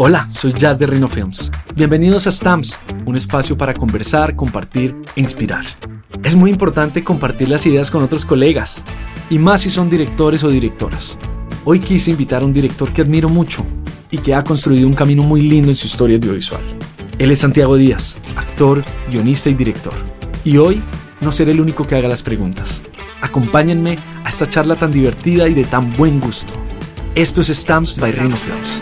Hola, 0.00 0.28
soy 0.30 0.52
Jazz 0.52 0.78
de 0.78 0.86
Rhino 0.86 1.08
Films. 1.08 1.50
Bienvenidos 1.74 2.28
a 2.28 2.30
Stamps, 2.30 2.78
un 3.04 3.16
espacio 3.16 3.58
para 3.58 3.74
conversar, 3.74 4.36
compartir 4.36 4.94
e 5.16 5.20
inspirar. 5.20 5.64
Es 6.22 6.36
muy 6.36 6.52
importante 6.52 7.02
compartir 7.02 7.48
las 7.48 7.66
ideas 7.66 7.90
con 7.90 8.04
otros 8.04 8.24
colegas, 8.24 8.84
y 9.28 9.40
más 9.40 9.62
si 9.62 9.70
son 9.70 9.90
directores 9.90 10.44
o 10.44 10.50
directoras. 10.50 11.18
Hoy 11.64 11.80
quise 11.80 12.12
invitar 12.12 12.42
a 12.42 12.44
un 12.44 12.52
director 12.52 12.92
que 12.92 13.02
admiro 13.02 13.28
mucho 13.28 13.66
y 14.08 14.18
que 14.18 14.36
ha 14.36 14.44
construido 14.44 14.86
un 14.86 14.94
camino 14.94 15.24
muy 15.24 15.42
lindo 15.42 15.68
en 15.68 15.74
su 15.74 15.86
historia 15.86 16.14
audiovisual. 16.14 16.62
Él 17.18 17.32
es 17.32 17.40
Santiago 17.40 17.74
Díaz, 17.74 18.18
actor, 18.36 18.84
guionista 19.10 19.50
y 19.50 19.54
director. 19.54 19.94
Y 20.44 20.58
hoy 20.58 20.80
no 21.20 21.32
seré 21.32 21.50
el 21.50 21.60
único 21.60 21.84
que 21.84 21.96
haga 21.96 22.06
las 22.06 22.22
preguntas. 22.22 22.82
Acompáñenme 23.20 23.98
a 24.22 24.28
esta 24.28 24.46
charla 24.46 24.76
tan 24.76 24.92
divertida 24.92 25.48
y 25.48 25.54
de 25.54 25.64
tan 25.64 25.92
buen 25.94 26.20
gusto. 26.20 26.52
Esto 27.16 27.40
es 27.40 27.48
Stamps 27.48 27.98
by 27.98 28.12
Rhino 28.12 28.36
Films. 28.36 28.80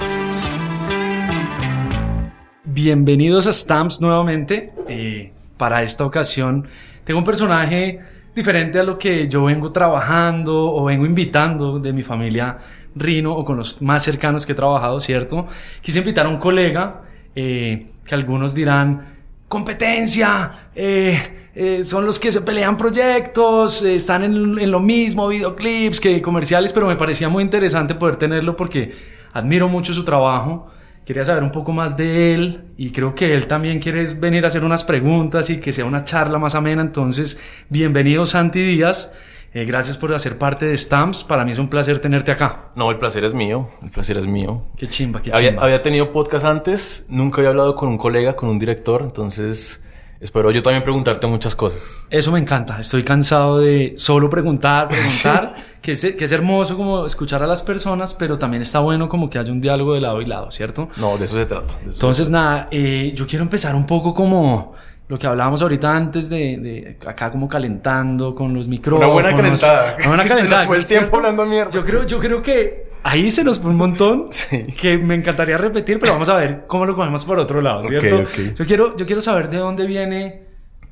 Bienvenidos 2.77 3.47
a 3.47 3.55
Stamps 3.55 4.03
nuevamente. 4.03 4.71
Eh, 4.87 5.33
para 5.57 5.83
esta 5.83 6.05
ocasión 6.05 6.69
tengo 7.05 7.21
un 7.21 7.25
personaje 7.25 8.01
diferente 8.35 8.79
a 8.79 8.83
lo 8.83 8.99
que 8.99 9.29
yo 9.29 9.45
vengo 9.45 9.73
trabajando 9.73 10.75
o 10.75 10.85
vengo 10.85 11.07
invitando 11.07 11.79
de 11.79 11.95
mi 11.95 12.03
familia 12.03 12.59
Rino 12.95 13.33
o 13.33 13.47
con 13.47 13.57
los 13.57 13.81
más 13.81 14.03
cercanos 14.03 14.45
que 14.45 14.53
he 14.53 14.55
trabajado, 14.55 15.01
¿cierto? 15.01 15.47
Quise 15.81 16.01
invitar 16.01 16.27
a 16.27 16.29
un 16.29 16.37
colega 16.37 17.01
eh, 17.35 17.93
que 18.05 18.15
algunos 18.15 18.55
dirán, 18.55 19.17
competencia, 19.49 20.69
eh, 20.75 21.19
eh, 21.55 21.83
son 21.83 22.05
los 22.05 22.19
que 22.19 22.31
se 22.31 22.43
pelean 22.43 22.77
proyectos, 22.77 23.85
eh, 23.85 23.95
están 23.95 24.23
en, 24.23 24.59
en, 24.59 24.71
lo 24.71 24.81
mismo, 24.81 25.29
videoclips 25.29 25.99
que 25.99 26.21
comerciales, 26.21 26.75
pero 26.75 26.87
me 26.87 26.97
parecía 26.97 27.31
muy 27.31 27.43
interesante 27.43 27.95
poder 27.95 28.17
tenerlo 28.17 28.55
porque 28.55 28.93
admiro 29.33 29.67
mucho 29.67 29.95
su 29.95 30.05
trabajo. 30.05 30.76
Quería 31.07 31.25
saber 31.25 31.45
un 31.45 31.53
poco 31.53 31.71
más 31.71 31.97
de 31.97 32.35
él 32.35 32.65
y 32.77 32.91
creo 32.91 33.15
que 33.15 33.33
él 33.33 33.47
también 33.47 33.79
quiere 33.79 34.05
venir 34.19 34.43
a 34.43 34.49
hacer 34.49 34.65
unas 34.65 34.83
preguntas 34.83 35.49
y 35.51 35.61
que 35.61 35.73
sea 35.73 35.85
una 35.85 36.03
charla 36.03 36.37
más 36.41 36.57
amena. 36.57 36.83
Entonces, 36.83 37.39
bienvenido 37.69 38.27
Santi 38.27 38.61
Díaz. 38.61 39.13
Eh, 39.55 39.65
gracias 39.65 39.99
por 39.99 40.13
hacer 40.13 40.37
parte 40.37 40.67
de 40.67 40.77
Stamps. 40.77 41.23
Para 41.23 41.45
mí 41.45 41.53
es 41.53 41.61
un 41.61 41.69
placer 41.69 42.01
tenerte 42.01 42.33
acá. 42.33 42.73
No, 42.75 42.91
el 42.91 42.99
placer 42.99 43.25
es 43.25 43.35
mío. 43.35 43.69
El 43.85 43.93
placer 43.93 44.19
es 44.19 44.27
mío. 44.27 44.65
Qué 44.77 44.89
chimba, 44.89 45.23
qué 45.23 45.31
había, 45.33 45.51
chimba. 45.51 45.63
Había 45.63 45.81
tenido 45.81 46.11
podcast 46.11 46.45
antes. 46.45 47.07
Nunca 47.09 47.37
había 47.37 47.51
hablado 47.51 47.77
con 47.77 47.89
un 47.89 47.99
colega, 47.99 48.35
con 48.35 48.49
un 48.49 48.59
director. 48.59 49.03
Entonces, 49.03 49.85
espero 50.21 50.51
yo 50.51 50.63
también 50.63 50.83
preguntarte 50.83 51.27
muchas 51.27 51.55
cosas. 51.55 52.07
Eso 52.11 52.33
me 52.33 52.39
encanta. 52.39 52.81
Estoy 52.81 53.05
cansado 53.05 53.59
de 53.59 53.95
solo 53.97 54.29
preguntar, 54.31 54.89
preguntar. 54.89 55.55
que, 55.83 55.93
es, 55.93 56.15
que 56.17 56.25
es 56.25 56.33
hermoso 56.33 56.77
como 56.77 57.07
escuchar 57.07 57.43
a 57.43 57.47
las 57.47 57.63
personas, 57.63 58.15
pero 58.15 58.39
también 58.39 58.63
está 58.63 58.81
bueno 58.81 59.09
como 59.09 59.29
que 59.31 59.39
haya 59.39 59.53
un 59.53 59.61
diálogo 59.61 59.95
de 59.95 60.01
lado 60.01 60.21
y 60.21 60.27
lado, 60.27 60.51
¿cierto? 60.51 60.89
No, 60.97 61.17
de 61.19 61.25
eso 61.25 61.39
se 61.39 61.47
trata. 61.47 61.75
Eso 61.81 61.95
Entonces, 61.95 62.31
nada, 62.31 62.69
eh, 62.71 63.13
yo 63.15 63.27
quiero 63.27 63.43
empezar 63.43 63.75
un 63.75 63.87
poco 63.87 64.15
como 64.15 64.75
lo 65.09 65.19
que 65.19 65.27
hablábamos 65.27 65.63
ahorita 65.63 65.95
antes 65.95 66.29
de, 66.29 66.59
de, 66.59 66.99
acá 67.07 67.31
como 67.31 67.49
calentando 67.49 68.35
con 68.35 68.53
los 68.53 68.67
micrófonos. 68.67 69.07
Una 69.07 69.13
buena 69.13 69.37
calentada. 69.37 69.97
Una 69.99 70.09
buena 70.09 70.25
calentada. 70.29 70.63
Se 70.63 70.67
fue 70.67 70.77
el 70.79 70.85
tiempo 70.85 71.07
¿cierto? 71.07 71.17
hablando 71.17 71.47
mierda. 71.47 71.71
Yo 71.71 71.85
creo, 71.85 72.07
yo 72.07 72.19
creo 72.19 72.43
que 72.43 72.89
ahí 73.07 73.31
se 73.31 73.45
nos 73.45 73.61
fue 73.61 73.71
un 73.71 73.77
montón 73.77 74.27
Sí. 74.31 74.65
que 74.81 74.99
me 74.99 75.15
encantaría 75.15 75.57
repetir, 75.57 75.99
pero 75.99 76.13
vamos 76.13 76.29
a 76.29 76.37
ver 76.37 76.65
cómo 76.67 76.87
lo 76.87 76.95
cogemos 76.95 77.25
por 77.25 77.39
otro 77.39 77.61
lado, 77.61 77.85
¿cierto? 77.85 78.25
Yo 78.55 78.65
quiero, 78.67 78.97
yo 78.97 79.07
quiero 79.07 79.21
saber 79.21 79.49
de 79.51 79.59
dónde 79.59 79.87
viene 79.87 80.43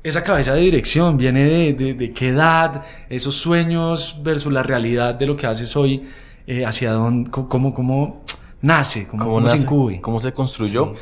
esa 0.03 0.23
cabeza 0.23 0.53
de 0.53 0.61
dirección, 0.61 1.17
viene 1.17 1.43
de, 1.45 1.73
de, 1.73 1.93
de 1.95 2.11
qué 2.13 2.29
edad, 2.29 2.83
esos 3.09 3.35
sueños 3.35 4.19
versus 4.23 4.53
la 4.53 4.61
realidad 4.63 5.15
de 5.15 5.25
lo 5.25 5.35
que 5.35 5.47
haces 5.47 5.75
hoy, 5.75 6.07
eh, 6.47 6.63
hacia 6.65 6.91
dónde, 6.91 7.31
cómo, 7.31 7.73
cómo 7.73 8.23
nace, 8.61 9.07
cómo, 9.07 9.23
¿Cómo, 9.23 9.35
cómo 9.37 9.47
se 9.47 9.53
nace? 9.55 9.65
incube. 9.65 10.01
¿Cómo 10.01 10.19
se 10.19 10.31
construyó? 10.31 10.93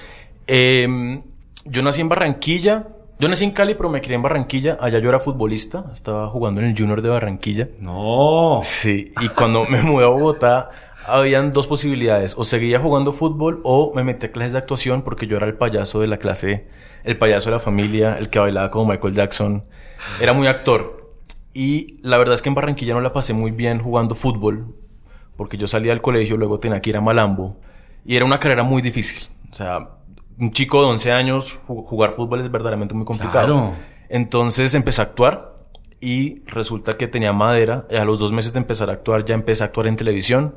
Eh, 0.47 1.21
yo 1.65 1.81
nací 1.83 2.01
en 2.01 2.09
Barranquilla. 2.09 2.87
Yo 3.19 3.29
nací 3.29 3.43
en 3.43 3.51
Cali, 3.51 3.75
pero 3.75 3.89
me 3.89 4.01
crié 4.01 4.15
en 4.15 4.21
Barranquilla. 4.21 4.77
Allá 4.81 4.99
yo 4.99 5.07
era 5.09 5.19
futbolista. 5.19 5.85
Estaba 5.93 6.27
jugando 6.27 6.59
en 6.61 6.67
el 6.67 6.77
Junior 6.77 7.01
de 7.01 7.09
Barranquilla. 7.09 7.69
No. 7.79 8.59
Sí, 8.63 9.11
y 9.21 9.27
cuando 9.29 9.65
me 9.65 9.81
mudé 9.81 10.03
a 10.05 10.07
Bogotá, 10.09 10.69
habían 11.05 11.51
dos 11.51 11.67
posibilidades. 11.67 12.35
O 12.37 12.43
seguía 12.43 12.79
jugando 12.79 13.11
fútbol 13.11 13.61
o 13.63 13.91
me 13.95 14.03
metí 14.03 14.25
a 14.27 14.31
clases 14.31 14.53
de 14.53 14.59
actuación 14.59 15.01
porque 15.03 15.27
yo 15.27 15.37
era 15.37 15.45
el 15.47 15.55
payaso 15.55 15.99
de 15.99 16.07
la 16.07 16.17
clase, 16.17 16.67
el 17.03 17.17
payaso 17.17 17.49
de 17.49 17.55
la 17.55 17.59
familia, 17.59 18.15
el 18.17 18.29
que 18.29 18.39
bailaba 18.39 18.69
como 18.69 18.91
Michael 18.91 19.13
Jackson. 19.13 19.65
Era 20.21 20.33
muy 20.33 20.47
actor. 20.47 21.13
Y 21.53 21.99
la 22.01 22.17
verdad 22.17 22.33
es 22.35 22.41
que 22.41 22.49
en 22.49 22.55
Barranquilla 22.55 22.93
no 22.93 23.01
la 23.01 23.13
pasé 23.13 23.33
muy 23.33 23.51
bien 23.51 23.79
jugando 23.79 24.15
fútbol 24.15 24.75
porque 25.37 25.57
yo 25.57 25.67
salía 25.67 25.91
del 25.91 26.01
colegio, 26.01 26.37
luego 26.37 26.59
tenía 26.59 26.81
que 26.81 26.89
ir 26.91 26.97
a 26.97 27.01
Malambo 27.01 27.57
y 28.05 28.15
era 28.15 28.25
una 28.25 28.39
carrera 28.39 28.63
muy 28.63 28.81
difícil. 28.81 29.27
O 29.51 29.53
sea, 29.53 29.89
un 30.39 30.51
chico 30.51 30.81
de 30.83 30.87
11 30.89 31.11
años 31.11 31.59
ju- 31.67 31.85
jugar 31.85 32.11
fútbol 32.11 32.41
es 32.41 32.51
verdaderamente 32.51 32.93
muy 32.95 33.05
complicado. 33.05 33.45
Claro. 33.45 33.73
Entonces 34.09 34.73
empecé 34.75 35.01
a 35.01 35.05
actuar 35.05 35.53
y 36.01 36.41
resulta 36.47 36.97
que 36.97 37.07
tenía 37.07 37.33
madera. 37.33 37.85
A 37.97 38.03
los 38.05 38.19
dos 38.19 38.31
meses 38.31 38.51
de 38.53 38.59
empezar 38.59 38.89
a 38.89 38.93
actuar 38.93 39.23
ya 39.25 39.35
empecé 39.35 39.63
a 39.63 39.67
actuar 39.67 39.87
en 39.87 39.95
televisión. 39.95 40.55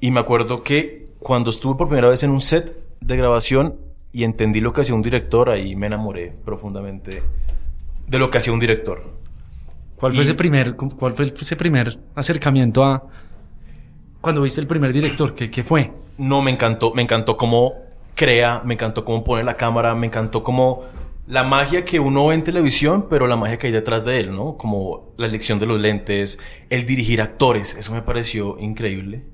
Y 0.00 0.10
me 0.10 0.20
acuerdo 0.20 0.62
que 0.62 1.08
cuando 1.18 1.50
estuve 1.50 1.76
por 1.76 1.88
primera 1.88 2.08
vez 2.08 2.22
en 2.22 2.30
un 2.30 2.40
set 2.40 2.76
de 3.00 3.16
grabación 3.16 3.76
y 4.12 4.24
entendí 4.24 4.60
lo 4.60 4.72
que 4.72 4.82
hacía 4.82 4.94
un 4.94 5.02
director, 5.02 5.50
ahí 5.50 5.76
me 5.76 5.86
enamoré 5.86 6.32
profundamente 6.44 7.22
de 8.06 8.18
lo 8.18 8.30
que 8.30 8.38
hacía 8.38 8.52
un 8.52 8.60
director. 8.60 9.02
¿Cuál 9.96 10.12
fue 10.12 10.20
Y- 10.20 10.22
ese 10.24 10.34
primer, 10.34 10.76
cuál 10.76 11.12
fue 11.12 11.32
ese 11.38 11.56
primer 11.56 11.98
acercamiento 12.14 12.84
a 12.84 13.04
cuando 14.20 14.42
viste 14.42 14.60
el 14.60 14.66
primer 14.66 14.92
director? 14.92 15.34
¿Qué, 15.34 15.50
qué 15.50 15.64
fue? 15.64 15.92
No, 16.18 16.42
me 16.42 16.50
encantó, 16.50 16.92
me 16.94 17.02
encantó 17.02 17.36
cómo 17.36 17.74
crea, 18.14 18.62
me 18.64 18.74
encantó 18.74 19.04
cómo 19.04 19.24
pone 19.24 19.42
la 19.44 19.56
cámara, 19.56 19.94
me 19.94 20.06
encantó 20.06 20.42
cómo 20.42 20.82
la 21.26 21.42
magia 21.42 21.84
que 21.84 21.98
uno 22.00 22.26
ve 22.28 22.34
en 22.36 22.42
televisión, 22.44 23.06
pero 23.10 23.26
la 23.26 23.36
magia 23.36 23.58
que 23.58 23.66
hay 23.66 23.72
detrás 23.72 24.04
de 24.04 24.20
él, 24.20 24.34
¿no? 24.34 24.56
Como 24.56 25.12
la 25.16 25.26
elección 25.26 25.58
de 25.58 25.66
los 25.66 25.80
lentes, 25.80 26.38
el 26.70 26.86
dirigir 26.86 27.20
actores, 27.20 27.74
eso 27.74 27.92
me 27.92 28.02
pareció 28.02 28.58
increíble. 28.58 29.24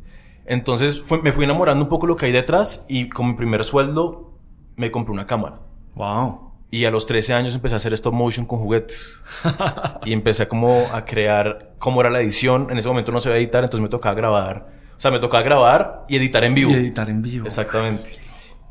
Entonces 0.47 1.01
fue- 1.05 1.23
me 1.23 1.33
fui 1.33 1.45
enamorando 1.45 1.83
un 1.85 1.89
poco 1.89 2.07
lo 2.07 2.17
que 2.17 2.27
hay 2.27 2.33
detrás 2.33 2.85
y 2.89 3.09
con 3.09 3.29
mi 3.29 3.35
primer 3.35 3.65
sueldo 3.65 4.33
me 4.77 4.91
compré 4.91 5.13
una 5.13 5.27
cámara. 5.27 5.61
Wow. 5.95 6.53
Y 6.71 6.87
a 6.87 6.91
los 6.91 7.07
13 7.07 7.35
años 7.35 7.55
empecé 7.55 7.75
a 7.75 7.77
hacer 7.77 7.93
stop 7.93 8.15
motion 8.15 8.47
con 8.47 8.59
juguetes. 8.59 9.21
y 10.05 10.13
empecé 10.13 10.49
como 10.49 10.87
a 10.93 11.05
crear 11.05 11.75
cómo 11.79 12.01
era 12.01 12.11
la 12.11 12.21
edición. 12.21 12.69
En 12.71 12.79
ese 12.79 12.89
momento 12.89 13.13
no 13.13 13.21
se 13.21 13.25
sabía 13.29 13.39
editar, 13.39 13.63
entonces 13.63 13.83
me 13.83 13.89
tocaba 13.91 14.15
grabar. 14.15 14.69
O 14.97 15.01
sea, 15.03 15.11
me 15.11 15.19
tocaba 15.19 15.43
grabar 15.43 16.05
y 16.09 16.17
editar 16.17 16.45
en 16.45 16.55
vivo. 16.55 16.71
Y 16.71 16.75
editar 16.75 17.11
en 17.11 17.21
vivo. 17.23 17.45
Exactamente. 17.47 18.13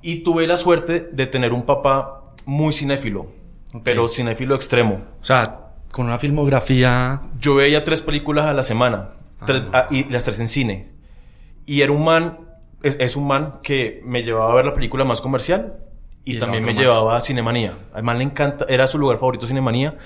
Y 0.02 0.24
tuve 0.24 0.48
la 0.48 0.58
suerte 0.58 1.10
de 1.12 1.28
tener 1.28 1.54
un 1.54 1.62
papá 1.64 2.34
muy 2.46 2.74
cinéfilo, 2.74 3.28
Ok. 3.74 3.82
pero 3.84 4.08
cinéfilo 4.08 4.56
extremo. 4.56 5.02
O 5.20 5.24
sea, 5.24 5.60
con 5.92 6.08
una 6.08 6.18
filmografía. 6.18 7.22
Yo 7.40 7.56
veía 7.56 7.84
tres 7.84 8.02
películas 8.02 8.46
a 8.46 8.54
la 8.54 8.64
semana 8.64 9.10
tres- 9.46 9.64
ah, 9.74 9.88
y 9.92 10.06
las 10.06 10.24
tres 10.24 10.40
en 10.40 10.48
cine. 10.48 10.91
Y 11.66 11.82
era 11.82 11.92
un 11.92 12.04
man, 12.04 12.40
es, 12.84 12.98
es 13.00 13.16
un 13.16 13.28
man 13.28 13.60
que 13.64 14.02
me 14.04 14.24
llevaba 14.24 14.52
a 14.52 14.56
ver 14.56 14.66
la 14.66 14.74
película 14.74 15.06
más 15.06 15.22
comercial 15.22 15.78
y, 16.26 16.36
Y 16.36 16.40
también 16.40 16.64
me 16.64 16.74
más. 16.74 16.84
llevaba 16.84 17.18
a 17.18 17.22
Cinemanía. 17.22 17.74
Al 17.94 18.04
man 18.04 18.18
le 18.18 18.24
encanta, 18.24 18.66
era 18.70 18.88
su 18.88 18.98
lugar 18.98 19.18
favorito 19.18 19.46
Cinemanía. 19.48 19.98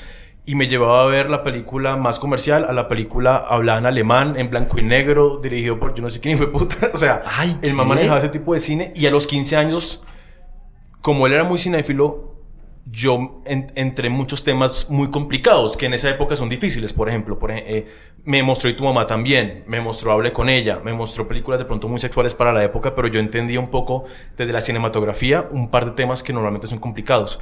Y 0.47 0.53
me 0.53 0.67
llevaba 0.67 1.01
a 1.01 1.05
ver 1.07 1.29
la 1.29 1.43
película 1.43 1.97
más 1.97 2.19
comercial, 2.19 2.65
a 2.69 2.71
la 2.71 2.87
película 2.87 3.35
hablada 3.37 3.79
en 3.79 3.87
alemán, 3.87 4.35
en 4.37 4.51
blanco 4.51 4.77
y 4.79 4.83
negro, 4.83 5.39
dirigido 5.41 5.79
por 5.79 5.95
yo 5.95 6.03
no 6.03 6.09
sé 6.11 6.19
quién 6.19 6.37
fue 6.37 6.51
puta. 6.51 6.91
O 6.93 6.97
sea, 6.97 7.23
Ay, 7.25 7.57
el 7.63 7.73
man 7.73 7.87
manejaba 7.87 8.19
ese 8.19 8.29
tipo 8.29 8.53
de 8.53 8.59
cine. 8.59 8.93
Y 8.95 9.07
a 9.07 9.11
los 9.11 9.25
15 9.25 9.55
años, 9.57 10.03
como 11.01 11.25
él 11.25 11.33
era 11.33 11.43
muy 11.45 11.57
cinéfilo, 11.57 12.34
yo 12.91 13.41
en- 13.45 13.71
entré 13.75 14.07
en 14.07 14.13
muchos 14.13 14.43
temas 14.43 14.89
muy 14.89 15.09
complicados 15.09 15.75
que 15.75 15.87
en 15.87 15.93
esa 15.95 16.09
época 16.09 16.35
son 16.35 16.49
difíciles. 16.49 16.93
Por 16.93 17.09
ejemplo, 17.09 17.39
por, 17.39 17.51
eh, 17.51 17.87
me 18.25 18.43
mostró 18.43 18.69
y 18.69 18.75
tu 18.75 18.83
mamá 18.83 19.07
también, 19.07 19.63
me 19.67 19.81
mostró 19.81 20.11
Hablé 20.11 20.31
con 20.31 20.49
ella, 20.49 20.79
me 20.83 20.93
mostró 20.93 21.27
películas 21.27 21.59
de 21.59 21.65
pronto 21.65 21.87
muy 21.87 21.99
sexuales 21.99 22.35
para 22.35 22.53
la 22.53 22.63
época, 22.63 22.93
pero 22.95 23.07
yo 23.07 23.19
entendía 23.19 23.59
un 23.59 23.69
poco 23.71 24.05
desde 24.37 24.53
la 24.53 24.61
cinematografía 24.61 25.47
un 25.49 25.69
par 25.71 25.85
de 25.85 25.91
temas 25.91 26.21
que 26.23 26.31
normalmente 26.33 26.67
son 26.67 26.77
complicados. 26.79 27.39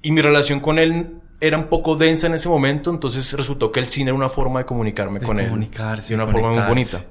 Y 0.00 0.10
mi 0.12 0.20
relación 0.22 0.60
con 0.60 0.78
él 0.78 1.16
era 1.40 1.58
un 1.58 1.64
poco 1.66 1.94
densa 1.96 2.26
en 2.26 2.34
ese 2.34 2.48
momento, 2.48 2.90
entonces 2.90 3.32
resultó 3.34 3.70
que 3.70 3.80
el 3.80 3.86
cine 3.86 4.10
era 4.10 4.16
una 4.16 4.28
forma 4.28 4.60
de 4.60 4.64
comunicarme 4.66 5.20
De 5.20 5.26
con 5.26 5.36
comunicarse, 5.38 6.14
él. 6.14 6.18
De 6.18 6.24
una 6.24 6.26
de 6.26 6.32
forma 6.32 6.48
muy 6.58 6.68
bonita. 6.68 7.04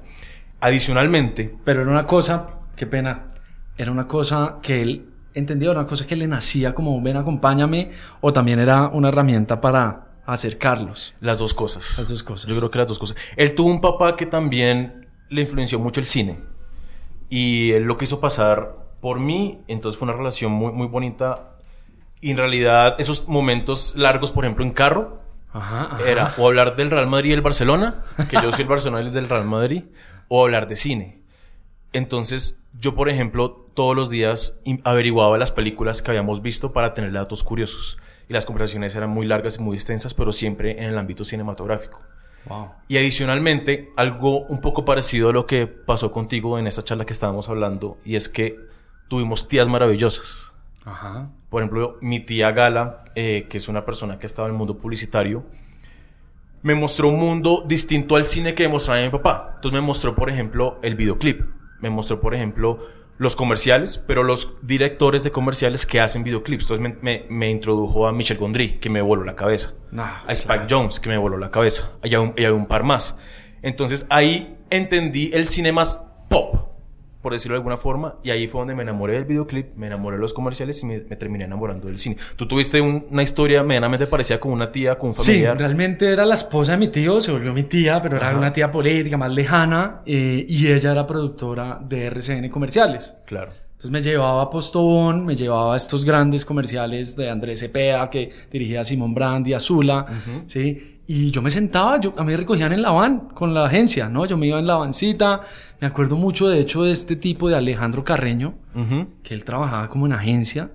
Adicionalmente, 0.60 1.54
Pero 1.64 1.82
era 1.82 1.92
una 1.92 2.06
cosa, 2.06 2.48
qué 2.76 2.88
pena, 2.88 3.28
era 3.78 3.92
una 3.92 4.08
cosa 4.08 4.58
que 4.64 4.82
él 4.82 5.10
entendía, 5.38 5.72
una 5.72 5.86
cosa 5.86 6.06
que 6.06 6.16
le 6.16 6.28
nacía 6.28 6.74
como 6.74 7.02
ven, 7.02 7.18
acompáñame, 7.18 7.92
o 8.22 8.34
también 8.34 8.60
era 8.60 8.88
una 8.90 9.10
herramienta 9.10 9.62
para 9.62 10.08
acercarlos. 10.26 11.14
Las 11.22 11.40
dos 11.40 11.54
cosas. 11.54 11.98
Las 11.98 12.10
dos 12.10 12.24
cosas. 12.24 12.50
Yo 12.50 12.58
creo 12.58 12.70
que 12.70 12.80
las 12.80 12.88
dos 12.88 13.00
cosas. 13.00 13.16
Él 13.36 13.56
tuvo 13.56 13.70
un 13.70 13.82
papá 13.82 14.16
que 14.16 14.26
también 14.26 15.08
le 15.30 15.42
influenció 15.42 15.80
mucho 15.80 16.00
el 16.00 16.06
cine. 16.06 16.40
Y 17.30 17.72
él 17.72 17.84
lo 17.84 17.98
quiso 17.98 18.20
pasar 18.20 18.76
por 19.00 19.20
mí. 19.20 19.62
Entonces 19.68 19.98
fue 19.98 20.08
una 20.08 20.18
relación 20.18 20.52
muy, 20.52 20.72
muy 20.74 20.88
bonita. 20.88 21.56
Y 22.20 22.32
en 22.32 22.38
realidad, 22.38 22.96
esos 23.00 23.28
momentos 23.28 23.96
largos, 23.96 24.32
por 24.32 24.44
ejemplo, 24.46 24.66
en 24.66 24.72
carro, 24.72 25.22
Ajá, 25.54 25.90
ajá. 25.92 26.10
era 26.10 26.34
o 26.38 26.48
hablar 26.48 26.76
del 26.76 26.90
Real 26.92 27.08
Madrid 27.08 27.30
y 27.30 27.34
el 27.34 27.42
Barcelona, 27.42 28.04
que 28.30 28.38
yo 28.42 28.52
soy 28.52 28.64
el 28.64 28.68
Barcelona 28.76 29.04
y 29.04 29.08
es 29.08 29.14
del 29.14 29.30
Real 29.30 29.46
Madrid, 29.46 29.84
o 30.28 30.44
hablar 30.44 30.68
de 30.68 30.76
cine. 30.76 31.22
Entonces, 31.94 32.60
yo, 32.80 32.96
por 32.96 33.08
ejemplo, 33.10 33.67
todos 33.78 33.96
los 33.96 34.10
días 34.10 34.60
averiguaba 34.84 35.38
las 35.38 35.52
películas 35.52 36.02
que 36.02 36.10
habíamos 36.10 36.42
visto 36.42 36.74
para 36.74 36.96
tener 36.96 37.12
datos 37.12 37.44
curiosos. 37.44 38.00
Y 38.28 38.34
las 38.34 38.44
conversaciones 38.44 38.96
eran 38.96 39.12
muy 39.12 39.28
largas 39.28 39.60
y 39.60 39.62
muy 39.62 39.76
extensas, 39.76 40.16
pero 40.16 40.34
siempre 40.34 40.72
en 40.80 40.86
el 40.86 40.98
ámbito 40.98 41.24
cinematográfico. 41.24 42.02
Wow. 42.46 42.72
Y 42.88 42.98
adicionalmente, 42.98 43.92
algo 43.96 44.48
un 44.48 44.62
poco 44.62 44.84
parecido 44.84 45.30
a 45.30 45.32
lo 45.32 45.46
que 45.46 45.68
pasó 45.68 46.12
contigo 46.12 46.58
en 46.58 46.66
esta 46.66 46.84
charla 46.84 47.06
que 47.06 47.14
estábamos 47.14 47.50
hablando, 47.50 48.00
y 48.04 48.16
es 48.16 48.30
que 48.30 48.58
tuvimos 49.10 49.48
tías 49.48 49.68
maravillosas. 49.68 50.52
Ajá. 50.84 51.30
Por 51.52 51.62
ejemplo, 51.62 52.00
mi 52.02 52.20
tía 52.20 52.50
Gala, 52.54 53.04
eh, 53.14 53.46
que 53.48 53.60
es 53.60 53.68
una 53.68 53.86
persona 53.86 54.18
que 54.18 54.26
ha 54.26 54.30
estado 54.30 54.48
en 54.48 54.54
el 54.54 54.58
mundo 54.58 54.80
publicitario, 54.80 55.46
me 56.64 56.74
mostró 56.74 57.10
un 57.10 57.20
mundo 57.20 57.64
distinto 57.68 58.16
al 58.16 58.26
cine 58.26 58.56
que 58.56 58.68
mostraba 58.68 59.02
mi 59.02 59.10
papá. 59.10 59.52
Entonces 59.58 59.80
me 59.80 59.86
mostró, 59.86 60.16
por 60.16 60.32
ejemplo, 60.32 60.80
el 60.82 60.96
videoclip. 60.96 61.42
Me 61.80 61.92
mostró, 61.92 62.20
por 62.20 62.34
ejemplo, 62.34 62.98
los 63.18 63.36
comerciales, 63.36 63.98
pero 63.98 64.24
los 64.24 64.54
directores 64.62 65.24
de 65.24 65.32
comerciales 65.32 65.86
que 65.86 66.00
hacen 66.02 66.24
videoclips. 66.24 66.64
Entonces 66.70 66.82
me, 66.82 66.98
me- 67.02 67.26
me 67.30 67.50
introdujo 67.50 68.08
a 68.08 68.14
Michel 68.14 68.38
Gondry, 68.38 68.74
que 68.80 68.90
me 68.90 69.02
voló 69.02 69.24
la 69.24 69.36
cabeza. 69.36 69.74
A 70.28 70.34
Spike 70.34 70.66
Jones, 70.70 71.00
que 71.00 71.10
me 71.10 71.18
voló 71.18 71.38
la 71.38 71.50
cabeza. 71.52 71.92
Y 72.04 72.10
hay 72.10 72.16
un, 72.18 72.34
y 72.38 72.46
un 72.46 72.68
par 72.68 72.84
más. 72.84 73.18
Entonces 73.64 74.06
ahí 74.10 74.56
entendí 74.70 75.32
el 75.34 75.48
cine 75.48 75.72
más 75.72 76.04
pop, 76.30 76.67
por 77.22 77.34
decirlo 77.34 77.56
de 77.56 77.60
alguna 77.60 77.78
forma. 77.78 78.16
Y 78.24 78.30
ahí 78.30 78.48
fue 78.48 78.62
donde 78.62 78.76
me 78.76 78.84
enamoré 78.84 79.14
del 79.14 79.26
videoclip, 79.26 79.76
me 79.76 79.88
enamoré 79.88 80.18
de 80.18 80.22
los 80.22 80.34
comerciales 80.34 80.82
y 80.84 80.86
me, 80.86 81.00
me 81.00 81.16
terminé 81.16 81.46
enamorando 81.46 81.88
del 81.88 81.98
cine. 82.00 82.18
Tú 82.36 82.48
tuviste 82.48 82.80
un- 82.82 83.06
una 83.10 83.24
historia 83.24 83.64
medianamente 83.64 84.08
parecida 84.08 84.40
con 84.40 84.52
una 84.52 84.72
tía, 84.72 84.98
con 84.98 85.10
un 85.10 85.14
Sí, 85.16 85.24
familiar. 85.32 85.58
realmente 85.58 86.12
era 86.12 86.26
la 86.26 86.36
esposa 86.36 86.74
de 86.74 86.78
mi 86.78 86.88
tío, 86.90 87.20
se 87.22 87.32
volvió 87.32 87.54
mi 87.54 87.64
tía, 87.64 88.02
pero 88.02 88.18
era 88.18 88.38
una 88.38 88.54
tía 88.54 88.72
política 88.72 89.18
más 89.18 89.32
lejana 89.32 90.02
eh, 90.06 90.46
y 90.48 90.72
ella 90.72 90.92
era 90.92 91.06
productora 91.08 91.80
de 91.82 92.06
RCN 92.06 92.50
Comerciales. 92.50 93.18
Claro. 93.26 93.52
Entonces 93.78 93.92
me 93.92 94.02
llevaba 94.02 94.42
a 94.42 94.50
Postobón, 94.50 95.24
me 95.24 95.36
llevaba 95.36 95.76
a 95.76 95.78
estos 95.78 96.04
grandes 96.04 96.44
comerciales 96.46 97.16
de 97.16 97.30
Andrés 97.30 97.60
Cepeda 97.60 98.10
que 98.10 98.32
dirigía 98.52 98.82
a 98.82 98.84
Simón 98.84 99.14
Brand 99.14 99.48
y 99.48 99.54
Azula, 99.54 100.04
¿sí? 100.48 100.96
Y 101.06 101.30
yo 101.30 101.44
me 101.44 101.52
sentaba, 101.52 102.00
yo, 102.00 102.12
a 102.18 102.22
mí 102.24 102.32
me 102.32 102.38
recogían 102.38 102.74
en 102.74 102.82
la 102.82 102.90
van 102.90 103.30
con 103.36 103.54
la 103.54 103.66
agencia, 103.66 104.10
¿no? 104.10 104.26
Yo 104.26 104.36
me 104.36 104.48
iba 104.48 104.58
en 104.58 104.66
la 104.66 104.78
vancita, 104.78 105.42
me 105.80 105.86
acuerdo 105.86 106.16
mucho 106.16 106.50
de 106.50 106.60
hecho 106.60 106.82
de 106.84 106.92
este 106.92 107.16
tipo 107.18 107.48
de 107.50 107.56
Alejandro 107.56 108.04
Carreño, 108.04 108.56
Ujú. 108.74 109.10
que 109.22 109.36
él 109.36 109.44
trabajaba 109.44 109.88
como 109.90 110.08
en 110.08 110.14
agencia 110.14 110.72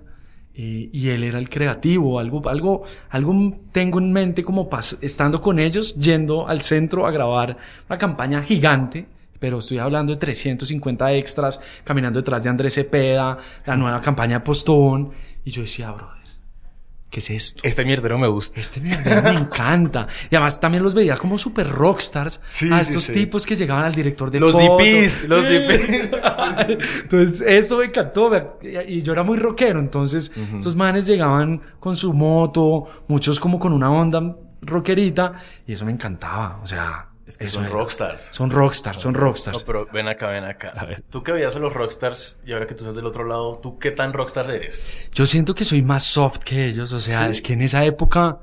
eh, 0.53 0.89
y 0.93 1.09
él 1.09 1.25
era 1.25 1.39
el 1.39 1.49
creativo, 1.49 2.19
algo, 2.19 2.47
algo, 2.47 2.83
algo 3.09 3.53
tengo 3.73 3.99
en 3.99 4.13
mente 4.13 4.43
como 4.43 4.69
estando 5.01 5.41
con 5.41 5.59
ellos, 5.59 5.93
yendo 5.95 6.47
al 6.47 6.61
centro 6.61 7.05
a 7.05 7.11
grabar 7.11 7.57
una 7.89 7.97
campaña 7.97 8.43
gigante, 8.43 9.07
pero 9.43 9.57
estoy 9.57 9.77
hablando 9.77 10.13
de 10.13 10.17
350 10.19 11.11
extras, 11.15 11.59
caminando 11.83 12.17
detrás 12.17 12.45
de 12.45 12.49
Andrés 12.49 12.75
Cepeda, 12.75 13.37
la 13.65 13.75
nueva 13.75 13.99
campaña 14.01 14.39
de 14.39 14.45
Postón, 14.45 15.11
y 15.43 15.51
yo 15.51 15.63
decía, 15.63 15.91
brother, 15.91 16.23
¿qué 17.09 17.19
es 17.19 17.29
esto? 17.29 17.59
Este 17.61 17.83
mierdero 17.83 18.17
me 18.17 18.27
gusta. 18.27 18.61
Este 18.61 18.79
mierda 18.79 19.21
me 19.21 19.39
encanta. 19.41 20.07
Y 20.31 20.35
además 20.35 20.61
también 20.61 20.81
los 20.81 20.93
veía 20.93 21.17
como 21.17 21.37
super 21.37 21.67
rockstars. 21.67 22.39
Sí, 22.45 22.71
a 22.71 22.79
estos 22.79 23.03
sí. 23.03 23.11
tipos 23.11 23.45
que 23.45 23.57
llegaban 23.57 23.83
al 23.83 23.93
director 23.93 24.31
de 24.31 24.39
Los 24.39 24.53
foto. 24.53 24.77
DPs, 24.77 25.25
los 25.27 25.43
DPs. 25.43 26.11
entonces, 27.01 27.41
eso 27.45 27.79
me 27.79 27.83
encantó. 27.83 28.31
Y 28.87 29.01
yo 29.01 29.11
era 29.11 29.23
muy 29.23 29.37
rockero. 29.37 29.81
Entonces, 29.81 30.31
estos 30.55 30.73
manes 30.77 31.05
llegaban 31.05 31.61
con 31.81 31.97
su 31.97 32.13
moto, 32.13 32.85
muchos 33.09 33.41
como 33.41 33.59
con 33.59 33.73
una 33.73 33.91
onda 33.91 34.37
rockerita. 34.61 35.33
Y 35.67 35.73
eso 35.73 35.83
me 35.83 35.91
encantaba. 35.91 36.61
O 36.63 36.65
sea, 36.65 37.09
Es 37.25 37.37
que 37.37 37.45
eso 37.45 37.53
son 37.55 37.65
era. 37.65 37.73
rockstars. 37.73 38.21
Son 38.33 38.51
rockstars, 38.51 38.99
son 38.99 39.13
No, 39.13 39.19
rockstars. 39.19 39.63
pero 39.63 39.87
ven 39.93 40.07
acá, 40.09 40.27
ven 40.27 40.43
acá. 40.43 40.69
A 40.75 40.85
ver. 40.85 41.03
Tú 41.09 41.23
que 41.23 41.31
veías 41.31 41.55
a 41.55 41.59
los 41.59 41.71
rockstars 41.71 42.39
y 42.45 42.51
ahora 42.51 42.67
que 42.67 42.73
tú 42.75 42.83
estás 42.83 42.95
del 42.95 43.05
otro 43.05 43.23
lado, 43.25 43.59
¿tú 43.61 43.79
qué 43.79 43.91
tan 43.91 44.11
rockstar 44.11 44.49
eres? 44.51 44.89
Yo 45.13 45.25
siento 45.25 45.53
que 45.53 45.63
soy 45.63 45.81
más 45.81 46.03
soft 46.03 46.39
que 46.39 46.65
ellos. 46.67 46.91
O 46.91 46.99
sea, 46.99 47.25
Sí. 47.25 47.31
es 47.31 47.41
que 47.41 47.53
en 47.53 47.61
esa 47.61 47.83
época. 47.85 48.39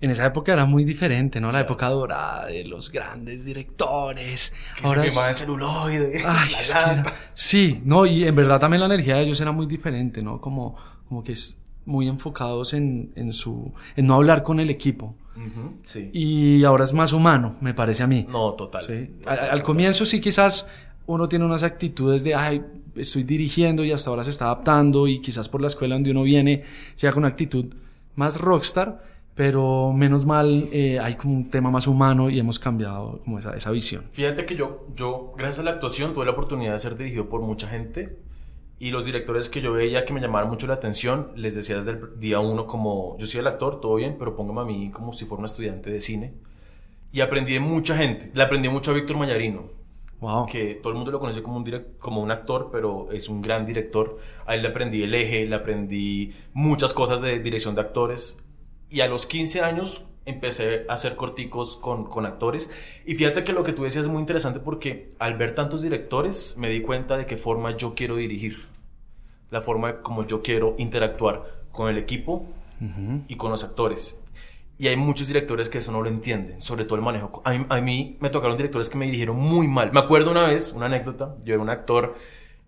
En 0.00 0.10
esa 0.10 0.26
época 0.26 0.52
era 0.52 0.64
muy 0.64 0.82
diferente, 0.84 1.40
¿no? 1.40 1.52
La 1.52 1.60
época 1.60 1.88
dorada 1.88 2.46
de 2.46 2.64
los 2.64 2.90
grandes 2.90 3.44
directores. 3.44 4.52
Que 4.80 4.88
se 4.88 4.94
es- 4.94 5.02
filmaba 5.12 5.28
en 5.28 5.34
celuloide, 5.36 6.16
Ay, 6.16 6.22
la 6.24 6.44
es 6.60 6.72
que 6.72 6.78
era- 6.78 6.94
lata. 6.96 7.14
Sí, 7.34 7.80
no, 7.84 8.04
y 8.06 8.24
en 8.24 8.34
verdad 8.34 8.58
también 8.58 8.80
la 8.80 8.86
energía 8.86 9.16
de 9.16 9.22
ellos 9.22 9.40
era 9.40 9.52
muy 9.52 9.66
diferente, 9.66 10.20
¿no? 10.22 10.40
Como, 10.40 10.76
como 11.08 11.22
que 11.22 11.32
es 11.32 11.56
muy 11.84 12.08
enfocados 12.08 12.74
en, 12.74 13.12
en 13.14 13.32
su, 13.32 13.72
en 13.94 14.06
no 14.06 14.14
hablar 14.16 14.42
con 14.42 14.58
el 14.58 14.70
equipo. 14.70 15.14
Ujú, 15.36 15.76
Sí. 15.82 16.10
Y 16.12 16.64
ahora 16.64 16.84
es 16.84 16.92
más 16.92 17.12
humano, 17.12 17.56
me 17.60 17.74
parece 17.74 18.02
a 18.02 18.06
mí. 18.06 18.26
No, 18.28 18.52
total. 18.54 18.84
¿sí? 18.84 19.06
total, 19.20 19.38
Al, 19.38 19.50
al 19.50 19.62
comienzo 19.62 20.04
sí 20.04 20.20
quizás 20.20 20.68
uno 21.06 21.28
tiene 21.28 21.44
unas 21.44 21.62
actitudes 21.62 22.22
de, 22.24 22.34
ay, 22.34 22.62
estoy 22.94 23.24
dirigiendo 23.24 23.84
y 23.84 23.92
hasta 23.92 24.10
ahora 24.10 24.24
se 24.24 24.30
está 24.30 24.46
adaptando 24.46 25.08
y 25.08 25.20
quizás 25.20 25.48
por 25.48 25.60
la 25.60 25.66
escuela 25.66 25.94
donde 25.94 26.10
uno 26.10 26.22
viene 26.22 26.62
llega 27.00 27.12
con 27.12 27.22
una 27.24 27.28
actitud 27.28 27.66
más 28.14 28.40
rockstar, 28.40 29.02
pero 29.34 29.92
menos 29.94 30.26
mal 30.26 30.68
eh, 30.72 30.98
hay 31.00 31.14
como 31.14 31.34
un 31.34 31.48
tema 31.50 31.70
más 31.70 31.86
humano 31.86 32.28
y 32.28 32.38
hemos 32.38 32.58
cambiado 32.58 33.20
como 33.24 33.38
esa, 33.38 33.54
esa 33.56 33.70
visión. 33.70 34.04
Fíjate 34.10 34.44
que 34.44 34.54
yo, 34.54 34.86
yo, 34.94 35.32
gracias 35.36 35.60
a 35.60 35.62
la 35.62 35.70
actuación, 35.72 36.12
tuve 36.12 36.26
la 36.26 36.32
oportunidad 36.32 36.72
de 36.72 36.78
ser 36.78 36.96
dirigido 36.96 37.28
por 37.28 37.40
mucha 37.40 37.66
gente. 37.68 38.18
Y 38.82 38.90
los 38.90 39.04
directores 39.04 39.48
que 39.48 39.60
yo 39.60 39.70
veía 39.72 40.04
que 40.04 40.12
me 40.12 40.20
llamaban 40.20 40.48
mucho 40.50 40.66
la 40.66 40.74
atención, 40.74 41.30
les 41.36 41.54
decía 41.54 41.76
desde 41.76 41.92
el 41.92 42.18
día 42.18 42.40
uno 42.40 42.66
como, 42.66 43.16
yo 43.16 43.26
soy 43.26 43.38
el 43.38 43.46
actor, 43.46 43.80
todo 43.80 43.94
bien, 43.94 44.16
pero 44.18 44.34
póngame 44.34 44.60
a 44.62 44.64
mí 44.64 44.90
como 44.90 45.12
si 45.12 45.24
fuera 45.24 45.38
un 45.38 45.44
estudiante 45.44 45.88
de 45.88 46.00
cine. 46.00 46.32
Y 47.12 47.20
aprendí 47.20 47.52
de 47.52 47.60
mucha 47.60 47.96
gente. 47.96 48.32
Le 48.34 48.42
aprendí 48.42 48.68
mucho 48.68 48.90
a 48.90 48.94
Víctor 48.94 49.16
Mayarino, 49.18 49.68
Wow. 50.20 50.46
que 50.46 50.74
todo 50.74 50.90
el 50.92 50.96
mundo 50.96 51.12
lo 51.12 51.20
conoce 51.20 51.44
como 51.44 51.58
un, 51.58 51.64
direct- 51.64 51.98
como 52.00 52.20
un 52.22 52.32
actor, 52.32 52.70
pero 52.72 53.06
es 53.12 53.28
un 53.28 53.40
gran 53.40 53.66
director. 53.66 54.18
A 54.46 54.56
él 54.56 54.62
le 54.62 54.68
aprendí 54.68 55.04
el 55.04 55.14
eje, 55.14 55.46
le 55.46 55.54
aprendí 55.54 56.32
muchas 56.52 56.92
cosas 56.92 57.20
de 57.20 57.38
dirección 57.38 57.76
de 57.76 57.82
actores. 57.82 58.42
Y 58.90 59.00
a 59.02 59.06
los 59.06 59.26
15 59.26 59.60
años 59.60 60.04
empecé 60.24 60.86
a 60.88 60.94
hacer 60.94 61.14
corticos 61.14 61.76
con, 61.76 62.04
con 62.06 62.26
actores. 62.26 62.68
Y 63.06 63.14
fíjate 63.14 63.44
que 63.44 63.52
lo 63.52 63.62
que 63.62 63.72
tú 63.74 63.84
decías 63.84 64.06
es 64.06 64.10
muy 64.10 64.18
interesante 64.20 64.58
porque 64.58 65.12
al 65.20 65.36
ver 65.36 65.54
tantos 65.54 65.82
directores 65.82 66.56
me 66.58 66.68
di 66.68 66.80
cuenta 66.82 67.16
de 67.16 67.26
qué 67.26 67.36
forma 67.36 67.76
yo 67.76 67.94
quiero 67.94 68.16
dirigir. 68.16 68.71
La 69.52 69.62
forma 69.62 70.00
como 70.02 70.26
yo 70.26 70.42
quiero 70.42 70.74
interactuar 70.78 71.44
con 71.70 71.88
el 71.88 71.98
equipo 71.98 72.46
y 73.28 73.36
con 73.36 73.52
los 73.52 73.62
actores. 73.62 74.20
Y 74.78 74.88
hay 74.88 74.96
muchos 74.96 75.28
directores 75.28 75.68
que 75.68 75.78
eso 75.78 75.92
no 75.92 76.02
lo 76.02 76.08
entienden, 76.08 76.60
sobre 76.60 76.84
todo 76.84 76.96
el 76.96 77.02
manejo. 77.02 77.40
A 77.44 77.52
mí, 77.52 77.66
a 77.68 77.80
mí 77.80 78.16
me 78.18 78.30
tocaron 78.30 78.56
directores 78.56 78.88
que 78.88 78.98
me 78.98 79.04
dirigieron 79.04 79.36
muy 79.36 79.68
mal. 79.68 79.92
Me 79.92 80.00
acuerdo 80.00 80.32
una 80.32 80.46
vez, 80.48 80.72
una 80.72 80.86
anécdota, 80.86 81.36
yo 81.44 81.54
era 81.54 81.62
un 81.62 81.70
actor 81.70 82.16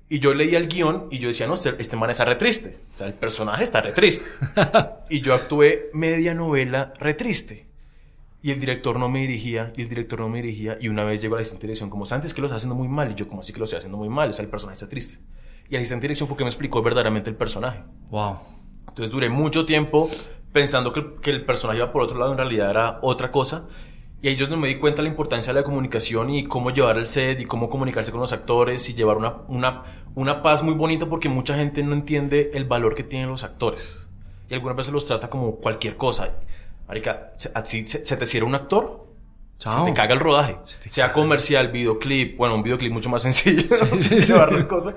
y 0.09 0.21
yo 0.21 0.35
leía 0.35 0.59
el 0.59 0.69
guion 0.69 1.09
y 1.11 1.19
yo 1.19 1.29
decía, 1.29 1.47
no, 1.47 1.55
este, 1.55 1.75
este 1.79 1.97
man 1.97 2.11
está 2.11 2.25
re 2.25 2.37
triste. 2.37 2.79
O 2.95 2.99
sea, 2.99 3.07
el 3.07 3.15
personaje 3.15 3.65
está 3.65 3.81
re 3.81 3.93
triste. 3.93 4.29
y 5.11 5.23
yo 5.23 5.35
actué 5.35 5.91
media 5.93 6.35
novela 6.35 6.93
re 7.01 7.15
triste. 7.15 7.67
Y 8.43 8.51
el 8.51 8.61
director 8.61 8.99
no 8.99 9.09
me 9.09 9.21
dirigía, 9.21 9.73
y 9.75 9.81
el 9.81 9.89
director 9.89 10.21
no 10.21 10.29
me 10.29 10.43
dirigía, 10.43 10.77
y 10.79 10.89
una 10.89 11.03
vez 11.03 11.23
llegó 11.23 11.35
la 11.35 11.41
asistente 11.41 11.63
de 11.63 11.69
dirección 11.69 11.89
como, 11.89 12.05
Santi, 12.05 12.27
es 12.27 12.35
que 12.35 12.43
lo 12.43 12.47
estás 12.47 12.59
haciendo 12.59 12.75
muy 12.75 12.89
mal, 12.89 13.11
y 13.11 13.15
yo, 13.15 13.27
como 13.27 13.41
así 13.41 13.55
que 13.55 13.59
lo 13.59 13.65
estoy 13.65 13.79
haciendo 13.79 13.97
muy 13.97 14.11
mal? 14.11 14.29
O 14.29 14.33
sea, 14.35 14.45
el 14.45 14.51
personaje 14.51 14.75
está 14.75 14.87
triste. 14.87 15.25
Y 15.69 15.75
el 15.75 15.81
asistente 15.81 16.03
de 16.03 16.09
dirección 16.09 16.29
fue 16.29 16.37
que 16.37 16.45
me 16.45 16.51
explicó 16.51 16.83
verdaderamente 16.83 17.31
el 17.31 17.37
personaje. 17.37 17.83
Wow. 18.11 18.39
Entonces 18.89 19.11
duré 19.11 19.29
mucho 19.29 19.67
tiempo 19.67 20.09
pensando 20.53 20.93
que, 20.93 21.15
que 21.21 21.31
el 21.31 21.45
personaje 21.45 21.79
iba 21.79 21.93
por 21.93 22.03
otro 22.03 22.19
lado, 22.19 22.33
en 22.33 22.39
realidad 22.39 22.71
era 22.71 22.99
otra 23.03 23.33
cosa. 23.33 23.67
Y 24.25 24.29
ahí 24.29 24.37
yo 24.37 24.49
no 24.49 24.57
me 24.57 24.69
di 24.69 24.77
cuenta 24.77 25.03
de 25.03 25.09
la 25.09 25.11
importancia 25.11 25.53
de 25.53 25.61
la 25.61 25.65
comunicación 25.65 26.31
y 26.31 26.45
cómo 26.45 26.71
llevar 26.71 26.97
el 26.97 27.05
set 27.05 27.41
y 27.41 27.45
cómo 27.45 27.69
comunicarse 27.69 28.11
con 28.11 28.21
los 28.21 28.33
actores 28.33 28.89
y 28.89 28.95
llevar 28.95 29.19
una, 29.19 29.43
una, 29.49 29.83
una 30.15 30.43
paz 30.43 30.63
muy 30.63 30.73
bonita 30.73 31.07
porque 31.07 31.29
mucha 31.29 31.57
gente 31.57 31.83
no 31.83 31.93
entiende 31.93 32.51
el 32.55 32.65
valor 32.65 32.95
que 32.95 33.03
tienen 33.03 33.29
los 33.29 33.45
actores. 33.45 34.07
Y 34.49 34.55
algunas 34.55 34.79
veces 34.79 34.95
los 34.95 35.07
trata 35.07 35.29
como 35.29 35.57
cualquier 35.57 35.97
cosa. 35.97 36.31
Marica, 36.89 37.33
se, 37.37 37.87
se 37.87 38.17
te 38.17 38.25
cierra 38.27 38.47
un 38.47 38.55
actor, 38.55 39.04
Chao. 39.59 39.85
se 39.87 39.93
te 39.93 39.97
caga 39.97 40.13
el 40.15 40.21
rodaje. 40.21 40.59
te 40.83 40.91
Sea 40.91 41.13
comercial, 41.13 41.69
videoclip, 41.69 42.37
bueno, 42.37 42.57
un 42.57 42.63
videoclip 42.63 42.93
mucho 42.93 43.09
más 43.09 43.23
sencillo, 43.23 43.61
Sí, 43.69 44.03
sí, 44.03 44.23
sí. 44.23 44.33
en 44.33 44.65
cosa, 44.67 44.95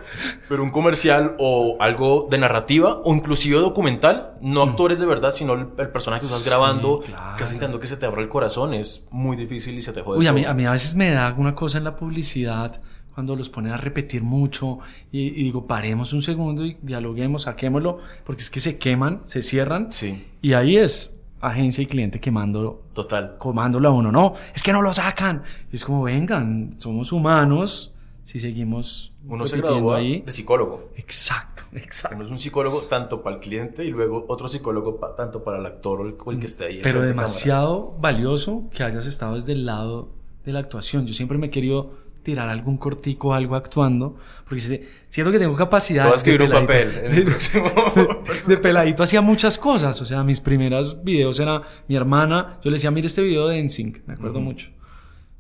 pero 0.50 0.64
un 0.64 0.72
comercial 0.72 1.36
o 1.40 1.78
algo 1.80 2.28
de 2.30 2.38
narrativa 2.38 3.00
o 3.04 3.14
inclusive 3.16 3.60
documental, 3.60 4.34
no 4.42 4.64
actores 4.64 5.00
de 5.00 5.06
verdad, 5.06 5.32
sino 5.32 5.54
el, 5.54 5.68
el 5.78 5.90
personaje 5.90 6.22
que 6.22 6.26
estás 6.26 6.42
Mm. 6.42 6.44
Sí, 6.44 6.50
grabando, 6.50 7.00
claro. 7.00 7.32
estás 7.34 7.54
intentando 7.54 7.80
que 7.80 7.88
se 7.88 7.98
te 7.98 8.06
abra 8.06 8.22
el 8.22 8.30
corazón, 8.30 8.74
es 8.74 9.06
muy 9.12 9.38
difícil 9.38 9.78
y 9.78 9.82
se 9.82 9.94
te 9.94 10.02
jode. 10.02 10.20
Uy, 10.20 10.28
a 10.28 10.34
mí, 10.34 10.42
todo. 10.42 10.52
a 10.52 10.54
mí 10.54 10.66
a 10.66 10.72
veces 10.72 10.96
me 10.96 11.12
da 11.12 11.34
una 11.38 11.56
cosa 11.56 11.78
en 11.78 11.84
la 11.86 11.96
publicidad 11.96 12.82
cuando 13.14 13.36
los 13.36 13.50
ponen 13.50 13.72
a 13.74 13.78
repetir 13.78 14.22
mucho 14.22 14.78
y, 15.12 15.22
y 15.30 15.44
digo, 15.46 15.66
paremos 15.66 16.14
un 16.14 16.22
segundo 16.22 16.64
y 16.66 16.78
dialoguemos, 16.84 17.44
saquémoslo, 17.44 18.00
porque 18.24 18.44
es 18.44 18.52
que 18.52 18.60
se 18.60 18.78
queman, 18.78 19.22
se 19.26 19.42
cierran 19.42 19.92
Sí, 19.92 20.24
y 20.42 20.54
ahí 20.54 20.78
es 20.78 21.17
agencia 21.41 21.82
y 21.82 21.86
cliente 21.86 22.20
quemándolo, 22.20 22.82
total. 22.94 23.36
comándolo 23.38 23.89
a 23.89 23.91
uno. 23.91 24.12
No, 24.12 24.34
es 24.56 24.63
que 24.63 24.74
no 24.74 24.82
lo 24.82 24.91
sacan. 24.94 25.44
Y 25.72 25.75
es 25.75 25.84
como, 25.84 26.03
vengan, 26.03 26.75
somos 26.77 27.12
humanos 27.12 27.94
si 28.24 28.39
seguimos 28.41 29.13
Uno 29.25 29.48
se 29.48 29.58
gradúa 29.58 29.98
ahí. 29.98 30.20
de 30.22 30.32
psicólogo. 30.32 30.89
Exacto, 30.98 31.63
exacto. 31.74 32.15
Uno 32.17 32.25
es 32.25 32.32
un 32.32 32.39
psicólogo 32.39 32.82
tanto 32.82 33.22
para 33.24 33.38
el 33.38 33.41
cliente 33.41 33.86
y 33.86 33.91
luego 33.91 34.25
otro 34.27 34.48
psicólogo 34.50 35.00
pa- 35.00 35.15
tanto 35.15 35.44
para 35.44 35.60
el 35.60 35.65
actor 35.65 36.01
o 36.01 36.06
el, 36.06 36.15
o 36.25 36.32
el 36.32 36.39
que 36.39 36.46
esté 36.48 36.65
ahí. 36.65 36.79
Pero 36.84 37.01
de 37.01 37.08
demasiado 37.08 37.96
valioso 38.01 38.63
que 38.74 38.84
hayas 38.84 39.06
estado 39.06 39.36
desde 39.36 39.53
el 39.53 39.65
lado 39.65 40.10
de 40.44 40.51
la 40.53 40.60
actuación. 40.60 41.06
Yo 41.08 41.13
siempre 41.13 41.38
me 41.38 41.48
he 41.48 41.50
querido 41.50 41.91
tirar 42.28 42.50
algún 42.50 42.76
cortico, 42.78 43.34
algo 43.34 43.56
actuando, 43.56 44.18
porque 44.44 44.60
si- 44.60 44.82
siento 45.08 45.32
que 45.32 45.40
tengo 45.40 45.56
capacidad. 45.56 46.14
Escribir 46.14 46.42
un 46.42 46.50
peladito- 46.50 46.68
papel 46.68 48.38
de- 48.48 48.58
peladito 48.58 49.02
hacía 49.04 49.22
muchas 49.22 49.58
cosas. 49.58 50.02
O 50.02 50.06
sea, 50.06 50.26
mis 50.26 50.42
primeros 50.42 51.02
videos 51.06 51.40
era 51.40 51.62
mi 51.88 51.96
hermana. 51.96 52.60
Yo 52.62 52.70
le 52.70 52.76
decía, 52.76 52.92
mira 52.92 53.08
este 53.08 53.22
video 53.22 53.48
de 53.48 53.64
NSYNC, 53.64 54.06
me 54.08 54.16
acuerdo 54.16 54.42
mucho. 54.42 54.72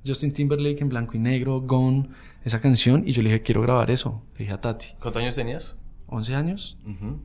Justin 0.05 0.31
Timberlake 0.31 0.79
en 0.81 0.87
blanco 0.87 1.17
y 1.17 1.19
negro, 1.19 1.59
Gone, 1.59 2.07
esa 2.45 2.61
canción. 2.61 3.03
Y 3.05 3.11
yo 3.11 3.21
le 3.21 3.31
dije, 3.31 3.41
quiero 3.41 3.61
grabar 3.61 3.91
eso. 3.91 4.23
Le 4.35 4.39
dije 4.45 4.53
a 4.53 4.61
Tati, 4.61 4.85
¿Cuántos 5.01 5.21
años 5.21 5.35
tenías? 5.35 5.77
11 6.05 6.35
años. 6.35 6.77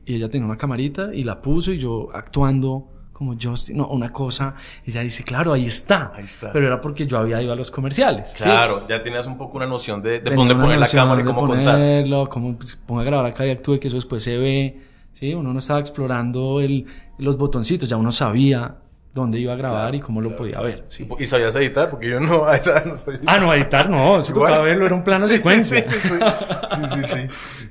Y 0.05 0.15
ella 0.15 0.29
tenía 0.29 0.45
una 0.45 0.57
camarita 0.57 1.15
y 1.15 1.23
la 1.23 1.41
puso 1.41 1.71
y 1.71 1.77
yo 1.77 2.09
actuando 2.13 2.91
como 3.23 3.37
Justin, 3.41 3.77
no, 3.77 3.87
una 3.87 4.11
cosa. 4.11 4.55
Ella 4.85 5.01
dice, 5.01 5.23
claro, 5.23 5.53
ahí 5.53 5.65
está. 5.65 6.11
Ahí 6.13 6.25
está. 6.25 6.51
Pero 6.51 6.67
era 6.67 6.81
porque 6.81 7.07
yo 7.07 7.17
había 7.17 7.41
ido 7.41 7.53
a 7.53 7.55
los 7.55 7.71
comerciales. 7.71 8.31
¿sí? 8.31 8.43
Claro, 8.43 8.85
ya 8.87 9.01
tenías 9.01 9.25
un 9.27 9.37
poco 9.37 9.57
una 9.57 9.65
noción 9.65 10.01
de, 10.01 10.19
dónde 10.19 10.55
poner 10.55 10.77
la 10.77 10.87
cámara 10.87 11.21
y 11.21 11.23
cómo 11.23 11.47
contar. 11.47 11.75
ponerlo, 11.75 12.27
cómo 12.29 12.55
pues, 12.55 12.75
ponga 12.75 13.01
a 13.01 13.05
grabar 13.05 13.31
acá 13.31 13.45
y 13.47 13.51
actúe, 13.51 13.79
que 13.79 13.87
eso 13.87 13.95
después 13.95 14.23
se 14.23 14.37
ve. 14.37 14.81
Sí, 15.13 15.33
uno 15.33 15.53
no 15.53 15.59
estaba 15.59 15.79
explorando 15.79 16.59
el, 16.59 16.85
los 17.17 17.37
botoncitos, 17.37 17.87
ya 17.87 17.95
uno 17.95 18.11
sabía 18.11 18.75
dónde 19.13 19.39
iba 19.39 19.53
a 19.53 19.55
grabar 19.55 19.95
y 19.95 19.99
cómo 19.99 20.21
lo 20.21 20.35
podía 20.35 20.59
ver. 20.59 20.85
sí. 20.89 21.07
¿Y 21.19 21.27
sabías 21.27 21.55
editar? 21.55 21.89
Porque 21.89 22.09
yo 22.09 22.19
no, 22.19 22.45
a 22.47 22.55
esa 22.55 22.83
no 22.83 22.97
sabía. 22.97 23.19
Ah, 23.25 23.37
no, 23.37 23.53
editar 23.53 23.89
no, 23.89 24.19
eso 24.19 24.33
tocaba 24.33 24.63
verlo, 24.63 24.85
era 24.85 24.95
un 24.95 25.03
plano 25.03 25.27
Sí, 25.27 25.35
sí, 25.35 25.37
secuencia. 25.37 25.85
Sí, 25.87 25.95
sí, 25.95 26.09
sí. 26.09 26.15
Sí, 26.75 27.03
sí, 27.05 27.13
sí. 27.13 27.67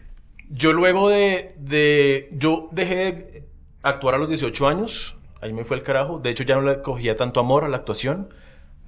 Yo 0.49 0.73
luego 0.73 1.09
de, 1.09 1.55
de... 1.59 2.29
Yo 2.33 2.69
dejé 2.73 2.95
de 2.95 3.49
actuar 3.83 4.15
a 4.15 4.19
los 4.19 4.29
18 4.29 4.69
años. 4.69 5.17
Ahí 5.43 5.53
me 5.53 5.65
fue 5.65 5.77
el 5.77 5.83
carajo. 5.83 6.19
De 6.19 6.31
hecho, 6.31 6.45
ya 6.45 6.55
no 6.57 6.63
le 6.63 6.81
cogía 6.83 7.17
tanto 7.17 7.41
amor 7.41 7.65
a 7.65 7.69
la 7.69 7.79
actuación. 7.79 8.31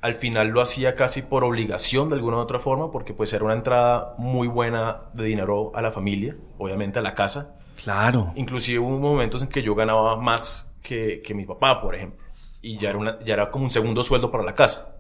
Al 0.01 0.15
final 0.15 0.49
lo 0.49 0.61
hacía 0.61 0.95
casi 0.95 1.23
por 1.23 1.45
obligación 1.45 2.09
de 2.11 2.15
alguna 2.17 2.37
u 2.37 2.41
otra 2.41 2.59
forma, 2.59 2.91
porque 2.91 3.15
pues 3.15 3.33
era 3.33 3.45
una 3.45 3.55
entrada 3.55 4.15
muy 4.19 4.49
buena 4.49 5.03
de 5.15 5.25
dinero 5.25 5.73
a 5.75 5.83
la 5.83 5.91
familia, 5.91 6.37
obviamente 6.59 6.99
a 6.99 7.03
la 7.03 7.15
casa. 7.15 7.57
Claro. 7.83 8.33
Inclusive 8.37 8.79
hubo 8.79 8.99
momentos 8.99 9.43
en 9.43 9.49
que 9.49 9.63
yo 9.63 9.75
ganaba 9.75 10.17
más 10.17 10.77
que, 10.83 11.23
que 11.25 11.35
mi 11.35 11.45
papá, 11.47 11.81
por 11.81 11.95
ejemplo. 11.95 12.23
Y 12.63 12.79
ya 12.79 12.91
era, 12.91 12.99
una, 12.99 13.19
ya 13.25 13.35
era 13.35 13.51
como 13.51 13.65
un 13.65 13.71
segundo 13.71 14.05
sueldo 14.05 14.31
para 14.31 14.45
la 14.45 14.55
casa. 14.55 14.97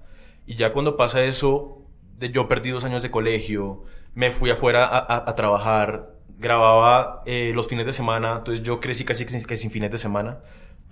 Y 0.46 0.56
ya 0.56 0.72
cuando 0.72 0.96
pasa 0.96 1.22
eso, 1.22 1.82
de, 2.18 2.30
yo 2.30 2.48
perdí 2.48 2.70
dos 2.70 2.84
años 2.84 3.02
de 3.02 3.10
colegio, 3.10 3.84
me 4.14 4.30
fui 4.30 4.50
afuera 4.50 4.86
a, 4.86 4.98
a- 4.98 5.30
a 5.30 5.34
trabajar, 5.34 6.14
grababa 6.38 7.22
eh, 7.26 7.52
los 7.54 7.68
fines 7.68 7.86
de 7.86 7.92
semana, 7.92 8.36
entonces 8.38 8.64
yo 8.64 8.80
crecí 8.80 9.04
casi 9.04 9.24
que 9.24 9.30
sin, 9.32 9.44
que 9.44 9.56
sin 9.56 9.70
fines 9.70 9.90
de 9.90 9.98
semana. 9.98 10.40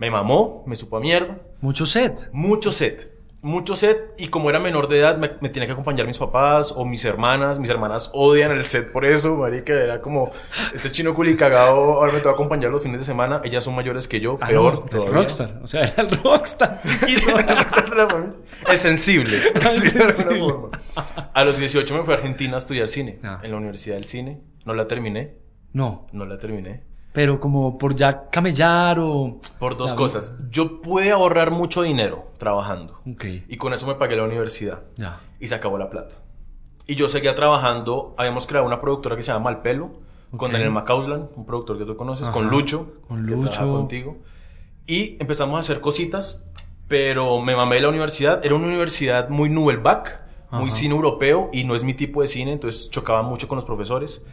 Me 0.03 0.11
mamó, 0.11 0.65
me 0.67 0.75
supo 0.75 0.97
a 0.97 1.01
mierda. 1.01 1.39
Mucho 1.61 1.87
set. 1.87 2.29
Mucho 2.33 2.73
set. 2.73 3.13
Mucho 3.41 3.77
set. 3.77 4.15
Y 4.19 4.27
como 4.27 4.51
era 4.51 4.59
menor 4.59 4.89
de 4.89 4.99
edad, 4.99 5.17
me, 5.17 5.31
me 5.41 5.49
tenía 5.49 5.67
que 5.67 5.75
acompañar 5.75 6.09
mis 6.09 6.19
papás 6.19 6.73
o 6.77 6.85
mis 6.85 7.05
hermanas. 7.05 7.61
Mis 7.61 7.71
hermanas 7.71 8.11
odian 8.13 8.51
el 8.51 8.65
set 8.65 8.91
por 8.91 9.05
eso, 9.05 9.37
marica. 9.37 9.73
Era 9.75 10.01
como, 10.01 10.33
este 10.75 10.91
chino 10.91 11.15
culi 11.15 11.37
cagado, 11.37 11.77
ahora 11.77 12.11
me 12.13 12.19
tengo 12.19 12.31
que 12.31 12.35
acompañar 12.43 12.73
los 12.73 12.83
fines 12.83 12.99
de 12.99 13.05
semana. 13.05 13.43
Ellas 13.45 13.63
son 13.63 13.77
mayores 13.77 14.09
que 14.09 14.19
yo, 14.19 14.39
Ah, 14.41 14.49
peor 14.49 14.93
no, 14.93 15.05
el 15.07 15.13
rockstar. 15.13 15.61
O 15.63 15.69
sea, 15.69 15.85
era 15.85 16.03
el 16.03 16.11
rockstar. 16.21 16.81
El 18.69 18.79
sensible. 18.79 19.39
El. 19.55 20.51
A 21.33 21.45
los 21.45 21.59
18 21.59 21.97
me 21.97 22.03
fui 22.03 22.13
a 22.15 22.17
Argentina 22.17 22.57
a 22.57 22.59
estudiar 22.59 22.89
cine. 22.89 23.21
Ah. 23.23 23.39
En 23.45 23.53
la 23.53 23.57
Universidad 23.57 23.95
del 23.95 24.05
Cine. 24.05 24.41
No 24.65 24.75
la 24.75 24.89
terminé. 24.89 25.37
no, 25.73 26.09
No 26.13 26.25
la 26.27 26.39
terminé. 26.39 26.91
Pero 27.13 27.39
como 27.41 27.79
por 27.79 27.95
ya 27.95 28.29
camellar 28.31 28.99
o... 28.99 29.39
Por 29.59 29.77
dos 29.77 29.91
La- 29.91 29.97
cosas. 29.97 30.35
Yo 30.51 30.81
pude 30.81 31.11
ahorrar 31.11 31.51
mucho 31.51 31.83
dinero 31.83 32.27
trabajando. 32.39 32.99
Ok, 33.11 33.25
Y 33.49 33.57
con 33.57 33.73
eso 33.75 33.87
me 33.87 33.95
pagué 33.97 34.17
la 34.17 34.25
universidad. 34.25 34.81
ya. 34.97 35.21
y 35.41 35.47
se 35.49 35.55
acabó 35.55 35.77
la 35.79 35.91
plata. 35.91 36.17
Y 36.87 36.95
yo 36.95 37.09
seguía 37.09 37.35
trabajando, 37.35 38.15
habíamos 38.19 38.47
creado 38.47 38.67
una 38.67 38.81
productora 38.81 39.17
que 39.17 39.23
se 39.23 39.33
llama 39.33 39.45
Malpelo, 39.47 39.91
con 40.37 40.47
Ok. 40.49 40.53
Daniel 40.53 40.71
Macauslan, 40.71 41.29
un 41.37 41.45
productor 41.47 41.79
que 41.79 41.85
tú 41.85 41.97
conoces, 41.97 42.25
Ajá. 42.29 42.33
con 42.33 42.49
Lucho, 42.49 42.95
Con 43.09 43.27
que 43.27 43.33
trabaja 43.37 43.65
Lucho. 43.65 43.77
contigo. 43.77 44.17
Y 44.87 45.17
empezamos 45.21 45.57
a 45.57 45.61
hacer 45.61 45.81
cositas, 45.81 46.45
pero 46.89 47.41
me 47.41 47.55
mamé 47.55 47.77
de 47.77 47.83
la 47.83 47.89
universidad. 47.89 48.45
Era 48.45 48.55
una 48.55 48.67
universidad 48.67 49.29
muy 49.29 49.49
Nubelback, 49.49 50.25
muy 50.51 50.69
Ajá. 50.69 50.77
cine 50.77 50.95
europeo, 50.95 51.51
y 51.53 51.65
no 51.65 51.75
es 51.75 51.85
mi 51.85 51.95
tipo 51.95 52.21
de 52.23 52.27
cine, 52.29 52.53
entonces 52.53 52.91
chocaba 52.91 53.23
mucho 53.23 53.47
con 53.49 53.57
los 53.57 53.65
profesores. 53.65 54.25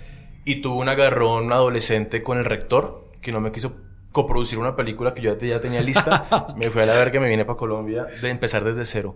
Y 0.46 0.58
tuve 0.62 0.78
un 0.78 0.90
agarrón 0.90 1.52
adolescente 1.54 2.24
con 2.24 2.38
el 2.38 2.46
rector, 2.46 3.06
que 3.22 3.32
no 3.32 3.42
me 3.42 3.52
quiso 3.52 3.74
coproducir 4.12 4.58
una 4.58 4.76
película 4.76 5.14
que 5.14 5.22
yo 5.22 5.36
ya 5.36 5.60
tenía 5.62 5.82
lista. 5.82 6.54
me 6.58 6.70
fui 6.70 6.82
a 6.82 6.86
la 6.86 6.94
verga, 6.96 7.20
me 7.20 7.28
vine 7.28 7.46
para 7.46 7.58
Colombia 7.58 8.06
de 8.22 8.30
empezar 8.30 8.64
desde 8.64 8.86
cero. 8.86 9.16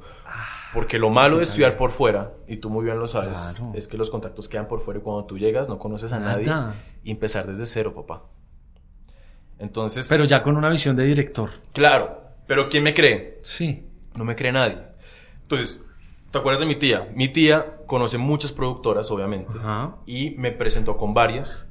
Porque 0.73 0.97
lo 0.99 1.09
malo 1.09 1.37
de 1.37 1.43
estudiar 1.43 1.77
por 1.77 1.91
fuera, 1.91 2.33
y 2.47 2.57
tú 2.57 2.69
muy 2.69 2.83
bien 2.85 2.99
lo 2.99 3.07
sabes, 3.07 3.55
Claro. 3.57 3.71
es 3.75 3.87
que 3.87 3.97
los 3.97 4.09
contactos 4.09 4.49
quedan 4.49 4.67
por 4.67 4.79
fuera 4.81 4.99
y 4.99 5.03
cuando 5.03 5.25
tú 5.25 5.37
llegas 5.37 5.69
no 5.69 5.77
conoces 5.79 6.13
a 6.13 6.19
nadie 6.19 6.51
y 7.03 7.11
empezar 7.11 7.45
desde 7.47 7.65
cero, 7.67 7.93
papá. 7.95 8.23
Entonces, 9.59 10.07
Pero 10.09 10.25
ya 10.25 10.41
con 10.43 10.57
una 10.57 10.69
visión 10.69 10.95
de 10.95 11.03
director. 11.05 11.49
claro, 11.73 12.21
pero 12.47 12.69
¿quién 12.69 12.83
me 12.83 12.93
cree? 12.93 13.39
Sí. 13.43 13.87
No 14.15 14.25
me 14.25 14.35
cree 14.35 14.51
nadie. 14.51 14.77
Entonces, 15.43 15.82
¿te 16.33 16.39
acuerdas 16.39 16.59
de 16.61 16.65
mi 16.65 16.73
tía? 16.75 17.07
Mi 17.15 17.29
tía 17.29 17.77
conoce 17.85 18.17
muchas 18.17 18.51
productoras, 18.51 19.11
obviamente, 19.11 19.53
Ajá. 19.59 19.97
y 20.07 20.31
me 20.31 20.51
presentó 20.51 20.97
con 20.97 21.13
varias. 21.13 21.69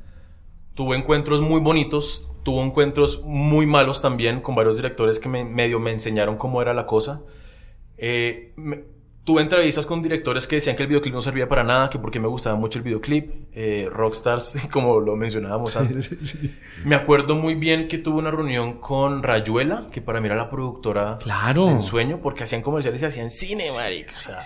Tuve 0.75 0.97
encuentros 0.97 1.41
muy 1.41 1.61
bonitos, 1.61 2.29
tuvo 2.45 2.63
encuentros 2.63 3.23
muy 3.25 3.67
malos 3.67 4.01
también 4.01 4.41
con 4.41 4.55
varios 4.55 4.77
directores 4.77 5.19
que 5.19 5.29
me, 5.29 5.45
medio 5.45 5.81
me 5.81 5.91
enseñaron 5.91 6.37
cómo 6.37 6.63
era 6.63 6.73
la 6.75 6.87
cosa. 6.87 7.23
Eh, 7.99 8.53
me- 8.57 8.85
tuve 9.25 9.43
entrevistas 9.43 9.87
con 9.87 10.03
directores 10.03 10.47
que 10.47 10.57
decían 10.57 10.75
que 10.75 10.83
el 10.83 10.89
videoclip 10.89 11.15
no 11.15 11.21
servía 11.21 11.49
para 11.49 11.63
nada, 11.63 11.89
que 11.91 11.99
porque 11.99 12.19
me 12.19 12.27
gustaba 12.29 12.57
mucho 12.57 12.79
el 12.79 12.85
videoclip. 12.85 13.31
Eh, 13.53 13.89
Rockstars, 13.93 14.57
como 14.73 15.01
lo 15.01 15.15
mencionábamos 15.17 15.77
antes. 15.77 16.07
Sí, 16.07 16.17
sí, 16.23 16.27
sí. 16.43 16.55
Me 16.85 16.95
acuerdo 16.97 17.35
muy 17.37 17.55
bien 17.55 17.89
que 17.89 17.99
tuve 17.99 18.19
una 18.19 18.31
reunión 18.31 18.75
con 18.81 19.23
Rayuela, 19.23 19.87
que 19.93 20.01
para 20.03 20.21
mí 20.21 20.27
era 20.27 20.37
la 20.37 20.51
productora 20.51 21.19
Claro. 21.19 21.67
del 21.69 21.81
sueño, 21.81 22.21
porque 22.23 22.45
hacían 22.45 22.63
comerciales 22.63 23.01
y 23.03 23.05
hacían 23.05 23.31
cine, 23.31 23.67
marica. 23.77 24.13
o 24.17 24.21
sea, 24.21 24.39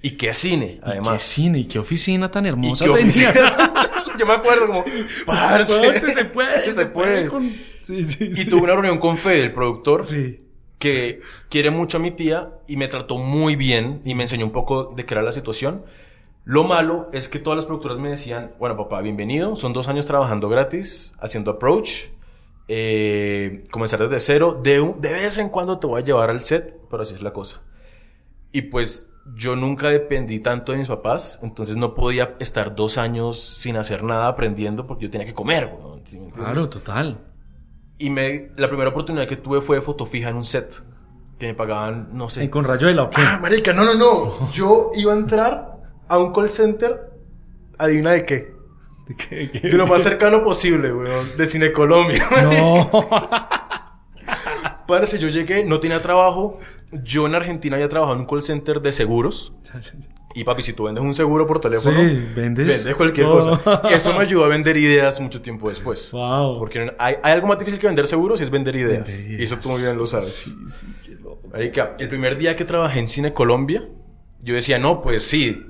Y 0.00 0.16
qué 0.16 0.32
cine, 0.34 0.66
¿Y 0.66 0.74
qué 0.76 0.80
además. 0.84 1.22
cine? 1.22 1.58
¿Y 1.60 1.64
qué 1.66 1.78
oficina 1.78 2.30
tan 2.30 2.46
hermosa 2.46 2.86
tenía? 2.86 3.32
Yo 4.18 4.26
me 4.26 4.34
acuerdo 4.34 4.66
como, 4.68 4.84
parce, 5.26 6.12
se 6.12 6.24
puede, 6.26 6.70
se 6.70 6.86
puede. 6.86 7.28
con- 7.28 7.50
Sí, 7.82 8.04
sí, 8.04 8.24
Y 8.30 8.34
sí. 8.36 8.48
tuve 8.48 8.62
una 8.62 8.74
reunión 8.74 8.98
con 8.98 9.18
Fede, 9.18 9.42
el 9.46 9.52
productor, 9.52 10.04
Sí. 10.04 10.38
Que 10.82 11.20
quiere 11.48 11.70
mucho 11.70 11.98
a 11.98 12.00
mi 12.00 12.10
tía 12.10 12.50
y 12.66 12.76
me 12.76 12.88
trató 12.88 13.16
muy 13.18 13.54
bien 13.54 14.00
y 14.04 14.16
me 14.16 14.24
enseñó 14.24 14.44
un 14.44 14.50
poco 14.50 14.92
de 14.96 15.06
qué 15.06 15.14
era 15.14 15.22
la 15.22 15.30
situación. 15.30 15.84
Lo 16.44 16.64
malo 16.64 17.08
es 17.12 17.28
que 17.28 17.38
todas 17.38 17.56
las 17.56 17.66
productoras 17.66 18.00
me 18.00 18.08
decían, 18.08 18.52
bueno, 18.58 18.76
papá, 18.76 19.00
bienvenido, 19.00 19.54
son 19.54 19.72
dos 19.72 19.86
años 19.86 20.06
trabajando 20.06 20.48
gratis, 20.48 21.14
haciendo 21.20 21.52
approach, 21.52 22.08
eh, 22.66 23.62
comenzar 23.70 24.00
desde 24.00 24.18
cero, 24.18 24.60
de, 24.60 24.80
un- 24.80 25.00
de 25.00 25.12
vez 25.12 25.38
en 25.38 25.50
cuando 25.50 25.78
te 25.78 25.86
voy 25.86 26.02
a 26.02 26.04
llevar 26.04 26.30
al 26.30 26.40
set, 26.40 26.74
pero 26.90 27.02
así 27.04 27.14
es 27.14 27.22
la 27.22 27.32
cosa. 27.32 27.62
Y 28.50 28.62
pues 28.62 29.08
yo 29.36 29.54
nunca 29.54 29.88
dependí 29.88 30.40
tanto 30.40 30.72
de 30.72 30.78
mis 30.78 30.88
papás, 30.88 31.38
entonces 31.44 31.76
no 31.76 31.94
podía 31.94 32.34
estar 32.40 32.74
dos 32.74 32.98
años 32.98 33.38
sin 33.40 33.76
hacer 33.76 34.02
nada 34.02 34.26
aprendiendo 34.26 34.84
porque 34.86 35.04
yo 35.04 35.10
tenía 35.10 35.26
que 35.28 35.34
comer, 35.34 35.72
weón, 35.78 36.02
¿sí 36.06 36.18
me 36.18 36.26
entiendes? 36.26 36.52
Claro, 36.54 36.68
total. 36.68 37.18
Y 38.02 38.10
me, 38.10 38.50
la 38.56 38.68
primera 38.68 38.90
oportunidad 38.90 39.26
que 39.28 39.36
tuve 39.36 39.60
fue 39.60 39.80
foto 39.80 40.04
fija 40.06 40.28
en 40.28 40.36
un 40.36 40.44
set. 40.44 40.82
Que 41.38 41.46
me 41.48 41.54
pagaban, 41.54 42.08
no 42.12 42.28
sé. 42.28 42.44
¿Y 42.44 42.48
con 42.48 42.64
Rayuela 42.64 43.04
o 43.04 43.10
qué? 43.10 43.20
Ah, 43.20 43.38
marica, 43.40 43.72
no, 43.72 43.84
no, 43.84 43.94
no. 43.94 44.50
Yo 44.52 44.90
iba 44.94 45.12
a 45.12 45.16
entrar 45.16 45.76
a 46.08 46.18
un 46.18 46.32
call 46.32 46.48
center. 46.48 47.10
Adivina 47.78 48.12
de 48.12 48.24
qué. 48.24 48.52
¿Qué- 49.16 49.50
qué- 49.50 49.68
De 49.68 49.76
lo 49.76 49.86
más 49.86 50.02
cercano 50.02 50.42
posible, 50.44 50.92
weón. 50.92 51.36
De 51.36 51.46
Cine 51.46 51.72
Colombia. 51.72 52.28
No. 52.42 52.90
Parece, 54.86 55.18
yo 55.18 55.28
llegué, 55.28 55.64
no 55.64 55.80
tenía 55.80 56.02
trabajo. 56.02 56.58
Yo 57.04 57.26
en 57.26 57.34
Argentina 57.34 57.76
había 57.76 57.88
trabajado 57.88 58.14
en 58.16 58.20
un 58.22 58.26
call 58.26 58.42
center 58.42 58.80
de 58.80 58.92
seguros. 58.92 59.52
Y 60.34 60.44
papi, 60.44 60.62
si 60.62 60.72
tú 60.72 60.84
vendes 60.84 61.04
un 61.04 61.14
seguro 61.14 61.46
por 61.46 61.60
teléfono, 61.60 62.00
Sí, 62.00 62.32
vendes 62.34 62.68
vendes 62.68 62.94
cualquier 62.94 63.26
todo. 63.26 63.62
cosa. 63.62 63.82
Eso 63.90 64.12
me 64.14 64.20
ayudó 64.20 64.44
a 64.44 64.48
vender 64.48 64.76
ideas 64.76 65.20
mucho 65.20 65.42
tiempo 65.42 65.68
después. 65.68 66.10
Wow. 66.12 66.58
Porque 66.58 66.92
hay, 66.98 67.16
hay 67.22 67.32
algo 67.32 67.48
más 67.48 67.58
difícil 67.58 67.78
que 67.78 67.86
vender 67.86 68.06
seguros 68.06 68.40
y 68.40 68.44
es 68.44 68.50
vender 68.50 68.74
ideas. 68.76 69.24
Vender 69.24 69.40
Y 69.40 69.44
eso 69.44 69.58
tú 69.58 69.68
muy 69.68 69.82
bien 69.82 69.96
lo 69.96 70.06
sabes. 70.06 70.32
Sí, 70.34 70.56
sí, 70.68 70.86
qué 71.04 71.12
loco. 71.22 71.48
Marica, 71.52 71.96
el 71.98 72.08
primer 72.08 72.36
día 72.38 72.56
que 72.56 72.64
trabajé 72.64 72.98
en 72.98 73.08
Cine 73.08 73.34
Colombia, 73.34 73.88
yo 74.40 74.54
decía, 74.54 74.78
no, 74.78 75.02
pues 75.02 75.22
sí, 75.22 75.66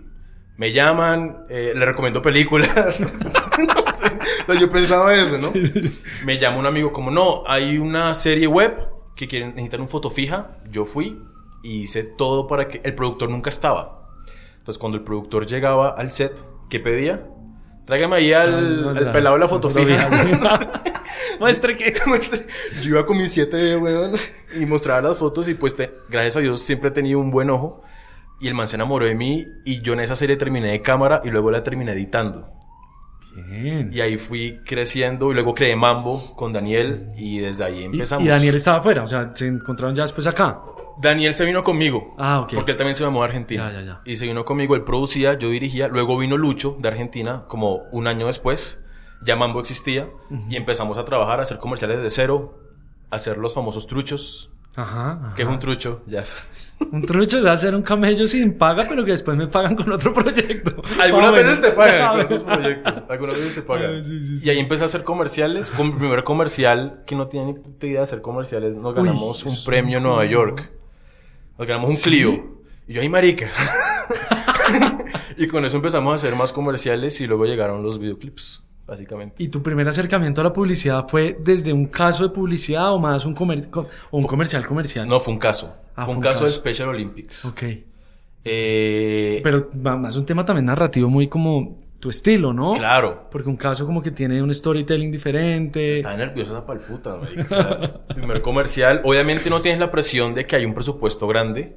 me 0.56 0.70
llaman, 0.72 1.44
eh, 1.48 1.72
le 1.74 1.84
recomiendo 1.84 2.22
películas. 2.22 3.00
no 3.00 3.94
sé, 3.94 4.06
no, 4.46 4.54
yo 4.54 4.70
pensaba 4.70 5.14
eso, 5.14 5.38
¿no? 5.38 5.52
Me 6.24 6.38
llama 6.38 6.58
un 6.58 6.66
amigo 6.66 6.92
como, 6.92 7.10
no, 7.10 7.42
hay 7.46 7.78
una 7.78 8.14
serie 8.14 8.46
web 8.46 8.76
que 9.16 9.26
quieren, 9.26 9.50
necesitan 9.50 9.80
un 9.80 9.88
foto 9.88 10.08
fija. 10.08 10.58
Yo 10.70 10.84
fui 10.84 11.20
y 11.64 11.82
hice 11.82 12.02
todo 12.04 12.46
para 12.46 12.68
que 12.68 12.80
el 12.84 12.94
productor 12.94 13.28
nunca 13.28 13.50
estaba. 13.50 14.01
Entonces, 14.62 14.78
cuando 14.78 14.96
el 14.98 15.04
productor 15.04 15.44
llegaba 15.46 15.90
al 15.90 16.10
set, 16.10 16.32
¿qué 16.70 16.78
pedía? 16.80 17.26
Tráigame 17.84 18.14
ahí 18.16 18.32
al, 18.32 18.96
al 18.96 19.10
pelado 19.12 19.34
de 19.34 19.40
la 19.40 19.48
foto 19.48 19.68
fija. 19.68 20.08
Muestre 21.40 21.76
que. 21.76 21.92
Yo 22.82 22.90
iba 22.90 23.04
con 23.04 23.16
mis 23.18 23.32
7 23.32 23.76
weón, 23.76 24.12
y 24.54 24.66
mostraba 24.66 25.00
las 25.08 25.18
fotos 25.18 25.48
y 25.48 25.54
pues 25.54 25.74
te- 25.74 25.92
gracias 26.08 26.36
a 26.36 26.40
Dios 26.40 26.60
siempre 26.60 26.90
he 26.90 26.92
tenido 26.92 27.18
un 27.18 27.30
buen 27.30 27.50
ojo. 27.50 27.82
Y 28.40 28.48
el 28.48 28.54
man 28.54 28.66
se 28.68 28.74
enamoró 28.76 29.04
de 29.06 29.14
mí 29.14 29.46
y 29.64 29.78
yo 29.82 29.92
en 29.92 30.00
esa 30.00 30.16
serie 30.16 30.36
terminé 30.36 30.68
de 30.72 30.80
cámara 30.82 31.20
y 31.24 31.30
luego 31.30 31.50
la 31.52 31.62
terminé 31.62 31.92
editando. 31.92 32.48
Bien. 33.34 33.90
Y 33.92 34.00
ahí 34.00 34.16
fui 34.16 34.60
creciendo 34.66 35.30
y 35.30 35.34
luego 35.34 35.54
creé 35.54 35.76
Mambo 35.76 36.34
con 36.36 36.52
Daniel 36.52 37.12
y 37.16 37.38
desde 37.38 37.64
ahí 37.64 37.78
Y, 37.80 37.84
empezamos. 37.84 38.24
y 38.24 38.28
Daniel 38.28 38.56
estaba 38.56 38.78
afuera, 38.78 39.04
o 39.04 39.06
sea, 39.06 39.30
se 39.34 39.46
encontraron 39.46 39.94
ya 39.94 40.02
después 40.02 40.26
acá. 40.26 40.60
Daniel 41.00 41.34
se 41.34 41.44
vino 41.44 41.62
conmigo. 41.64 42.14
Ah, 42.18 42.40
ok. 42.40 42.54
Porque 42.54 42.72
él 42.72 42.76
también 42.76 42.94
se 42.94 43.04
mamó 43.04 43.20
de 43.22 43.28
Argentina. 43.28 43.70
Ya, 43.72 43.80
ya, 43.80 43.86
ya. 43.86 44.00
Y 44.04 44.16
se 44.16 44.26
vino 44.26 44.44
conmigo, 44.44 44.74
él 44.74 44.82
producía, 44.84 45.38
yo 45.38 45.48
dirigía. 45.50 45.88
Luego 45.88 46.18
vino 46.18 46.36
Lucho 46.36 46.76
de 46.80 46.88
Argentina, 46.88 47.44
como 47.48 47.82
un 47.92 48.06
año 48.06 48.26
después. 48.26 48.84
Ya 49.24 49.36
Mambo 49.36 49.60
existía. 49.60 50.08
Y 50.48 50.56
empezamos 50.56 50.98
a 50.98 51.04
trabajar, 51.04 51.38
a 51.38 51.42
hacer 51.42 51.58
comerciales 51.58 52.02
de 52.02 52.10
cero. 52.10 52.58
A 53.10 53.16
hacer 53.16 53.38
los 53.38 53.54
famosos 53.54 53.86
truchos. 53.86 54.50
Ajá. 54.74 55.12
ajá. 55.22 55.34
¿Qué 55.36 55.42
es 55.42 55.48
un 55.48 55.58
trucho? 55.58 56.02
Ya. 56.06 56.24
Un 56.90 57.02
trucho 57.06 57.38
es 57.38 57.46
hacer 57.46 57.74
un 57.76 57.82
camello 57.82 58.26
sin 58.26 58.56
paga, 58.58 58.84
pero 58.88 59.04
que 59.04 59.10
después 59.12 59.36
me 59.36 59.46
pagan 59.46 59.76
con 59.76 59.92
otro 59.92 60.12
proyecto. 60.14 60.82
Algunas 60.98 61.28
Ah, 61.28 61.32
veces 61.32 61.60
te 61.60 61.70
pagan 61.70 61.94
Ah, 62.02 62.08
con 62.08 62.16
bueno. 62.16 62.24
otros 62.24 62.42
proyectos. 62.42 63.02
Algunas 63.08 63.34
veces 63.36 63.54
te 63.54 63.62
pagan. 63.62 63.96
Ah, 63.98 64.02
sí, 64.02 64.22
sí, 64.24 64.38
sí. 64.38 64.46
Y 64.48 64.50
ahí 64.50 64.58
empecé 64.58 64.82
a 64.82 64.86
hacer 64.86 65.04
comerciales. 65.04 65.70
Con 65.70 65.88
mi 65.88 65.92
primer 65.98 66.24
comercial, 66.24 67.02
que 67.06 67.14
no 67.14 67.28
tenía 67.28 67.46
ni 67.46 67.52
idea 67.86 67.98
de 67.98 68.02
hacer 68.02 68.22
comerciales, 68.22 68.74
nos 68.74 68.92
Uy, 68.96 69.04
ganamos 69.06 69.40
eso 69.44 69.50
un 69.50 69.64
premio 69.64 69.98
en 69.98 70.04
Nueva. 70.04 70.24
York. 70.24 70.72
Nos 71.58 71.66
ganamos 71.68 71.90
un 71.90 71.96
¿Sí? 71.96 72.10
Clio. 72.10 72.62
Y 72.88 72.94
yo, 72.94 73.00
ay, 73.02 73.08
marica. 73.08 73.48
y 75.36 75.46
con 75.46 75.64
eso 75.64 75.76
empezamos 75.76 76.12
a 76.12 76.14
hacer 76.16 76.34
más 76.36 76.52
comerciales 76.52 77.20
y 77.20 77.26
luego 77.26 77.44
llegaron 77.46 77.82
los 77.82 77.98
videoclips, 77.98 78.62
básicamente. 78.86 79.42
¿Y 79.42 79.48
tu 79.48 79.62
primer 79.62 79.88
acercamiento 79.88 80.40
a 80.40 80.44
la 80.44 80.52
publicidad 80.52 81.06
fue 81.08 81.36
desde 81.40 81.72
un 81.72 81.86
caso 81.86 82.24
de 82.24 82.34
publicidad 82.34 82.92
o 82.92 82.98
más 82.98 83.24
un, 83.24 83.34
comer- 83.34 83.68
o 83.72 83.86
un 84.18 84.24
comercial 84.24 84.66
comercial? 84.66 85.08
No, 85.08 85.20
fue 85.20 85.32
un 85.34 85.38
caso. 85.38 85.74
Ah, 85.94 86.04
fue 86.04 86.14
un 86.14 86.20
fue 86.22 86.28
un 86.30 86.32
caso 86.34 86.44
de. 86.44 86.50
Special 86.50 86.88
Olympics. 86.88 87.44
Ok. 87.44 87.62
Eh, 88.44 89.40
Pero 89.44 89.70
más 89.74 90.16
un 90.16 90.26
tema 90.26 90.44
también 90.44 90.64
narrativo 90.66 91.08
muy 91.08 91.28
como 91.28 91.78
tu 92.02 92.10
estilo, 92.10 92.52
¿no? 92.52 92.74
claro. 92.74 93.28
Porque 93.30 93.48
un 93.48 93.56
caso 93.56 93.86
como 93.86 94.02
que 94.02 94.10
tiene 94.10 94.42
un 94.42 94.52
storytelling 94.52 95.12
diferente. 95.12 95.92
Estaba 95.92 96.16
nerviosa 96.16 96.50
esa 96.50 96.66
palputa. 96.66 97.14
O 97.14 97.26
sea, 97.46 98.00
primer 98.08 98.42
comercial. 98.42 99.02
Obviamente 99.04 99.48
no 99.48 99.60
tienes 99.60 99.78
la 99.78 99.92
presión 99.92 100.34
de 100.34 100.44
que 100.44 100.56
hay 100.56 100.64
un 100.64 100.74
presupuesto 100.74 101.28
grande, 101.28 101.76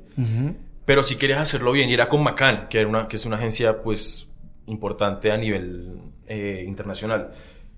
pero 0.83 1.03
si 1.03 1.17
querías 1.17 1.39
hacerlo 1.41 1.71
bien. 1.71 1.91
Y 1.91 1.93
era 1.93 2.09
con 2.09 2.23
Macan, 2.23 2.69
que, 2.69 2.79
era 2.79 2.89
una, 2.89 3.07
que 3.07 3.17
es 3.17 3.25
una 3.27 3.35
agencia, 3.35 3.83
pues, 3.83 4.27
importante 4.65 5.31
a 5.31 5.37
nivel 5.37 5.99
eh, 6.25 6.63
internacional. 6.67 7.29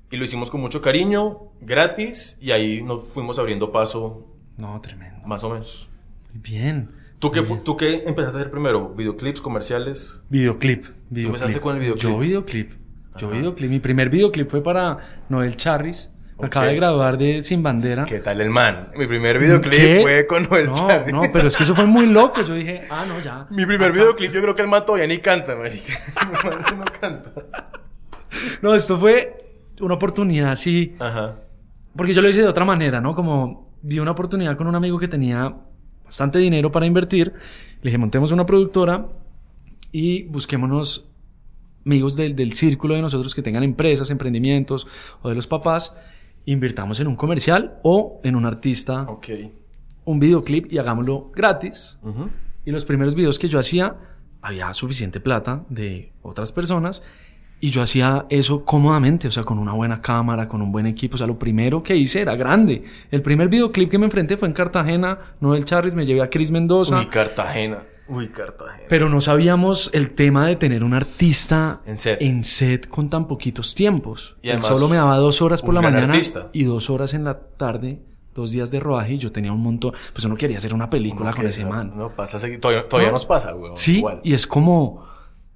Y 0.09 0.15
lo 0.15 0.23
hicimos 0.23 0.49
con 0.49 0.61
mucho 0.61 0.81
cariño, 0.81 1.51
gratis, 1.59 2.37
y 2.39 2.51
ahí 2.51 2.81
nos 2.81 3.09
fuimos 3.09 3.37
abriendo 3.39 3.73
paso, 3.73 4.25
No, 4.55 4.79
tremendo. 4.79 5.27
más 5.27 5.43
o 5.43 5.49
menos. 5.49 5.89
Muy 6.31 6.41
bien. 6.41 6.91
¿Tú 7.19 7.31
qué, 7.31 7.41
fu- 7.41 7.57
¿Tú 7.57 7.75
qué 7.77 8.03
empezaste 8.05 8.37
a 8.37 8.41
hacer 8.41 8.51
primero? 8.51 8.89
¿Videoclips, 8.89 9.41
comerciales? 9.41 10.21
Videoclip. 10.29 10.85
videoclip. 11.09 11.25
empezaste 11.35 11.59
con 11.61 11.75
el 11.75 11.81
videoclip? 11.81 12.03
Yo 12.03 12.19
videoclip. 12.19 12.71
Yo 13.17 13.27
Ajá. 13.27 13.37
videoclip. 13.37 13.69
Mi 13.71 13.79
primer 13.79 14.09
videoclip 14.09 14.47
fue 14.49 14.61
para 14.61 14.97
Noel 15.29 15.55
Charris. 15.55 16.11
Ok. 16.39 16.45
Acaba 16.45 16.67
de 16.67 16.75
graduar 16.75 17.17
de 17.17 17.41
Sin 17.41 17.63
Bandera. 17.63 18.05
¿Qué 18.05 18.19
tal 18.19 18.39
el 18.41 18.51
man? 18.51 18.89
Mi 18.95 19.07
primer 19.07 19.39
videoclip 19.39 19.73
¿Qué? 19.73 19.99
fue 20.03 20.27
con 20.27 20.43
Noel 20.47 20.67
no, 20.67 20.75
Charris. 20.75 21.11
no, 21.13 21.21
pero 21.33 21.47
es 21.47 21.57
que 21.57 21.63
eso 21.63 21.73
fue 21.75 21.87
muy 21.87 22.05
loco. 22.05 22.43
Yo 22.43 22.53
dije, 22.53 22.81
ah, 22.91 23.05
no, 23.07 23.19
ya. 23.19 23.47
Mi 23.49 23.65
primer 23.65 23.89
Acá. 23.89 23.99
videoclip 23.99 24.31
yo 24.31 24.41
creo 24.43 24.53
que 24.53 24.61
el 24.61 24.67
man 24.67 24.85
todavía 24.85 25.07
ni 25.07 25.17
canta, 25.17 25.55
marica. 25.55 25.93
No 26.77 26.85
canta. 27.01 27.31
No, 28.61 28.75
esto 28.75 28.97
fue 28.99 29.37
una 29.81 29.95
oportunidad 29.95 30.51
así. 30.51 30.95
Ajá. 30.99 31.37
Porque 31.95 32.13
yo 32.13 32.21
lo 32.21 32.29
hice 32.29 32.41
de 32.43 32.47
otra 32.47 32.65
manera, 32.65 33.01
¿no? 33.01 33.15
Como 33.15 33.75
vi 33.81 33.97
una 33.97 34.11
oportunidad 34.11 34.55
con 34.55 34.67
un 34.67 34.75
amigo 34.75 34.99
que 34.99 35.07
tenía 35.07 35.55
bastante 36.07 36.39
dinero 36.39 36.71
para 36.71 36.85
invertir. 36.85 37.33
Le 37.81 37.89
dije, 37.91 37.97
montemos 37.97 38.31
una 38.31 38.45
productora 38.45 39.07
y 39.91 40.23
busquémonos 40.23 41.07
amigos 41.85 42.15
del, 42.15 42.35
del 42.35 42.53
círculo 42.53 42.95
de 42.95 43.01
nosotros 43.01 43.33
que 43.35 43.41
tengan 43.41 43.63
empresas, 43.63 44.09
emprendimientos 44.09 44.87
o 45.21 45.29
de 45.29 45.35
los 45.35 45.47
papás. 45.47 45.95
Invirtamos 46.45 46.99
en 46.99 47.07
un 47.07 47.15
comercial 47.15 47.79
o 47.83 48.19
en 48.23 48.35
un 48.35 48.45
artista, 48.45 49.03
Ok. 49.03 49.27
un 50.05 50.19
videoclip 50.19 50.71
y 50.71 50.77
hagámoslo 50.77 51.31
gratis. 51.35 51.99
Y 52.65 52.71
los 52.71 52.83
primeros 52.85 53.15
videos 53.15 53.37
que 53.39 53.47
yo 53.47 53.59
hacía, 53.59 53.95
había 54.41 54.73
suficiente 54.73 55.19
plata 55.19 55.65
de 55.69 56.11
otras 56.21 56.51
personas 56.51 57.03
y 57.59 57.71
yo 57.71 57.81
hacía 57.81 58.25
eso 58.29 58.63
cómodamente, 58.65 59.27
o 59.27 59.31
sea, 59.31 59.43
con 59.43 59.57
una 59.57 59.73
buena 59.73 59.99
cámara, 60.01 60.47
con 60.47 60.61
un 60.61 60.71
buen 60.71 60.85
equipo. 60.85 61.15
O 61.15 61.17
sea, 61.17 61.25
lo 61.27 61.39
primero 61.39 61.81
que 61.81 61.95
hice 61.95 62.21
era 62.21 62.35
grande. 62.35 62.83
El 63.09 63.21
primer 63.21 63.49
videoclip 63.49 63.89
que 63.89 63.97
me 63.97 64.05
enfrenté 64.05 64.37
fue 64.37 64.47
en 64.47 64.53
Cartagena, 64.53 65.17
Noel 65.39 65.65
Charris, 65.65 65.93
me 65.95 66.05
llevé 66.05 66.21
a 66.21 66.29
Chris 66.29 66.51
Mendoza. 66.51 66.99
Uy, 66.99 67.07
Cartagena. 67.07 67.83
Uy, 68.09 68.27
Cartagena. 68.27 68.83
Pero 68.87 69.09
no 69.09 69.19
sabíamos 69.19 69.89
el 69.93 70.11
tema 70.11 70.45
de 70.47 70.55
tener 70.55 70.83
un 70.83 70.93
artista 70.93 71.81
En 71.85 71.97
set. 71.97 72.21
en 72.21 72.43
set 72.43 72.87
con 72.87 73.09
tan 73.09 73.27
poquitos 73.27 73.75
tiempos. 73.75 74.37
Y 74.41 74.49
Él 74.49 74.63
solo 74.63 74.87
me 74.87 74.95
daba 74.95 75.17
dos 75.17 75.41
horas 75.41 75.61
por 75.61 75.73
la 75.73 75.81
mañana 75.81 76.05
artista. 76.05 76.49
y 76.53 76.63
dos 76.63 76.89
horas 76.89 77.13
en 77.15 77.23
la 77.25 77.37
tarde, 77.39 77.99
dos 78.33 78.51
días 78.51 78.71
de 78.71 78.79
rodaje 78.79 79.15
y 79.15 79.17
yo 79.17 79.31
tenía 79.31 79.51
un 79.51 79.61
montón. 79.61 79.93
Pues 80.13 80.23
uno 80.23 80.35
quería 80.37 80.57
hacer 80.57 80.73
una 80.73 80.89
película 80.89 81.33
con 81.33 81.47
ese 81.47 81.65
man. 81.65 81.91
No, 81.97 82.09
pasa. 82.15 82.37
Todavía, 82.61 82.87
todavía 82.87 83.09
No. 83.09 83.13
nos 83.13 83.25
pasa, 83.25 83.51
güey. 83.51 83.71
Sí, 83.75 83.97
Igual. 83.97 84.21
y 84.23 84.33
es 84.33 84.45
como... 84.47 85.05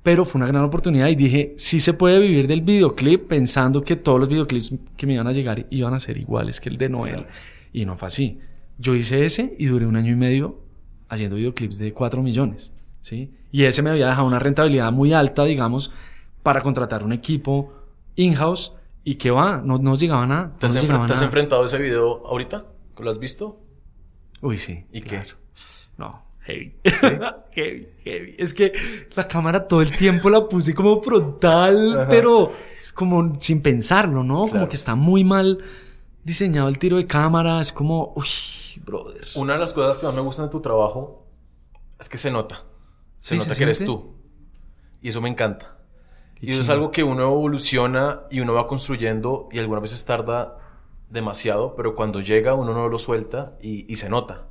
Pero 0.04 0.26
fue 0.26 0.40
una 0.40 0.48
gran 0.48 0.64
oportunidad 0.64 1.08
y 1.08 1.16
dije, 1.16 1.54
sí 1.58 1.80
se 1.80 1.94
puede 1.94 2.20
vivir 2.20 2.48
del 2.48 2.62
videoclip 2.62 3.28
pensando 3.28 3.84
que 3.84 3.96
todos 3.96 4.20
los 4.20 4.30
videoclips 4.30 4.76
que 4.98 5.06
me 5.06 5.14
iban 5.14 5.28
a 5.28 5.32
llegar 5.32 5.68
iban 5.70 5.94
a 5.94 6.00
ser 6.00 6.18
iguales 6.18 6.60
que 6.60 6.70
el 6.70 6.78
de 6.78 6.90
Noel. 6.90 7.28
Y 7.72 7.86
no 7.86 7.96
fue 7.96 8.08
así. 8.08 8.40
Yo 8.80 8.96
hice 8.96 9.24
ese 9.26 9.56
y 9.60 9.68
duré 9.68 9.86
un 9.86 9.96
año 9.96 10.12
y 10.12 10.16
medio 10.16 10.60
haciendo 11.08 11.36
videoclips 11.36 11.78
de 11.78 11.94
4 11.94 12.24
millones, 12.24 12.74
¿sí? 13.02 13.32
Y 13.52 13.66
ese 13.66 13.84
me 13.84 13.92
había 13.92 14.08
dejado 14.08 14.26
una 14.26 14.40
rentabilidad 14.40 14.92
muy 14.92 15.14
alta, 15.14 15.44
digamos, 15.44 15.94
para 16.42 16.62
contratar 16.62 17.04
un 17.04 17.12
equipo 17.12 17.74
in-house 18.16 18.74
y 19.04 19.16
que 19.16 19.30
va, 19.30 19.62
no 19.64 19.78
nos 19.78 20.00
llegaba 20.00 20.26
nada. 20.26 20.56
¿Te 20.58 20.68
no 20.68 20.74
has, 21.04 21.20
te 21.20 21.26
enfrentado 21.26 21.64
a 21.64 21.66
ese 21.66 21.78
video 21.78 22.26
ahorita? 22.26 22.66
¿Lo 22.98 23.10
has 23.10 23.20
visto? 23.20 23.60
Uy, 24.42 24.58
sí. 24.58 24.86
¿Y 24.92 25.02
qué? 25.02 25.10
claro. 25.10 25.36
No, 25.36 25.41
heavy. 26.52 26.76
heavy, 27.52 27.88
heavy. 28.04 28.36
Es 28.38 28.54
que 28.54 28.74
la 29.16 29.28
cámara 29.28 29.68
todo 29.68 29.82
el 29.82 29.96
tiempo 29.96 30.30
la 30.30 30.48
puse 30.48 30.74
como 30.76 31.02
frontal, 31.02 32.02
Ajá. 32.02 32.10
pero 32.10 32.52
es 32.80 32.92
como 32.94 33.34
sin 33.40 33.62
pensarlo, 33.62 34.24
¿no? 34.24 34.48
Como 34.48 34.68
que 34.68 34.76
está 34.76 34.96
muy 34.96 35.24
mal 35.24 35.60
diseñado 36.24 36.68
el 36.68 36.78
tiro 36.80 36.98
de 36.98 37.08
cámara. 37.08 37.62
Es 37.62 37.72
como, 37.72 38.14
uy, 38.16 38.28
brother. 38.84 39.26
Una 39.36 39.54
de 39.54 39.60
las 39.60 39.74
cosas 39.74 39.98
que 39.98 40.06
más 40.06 40.16
me 40.16 40.22
gustan 40.22 40.46
de 40.46 40.52
tu 40.52 40.62
trabajo 40.62 41.26
es 42.00 42.10
que 42.10 42.18
se 42.18 42.32
nota. 42.32 42.64
Se 43.20 43.36
Sí, 43.36 43.40
nota 43.40 43.54
¿se 43.54 43.58
que 43.60 43.64
eres 43.64 43.86
tú. 43.86 44.16
Y 45.02 45.10
eso 45.10 45.22
me 45.22 45.30
encanta. 45.30 45.78
Qué 46.36 46.48
y 46.48 46.50
eso 46.52 46.62
es 46.62 46.70
algo 46.70 46.92
que 46.92 47.04
uno 47.04 47.24
evoluciona 47.24 48.22
y 48.32 48.40
uno 48.40 48.54
va 48.54 48.68
construyendo 48.68 49.48
y 49.52 49.60
algunas 49.60 49.84
veces 49.84 50.04
tarda 50.06 50.58
demasiado, 51.10 51.76
pero 51.76 51.94
cuando 51.94 52.22
llega 52.22 52.54
uno 52.56 52.74
no 52.74 52.88
lo 52.88 52.98
suelta 52.98 53.58
y, 53.62 53.92
y 53.92 53.98
se 53.98 54.10
nota. 54.10 54.48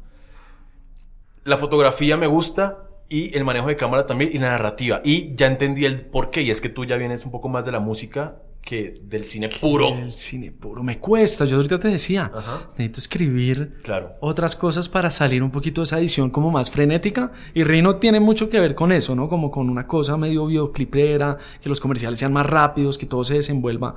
La 1.51 1.57
fotografía 1.57 2.17
me 2.17 2.29
gusta 2.29 2.79
y 3.09 3.37
el 3.37 3.45
manejo 3.45 3.67
de 3.67 3.75
cámara 3.75 4.07
también 4.07 4.31
y 4.33 4.39
la 4.39 4.51
narrativa. 4.51 5.01
Y 5.05 5.35
ya 5.35 5.49
entendí 5.49 5.85
el 5.85 6.03
por 6.03 6.31
qué 6.31 6.43
y 6.43 6.51
es 6.53 6.61
que 6.61 6.69
tú 6.69 6.85
ya 6.85 6.97
vienes 6.97 7.25
un 7.25 7.33
poco 7.33 7.49
más 7.49 7.65
de 7.65 7.73
la 7.73 7.81
música 7.81 8.37
que 8.63 8.95
del 9.03 9.25
cine 9.25 9.49
puro. 9.61 9.89
El 9.89 10.13
cine 10.13 10.53
puro 10.53 10.85
me 10.85 11.01
cuesta. 11.01 11.45
Yo 11.47 11.57
ahorita 11.57 11.81
te 11.81 11.89
decía, 11.89 12.31
Ajá. 12.33 12.71
necesito 12.79 13.01
escribir 13.01 13.81
Claro. 13.83 14.13
otras 14.21 14.55
cosas 14.55 14.89
para 14.89 15.11
salir 15.11 15.43
un 15.43 15.51
poquito 15.51 15.81
de 15.81 15.87
esa 15.87 15.99
edición 15.99 16.31
como 16.31 16.53
más 16.53 16.71
frenética. 16.71 17.33
Y 17.53 17.65
Rino 17.65 17.97
tiene 17.97 18.21
mucho 18.21 18.49
que 18.49 18.61
ver 18.61 18.77
con 18.77 18.93
eso, 18.93 19.17
¿no? 19.17 19.29
Como 19.29 19.51
con 19.51 19.69
una 19.69 19.89
cosa 19.89 20.17
medio 20.17 20.47
videoclipera, 20.47 21.37
que 21.61 21.69
los 21.69 21.81
comerciales 21.81 22.21
sean 22.21 22.33
más 22.33 22.47
rápidos, 22.47 22.97
que 22.97 23.07
todo 23.07 23.25
se 23.25 23.35
desenvuelva. 23.35 23.97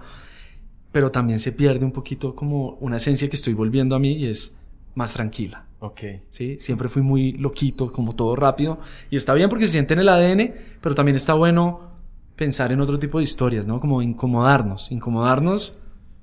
Pero 0.92 1.12
también 1.12 1.38
se 1.38 1.52
pierde 1.52 1.86
un 1.86 1.92
poquito 1.92 2.34
como 2.34 2.78
una 2.80 2.98
esencia 2.98 3.30
que 3.30 3.36
estoy 3.36 3.54
volviendo 3.54 3.96
a 3.96 4.00
mí 4.00 4.14
y 4.14 4.26
es 4.26 4.56
más 4.96 5.14
tranquila. 5.14 5.66
Ok. 5.84 6.00
¿sí? 6.30 6.58
Siempre 6.62 6.88
fui 6.88 7.02
muy 7.02 7.34
loquito, 7.34 7.92
como 7.92 8.14
todo 8.14 8.38
rápido. 8.38 8.80
Y 9.10 9.18
está 9.18 9.34
bien 9.34 9.50
porque 9.50 9.66
se 9.66 9.74
siente 9.74 9.94
en 9.94 10.00
el 10.00 10.08
ADN, 10.08 10.54
pero 10.80 10.96
también 10.96 11.18
está 11.18 11.34
bueno 11.34 11.92
pensar 12.38 12.72
en 12.72 12.80
otro 12.80 12.98
tipo 13.00 13.18
de 13.18 13.26
historias, 13.26 13.68
¿no? 13.68 13.82
Como 13.82 14.02
incomodarnos, 14.02 14.94
incomodarnos 14.94 15.76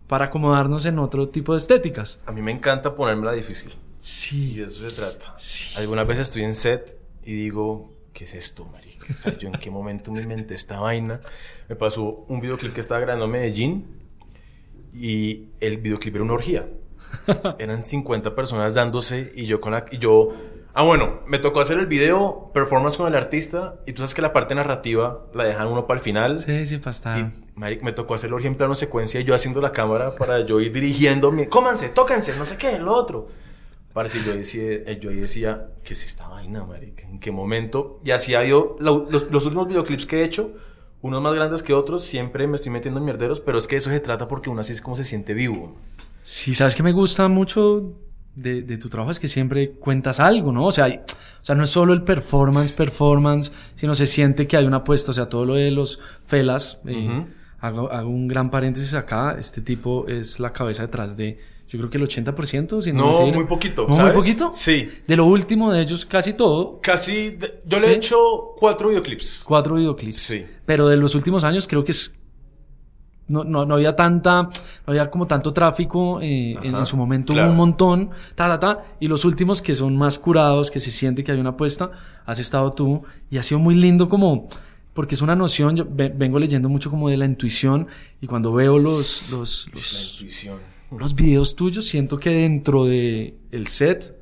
para 0.06 0.24
acomodarnos 0.26 0.86
en 0.86 0.98
otro 0.98 1.28
tipo 1.28 1.52
de 1.52 1.58
estéticas. 1.58 2.22
A 2.24 2.32
mí 2.32 2.40
me 2.40 2.52
encanta 2.52 2.94
ponérmela 2.94 3.32
difícil. 3.32 3.68
Y 3.70 3.74
Sí, 3.98 4.54
de 4.54 4.64
eso 4.64 4.88
se 4.88 4.96
trata. 4.96 5.34
sí. 5.36 5.74
Algunas 5.76 6.06
veces 6.06 6.28
estoy 6.28 6.44
en 6.44 6.54
set 6.54 6.98
y 7.22 7.34
digo, 7.34 7.92
¿qué 8.14 8.24
es 8.24 8.32
esto, 8.32 8.64
marica? 8.64 9.06
O 9.12 9.16
sea, 9.18 9.36
yo 9.36 9.48
en 9.48 9.54
qué 9.60 9.70
momento 9.70 10.10
me 10.10 10.22
inventé 10.22 10.54
esta 10.54 10.80
vaina. 10.80 11.20
Me 11.68 11.76
pasó 11.76 12.24
un 12.28 12.40
videoclip 12.40 12.72
que 12.72 12.80
estaba 12.80 12.98
grabando 13.00 13.26
en 13.26 13.30
Medellín 13.30 13.86
y 14.94 15.48
el 15.60 15.76
videoclip 15.76 16.14
era 16.14 16.24
una 16.24 16.32
orgía. 16.32 16.66
Eran 17.58 17.84
50 17.84 18.34
personas 18.34 18.74
dándose 18.74 19.32
y 19.34 19.46
yo 19.46 19.60
con 19.60 19.72
la... 19.72 19.84
Y 19.90 19.98
yo... 19.98 20.30
Ah, 20.72 20.84
bueno, 20.84 21.20
me 21.26 21.40
tocó 21.40 21.60
hacer 21.60 21.78
el 21.78 21.86
video, 21.88 22.52
performance 22.54 22.96
con 22.96 23.08
el 23.08 23.16
artista 23.16 23.80
y 23.86 23.92
tú 23.92 23.98
sabes 24.02 24.14
que 24.14 24.22
la 24.22 24.32
parte 24.32 24.54
narrativa 24.54 25.26
la 25.34 25.42
dejan 25.44 25.66
uno 25.66 25.86
para 25.88 25.98
el 25.98 26.04
final. 26.04 26.38
Sí, 26.38 26.64
sí, 26.64 26.78
para 26.78 27.18
Y, 27.18 27.32
maric, 27.56 27.82
me 27.82 27.92
tocó 27.92 28.14
hacer 28.14 28.30
la 28.30 28.36
orgía 28.36 28.48
en 28.50 28.56
plano 28.56 28.76
secuencia 28.76 29.20
y 29.20 29.24
yo 29.24 29.34
haciendo 29.34 29.60
la 29.60 29.72
cámara 29.72 30.14
para 30.14 30.40
yo 30.46 30.60
ir 30.60 30.70
dirigiendo. 30.72 31.32
mi- 31.32 31.46
Cómanse, 31.46 31.88
tóquense, 31.88 32.36
no 32.38 32.44
sé 32.44 32.56
qué, 32.56 32.78
lo 32.78 32.94
otro. 32.94 33.26
Parece 33.92 34.22
yo 34.22 34.32
decía, 34.32 34.62
eh, 34.62 34.98
yo 35.02 35.10
ahí 35.10 35.16
decía, 35.16 35.70
¿qué 35.82 35.94
es 35.94 36.04
esta 36.06 36.28
vaina, 36.28 36.62
marica? 36.62 37.02
¿En 37.08 37.18
qué 37.18 37.32
momento? 37.32 37.98
Y 38.04 38.12
así 38.12 38.36
ha 38.36 38.38
habido, 38.38 38.76
lo- 38.78 39.08
los, 39.10 39.28
los 39.32 39.44
últimos 39.46 39.66
videoclips 39.66 40.06
que 40.06 40.20
he 40.20 40.24
hecho, 40.24 40.52
unos 41.02 41.20
más 41.20 41.34
grandes 41.34 41.64
que 41.64 41.74
otros, 41.74 42.04
siempre 42.04 42.46
me 42.46 42.54
estoy 42.54 42.70
metiendo 42.70 43.00
en 43.00 43.06
mierderos, 43.06 43.40
pero 43.40 43.58
es 43.58 43.66
que 43.66 43.74
eso 43.74 43.90
se 43.90 43.98
trata 43.98 44.28
porque 44.28 44.48
uno 44.50 44.60
así 44.60 44.72
es 44.72 44.80
como 44.80 44.94
se 44.94 45.02
siente 45.02 45.34
vivo. 45.34 45.74
Sí, 46.22 46.54
sabes 46.54 46.74
que 46.74 46.82
me 46.82 46.92
gusta 46.92 47.28
mucho 47.28 47.94
de, 48.34 48.62
de 48.62 48.76
tu 48.78 48.88
trabajo 48.88 49.10
es 49.10 49.18
que 49.18 49.28
siempre 49.28 49.72
cuentas 49.72 50.20
algo, 50.20 50.52
¿no? 50.52 50.66
O 50.66 50.72
sea, 50.72 50.84
hay- 50.84 51.00
o 51.42 51.44
sea, 51.44 51.54
no 51.54 51.64
es 51.64 51.70
solo 51.70 51.92
el 51.94 52.02
performance, 52.02 52.72
performance, 52.72 53.52
sino 53.74 53.94
se 53.94 54.06
siente 54.06 54.46
que 54.46 54.56
hay 54.56 54.66
una 54.66 54.78
apuesta. 54.78 55.10
O 55.10 55.14
sea, 55.14 55.28
todo 55.28 55.44
lo 55.46 55.54
de 55.54 55.70
los 55.70 55.98
felas. 56.22 56.80
eh, 56.86 57.24
hago, 57.60 57.90
hago 57.90 58.08
un 58.08 58.28
gran 58.28 58.50
paréntesis 58.50 58.94
acá. 58.94 59.36
Este 59.38 59.60
tipo 59.62 60.06
es 60.06 60.38
la 60.40 60.52
cabeza 60.52 60.82
detrás 60.84 61.16
de, 61.16 61.38
yo 61.68 61.78
creo 61.78 61.90
que 61.90 61.98
el 61.98 62.04
80%, 62.04 62.80
si 62.82 62.92
no, 62.92 62.98
No, 63.12 63.18
decir- 63.20 63.34
muy 63.34 63.44
poquito, 63.46 63.86
¿No, 63.88 63.94
¿sabes? 63.96 64.12
muy 64.14 64.20
poquito? 64.22 64.50
Sí. 64.52 64.88
De 65.06 65.16
lo 65.16 65.24
último 65.26 65.72
de 65.72 65.80
ellos, 65.82 66.04
casi 66.06 66.34
todo. 66.34 66.78
Casi, 66.82 67.30
de- 67.30 67.60
yo 67.66 67.78
¿Sí? 67.78 67.86
le 67.86 67.92
he 67.92 67.96
hecho 67.96 68.18
cuatro 68.58 68.88
videoclips. 68.90 69.44
Cuatro 69.46 69.76
videoclips. 69.76 70.16
Sí. 70.16 70.44
Pero 70.66 70.88
de 70.88 70.96
los 70.96 71.14
últimos 71.14 71.42
años 71.44 71.66
creo 71.66 71.82
que 71.84 71.92
es... 71.92 72.14
No, 73.30 73.44
no, 73.44 73.64
no 73.64 73.74
había 73.74 73.94
tanta, 73.94 74.42
no 74.42 74.50
había 74.86 75.08
como 75.10 75.26
tanto 75.26 75.52
tráfico, 75.52 76.20
eh, 76.20 76.52
en, 76.52 76.68
Ajá, 76.74 76.78
en 76.80 76.86
su 76.86 76.96
momento 76.96 77.32
claro. 77.32 77.46
hubo 77.48 77.52
un 77.52 77.56
montón, 77.56 78.10
ta, 78.34 78.48
ta, 78.48 78.58
ta, 78.58 78.82
y 78.98 79.06
los 79.06 79.24
últimos 79.24 79.62
que 79.62 79.74
son 79.74 79.96
más 79.96 80.18
curados, 80.18 80.70
que 80.70 80.80
se 80.80 80.90
siente 80.90 81.22
que 81.24 81.32
hay 81.32 81.38
una 81.38 81.50
apuesta, 81.50 81.90
has 82.26 82.38
estado 82.38 82.72
tú, 82.72 83.02
y 83.30 83.38
ha 83.38 83.42
sido 83.42 83.60
muy 83.60 83.76
lindo 83.76 84.08
como, 84.08 84.48
porque 84.94 85.14
es 85.14 85.22
una 85.22 85.36
noción, 85.36 85.76
yo 85.76 85.86
ve- 85.88 86.12
vengo 86.14 86.38
leyendo 86.38 86.68
mucho 86.68 86.90
como 86.90 87.08
de 87.08 87.16
la 87.16 87.24
intuición, 87.24 87.86
y 88.20 88.26
cuando 88.26 88.52
veo 88.52 88.78
los, 88.78 89.30
los, 89.30 89.68
los 90.90 91.14
videos 91.14 91.54
tuyos, 91.54 91.84
siento 91.86 92.18
que 92.18 92.30
dentro 92.30 92.84
de 92.84 93.36
el 93.52 93.68
set 93.68 94.16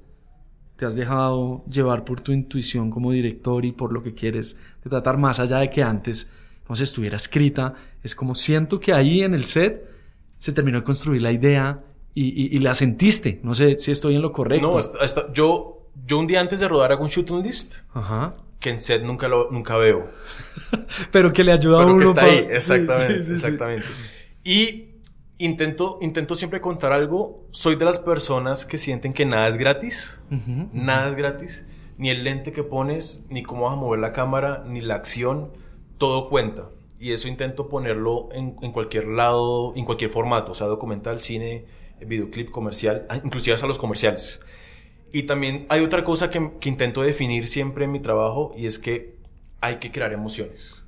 te 0.76 0.84
has 0.86 0.94
dejado 0.94 1.64
llevar 1.64 2.04
por 2.04 2.20
tu 2.20 2.30
intuición 2.32 2.90
como 2.90 3.10
director 3.10 3.64
y 3.64 3.72
por 3.72 3.92
lo 3.92 4.02
que 4.02 4.12
quieres 4.14 4.56
de 4.84 4.90
tratar 4.90 5.16
más 5.16 5.40
allá 5.40 5.58
de 5.58 5.70
que 5.70 5.82
antes 5.82 6.30
no 6.68 6.76
se 6.76 6.84
estuviera 6.84 7.16
escrita. 7.16 7.74
Es 8.02 8.14
como 8.14 8.34
siento 8.34 8.80
que 8.80 8.92
ahí 8.92 9.22
en 9.22 9.34
el 9.34 9.46
set 9.46 9.84
se 10.38 10.52
terminó 10.52 10.78
de 10.78 10.84
construir 10.84 11.20
la 11.22 11.32
idea 11.32 11.80
y, 12.14 12.26
y- 12.26 12.56
y 12.56 12.58
la 12.60 12.74
sentiste. 12.74 13.40
No 13.42 13.54
sé 13.54 13.76
si 13.76 13.90
estoy 13.90 14.16
en 14.16 14.22
lo 14.22 14.32
correcto. 14.32 14.70
No, 14.72 14.78
hasta- 14.78 14.98
hasta- 14.98 15.32
yo, 15.32 15.88
yo 16.06 16.18
un 16.18 16.26
día 16.26 16.40
antes 16.40 16.60
de 16.60 16.68
rodar 16.68 16.92
hago 16.92 17.02
un 17.04 17.10
shooting 17.10 17.42
list 17.42 17.74
Ajá. 17.92 18.34
que 18.60 18.70
en 18.70 18.80
set 18.80 19.02
nunca, 19.02 19.28
lo, 19.28 19.50
nunca 19.50 19.76
veo. 19.76 20.10
Pero 21.12 21.32
que 21.32 21.44
le 21.44 21.52
ayuda 21.52 21.82
a 21.82 21.86
uno 21.86 21.98
que 21.98 22.04
está 22.04 22.22
ahí, 22.22 22.46
exactamente, 22.50 23.14
sí, 23.14 23.18
sí, 23.20 23.26
sí. 23.26 23.32
exactamente. 23.32 23.86
Y 24.44 24.84
intento, 25.38 25.98
intento 26.02 26.34
siempre 26.34 26.60
contar 26.60 26.92
algo. 26.92 27.46
Soy 27.50 27.76
de 27.76 27.84
las 27.84 27.98
personas 27.98 28.64
que 28.64 28.78
sienten 28.78 29.12
que 29.12 29.24
nada 29.26 29.46
es 29.48 29.56
gratis. 29.56 30.18
Nada 30.72 31.08
es 31.10 31.14
gratis. 31.16 31.66
Ni 31.96 32.10
el 32.10 32.22
lente 32.24 32.52
que 32.52 32.62
pones, 32.62 33.24
ni 33.28 33.42
cómo 33.42 33.62
vas 33.64 33.72
a 33.72 33.76
mover 33.76 33.98
la 34.00 34.12
cámara, 34.12 34.64
ni 34.66 34.80
la 34.80 34.94
acción. 34.94 35.50
Todo 35.98 36.28
cuenta. 36.28 36.70
Y 36.98 37.12
eso 37.12 37.28
intento 37.28 37.68
ponerlo 37.68 38.28
en, 38.32 38.52
cualquier 38.72 39.06
lado, 39.06 39.72
en 39.76 39.84
cualquier 39.84 40.10
formato. 40.10 40.52
O 40.52 40.54
sea, 40.54 40.66
documental, 40.66 41.20
cine, 41.20 41.64
videoclip, 42.04 42.50
comercial, 42.50 43.06
ah, 43.08 43.20
inclusive 43.22 43.54
hasta 43.54 43.66
los 43.66 43.78
comerciales. 43.78 44.40
Y 45.12 45.22
también 45.22 45.66
hay 45.68 45.82
otra 45.82 46.04
cosa 46.04 46.30
que, 46.30 46.52
que 46.60 46.68
intento 46.68 47.02
definir 47.02 47.46
siempre 47.46 47.84
en 47.84 47.92
mi 47.92 48.00
trabajo 48.00 48.52
y 48.56 48.66
es 48.66 48.78
que 48.78 49.16
hay 49.60 49.76
que 49.76 49.92
crear 49.92 50.12
emociones. 50.12 50.84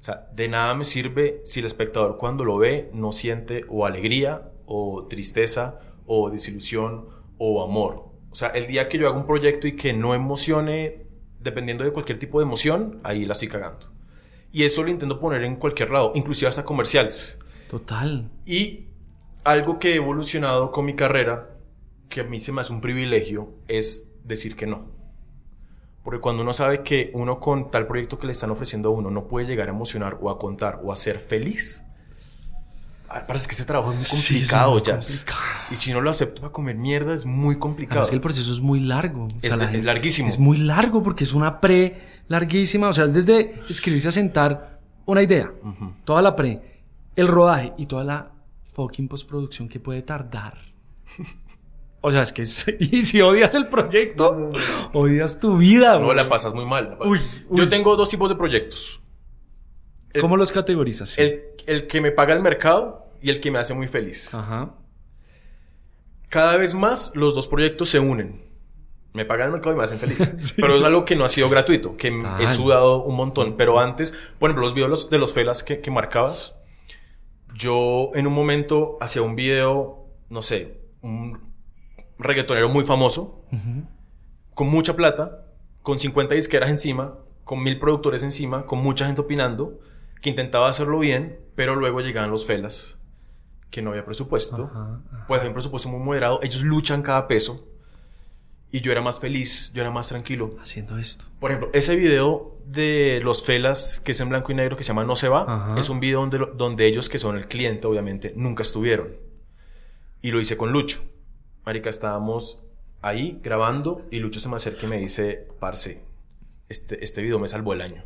O 0.00 0.04
sea, 0.04 0.28
de 0.34 0.48
nada 0.48 0.74
me 0.74 0.84
sirve 0.84 1.40
si 1.44 1.60
el 1.60 1.66
espectador 1.66 2.18
cuando 2.18 2.44
lo 2.44 2.58
ve 2.58 2.90
no 2.92 3.12
siente 3.12 3.64
o 3.68 3.86
alegría, 3.86 4.50
o 4.66 5.06
tristeza, 5.08 5.80
o 6.06 6.30
desilusión, 6.30 7.06
o 7.38 7.62
amor. 7.62 8.08
O 8.30 8.34
sea, 8.34 8.48
el 8.48 8.66
día 8.66 8.88
que 8.88 8.98
yo 8.98 9.08
hago 9.08 9.18
un 9.18 9.26
proyecto 9.26 9.66
y 9.66 9.76
que 9.76 9.92
no 9.92 10.14
emocione, 10.14 11.06
dependiendo 11.40 11.84
de 11.84 11.92
cualquier 11.92 12.18
tipo 12.18 12.38
de 12.38 12.44
emoción, 12.44 13.00
ahí 13.02 13.24
la 13.24 13.32
estoy 13.32 13.48
cagando. 13.48 13.97
Y 14.52 14.64
eso 14.64 14.82
lo 14.82 14.90
intento 14.90 15.20
poner 15.20 15.44
en 15.44 15.56
cualquier 15.56 15.90
lado, 15.90 16.12
inclusive 16.14 16.48
hasta 16.48 16.64
comerciales. 16.64 17.38
Total. 17.68 18.30
Y 18.46 18.86
algo 19.44 19.78
que 19.78 19.92
he 19.92 19.96
evolucionado 19.96 20.70
con 20.70 20.84
mi 20.84 20.94
carrera, 20.94 21.50
que 22.08 22.20
a 22.20 22.24
mí 22.24 22.40
se 22.40 22.52
me 22.52 22.60
hace 22.60 22.72
un 22.72 22.80
privilegio, 22.80 23.52
es 23.68 24.10
decir 24.24 24.56
que 24.56 24.66
no. 24.66 24.86
Porque 26.02 26.20
cuando 26.20 26.42
uno 26.42 26.54
sabe 26.54 26.82
que 26.82 27.10
uno 27.12 27.38
con 27.38 27.70
tal 27.70 27.86
proyecto 27.86 28.18
que 28.18 28.26
le 28.26 28.32
están 28.32 28.50
ofreciendo 28.50 28.88
a 28.88 28.92
uno 28.92 29.10
no 29.10 29.28
puede 29.28 29.46
llegar 29.46 29.68
a 29.68 29.72
emocionar 29.72 30.18
o 30.20 30.30
a 30.30 30.38
contar 30.38 30.80
o 30.82 30.92
a 30.92 30.96
ser 30.96 31.20
feliz, 31.20 31.84
parece 33.26 33.46
que 33.48 33.54
ese 33.54 33.64
trabajo 33.64 33.92
es 33.92 33.96
muy 33.98 34.04
Sí, 34.06 34.14
es 34.36 34.50
complicado 34.50 34.78
ya. 34.84 34.92
complicado. 34.98 35.40
Y 35.70 35.74
si 35.76 35.92
no 35.92 36.00
lo 36.00 36.10
acepto 36.10 36.40
para 36.42 36.52
comer 36.52 36.76
mierda, 36.76 37.14
es 37.14 37.24
muy 37.26 37.58
complicado. 37.58 37.96
Además 38.00 38.10
que 38.10 38.16
el 38.16 38.20
proceso 38.22 38.52
es 38.52 38.60
muy 38.60 38.80
largo. 38.80 39.24
O 39.24 39.28
Es 39.42 39.48
sea, 39.48 39.56
la 39.56 39.56
de- 39.56 39.64
es 39.64 39.70
gente- 39.72 39.86
larguísimo. 39.86 40.28
Es 40.28 40.38
muy 40.38 40.58
largo 40.58 41.02
porque 41.02 41.24
es 41.24 41.32
una 41.32 41.60
pre 41.60 41.98
larguísima. 42.28 42.88
O 42.88 42.92
sea, 42.92 43.04
es 43.04 43.14
desde 43.14 43.60
escribirse 43.68 44.08
a 44.08 44.12
sentar 44.12 44.80
una 45.06 45.22
idea, 45.22 45.50
Ujú. 45.62 45.92
toda 46.04 46.20
la 46.22 46.36
pre, 46.36 46.82
el 47.16 47.28
rodaje 47.28 47.72
y 47.78 47.86
toda 47.86 48.04
la 48.04 48.30
fucking 48.74 49.08
postproducción 49.08 49.68
que 49.68 49.80
puede 49.80 50.02
tardar. 50.02 50.58
O 52.00 52.12
sea, 52.12 52.22
es 52.22 52.32
que 52.32 52.42
es- 52.42 52.64
y 52.78 53.02
si 53.02 53.20
odias 53.20 53.56
el 53.56 53.66
proyecto, 53.66 54.52
odias 54.92 55.40
tu 55.40 55.56
vida. 55.56 55.98
No, 55.98 56.12
la 56.14 56.28
pasas 56.28 56.54
muy 56.54 56.64
mal. 56.64 56.96
Uy, 57.04 57.18
Yo 57.50 57.64
uy. 57.64 57.68
tengo 57.68 57.96
dos 57.96 58.08
tipos 58.08 58.28
de 58.28 58.36
proyectos. 58.36 59.00
El- 60.18 60.22
¿Cómo 60.22 60.36
los 60.36 60.52
categorizas? 60.52 61.10
Sí. 61.10 61.22
El, 61.22 61.42
el 61.66 61.86
que 61.86 62.00
me 62.00 62.10
paga 62.12 62.34
el 62.34 62.40
mercado 62.42 63.06
y 63.20 63.30
el 63.30 63.40
que 63.40 63.50
me 63.50 63.58
hace 63.58 63.74
muy 63.74 63.86
feliz. 63.88 64.34
Ajá. 64.34 64.74
Cada 66.28 66.56
vez 66.56 66.74
más 66.74 67.12
los 67.16 67.34
dos 67.34 67.48
proyectos 67.48 67.88
se 67.88 67.98
unen. 68.00 68.46
Me 69.14 69.24
pagan 69.24 69.46
el 69.46 69.52
mercado 69.52 69.74
y 69.74 69.78
me 69.78 69.84
hacen 69.84 69.98
feliz. 69.98 70.34
Sí, 70.40 70.54
Pero 70.60 70.76
es 70.76 70.84
algo 70.84 71.04
que 71.04 71.16
no 71.16 71.24
ha 71.24 71.28
sido 71.28 71.48
gratuito, 71.48 71.96
que 71.96 72.08
he 72.40 72.48
sudado 72.48 73.02
un 73.02 73.16
montón. 73.16 73.56
Pero 73.56 73.80
antes, 73.80 74.12
por 74.38 74.50
ejemplo, 74.50 74.64
los 74.66 74.74
videos 74.74 75.08
de 75.10 75.18
los 75.18 75.32
felas 75.32 75.62
que, 75.62 75.80
que 75.80 75.90
marcabas, 75.90 76.58
yo 77.54 78.10
en 78.14 78.26
un 78.26 78.34
momento 78.34 78.98
hacía 79.00 79.22
un 79.22 79.34
video, 79.34 80.06
no 80.28 80.42
sé, 80.42 80.80
un 81.00 81.52
reggaetonero 82.18 82.68
muy 82.68 82.84
famoso, 82.84 83.44
Ujú. 83.50 83.84
con 84.54 84.68
mucha 84.68 84.94
plata, 84.94 85.46
con 85.82 85.98
50 85.98 86.34
disqueras 86.34 86.68
encima, 86.68 87.18
con 87.44 87.62
mil 87.62 87.78
productores 87.80 88.22
encima, 88.22 88.66
con 88.66 88.80
mucha 88.82 89.06
gente 89.06 89.22
opinando, 89.22 89.80
que 90.20 90.30
intentaba 90.30 90.68
hacerlo 90.68 90.98
bien, 90.98 91.38
pero 91.54 91.76
luego 91.76 92.00
llegaban 92.00 92.30
los 92.30 92.46
felas, 92.46 92.96
que 93.70 93.82
no 93.82 93.90
había 93.90 94.04
presupuesto. 94.04 94.70
Ajá, 94.70 95.00
ajá. 95.12 95.24
Pues 95.26 95.44
un 95.44 95.52
presupuesto 95.52 95.88
muy 95.88 96.00
moderado, 96.00 96.40
ellos 96.42 96.62
luchan 96.62 97.02
cada 97.02 97.28
peso. 97.28 97.66
Y 98.70 98.82
yo 98.82 98.92
era 98.92 99.00
más 99.00 99.18
feliz, 99.18 99.72
yo 99.72 99.80
era 99.80 99.90
más 99.90 100.08
tranquilo. 100.08 100.56
Haciendo 100.60 100.98
esto. 100.98 101.24
Por 101.40 101.50
ejemplo, 101.50 101.70
ese 101.72 101.96
video 101.96 102.54
de 102.66 103.20
los 103.24 103.42
felas 103.42 103.98
que 104.04 104.12
es 104.12 104.20
en 104.20 104.28
blanco 104.28 104.52
y 104.52 104.54
negro 104.54 104.76
que 104.76 104.82
se 104.84 104.88
llama 104.88 105.04
No 105.04 105.16
se 105.16 105.28
va, 105.30 105.44
Ajá. 105.48 105.80
es 105.80 105.88
un 105.88 106.00
video 106.00 106.20
donde, 106.20 106.46
donde 106.54 106.86
ellos, 106.86 107.08
que 107.08 107.16
son 107.18 107.36
el 107.38 107.48
cliente, 107.48 107.86
obviamente, 107.86 108.34
nunca 108.36 108.62
estuvieron. 108.62 109.16
Y 110.20 110.32
lo 110.32 110.40
hice 110.40 110.56
con 110.58 110.70
Lucho. 110.72 111.02
Marica, 111.64 111.88
estábamos 111.88 112.62
ahí 113.00 113.38
grabando 113.42 114.04
y 114.10 114.18
Lucho 114.18 114.38
se 114.40 114.48
me 114.50 114.56
acerca 114.56 114.84
y 114.84 114.88
me 114.90 114.98
dice, 114.98 115.48
parce, 115.60 116.02
este, 116.68 117.02
este 117.02 117.22
video 117.22 117.38
me 117.38 117.48
salvó 117.48 117.72
el 117.72 117.80
año. 117.80 118.04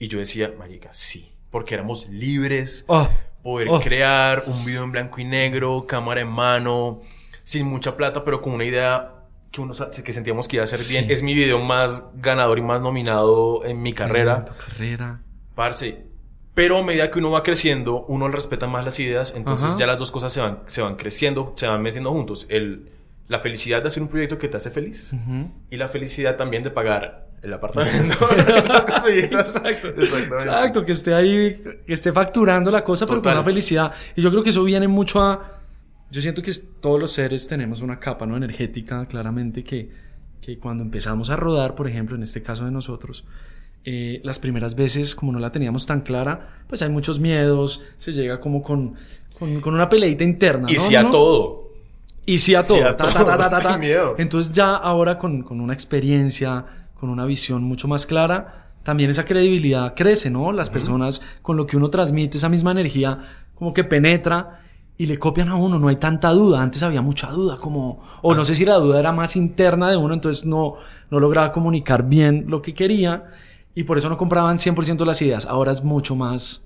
Y 0.00 0.08
yo 0.08 0.18
decía, 0.18 0.52
Marica, 0.58 0.88
sí, 0.92 1.30
porque 1.50 1.74
éramos 1.74 2.08
libres, 2.08 2.84
Oh, 2.88 3.08
poder 3.44 3.68
Oh. 3.70 3.78
crear 3.80 4.44
un 4.46 4.64
video 4.64 4.82
en 4.82 4.90
blanco 4.92 5.20
y 5.20 5.24
negro, 5.24 5.86
cámara 5.86 6.22
en 6.22 6.28
mano, 6.28 7.00
sin 7.44 7.66
mucha 7.68 7.96
plata, 7.96 8.24
pero 8.24 8.40
con 8.40 8.54
una 8.54 8.64
idea 8.64 9.12
que 9.52 9.60
uno 9.60 9.74
que 10.04 10.12
sentíamos 10.12 10.48
que 10.48 10.56
iba 10.56 10.64
a 10.64 10.66
ser 10.66 10.78
Sí. 10.78 10.94
bien. 10.94 11.06
Es 11.10 11.22
mi 11.22 11.34
video 11.34 11.58
más 11.60 12.04
ganador 12.14 12.58
y 12.58 12.62
más 12.62 12.80
nominado 12.80 13.64
en 13.64 13.82
mi 13.82 13.92
carrera. 13.92 14.44
Tu 14.44 14.52
carrera. 14.54 15.20
Parce. 15.54 16.06
Pero 16.54 16.78
a 16.78 16.82
medida 16.82 17.10
que 17.10 17.18
uno 17.18 17.30
va 17.30 17.42
creciendo, 17.42 18.04
uno 18.08 18.28
respeta 18.28 18.66
más 18.66 18.84
las 18.84 18.98
ideas, 19.00 19.34
entonces 19.36 19.70
Ajá. 19.70 19.78
ya 19.78 19.86
las 19.86 19.98
dos 19.98 20.10
cosas 20.10 20.32
se 20.32 20.40
van, 20.40 20.60
se 20.66 20.82
van 20.82 20.96
creciendo, 20.96 21.52
se 21.56 21.66
van 21.66 21.80
metiendo 21.82 22.10
juntos. 22.10 22.46
El, 22.48 22.90
la 23.28 23.38
felicidad 23.38 23.80
de 23.82 23.86
hacer 23.88 24.02
un 24.02 24.08
proyecto 24.08 24.36
que 24.38 24.48
te 24.48 24.56
hace 24.56 24.70
feliz 24.70 25.12
Ujú. 25.12 25.50
y 25.70 25.76
la 25.76 25.88
felicidad 25.88 26.36
también 26.36 26.62
de 26.62 26.70
pagar 26.70 27.28
el 27.42 27.52
apartamento. 27.52 28.28
Las 28.68 28.84
cosillitas. 28.84 29.56
Exacto. 29.56 29.88
Exacto, 29.88 30.84
que 30.84 30.92
esté 30.92 31.14
ahí, 31.14 31.62
que 31.86 31.92
esté 31.92 32.12
facturando 32.12 32.70
la 32.70 32.84
cosa, 32.84 33.06
pero 33.06 33.16
con 33.16 33.22
Total. 33.22 33.38
una 33.38 33.44
felicidad. 33.44 33.92
Y 34.16 34.20
yo 34.20 34.30
creo 34.30 34.42
que 34.42 34.50
eso 34.50 34.62
viene 34.64 34.88
mucho 34.88 35.22
a. 35.22 35.58
Yo 36.10 36.20
siento 36.20 36.42
que 36.42 36.52
todos 36.80 36.98
los 37.00 37.12
seres 37.12 37.46
tenemos 37.46 37.82
una 37.82 37.98
capa 37.98 38.26
¿no? 38.26 38.36
energética, 38.36 39.06
claramente, 39.06 39.62
que, 39.62 39.88
que 40.40 40.58
cuando 40.58 40.82
empezamos 40.82 41.30
a 41.30 41.36
rodar, 41.36 41.74
por 41.74 41.86
ejemplo, 41.88 42.16
en 42.16 42.24
este 42.24 42.42
caso 42.42 42.64
de 42.64 42.72
nosotros, 42.72 43.24
eh, 43.84 44.20
las 44.24 44.38
primeras 44.40 44.74
veces, 44.74 45.14
como 45.14 45.32
no 45.32 45.38
la 45.38 45.52
teníamos 45.52 45.86
tan 45.86 46.00
clara, 46.00 46.64
pues 46.68 46.82
hay 46.82 46.90
muchos 46.90 47.20
miedos, 47.20 47.84
se 47.98 48.12
llega 48.12 48.40
como 48.40 48.60
con, 48.60 48.94
con, 49.38 49.60
con 49.60 49.72
una 49.72 49.88
peleita 49.88 50.24
interna. 50.24 50.66
Y 50.70 50.74
¿no? 50.74 50.80
si 50.80 50.96
a 50.96 51.04
¿No? 51.04 51.10
todo. 51.10 51.70
Y 52.26 52.38
sí 52.38 52.54
a 52.54 52.62
todo. 52.62 52.76
Sí 52.76 52.82
a 52.82 52.96
ta, 52.96 53.12
todo, 53.12 53.24
ta, 53.36 53.48
ta, 53.48 53.60
sin 53.60 53.78
miedo. 53.78 54.16
Entonces 54.18 54.52
ya 54.52 54.74
ahora 54.74 55.16
con, 55.16 55.42
con 55.42 55.60
una 55.60 55.72
experiencia, 55.72 56.66
con 57.00 57.08
una 57.08 57.24
visión 57.24 57.64
mucho 57.64 57.88
más 57.88 58.06
clara, 58.06 58.72
también 58.82 59.08
esa 59.10 59.24
credibilidad 59.24 59.94
crece, 59.94 60.30
¿no? 60.30 60.52
Las 60.52 60.68
personas 60.68 61.22
con 61.42 61.56
lo 61.56 61.66
que 61.66 61.78
uno 61.78 61.88
transmite 61.88 62.36
esa 62.38 62.50
misma 62.50 62.72
energía 62.72 63.18
como 63.54 63.72
que 63.72 63.84
penetra 63.84 64.60
y 64.96 65.06
le 65.06 65.18
copian 65.18 65.48
a 65.48 65.54
uno, 65.54 65.78
no 65.78 65.88
hay 65.88 65.96
tanta 65.96 66.28
duda. 66.30 66.60
Antes 66.62 66.82
había 66.82 67.00
mucha 67.00 67.30
duda, 67.30 67.56
como, 67.56 68.02
o 68.20 68.34
no 68.34 68.44
sé 68.44 68.54
si 68.54 68.66
la 68.66 68.76
duda 68.76 68.98
era 68.98 69.12
más 69.12 69.34
interna 69.34 69.90
de 69.90 69.96
uno, 69.96 70.12
entonces 70.12 70.44
no, 70.44 70.74
no 71.10 71.20
lograba 71.20 71.52
comunicar 71.52 72.06
bien 72.06 72.44
lo 72.48 72.60
que 72.60 72.74
quería 72.74 73.24
y 73.74 73.84
por 73.84 73.96
eso 73.96 74.10
no 74.10 74.18
compraban 74.18 74.58
100% 74.58 75.06
las 75.06 75.22
ideas. 75.22 75.46
Ahora 75.46 75.72
es 75.72 75.82
mucho 75.82 76.16
más, 76.16 76.64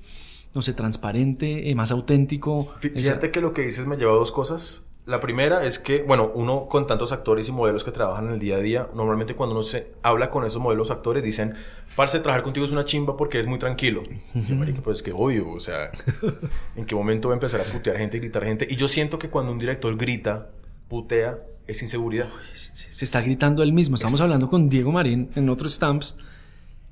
no 0.52 0.62
sé, 0.62 0.72
transparente, 0.72 1.70
eh, 1.70 1.74
más 1.76 1.92
auténtico. 1.92 2.74
Fíjate 2.78 3.30
que 3.30 3.40
lo 3.40 3.52
que 3.52 3.62
dices 3.62 3.86
me 3.86 3.96
lleva 3.96 4.12
a 4.12 4.16
dos 4.16 4.32
cosas. 4.32 4.88
La 5.06 5.20
primera 5.20 5.66
es 5.66 5.78
que, 5.78 6.02
bueno, 6.02 6.32
uno 6.34 6.66
con 6.66 6.86
tantos 6.86 7.12
actores 7.12 7.46
y 7.50 7.52
modelos 7.52 7.84
que 7.84 7.90
trabajan 7.90 8.28
en 8.28 8.34
el 8.34 8.40
día 8.40 8.56
a 8.56 8.60
día, 8.60 8.88
normalmente 8.94 9.34
cuando 9.34 9.54
uno 9.54 9.62
se 9.62 9.88
habla 10.02 10.30
con 10.30 10.46
esos 10.46 10.62
modelos 10.62 10.90
actores 10.90 11.22
dicen, 11.22 11.54
parce, 11.94 12.20
trabajar 12.20 12.42
contigo 12.42 12.64
es 12.64 12.72
una 12.72 12.86
chimba 12.86 13.14
porque 13.14 13.38
es 13.38 13.46
muy 13.46 13.58
tranquilo. 13.58 14.02
Y 14.34 14.40
yo, 14.48 14.56
marica, 14.56 14.80
pues 14.80 15.02
que 15.02 15.12
obvio, 15.12 15.50
o 15.50 15.60
sea, 15.60 15.90
¿en 16.76 16.86
qué 16.86 16.94
momento 16.94 17.28
voy 17.28 17.34
a 17.34 17.36
empezar 17.36 17.60
a 17.60 17.64
putear 17.64 17.98
gente, 17.98 18.18
gritar 18.18 18.44
gente? 18.44 18.66
Y 18.70 18.76
yo 18.76 18.88
siento 18.88 19.18
que 19.18 19.28
cuando 19.28 19.52
un 19.52 19.58
director 19.58 19.94
grita, 19.98 20.48
putea, 20.88 21.38
es 21.66 21.82
inseguridad. 21.82 22.30
Se 22.54 23.04
está 23.04 23.20
gritando 23.20 23.62
él 23.62 23.74
mismo. 23.74 23.96
Estamos 23.96 24.22
hablando 24.22 24.48
con 24.48 24.70
Diego 24.70 24.90
Marín 24.90 25.28
en 25.34 25.50
otros 25.50 25.74
stamps, 25.74 26.16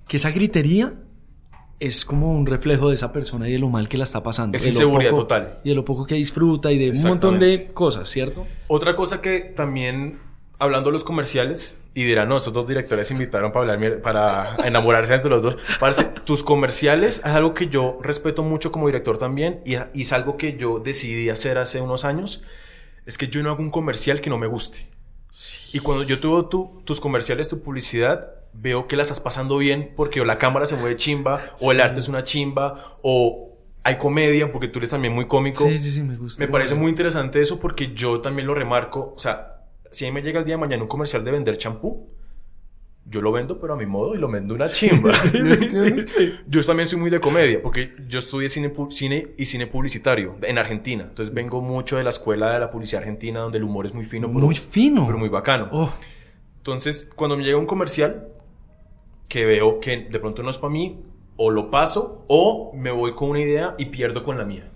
que 0.06 0.18
esa 0.18 0.30
gritería 0.30 0.92
es 1.82 2.04
como 2.04 2.30
un 2.30 2.46
reflejo 2.46 2.90
de 2.90 2.94
esa 2.94 3.12
persona 3.12 3.48
y 3.48 3.52
de 3.52 3.58
lo 3.58 3.68
mal 3.68 3.88
que 3.88 3.98
la 3.98 4.04
está 4.04 4.22
pasando. 4.22 4.56
Es 4.56 4.64
inseguridad 4.64 5.10
total. 5.10 5.58
Y 5.64 5.70
de 5.70 5.74
lo 5.74 5.84
poco 5.84 6.06
que 6.06 6.14
disfruta 6.14 6.70
y 6.70 6.78
de 6.78 6.90
un 6.96 7.08
montón 7.08 7.40
de 7.40 7.72
cosas, 7.72 8.08
¿cierto? 8.08 8.46
Otra 8.68 8.94
cosa 8.94 9.20
que 9.20 9.40
también, 9.40 10.20
hablando 10.60 10.90
de 10.90 10.92
los 10.92 11.02
comerciales, 11.02 11.80
y 11.92 12.04
dirán, 12.04 12.28
no, 12.28 12.36
estos 12.36 12.52
dos 12.52 12.68
directores 12.68 13.10
invitaron 13.10 13.50
para 13.50 13.72
hablar, 13.72 14.00
para 14.00 14.56
enamorarse 14.64 15.12
entre 15.12 15.28
los 15.28 15.42
dos. 15.42 15.58
Parece, 15.80 16.04
tus 16.04 16.44
comerciales 16.44 17.18
es 17.18 17.24
algo 17.24 17.52
que 17.52 17.66
yo 17.66 17.98
respeto 18.00 18.44
mucho 18.44 18.70
como 18.70 18.86
director 18.86 19.18
también 19.18 19.60
y, 19.64 19.74
y 19.92 20.02
es 20.02 20.12
algo 20.12 20.36
que 20.36 20.56
yo 20.56 20.78
decidí 20.78 21.30
hacer 21.30 21.58
hace 21.58 21.80
unos 21.80 22.04
años. 22.04 22.44
Es 23.06 23.18
que 23.18 23.26
yo 23.26 23.42
no 23.42 23.50
hago 23.50 23.60
un 23.60 23.70
comercial 23.70 24.20
que 24.20 24.30
no 24.30 24.38
me 24.38 24.46
guste. 24.46 24.86
Y 25.72 25.80
cuando 25.80 26.04
yo 26.04 26.20
tuve 26.20 26.48
tu, 26.48 26.80
tus 26.84 27.00
comerciales, 27.00 27.48
tu 27.48 27.60
publicidad, 27.60 28.41
veo 28.52 28.86
que 28.86 28.96
la 28.96 29.02
estás 29.02 29.20
pasando 29.20 29.58
bien 29.58 29.92
porque 29.96 30.20
o 30.20 30.24
la 30.24 30.38
cámara 30.38 30.66
se 30.66 30.76
mueve 30.76 30.96
chimba, 30.96 31.54
o 31.60 31.72
el 31.72 31.80
arte 31.80 32.00
es 32.00 32.08
una 32.08 32.24
chimba, 32.24 32.98
o 33.02 33.52
hay 33.84 33.96
comedia 33.98 34.52
porque 34.52 34.68
tú 34.68 34.78
eres 34.78 34.90
también 34.90 35.14
muy 35.14 35.26
cómico. 35.26 35.64
Sí, 35.64 35.80
sí, 35.80 35.90
sí, 35.90 36.02
me 36.02 36.16
gusta. 36.16 36.44
Me 36.44 36.50
parece 36.50 36.74
muy 36.74 36.88
interesante 36.88 37.40
eso 37.40 37.58
porque 37.58 37.92
yo 37.94 38.20
también 38.20 38.46
lo 38.46 38.54
remarco. 38.54 39.12
O 39.16 39.18
sea, 39.18 39.64
si 39.90 40.06
a 40.06 40.08
mí 40.08 40.14
me 40.14 40.22
llega 40.22 40.40
el 40.40 40.44
día 40.44 40.54
de 40.54 40.60
mañana 40.60 40.82
un 40.82 40.88
comercial 40.88 41.24
de 41.24 41.30
vender 41.32 41.58
champú, 41.58 42.08
yo 43.04 43.20
lo 43.20 43.32
vendo, 43.32 43.58
pero 43.58 43.74
a 43.74 43.76
mi 43.76 43.86
modo 43.86 44.14
y 44.14 44.18
lo 44.18 44.30
vendo 44.30 44.54
una 44.54 44.66
chimba. 44.66 45.12
yo 46.46 46.64
también 46.64 46.86
soy 46.86 46.98
muy 46.98 47.10
de 47.10 47.20
comedia, 47.20 47.60
porque 47.60 47.92
yo 48.08 48.20
estudié 48.20 48.48
cine, 48.48 48.72
cine 48.90 49.34
y 49.36 49.46
cine 49.46 49.66
publicitario 49.66 50.36
en 50.42 50.58
Argentina. 50.58 51.04
Entonces 51.04 51.34
vengo 51.34 51.60
mucho 51.60 51.96
de 51.96 52.04
la 52.04 52.10
escuela 52.10 52.52
de 52.52 52.60
la 52.60 52.70
publicidad 52.70 53.02
argentina, 53.02 53.40
donde 53.40 53.58
el 53.58 53.64
humor 53.64 53.86
es 53.86 53.94
muy 53.94 54.04
fino. 54.04 54.28
muy 54.28 54.54
fino. 54.54 55.06
Pero 55.06 55.18
muy 55.18 55.28
bacano. 55.28 55.68
Oh. 55.72 55.92
Entonces, 56.58 57.10
cuando 57.16 57.36
me 57.36 57.42
llega 57.42 57.58
un 57.58 57.66
comercial, 57.66 58.28
que 59.32 59.46
veo 59.46 59.80
que 59.80 59.96
de 59.96 60.20
pronto 60.20 60.42
no 60.42 60.50
es 60.50 60.58
para 60.58 60.74
mí, 60.74 61.00
o 61.38 61.50
lo 61.50 61.70
paso, 61.70 62.22
o 62.28 62.70
me 62.74 62.90
voy 62.90 63.14
con 63.14 63.30
una 63.30 63.40
idea 63.40 63.74
y 63.78 63.86
pierdo 63.86 64.22
con 64.22 64.36
la 64.36 64.44
mía. 64.44 64.70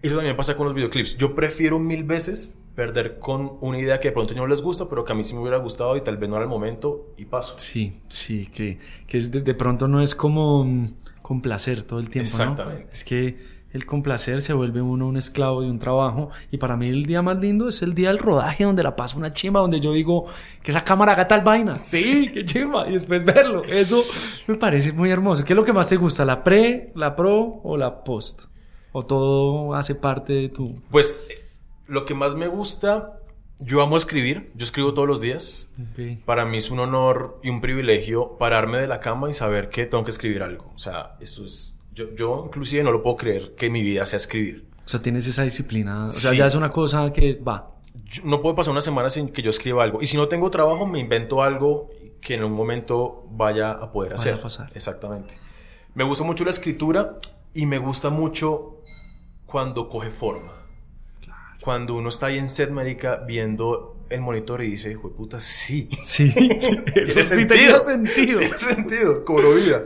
Eso 0.00 0.14
también 0.14 0.36
pasa 0.36 0.56
con 0.56 0.66
los 0.66 0.76
videoclips. 0.76 1.16
Yo 1.16 1.34
prefiero 1.34 1.80
mil 1.80 2.04
veces 2.04 2.56
perder 2.76 3.18
con 3.18 3.58
una 3.60 3.80
idea 3.80 3.98
que 3.98 4.10
de 4.10 4.12
pronto 4.12 4.32
no 4.34 4.46
les 4.46 4.62
gusta, 4.62 4.88
pero 4.88 5.04
que 5.04 5.10
a 5.10 5.16
mí 5.16 5.24
sí 5.24 5.34
me 5.34 5.40
hubiera 5.40 5.56
gustado 5.56 5.96
y 5.96 6.02
tal 6.02 6.18
vez 6.18 6.30
no 6.30 6.36
era 6.36 6.44
el 6.44 6.48
momento 6.48 7.14
y 7.16 7.24
paso. 7.24 7.58
Sí, 7.58 7.98
sí, 8.06 8.46
que, 8.46 8.78
que 9.08 9.18
es 9.18 9.32
de, 9.32 9.40
de, 9.40 9.54
pronto 9.54 9.88
no 9.88 10.00
es 10.00 10.14
como 10.14 10.62
mm, 10.62 10.94
complacer 11.20 11.82
todo 11.82 11.98
el 11.98 12.10
tiempo. 12.10 12.28
Exactamente. 12.28 12.84
¿no? 12.84 12.90
Es 12.92 13.02
que 13.02 13.36
el 13.74 13.86
complacer 13.86 14.40
se 14.40 14.52
vuelve 14.52 14.80
uno 14.80 15.08
un 15.08 15.16
esclavo 15.16 15.60
de 15.60 15.68
un 15.68 15.80
trabajo 15.80 16.30
y 16.52 16.58
para 16.58 16.76
mí 16.76 16.88
el 16.88 17.06
día 17.06 17.22
más 17.22 17.38
lindo 17.38 17.68
es 17.68 17.82
el 17.82 17.92
día 17.92 18.08
del 18.08 18.20
rodaje 18.20 18.62
donde 18.62 18.84
la 18.84 18.94
paso 18.94 19.18
una 19.18 19.32
chimba, 19.32 19.60
donde 19.60 19.80
yo 19.80 19.92
digo 19.92 20.26
que 20.62 20.70
esa 20.70 20.84
cámara 20.84 21.12
haga 21.12 21.26
tal 21.28 21.42
vaina. 21.42 21.76
Sí, 21.84 22.30
qué 22.32 22.44
chimba. 22.44 22.88
Y 22.88 22.92
después 22.92 23.24
verlo. 23.24 23.64
Eso 23.64 24.02
me 24.46 24.54
parece 24.54 24.92
muy 24.92 25.10
hermoso. 25.10 25.44
¿Qué 25.44 25.52
es 25.52 25.56
lo 25.56 25.64
que 25.64 25.72
más 25.72 25.88
te 25.88 25.96
gusta? 25.96 26.24
¿La 26.24 26.44
pre, 26.44 26.92
la 26.94 27.16
pro 27.16 27.60
o 27.64 27.76
la 27.76 28.04
post? 28.04 28.44
¿O 28.92 29.02
todo 29.02 29.74
hace 29.74 29.96
parte 29.96 30.32
de 30.32 30.48
tu...? 30.50 30.80
Pues 30.90 31.28
lo 31.88 32.04
que 32.04 32.14
más 32.14 32.36
me 32.36 32.46
gusta, 32.46 33.18
yo 33.58 33.82
amo 33.82 33.96
escribir, 33.96 34.52
yo 34.54 34.64
escribo 34.64 34.94
todos 34.94 35.08
los 35.08 35.20
días. 35.20 35.68
Okay. 35.92 36.16
Para 36.24 36.44
mí 36.44 36.58
es 36.58 36.70
un 36.70 36.78
honor 36.78 37.40
y 37.42 37.50
un 37.50 37.60
privilegio 37.60 38.36
pararme 38.38 38.78
de 38.78 38.86
la 38.86 39.00
cama 39.00 39.30
y 39.30 39.34
saber 39.34 39.68
que 39.68 39.86
tengo 39.86 40.04
que 40.04 40.10
escribir 40.12 40.44
algo. 40.44 40.70
O 40.76 40.78
sea, 40.78 41.16
eso 41.18 41.44
es... 41.44 41.73
Yo, 41.94 42.14
yo 42.14 42.42
inclusive 42.46 42.82
no 42.82 42.92
lo 42.92 43.02
puedo 43.02 43.16
creer 43.16 43.54
que 43.56 43.70
mi 43.70 43.82
vida 43.82 44.04
sea 44.06 44.16
escribir. 44.16 44.66
O 44.84 44.88
sea, 44.88 45.00
tienes 45.00 45.26
esa 45.26 45.42
disciplina. 45.44 46.02
O 46.02 46.06
sea, 46.06 46.32
sí. 46.32 46.36
ya 46.36 46.46
es 46.46 46.54
una 46.54 46.70
cosa 46.70 47.12
que 47.12 47.34
va. 47.34 47.70
Yo, 48.04 48.22
no 48.24 48.42
puede 48.42 48.54
pasar 48.56 48.72
una 48.72 48.80
semana 48.80 49.08
sin 49.10 49.28
que 49.28 49.42
yo 49.42 49.50
escriba 49.50 49.82
algo. 49.82 50.02
Y 50.02 50.06
si 50.06 50.16
no 50.16 50.28
tengo 50.28 50.50
trabajo, 50.50 50.86
me 50.86 50.98
invento 50.98 51.42
algo 51.42 51.88
que 52.20 52.34
en 52.34 52.44
un 52.44 52.52
momento 52.52 53.26
vaya 53.30 53.70
a 53.70 53.92
poder 53.92 54.12
Vaya 54.12 54.20
hacer. 54.20 54.34
a 54.34 54.40
pasar. 54.40 54.72
Exactamente. 54.74 55.34
Me 55.94 56.04
gusta 56.04 56.24
mucho 56.24 56.44
la 56.44 56.50
escritura 56.50 57.16
y 57.54 57.66
me 57.66 57.78
gusta 57.78 58.10
mucho 58.10 58.82
cuando 59.46 59.88
coge 59.88 60.10
forma. 60.10 60.52
Cuando 61.60 61.94
uno 61.94 62.08
está 62.10 62.26
ahí 62.26 62.38
en 62.38 62.48
set, 62.48 62.70
marica, 62.70 63.22
viendo 63.26 64.04
el 64.10 64.20
monitor 64.20 64.62
y 64.62 64.70
dice, 64.72 64.90
hijo 64.90 65.08
de 65.08 65.14
puta, 65.14 65.40
sí. 65.40 65.88
Sí, 65.98 66.30
sí, 66.58 66.78
eso 66.94 67.22
sí 67.22 67.46
tenía 67.46 67.80
sentido. 67.80 68.40
Tiene 68.40 68.58
sentido, 68.58 69.24
cobró 69.24 69.54
vida. 69.54 69.82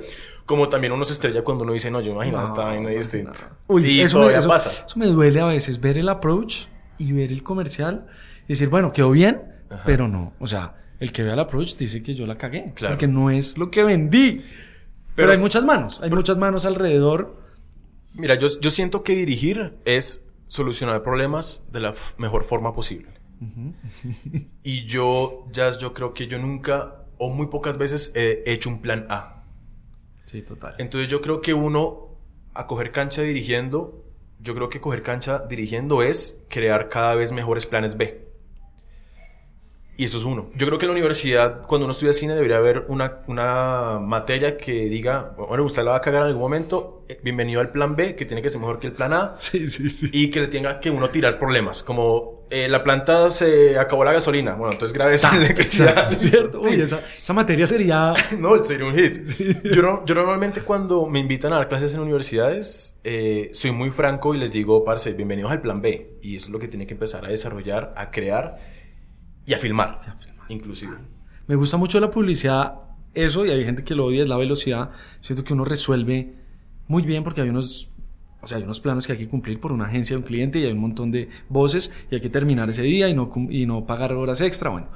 Como 0.48 0.68
también 0.70 0.92
uno 0.94 1.04
se 1.04 1.12
estrella 1.12 1.44
cuando 1.44 1.62
uno 1.64 1.74
dice, 1.74 1.90
no, 1.90 2.00
yo 2.00 2.12
imagino 2.12 2.38
No, 2.38 2.42
esta 2.42 2.64
vaina 2.64 2.88
no, 2.90 2.96
distinta. 2.96 3.50
Uy, 3.66 3.84
y 3.87 4.00
eso, 4.00 4.16
todavía 4.16 4.38
eso- 4.38 4.48
pasa. 4.48 4.84
eso 4.87 4.98
me 4.98 5.06
duele 5.06 5.40
a 5.40 5.44
veces, 5.46 5.78
ver 5.78 5.98
el 5.98 6.08
approach 6.08 6.64
y 6.96 7.12
ver 7.12 7.30
el 7.30 7.42
comercial 7.42 8.06
y 8.46 8.48
decir, 8.54 8.70
bueno, 8.70 8.90
quedó 8.90 9.11
bien, 9.11 9.42
Ajá. 9.68 9.82
pero 9.84 10.08
no. 10.08 10.32
O 10.40 10.46
sea, 10.46 10.74
el 11.00 11.12
que 11.12 11.22
ve 11.22 11.32
el 11.32 11.38
approach 11.38 11.76
dice 11.76 12.02
que 12.02 12.14
yo 12.14 12.26
la 12.26 12.34
cagué. 12.37 12.72
Claro. 12.74 12.94
Porque 12.94 13.06
no 13.06 13.30
es 13.30 13.58
lo 13.58 13.70
que 13.70 13.84
vendí. 13.84 14.38
Pero, 14.38 14.46
Pero 15.14 15.32
hay 15.32 15.38
muchas 15.38 15.64
manos, 15.64 16.00
hay 16.02 16.08
muchas 16.11 16.38
manos 16.38 16.64
alrededor. 16.64 17.37
Mira, 18.14 18.34
yo, 18.37 18.48
yo 18.61 18.70
siento 18.70 19.02
que 19.02 19.14
dirigir 19.14 19.74
es 19.84 20.24
solucionar 20.46 21.02
problemas 21.02 21.66
de 21.70 21.80
la 21.80 21.94
mejor 22.16 22.42
forma 22.44 22.72
posible. 22.72 23.11
y 24.62 24.87
yo, 24.87 25.44
Jazz, 25.52 25.78
yo 25.78 25.92
creo 25.94 26.14
que 26.14 26.26
yo 26.26 26.38
nunca 26.38 27.04
o 27.18 27.30
muy 27.30 27.48
pocas 27.48 27.76
veces 27.78 28.12
he 28.14 28.44
hecho 28.46 28.70
un 28.70 28.80
plan 28.80 29.06
A. 29.11 29.38
Sí, 30.31 30.43
total. 30.43 30.75
Entonces 30.79 31.09
yo 31.09 31.23
creo 31.23 31.41
que 31.41 31.55
uno 31.55 32.09
a 32.53 32.67
coger 32.67 32.93
cancha 32.93 33.23
dirigiendo, 33.23 34.05
yo 34.41 34.55
creo 34.55 34.69
que 34.69 34.81
coger 34.81 35.03
cancha 35.03 35.38
dirigiendo 35.49 36.03
es 36.03 36.45
crear 36.49 36.91
cada 36.91 37.14
vez 37.14 37.33
mejores 37.33 37.64
planes 37.67 37.97
B. 37.97 38.28
Y 40.00 40.04
eso 40.04 40.16
es 40.18 40.24
uno. 40.24 40.48
Yo 40.54 40.64
creo 40.68 40.78
que 40.78 40.84
en 40.87 40.90
la 40.90 40.92
universidad, 40.92 41.62
cuando 41.66 41.84
uno 41.87 41.90
estudia 41.90 42.12
cine, 42.12 42.32
debería 42.37 42.58
haber 42.58 42.84
una, 42.87 43.18
una 43.26 43.98
materia 44.00 44.56
que 44.56 44.84
diga, 44.88 45.34
bueno, 45.37 45.64
usted 45.64 45.82
la 45.82 45.90
va 45.90 45.96
a 45.96 46.00
cagar 46.00 46.22
en 46.22 46.28
algún 46.28 46.42
momento, 46.42 47.02
eh, 47.08 47.18
bienvenido 47.20 47.61
al 47.61 47.72
plan 47.72 47.96
B, 47.96 48.14
que 48.14 48.24
tiene 48.24 48.40
que 48.40 48.48
ser 48.48 48.61
mejor 48.61 48.78
que 48.78 48.87
el 48.87 48.92
plan 48.92 49.12
A, 49.12 49.34
Sí, 49.40 49.66
sí, 49.66 49.90
sí. 49.90 50.08
y 50.12 50.30
que 50.30 50.38
le 50.38 50.46
tenga 50.46 50.78
que 50.78 50.90
uno 50.92 51.11
tirar 51.11 51.37
problemas, 51.40 51.82
como 51.82 52.46
eh, 52.48 52.68
la 52.68 52.84
planta 52.84 53.28
se 53.28 53.76
acabó 53.76 54.04
la 54.04 54.12
gasolina, 54.12 54.54
bueno, 54.54 54.72
entonces 54.74 54.94
grave 54.96 55.14
esa 55.16 55.37
electricidad. 55.37 56.08
¿Cierto? 56.12 56.61
Uy, 56.61 56.80
esa, 56.80 57.00
esa 57.20 57.32
materia 57.32 57.66
sería... 57.66 58.14
No, 58.38 58.62
sería 58.62 58.87
un 58.87 58.94
hit. 58.94 59.64
Yo, 59.64 59.82
no- 59.82 60.04
yo 60.06 60.14
normalmente 60.14 60.61
cuando 60.62 61.06
me 61.06 61.18
invitan 61.18 61.52
a 61.52 61.56
dar 61.56 61.68
clases 61.68 61.92
en 61.94 61.98
universidades, 62.00 63.00
eh, 63.02 63.50
soy 63.52 63.72
muy 63.72 63.90
franco 63.90 64.32
y 64.32 64.38
les 64.38 64.52
digo, 64.52 64.84
parce, 64.84 65.12
bienvenidos 65.14 65.50
al 65.50 65.61
plan 65.61 65.82
B. 65.82 66.18
Y 66.22 66.37
eso 66.37 66.46
es 66.46 66.52
lo 66.52 66.61
que 66.61 66.68
tiene 66.68 66.87
que 66.87 66.94
empezar 66.94 67.24
a 67.24 67.28
desarrollar, 67.30 67.92
a 67.96 68.12
crear 68.12 68.78
y 69.48 69.54
a 69.54 69.58
filmar, 69.58 70.00
inclusive. 70.50 70.92
Me 71.46 71.56
gusta 71.56 71.78
mucho 71.78 71.98
la 72.00 72.11
publicidad, 72.11 72.74
eso, 73.14 73.46
y 73.46 73.50
hay 73.50 73.64
gente 73.64 73.82
que 73.82 73.94
lo 73.94 74.04
odia, 74.04 74.22
es 74.22 74.28
la 74.28 74.37
velocidad. 74.37 74.90
Siento 75.22 75.42
que 75.42 75.54
uno 75.54 75.64
resuelve 75.64 76.34
muy 76.87 77.02
bien 77.02 77.24
porque 77.24 77.40
hay 77.40 77.48
unos, 77.48 77.90
o 78.42 78.46
sea, 78.46 78.58
hay 78.58 78.64
unos 78.64 78.80
planos 78.80 79.06
que 79.06 79.14
hay 79.14 79.18
que 79.18 79.26
cumplir 79.26 79.58
por 79.58 79.72
una 79.72 79.87
agencia 79.87 80.18
un 80.18 80.22
cliente 80.22 80.58
y 80.58 80.66
hay 80.66 80.72
un 80.72 80.80
montón 80.80 81.11
de 81.11 81.30
voces 81.48 81.94
y 82.11 82.16
hay 82.16 82.20
que 82.20 82.28
terminar 82.28 82.68
ese 82.68 82.82
día 82.82 83.08
y 83.08 83.14
no, 83.14 83.32
y 83.48 83.64
no 83.64 83.87
pagar 83.87 84.12
horas 84.12 84.42
extra. 84.42 84.68
Bueno, 84.68 84.88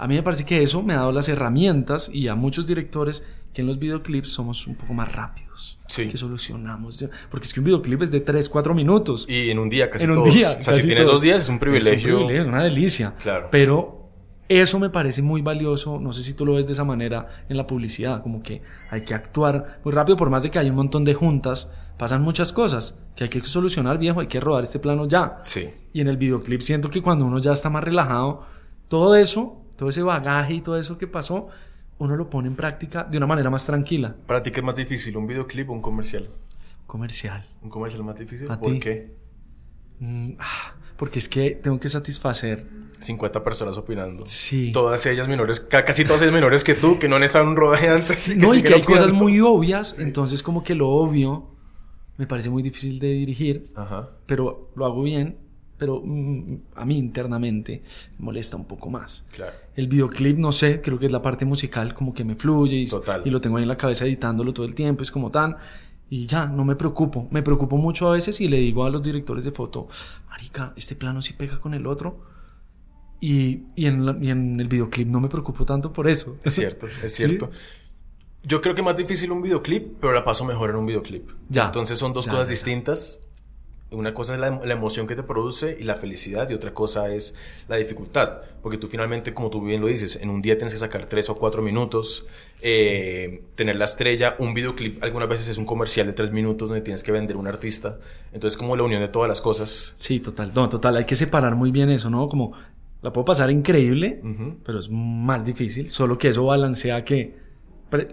a 0.00 0.08
mí 0.08 0.14
me 0.14 0.22
parece 0.22 0.46
que 0.46 0.62
eso 0.62 0.82
me 0.82 0.94
ha 0.94 0.96
dado 0.96 1.12
las 1.12 1.28
herramientas 1.28 2.10
y 2.10 2.28
a 2.28 2.34
muchos 2.34 2.66
directores 2.66 3.22
que 3.52 3.60
en 3.60 3.66
los 3.66 3.78
videoclips 3.78 4.30
somos 4.32 4.66
un 4.66 4.74
poco 4.74 4.94
más 4.94 5.12
rápidos. 5.12 5.78
Sí. 5.88 6.08
Que 6.08 6.16
solucionamos. 6.16 7.04
Porque 7.30 7.46
es 7.46 7.52
que 7.52 7.60
un 7.60 7.66
videoclip 7.66 8.00
es 8.00 8.10
de 8.10 8.20
3, 8.20 8.48
4 8.48 8.74
minutos. 8.74 9.26
Y 9.28 9.50
en 9.50 9.58
un 9.58 9.68
día 9.68 9.90
casi 9.90 10.04
en 10.04 10.12
un 10.12 10.16
todos. 10.16 10.32
día. 10.32 10.56
O 10.58 10.62
sea, 10.62 10.72
si 10.72 10.86
tienes 10.86 11.02
todos. 11.04 11.16
dos 11.16 11.22
días 11.22 11.42
es 11.42 11.50
un 11.50 11.58
privilegio. 11.58 12.30
Es 12.30 12.46
una 12.46 12.62
delicia. 12.64 13.14
Claro. 13.20 13.48
Pero 13.50 14.08
eso 14.48 14.78
me 14.78 14.88
parece 14.88 15.20
muy 15.20 15.42
valioso. 15.42 16.00
No 16.00 16.14
sé 16.14 16.22
si 16.22 16.32
tú 16.32 16.46
lo 16.46 16.54
ves 16.54 16.66
de 16.66 16.72
esa 16.72 16.84
manera 16.84 17.44
en 17.50 17.58
la 17.58 17.66
publicidad. 17.66 18.22
Como 18.22 18.42
que 18.42 18.62
hay 18.90 19.02
que 19.02 19.12
actuar 19.12 19.80
muy 19.84 19.92
rápido, 19.92 20.16
por 20.16 20.30
más 20.30 20.44
de 20.44 20.50
que 20.50 20.58
hay 20.58 20.70
un 20.70 20.76
montón 20.76 21.04
de 21.04 21.12
juntas. 21.12 21.70
Pasan 21.98 22.22
muchas 22.22 22.54
cosas 22.54 22.98
que 23.14 23.24
hay 23.24 23.28
que 23.28 23.42
solucionar, 23.42 23.98
viejo. 23.98 24.20
Hay 24.20 24.28
que 24.28 24.40
rodar 24.40 24.62
este 24.62 24.78
plano 24.78 25.06
ya. 25.06 25.40
Sí. 25.42 25.68
Y 25.92 26.00
en 26.00 26.08
el 26.08 26.16
videoclip 26.16 26.62
siento 26.62 26.88
que 26.88 27.02
cuando 27.02 27.26
uno 27.26 27.38
ya 27.38 27.52
está 27.52 27.68
más 27.68 27.84
relajado, 27.84 28.46
todo 28.88 29.14
eso, 29.14 29.59
todo 29.80 29.88
ese 29.88 30.02
bagaje 30.02 30.52
y 30.52 30.60
todo 30.60 30.76
eso 30.78 30.98
que 30.98 31.06
pasó, 31.06 31.48
uno 31.96 32.14
lo 32.14 32.28
pone 32.28 32.48
en 32.48 32.54
práctica 32.54 33.02
de 33.04 33.16
una 33.16 33.26
manera 33.26 33.48
más 33.48 33.64
tranquila. 33.64 34.14
¿Para 34.26 34.42
ti 34.42 34.50
qué 34.50 34.60
es 34.60 34.66
más 34.66 34.76
difícil, 34.76 35.16
un 35.16 35.26
videoclip 35.26 35.70
o 35.70 35.72
un 35.72 35.80
comercial? 35.80 36.28
Comercial. 36.86 37.46
¿Un 37.62 37.70
comercial 37.70 38.04
más 38.04 38.18
difícil? 38.18 38.50
¿A 38.50 38.60
¿Por 38.60 38.74
ti? 38.74 38.78
qué? 38.78 39.14
Mm, 40.00 40.32
ah, 40.38 40.74
porque 40.98 41.18
es 41.18 41.30
que 41.30 41.52
tengo 41.52 41.80
que 41.80 41.88
satisfacer 41.88 42.66
50 43.00 43.42
personas 43.42 43.78
opinando. 43.78 44.26
Sí. 44.26 44.70
Todas 44.70 45.06
ellas 45.06 45.26
menores, 45.28 45.60
ca- 45.60 45.82
casi 45.86 46.04
todas 46.04 46.20
ellas 46.20 46.34
menores 46.34 46.62
que 46.62 46.74
tú, 46.74 46.98
que 46.98 47.08
no 47.08 47.16
han 47.16 47.22
estado 47.22 47.44
en 47.44 47.50
un 47.52 47.56
rodaje 47.56 47.88
antes. 47.88 48.36
no, 48.36 48.54
y 48.54 48.62
que 48.62 48.74
hay 48.74 48.82
cosas 48.82 49.12
muy 49.12 49.40
obvias, 49.40 49.98
entonces 49.98 50.42
como 50.42 50.62
que 50.62 50.74
lo 50.74 50.90
obvio 50.90 51.54
me 52.18 52.26
parece 52.26 52.50
muy 52.50 52.62
difícil 52.62 52.98
de 52.98 53.08
dirigir, 53.14 53.72
Ajá. 53.74 54.10
pero 54.26 54.72
lo 54.76 54.84
hago 54.84 55.02
bien, 55.02 55.38
pero 55.80 56.00
mm, 56.04 56.56
a 56.76 56.84
mí 56.84 56.98
internamente 56.98 57.82
me 58.18 58.26
molesta 58.26 58.56
un 58.56 58.66
poco 58.66 58.90
más. 58.90 59.24
Claro. 59.32 59.52
El 59.74 59.88
videoclip, 59.88 60.36
no 60.38 60.52
sé, 60.52 60.80
creo 60.82 60.98
que 60.98 61.06
es 61.06 61.12
la 61.12 61.22
parte 61.22 61.44
musical 61.46 61.94
como 61.94 62.12
que 62.14 62.22
me 62.22 62.36
fluye 62.36 62.76
y, 62.76 63.30
lo 63.30 63.40
tengo 63.40 63.56
ahí 63.56 63.62
en 63.64 63.68
la 63.68 63.76
cabeza 63.76 64.04
editándolo 64.04 64.52
todo 64.52 64.66
el 64.66 64.74
tiempo, 64.76 65.02
es 65.02 65.10
como 65.10 65.30
tan... 65.32 65.56
Y 66.12 66.26
ya, 66.26 66.44
no 66.46 66.64
me 66.64 66.74
preocupo. 66.74 67.28
Me 67.30 67.40
preocupo 67.42 67.76
mucho 67.76 68.08
a 68.08 68.12
veces 68.12 68.40
y 68.40 68.48
le 68.48 68.56
digo 68.58 68.84
a 68.84 68.90
los 68.90 69.00
directores 69.02 69.44
de 69.44 69.52
foto, 69.52 69.86
Marica, 70.28 70.72
este 70.76 70.96
plano 70.96 71.22
sí 71.22 71.32
pega 71.34 71.60
con 71.60 71.72
el 71.72 71.86
otro. 71.86 72.20
Y, 73.20 73.62
y, 73.76 73.86
en, 73.86 74.04
la- 74.06 74.16
y 74.20 74.30
en 74.30 74.58
el 74.60 74.66
videoclip 74.68 75.06
no 75.08 75.20
me 75.20 75.28
preocupo 75.28 75.64
tanto 75.64 75.92
por 75.92 76.08
eso. 76.08 76.36
Es 76.44 76.54
cierto, 76.56 76.86
es 77.02 77.14
Sí. 77.14 77.26
cierto. 77.26 77.50
Yo 78.42 78.60
creo 78.62 78.74
que 78.74 78.82
más 78.82 78.96
difícil 78.96 79.30
un 79.32 79.42
videoclip, 79.42 79.98
pero 80.00 80.12
la 80.12 80.24
paso 80.24 80.44
mejor 80.44 80.70
en 80.70 80.76
un 80.76 80.86
videoclip. 80.86 81.28
Ya. 81.48 81.66
Entonces 81.66 81.98
son 81.98 82.12
dos 82.12 82.24
Ya, 82.26 82.32
cosas 82.32 82.46
ya. 82.46 82.50
distintas. 82.52 83.20
Una 83.92 84.14
cosa 84.14 84.34
es 84.34 84.40
la, 84.40 84.50
la 84.64 84.72
emoción 84.72 85.06
que 85.08 85.16
te 85.16 85.22
produce 85.24 85.76
y 85.78 85.82
la 85.82 85.96
felicidad, 85.96 86.48
y 86.48 86.54
otra 86.54 86.72
cosa 86.72 87.12
es 87.12 87.34
la 87.68 87.76
dificultad. 87.76 88.42
Porque 88.62 88.78
tú 88.78 88.86
finalmente, 88.86 89.34
como 89.34 89.50
tú 89.50 89.62
bien 89.64 89.80
lo 89.80 89.88
dices, 89.88 90.14
en 90.16 90.30
un 90.30 90.40
día 90.42 90.56
tienes 90.56 90.72
que 90.74 90.78
sacar 90.78 91.06
tres 91.06 91.28
o 91.28 91.34
cuatro 91.34 91.60
minutos, 91.60 92.26
eh, 92.62 93.42
tener 93.56 93.76
la 93.76 93.86
estrella. 93.86 94.36
Un 94.38 94.54
videoclip 94.54 95.02
algunas 95.02 95.28
veces 95.28 95.48
es 95.48 95.58
un 95.58 95.64
comercial 95.66 96.06
de 96.06 96.12
tres 96.12 96.30
minutos 96.30 96.68
donde 96.68 96.82
tienes 96.82 97.02
que 97.02 97.10
vender 97.10 97.36
un 97.36 97.48
artista. 97.48 97.98
Entonces, 98.32 98.56
como 98.56 98.76
la 98.76 98.82
unión 98.84 99.00
de 99.02 99.08
todas 99.08 99.28
las 99.28 99.40
cosas. 99.40 99.92
Sí, 99.96 100.20
total. 100.20 100.52
No, 100.54 100.68
total. 100.68 100.96
Hay 100.96 101.04
que 101.04 101.16
separar 101.16 101.56
muy 101.56 101.70
bien 101.72 101.90
eso, 101.90 102.10
¿no? 102.10 102.28
Como 102.28 102.52
la 103.02 103.12
puedo 103.12 103.24
pasar 103.24 103.50
increíble, 103.50 104.20
pero 104.64 104.78
es 104.78 104.88
más 104.90 105.44
difícil. 105.44 105.90
Solo 105.90 106.16
que 106.18 106.28
eso 106.28 106.44
balancea 106.44 107.04
que 107.04 107.34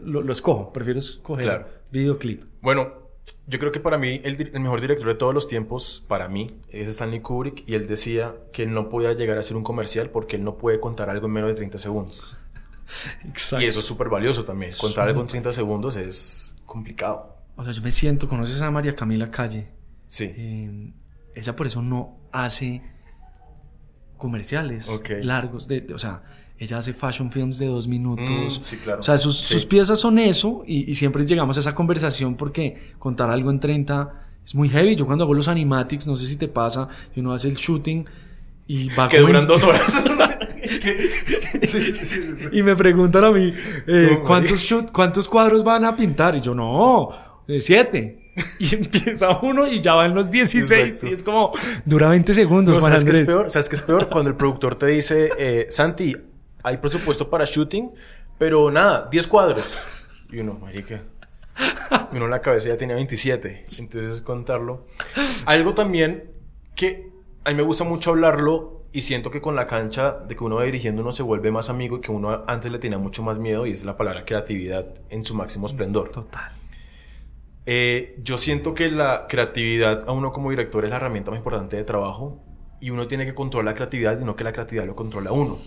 lo, 0.01 0.21
lo 0.23 0.31
escojo. 0.31 0.73
Prefiero 0.73 0.97
escoger 0.99 1.43
Claro. 1.45 1.67
videoclip. 1.91 2.43
Bueno, 2.61 3.06
yo 3.47 3.59
creo 3.59 3.71
que 3.71 3.79
para 3.79 3.97
mí 3.97 4.21
el, 4.23 4.37
mejor 4.59 4.81
director 4.81 5.07
de 5.07 5.15
todos 5.15 5.33
los 5.33 5.47
tiempos, 5.47 6.03
para 6.07 6.27
mí, 6.27 6.47
es 6.69 6.89
Stanley 6.89 7.21
Kubrick. 7.21 7.63
Y 7.67 7.75
él 7.75 7.87
decía 7.87 8.35
que 8.51 8.63
él 8.63 8.73
no 8.73 8.89
podía 8.89 9.13
llegar 9.13 9.37
a 9.37 9.43
ser 9.43 9.57
un 9.57 9.63
comercial 9.63 10.09
porque 10.09 10.35
él 10.35 10.43
no 10.43 10.57
puede 10.57 10.79
contar 10.79 11.09
algo 11.09 11.27
en 11.27 11.33
menos 11.33 11.49
de 11.49 11.55
30 11.55 11.77
segundos. 11.77 12.35
Exacto. 13.25 13.63
Y 13.63 13.67
eso 13.67 13.79
es 13.79 13.85
súper 13.85 14.09
valioso 14.09 14.43
también. 14.45 14.71
Contar 14.79 15.07
algo 15.07 15.21
en 15.21 15.27
30 15.27 15.53
segundos 15.53 15.95
es 15.95 16.55
complicado. 16.65 17.37
O 17.55 17.63
sea, 17.63 17.73
yo 17.73 17.81
me 17.81 17.91
siento, 17.91 18.29
¿conoces 18.29 18.61
a 18.61 18.69
María 18.69 18.95
Camila 18.95 19.31
Calle? 19.31 19.69
Sí. 20.07 20.31
Eh, 20.35 20.93
ella 21.35 21.55
por 21.55 21.67
eso 21.67 21.81
no 21.81 22.17
hace 22.31 22.83
comerciales 24.17 25.03
largos. 25.23 25.67
De, 25.67 25.81
de- 25.81 25.93
o 25.93 25.97
sea, 25.97 26.23
ella 26.59 26.77
hace 26.79 26.93
fashion 26.93 27.31
films 27.31 27.59
de 27.59 27.67
dos 27.67 27.87
minutos. 27.87 28.59
Mm, 28.59 28.63
sí, 28.63 28.77
claro. 28.77 28.99
O 28.99 29.03
sea, 29.03 29.17
sus, 29.17 29.37
Sí. 29.39 29.53
sus 29.55 29.65
piezas 29.65 29.99
son 29.99 30.17
eso 30.19 30.63
y, 30.65 30.89
y 30.89 30.95
siempre 30.95 31.25
llegamos 31.25 31.57
a 31.57 31.59
esa 31.59 31.75
conversación 31.75 32.35
porque 32.35 32.77
contar 32.99 33.29
algo 33.29 33.51
en 33.51 33.59
30 33.59 34.13
es 34.45 34.55
muy 34.55 34.69
heavy. 34.69 34.95
Yo 34.95 35.05
cuando 35.05 35.23
hago 35.25 35.33
los 35.33 35.47
animatics, 35.47 36.07
no 36.07 36.15
sé 36.15 36.25
si 36.25 36.37
te 36.37 36.47
pasa, 36.47 36.87
y 37.15 37.19
uno 37.19 37.33
hace 37.33 37.49
el 37.49 37.55
shooting 37.55 38.05
y 38.67 38.89
va 38.89 39.07
Que 39.09 39.19
duran 39.19 39.43
en- 39.43 39.47
dos 39.47 39.63
horas. 39.63 40.03
sí, 41.63 41.63
sí, 41.63 42.05
sí, 42.05 42.21
sí. 42.35 42.45
Y 42.51 42.63
me 42.63 42.75
preguntan 42.75 43.23
a 43.25 43.31
mí, 43.31 43.53
eh, 43.87 44.09
No, 44.13 44.23
¿cuántos, 44.23 44.59
shoot- 44.59 44.91
¿cuántos 44.91 45.27
cuadros 45.29 45.63
van 45.63 45.85
a 45.85 45.95
pintar? 45.95 46.35
Y 46.35 46.41
yo, 46.41 46.53
no, 46.53 47.09
eh, 47.47 47.61
siete. 47.61 48.23
Y 48.59 48.75
empieza 48.75 49.39
uno 49.41 49.65
y 49.67 49.81
ya 49.81 49.95
van 49.95 50.13
los 50.13 50.29
16. 50.29 50.71
Exacto. 50.71 51.07
Y 51.07 51.13
es 51.13 51.23
como, 51.23 51.51
dura 51.85 52.09
20 52.09 52.33
segundos, 52.35 52.75
No, 52.75 52.81
Juan 52.81 52.91
¿sabes 52.91 53.03
qué 53.03 53.09
es 53.09 53.15
Andrés. 53.21 53.35
peor? 53.35 53.49
¿Sabes 53.49 53.69
qué 53.69 53.75
es 53.75 53.81
peor? 53.81 54.09
Cuando 54.09 54.29
el 54.29 54.35
productor 54.35 54.75
te 54.75 54.85
dice, 54.87 55.29
eh, 55.39 55.67
Santi, 55.71 56.15
hay 56.63 56.77
presupuesto 56.77 57.29
para 57.29 57.45
shooting, 57.45 57.91
pero 58.37 58.71
nada, 58.71 59.07
10 59.09 59.27
cuadros. 59.27 59.65
Y 60.29 60.39
uno, 60.39 60.55
marica. 60.55 61.03
Y 62.11 62.17
uno 62.17 62.25
en 62.25 62.31
la 62.31 62.41
cabeza 62.41 62.69
ya 62.69 62.77
tenía 62.77 62.95
27. 62.95 63.65
Entonces 63.79 64.21
contarlo. 64.21 64.85
Algo 65.45 65.73
también 65.73 66.31
que 66.75 67.09
a 67.43 67.49
mí 67.49 67.55
me 67.55 67.63
gusta 67.63 67.83
mucho 67.83 68.11
hablarlo 68.11 68.85
y 68.91 69.01
siento 69.01 69.31
que 69.31 69.41
con 69.41 69.55
la 69.55 69.67
cancha 69.67 70.11
de 70.27 70.35
que 70.35 70.43
uno 70.43 70.55
va 70.55 70.63
dirigiendo 70.63 71.01
uno 71.01 71.11
se 71.11 71.23
vuelve 71.23 71.51
más 71.51 71.69
amigo 71.69 71.97
y 71.97 72.01
que 72.01 72.11
uno 72.11 72.43
antes 72.47 72.71
le 72.71 72.79
tenía 72.79 72.97
mucho 72.97 73.23
más 73.23 73.39
miedo 73.39 73.65
y 73.65 73.71
es 73.71 73.83
la 73.83 73.97
palabra 73.97 74.25
creatividad 74.25 74.85
en 75.09 75.25
su 75.25 75.35
máximo 75.35 75.67
esplendor. 75.67 76.09
Total. 76.09 76.51
Eh, 77.65 78.17
yo 78.23 78.37
siento 78.37 78.73
que 78.73 78.89
la 78.89 79.25
creatividad 79.27 80.07
a 80.07 80.13
uno 80.13 80.31
como 80.31 80.49
director 80.49 80.83
es 80.85 80.89
la 80.89 80.97
herramienta 80.97 81.31
más 81.31 81.37
importante 81.37 81.75
de 81.75 81.83
trabajo 81.83 82.41
y 82.79 82.91
uno 82.91 83.07
tiene 83.07 83.25
que 83.25 83.33
controlar 83.33 83.73
la 83.73 83.75
creatividad 83.75 84.19
y 84.19 84.23
no 84.23 84.35
que 84.35 84.43
la 84.43 84.53
creatividad 84.53 84.85
lo 84.85 84.95
controla 84.95 85.31
a 85.31 85.33
uno. 85.33 85.59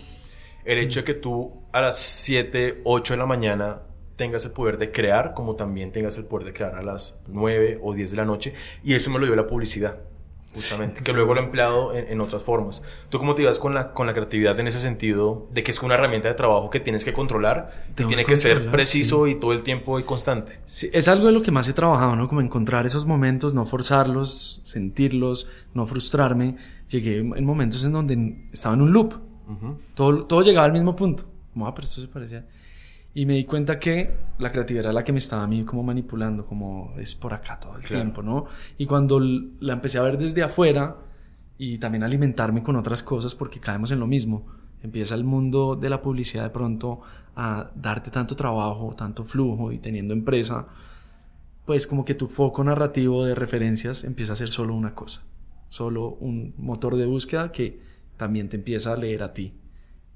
El 0.65 0.77
hecho 0.77 1.01
de 1.01 1.05
que 1.05 1.13
tú 1.13 1.63
a 1.71 1.81
las 1.81 1.97
7, 1.99 2.81
8 2.83 3.13
de 3.13 3.17
la 3.17 3.25
mañana 3.25 3.81
tengas 4.15 4.45
el 4.45 4.51
poder 4.51 4.77
de 4.77 4.91
crear, 4.91 5.33
como 5.33 5.55
también 5.55 5.91
tengas 5.91 6.17
el 6.17 6.25
poder 6.25 6.45
de 6.45 6.53
crear 6.53 6.75
a 6.75 6.81
las 6.83 7.19
9 7.27 7.79
o 7.81 7.93
10 7.93 8.11
de 8.11 8.17
la 8.17 8.25
noche, 8.25 8.53
y 8.83 8.93
eso 8.93 9.09
me 9.09 9.17
lo 9.19 9.25
dio 9.25 9.35
la 9.35 9.47
publicidad, 9.47 9.97
justamente, 10.53 10.99
Sí, 10.99 11.05
que 11.05 11.11
sí, 11.11 11.15
luego 11.15 11.31
sí. 11.31 11.35
lo 11.35 11.41
he 11.41 11.45
empleado 11.45 11.95
en, 11.95 12.07
en 12.09 12.21
otras 12.21 12.43
formas. 12.43 12.83
¿Tú 13.09 13.17
cómo 13.17 13.33
te 13.33 13.41
ibas 13.41 13.57
con 13.57 13.73
la, 13.73 13.93
con 13.93 14.05
la 14.05 14.13
creatividad 14.13 14.59
en 14.59 14.67
ese 14.67 14.79
sentido, 14.79 15.47
de 15.51 15.63
que 15.63 15.71
es 15.71 15.81
una 15.81 15.95
herramienta 15.95 16.27
de 16.27 16.35
trabajo 16.35 16.69
que 16.69 16.79
tienes 16.79 17.03
que 17.03 17.13
controlar, 17.13 17.85
Tengo 17.95 18.09
tiene 18.09 18.25
que 18.25 18.33
que 18.33 18.37
ser 18.37 18.69
preciso 18.69 19.25
y 19.27 19.35
todo 19.35 19.53
el 19.53 19.63
tiempo 19.63 19.97
y 19.99 20.03
constante? 20.03 20.59
Sí, 20.65 20.89
es 20.93 21.07
algo 21.07 21.25
de 21.25 21.31
lo 21.31 21.41
que 21.41 21.49
más 21.51 21.67
he 21.67 21.73
trabajado, 21.73 22.15
¿no? 22.15 22.27
Como 22.27 22.41
encontrar 22.41 22.85
esos 22.85 23.05
momentos, 23.07 23.53
no 23.55 23.65
forzarlos, 23.65 24.61
sentirlos, 24.65 25.49
no 25.73 25.87
frustrarme. 25.87 26.57
Llegué 26.89 27.19
en 27.19 27.45
momentos 27.45 27.83
en 27.85 27.93
donde 27.93 28.49
estaba 28.51 28.75
en 28.75 28.81
un 28.81 28.91
loop. 28.91 29.13
Todo, 29.95 30.25
todo 30.25 30.41
llegaba 30.41 30.65
al 30.65 30.73
mismo 30.73 30.95
punto. 30.95 31.23
Como, 31.53 31.67
ah, 31.67 31.73
pero 31.75 31.85
esto 31.85 32.01
se 32.01 32.07
parecía. 32.07 32.45
Y 33.13 33.25
me 33.25 33.33
di 33.33 33.43
cuenta 33.45 33.77
que 33.77 34.15
la 34.39 34.51
creatividad 34.51 34.85
era 34.85 34.93
la 34.93 35.03
que 35.03 35.11
me 35.11 35.17
estaba 35.17 35.43
a 35.43 35.47
mí 35.47 35.63
como 35.65 35.83
manipulando, 35.83 36.45
como 36.45 36.93
es 36.97 37.13
por 37.15 37.33
acá 37.33 37.59
todo 37.59 37.75
el 37.75 37.81
Claro. 37.81 37.95
tiempo, 38.03 38.21
¿no? 38.23 38.45
Y 38.77 38.85
cuando 38.85 39.19
la 39.19 39.73
empecé 39.73 39.97
a 39.97 40.01
ver 40.01 40.17
desde 40.17 40.43
afuera 40.43 40.95
y 41.57 41.77
también 41.77 42.03
alimentarme 42.03 42.63
con 42.63 42.77
otras 42.77 43.03
cosas, 43.03 43.35
porque 43.35 43.59
caemos 43.59 43.91
en 43.91 43.99
lo 43.99 44.07
mismo, 44.07 44.45
empieza 44.81 45.13
el 45.15 45.25
mundo 45.25 45.75
de 45.75 45.89
la 45.89 46.01
publicidad 46.01 46.43
de 46.43 46.49
pronto 46.51 47.01
a 47.35 47.69
darte 47.75 48.11
tanto 48.11 48.35
trabajo, 48.35 48.95
tanto 48.97 49.25
flujo 49.25 49.71
y 49.73 49.77
teniendo 49.79 50.13
empresa, 50.13 50.67
pues 51.65 51.85
como 51.87 52.03
que 52.05 52.15
tu 52.15 52.27
foco 52.27 52.63
narrativo 52.63 53.25
de 53.25 53.35
referencias 53.35 54.03
empieza 54.05 54.33
a 54.33 54.35
ser 54.37 54.49
solo 54.49 54.73
una 54.73 54.95
cosa, 54.95 55.21
solo 55.69 56.09
un 56.21 56.53
motor 56.57 56.95
de 56.95 57.05
búsqueda 57.05 57.51
que 57.51 57.79
también 58.17 58.49
te 58.49 58.57
empieza 58.57 58.93
a 58.93 58.97
leer 58.97 59.23
a 59.23 59.33
ti 59.33 59.53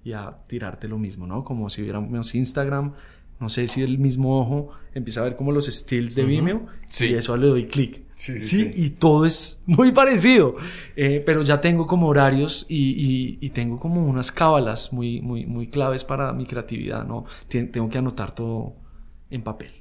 y 0.04 0.14
a 0.14 0.38
tirarte 0.48 0.88
lo 0.88 0.98
mismo, 0.98 1.26
¿no? 1.28 1.44
Como 1.44 1.70
si 1.70 1.82
viéramos 1.82 2.36
Instagram, 2.36 2.94
no 3.40 3.50
sé 3.50 3.68
si 3.68 3.82
el 3.82 3.98
mismo 3.98 4.40
ojo 4.40 4.70
empieza 4.94 5.20
a 5.22 5.24
ver 5.24 5.36
como 5.36 5.52
los 5.52 5.66
stills 5.66 6.16
de 6.16 6.22
Ujú. 6.24 6.30
Vimeo 6.32 6.66
Sí. 6.86 7.08
y 7.08 7.14
eso 7.16 7.36
le 7.36 7.48
doy 7.48 7.68
clic. 7.68 8.04
Sí, 8.16 8.40
sí, 8.40 8.40
Sí, 8.40 8.62
sí. 8.64 8.72
y 8.76 8.90
todo 8.92 9.26
es 9.26 9.62
muy 9.66 9.92
parecido, 9.92 10.56
Eh, 10.96 11.22
pero 11.26 11.42
ya 11.42 11.60
tengo 11.60 11.86
como 11.86 12.08
horarios 12.08 12.66
y, 12.70 12.92
y- 12.92 13.38
y 13.42 13.50
tengo 13.50 13.78
como 13.78 14.06
unas 14.06 14.32
cábalas 14.32 14.94
muy, 14.94 15.20
muy, 15.22 15.46
muy 15.46 15.68
claves 15.68 16.06
para 16.06 16.32
mi 16.32 16.46
creatividad, 16.46 17.06
¿no? 17.06 17.26
Tien- 17.50 17.72
tengo 17.72 17.90
que 17.90 17.98
anotar 17.98 18.34
todo 18.34 18.76
en 19.30 19.42
papel. 19.44 19.72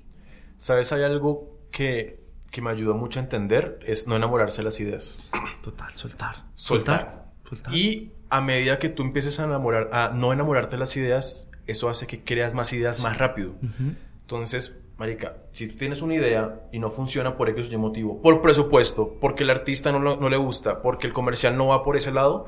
¿Sabes? 0.58 0.92
Hay 0.92 1.02
algo 1.04 1.60
que, 1.70 2.24
que 2.50 2.60
me 2.62 2.70
ayudó 2.70 2.94
mucho 2.94 3.20
a 3.20 3.22
entender, 3.22 3.78
es 3.86 4.08
no 4.08 4.16
enamorarse 4.16 4.62
de 4.62 4.64
las 4.64 4.80
ideas. 4.80 5.18
Total, 5.62 5.92
soltar. 5.94 6.36
Soltar. 6.54 6.98
Soltar. 7.04 7.23
Y 7.72 8.10
a 8.30 8.40
medida 8.40 8.78
que 8.78 8.88
tú 8.88 9.02
empieces 9.02 9.38
a 9.40 9.44
enamorar, 9.44 9.90
a 9.92 10.10
no 10.14 10.32
enamorarte 10.32 10.76
de 10.76 10.80
las 10.80 10.96
ideas, 10.96 11.48
eso 11.66 11.88
hace 11.88 12.06
que 12.06 12.22
creas 12.24 12.54
más 12.54 12.72
ideas 12.72 13.00
más 13.00 13.16
rápido. 13.18 13.50
Ujú. 13.62 13.94
Entonces, 14.22 14.76
marica, 14.98 15.36
si 15.52 15.68
tú 15.68 15.76
tienes 15.76 16.02
una 16.02 16.14
idea 16.14 16.62
y 16.72 16.78
no 16.78 16.90
funciona 16.90 17.36
por 17.36 17.48
X 17.50 17.68
o 17.70 17.72
Y 17.72 17.76
motivo, 17.76 18.20
por 18.22 18.40
presupuesto, 18.42 19.16
porque 19.20 19.44
el 19.44 19.50
artista 19.50 19.92
no, 19.92 19.98
lo- 19.98 20.16
no 20.16 20.28
le 20.28 20.36
gusta, 20.36 20.82
porque 20.82 21.06
el 21.06 21.12
comercial 21.12 21.56
no 21.56 21.68
va 21.68 21.82
por 21.82 21.96
ese 21.96 22.10
lado, 22.12 22.46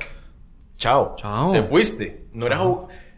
chao. 0.76 1.14
Chao. 1.16 1.52
Te 1.52 1.62
fuiste. 1.62 2.26
No 2.32 2.46
eras 2.46 2.60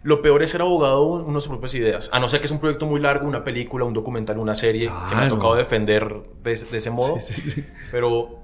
Lo 0.04 0.22
peor 0.22 0.42
es 0.42 0.50
ser 0.50 0.60
abogado 0.62 1.18
de 1.18 1.24
unas 1.24 1.48
propias 1.48 1.74
ideas. 1.74 2.08
A 2.12 2.20
no 2.20 2.28
ser 2.28 2.40
que 2.40 2.46
es 2.46 2.52
un 2.52 2.60
proyecto 2.60 2.86
muy 2.86 3.00
largo, 3.00 3.26
una 3.26 3.42
película, 3.44 3.84
un 3.84 3.92
documental, 3.94 4.38
una 4.38 4.54
serie, 4.54 4.82
que 4.86 4.92
me 4.92 4.96
ha 4.96 5.08
Claro. 5.08 5.34
tocado 5.36 5.54
defender 5.56 6.22
de, 6.42 6.54
de 6.56 6.78
ese 6.78 6.90
modo. 6.90 7.18
Sí, 7.20 7.32
sí, 7.34 7.50
sí. 7.50 7.64
Pero 7.90 8.38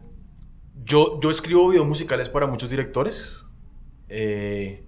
yo, 0.85 1.19
yo 1.21 1.31
escribo 1.31 1.69
videos 1.69 1.87
musicales 1.87 2.29
para 2.29 2.47
muchos 2.47 2.71
directores. 2.71 3.45
eh, 4.09 4.85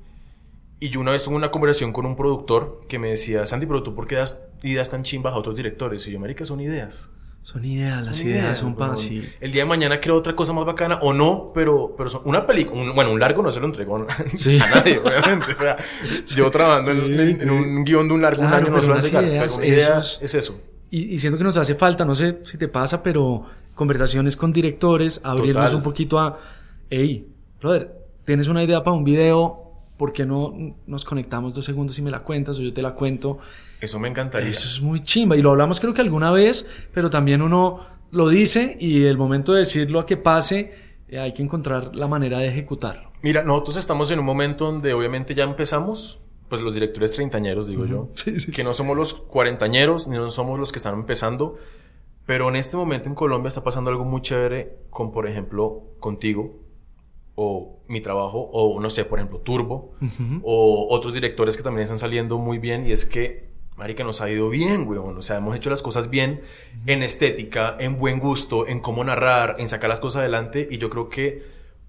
y 0.78 0.90
yo 0.90 1.00
una 1.00 1.10
vez 1.10 1.24
tuve 1.24 1.36
una 1.36 1.50
conversación 1.50 1.92
con 1.92 2.04
un 2.04 2.16
productor 2.16 2.82
que 2.86 2.98
me 2.98 3.08
decía, 3.08 3.46
Sandy, 3.46 3.64
pero 3.66 3.82
tú 3.82 3.94
por 3.94 4.06
qué 4.06 4.16
das 4.16 4.42
ideas 4.62 4.90
tan 4.90 5.02
chimbas 5.04 5.32
a 5.32 5.38
otros 5.38 5.56
directores? 5.56 6.06
Y 6.06 6.12
yo, 6.12 6.20
marica, 6.20 6.44
son 6.44 6.60
ideas. 6.60 7.08
Son 7.40 7.64
ideas, 7.64 8.04
las 8.04 8.18
Son 8.18 8.26
ideas, 8.28 8.58
son 8.58 8.74
para 8.74 8.94
sí. 8.96 9.26
El 9.40 9.52
día 9.52 9.62
de 9.62 9.68
mañana 9.68 10.00
creo 10.00 10.16
otra 10.16 10.34
cosa 10.34 10.52
más 10.52 10.66
bacana 10.66 10.98
o 11.00 11.12
no, 11.14 11.52
pero, 11.54 11.94
pero 11.96 12.10
son 12.10 12.22
una 12.24 12.44
película, 12.46 12.78
un- 12.82 12.94
bueno, 12.94 13.10
un 13.12 13.20
largo 13.20 13.40
no 13.42 13.50
se 13.50 13.60
lo 13.60 13.66
entregó 13.66 13.96
a, 13.96 14.06
Sí. 14.34 14.58
a 14.62 14.68
nadie, 14.68 14.98
obviamente. 14.98 15.52
O 15.52 15.56
sea, 15.56 15.76
yo 16.34 16.50
trabajando 16.50 16.90
en- 16.90 17.38
Sí, 17.38 17.44
en, 17.44 17.50
un 17.50 17.84
guion 17.84 18.08
de 18.08 18.14
un 18.14 18.20
largo 18.22 18.42
Claro, 18.42 18.56
un 18.58 18.62
año 18.64 18.72
no 18.76 18.80
se 18.82 18.86
lo 18.88 18.92
unas 18.94 19.06
entregar, 19.06 19.30
ideas, 19.30 19.52
pero 19.56 19.66
una 19.66 19.74
idea 19.74 19.98
esos- 20.00 20.18
es 20.22 20.34
eso. 20.34 20.60
Y, 20.90 21.14
y 21.14 21.18
siento 21.18 21.38
que 21.38 21.44
nos 21.44 21.56
hace 21.56 21.74
falta, 21.76 22.04
no 22.04 22.14
sé 22.14 22.40
si 22.42 22.58
te 22.58 22.68
pasa, 22.68 23.02
pero 23.02 23.46
conversaciones 23.76 24.36
con 24.36 24.52
directores, 24.52 25.20
abrirnos 25.22 25.66
Total. 25.66 25.76
un 25.76 25.82
poquito 25.82 26.18
a 26.18 26.40
hey, 26.90 27.28
brother, 27.60 27.94
tienes 28.24 28.48
una 28.48 28.64
idea 28.64 28.82
para 28.82 28.96
un 28.96 29.04
video, 29.04 29.70
¿por 29.96 30.12
qué 30.12 30.26
no 30.26 30.52
nos 30.86 31.04
conectamos 31.04 31.54
dos 31.54 31.64
segundos 31.64 31.96
y 31.98 32.02
me 32.02 32.10
la 32.10 32.24
cuentas 32.24 32.58
o 32.58 32.62
yo 32.62 32.72
te 32.72 32.82
la 32.82 32.94
cuento? 32.94 33.38
Eso 33.80 34.00
me 34.00 34.08
encantaría. 34.08 34.48
Eso 34.48 34.66
es 34.66 34.80
muy 34.82 35.02
chimba. 35.04 35.36
Y 35.36 35.42
lo 35.42 35.50
hablamos 35.50 35.78
creo 35.78 35.94
que 35.94 36.00
alguna 36.00 36.32
vez, 36.32 36.68
pero 36.92 37.10
también 37.10 37.42
uno 37.42 37.86
lo 38.10 38.28
dice 38.28 38.76
y 38.80 39.04
el 39.04 39.18
momento 39.18 39.52
de 39.52 39.60
decirlo 39.60 40.00
a 40.00 40.06
que 40.06 40.16
pase, 40.16 40.72
eh, 41.08 41.18
hay 41.20 41.32
que 41.32 41.42
encontrar 41.42 41.94
la 41.94 42.08
manera 42.08 42.38
de 42.38 42.48
ejecutarlo. 42.48 43.12
Mira, 43.22 43.42
nosotros 43.42 43.76
estamos 43.76 44.10
en 44.10 44.18
un 44.20 44.24
momento 44.24 44.64
donde 44.66 44.94
obviamente 44.94 45.34
ya 45.34 45.44
empezamos, 45.44 46.18
pues 46.48 46.62
los 46.62 46.72
directores 46.74 47.12
treintañeros, 47.12 47.68
digo 47.68 47.84
yo, 47.84 48.08
Sí, 48.14 48.38
sí. 48.40 48.52
que 48.52 48.64
no 48.64 48.72
somos 48.72 48.96
los 48.96 49.12
cuarentañeros, 49.14 50.08
ni 50.08 50.16
no 50.16 50.30
somos 50.30 50.58
los 50.58 50.72
que 50.72 50.78
están 50.78 50.94
empezando, 50.94 51.56
pero 52.26 52.48
en 52.48 52.56
este 52.56 52.76
momento 52.76 53.08
en 53.08 53.14
Colombia 53.14 53.48
está 53.48 53.62
pasando 53.62 53.90
algo 53.90 54.04
muy 54.04 54.20
chévere 54.20 54.76
con, 54.90 55.12
por 55.12 55.26
ejemplo, 55.28 55.84
contigo, 56.00 56.60
o 57.34 57.80
mi 57.88 58.00
trabajo, 58.00 58.48
o 58.52 58.80
no 58.80 58.88
sé, 58.90 59.04
por 59.04 59.18
ejemplo, 59.18 59.38
Turbo, 59.40 59.92
o 60.42 60.88
otros 60.90 61.12
directores 61.14 61.56
que 61.56 61.62
también 61.62 61.84
están 61.84 61.98
saliendo 61.98 62.38
muy 62.38 62.58
bien, 62.58 62.86
y 62.86 62.92
es 62.92 63.04
que, 63.04 63.50
marica, 63.76 64.04
nos 64.04 64.20
ha 64.22 64.30
ido 64.30 64.48
bien, 64.48 64.88
weón, 64.88 65.18
o 65.18 65.22
sea, 65.22 65.36
hemos 65.36 65.54
hecho 65.54 65.68
las 65.70 65.82
cosas 65.82 66.08
bien 66.08 66.40
en 66.86 67.02
estética, 67.02 67.76
en 67.78 67.98
buen 67.98 68.18
gusto, 68.20 68.66
en 68.66 68.80
cómo 68.80 69.04
narrar, 69.04 69.56
en 69.58 69.68
sacar 69.68 69.90
las 69.90 70.00
cosas 70.00 70.20
adelante, 70.20 70.66
y 70.70 70.78
yo 70.78 70.88
creo 70.88 71.08
que 71.10 71.42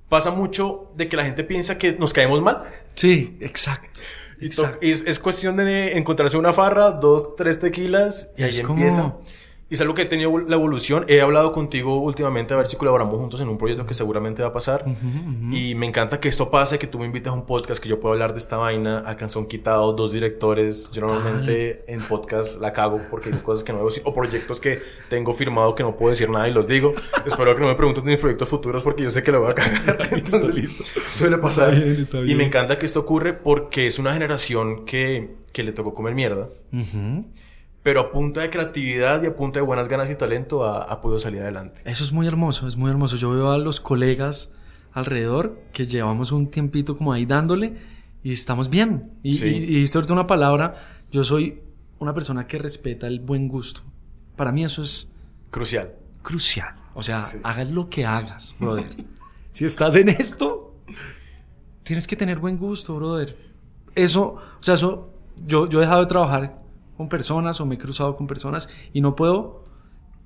pasa 0.09 0.31
mucho 0.31 0.91
de 0.95 1.07
que 1.07 1.15
la 1.17 1.23
gente 1.23 1.43
piensa 1.45 1.77
que 1.77 1.93
nos 1.93 2.11
caemos 2.13 2.41
mal, 2.41 2.63
Sí, 2.95 3.38
exacto. 3.39 4.01
y 4.39 4.49
to- 4.49 4.63
exacto. 4.63 4.79
es, 4.81 5.05
es 5.07 5.17
cuestión 5.19 5.55
de 5.57 5.97
encontrarse 5.97 6.38
una 6.38 6.51
farra, 6.51 6.91
dos, 6.91 7.35
tres 7.38 7.59
tequilas 7.61 8.31
y 8.38 8.43
Es 8.43 8.59
ahí 8.59 8.65
como- 8.65 8.79
empieza. 8.83 9.15
Y 9.70 9.74
es 9.76 9.82
algo 9.82 9.93
que 9.95 10.03
he 10.03 10.05
tenido 10.05 10.38
la 10.38 10.55
evolución. 10.55 11.03
He 11.09 11.20
hablado 11.20 11.51
contigo 11.51 11.99
últimamente 12.01 12.53
a 12.53 12.57
ver 12.57 12.68
si 12.68 12.78
colaboramos 12.78 13.18
juntos 13.18 13.41
en 13.41 13.49
un 13.49 13.57
proyecto 13.57 13.86
que 13.86 13.93
seguramente 13.93 14.41
va 14.41 14.47
a 14.47 14.53
pasar. 14.53 14.86
Y 15.51 15.76
me 15.76 15.86
encanta 15.86 16.22
que 16.22 16.30
esto 16.30 16.49
pase, 16.49 16.80
que 16.80 16.88
tú 16.88 16.99
me 16.99 17.05
invites 17.05 17.28
a 17.28 17.34
un 17.34 17.45
podcast, 17.45 17.84
que 17.84 17.89
yo 17.89 17.99
pueda 17.99 18.13
hablar 18.13 18.32
de 18.32 18.39
esta 18.39 18.55
vaina. 18.55 18.99
Al 18.99 19.18
canción 19.18 19.45
quitado, 19.45 19.91
dos 19.91 20.13
directores. 20.13 20.89
Yo 20.91 21.01
normalmente 21.01 21.84
en 21.91 21.99
podcast 21.99 22.61
la 22.61 22.72
cago 22.72 23.01
porque 23.11 23.28
hay 23.30 23.36
cosas 23.39 23.65
que 23.65 23.74
no 23.74 23.80
debo 23.80 23.89
decir. 23.89 24.03
O 24.05 24.13
proyectos 24.13 24.61
que 24.61 24.80
tengo 25.09 25.34
firmado 25.34 25.76
que 25.76 25.84
no 25.84 25.97
puedo 25.97 26.11
decir 26.11 26.30
nada 26.30 26.47
y 26.47 26.53
los 26.53 26.70
digo. 26.70 26.93
Espero 27.26 27.53
que 27.53 27.61
no 27.61 27.68
me 27.68 27.76
preguntes 27.76 28.05
de 28.05 28.11
mis 28.11 28.22
proyectos 28.22 28.47
futuros 28.47 28.84
porque 28.84 29.03
yo 29.03 29.11
sé 29.11 29.22
que 29.22 29.34
lo 29.34 29.41
voy 29.41 29.51
a 29.51 29.55
cagar. 29.55 30.07
Entonces, 30.11 30.55
listo. 30.55 30.86
Suele 31.13 31.38
pasar. 31.39 31.74
Está 31.74 31.84
bien, 31.86 32.01
está 32.01 32.18
Y 32.20 32.24
bien. 32.24 32.38
me 32.38 32.45
encanta 32.45 32.78
que 32.78 32.86
esto 32.86 33.01
ocurre 33.01 33.34
porque 33.34 33.88
es 33.88 33.99
una 33.99 34.13
generación 34.13 34.86
que, 34.86 35.36
que 35.51 35.63
le 35.63 35.74
tocó 35.74 35.93
comer 35.93 36.15
mierda, 36.15 36.47
Ujú. 36.72 37.26
Pero 37.88 38.01
a 38.01 38.11
punta 38.11 38.41
de 38.41 38.49
creatividad 38.49 39.23
y 39.23 39.27
a 39.27 39.33
punta 39.38 39.59
de 39.59 39.65
buenas 39.65 39.88
ganas 39.88 40.09
y 40.11 40.15
talento 40.15 40.65
ha, 40.65 40.81
ha 40.81 40.99
podido 40.99 41.19
salir 41.19 41.41
adelante. 41.41 41.79
Eso 41.85 42.03
es 42.03 42.11
muy 42.11 42.27
hermoso, 42.27 42.67
es 42.67 42.75
muy 42.75 42.91
hermoso. 42.91 43.15
Yo 43.15 43.29
veo 43.29 43.49
a 43.51 43.57
los 43.57 43.79
colegas 43.79 44.51
alrededor 44.91 45.57
que 45.71 45.88
llevamos 45.88 46.33
un 46.33 46.51
tiempito 46.51 46.97
como 46.97 47.13
ahí 47.13 47.25
dándole 47.25 47.77
y 48.23 48.33
estamos 48.33 48.69
bien. 48.69 49.13
Y, 49.23 49.38
Sí. 49.38 49.47
y, 49.47 49.85
ahorita 49.95 50.11
una 50.11 50.27
palabra, 50.27 50.75
yo 51.13 51.23
soy 51.23 51.61
una 51.99 52.13
persona 52.13 52.45
que 52.45 52.57
respeta 52.57 53.07
el 53.07 53.21
buen 53.21 53.47
gusto. 53.47 53.83
Para 54.35 54.51
mí 54.51 54.65
eso 54.65 54.81
es 54.81 55.09
Crucial. 55.49 55.93
crucial. 56.23 56.75
O 56.93 57.01
sea, 57.01 57.21
Sí. 57.21 57.38
hagas 57.41 57.71
lo 57.71 57.88
que 57.89 58.05
hagas, 58.05 58.53
brother. 58.59 58.97
si 59.53 59.63
estás 59.63 59.95
en 59.95 60.09
esto, 60.09 60.75
tienes 61.83 62.05
que 62.05 62.17
tener 62.17 62.38
buen 62.39 62.57
gusto, 62.57 62.97
brother. 62.97 63.38
Eso, 63.95 64.23
o 64.33 64.41
sea, 64.59 64.73
eso, 64.73 65.13
yo, 65.45 65.69
yo 65.69 65.79
he 65.79 65.83
dejado 65.83 66.01
de 66.01 66.07
trabajar 66.07 66.66
con 66.97 67.07
personas 67.07 67.61
o 67.61 67.65
me 67.65 67.75
he 67.75 67.77
cruzado 67.77 68.17
con 68.17 68.27
personas 68.27 68.69
y 68.91 69.01
no 69.01 69.15
puedo, 69.15 69.63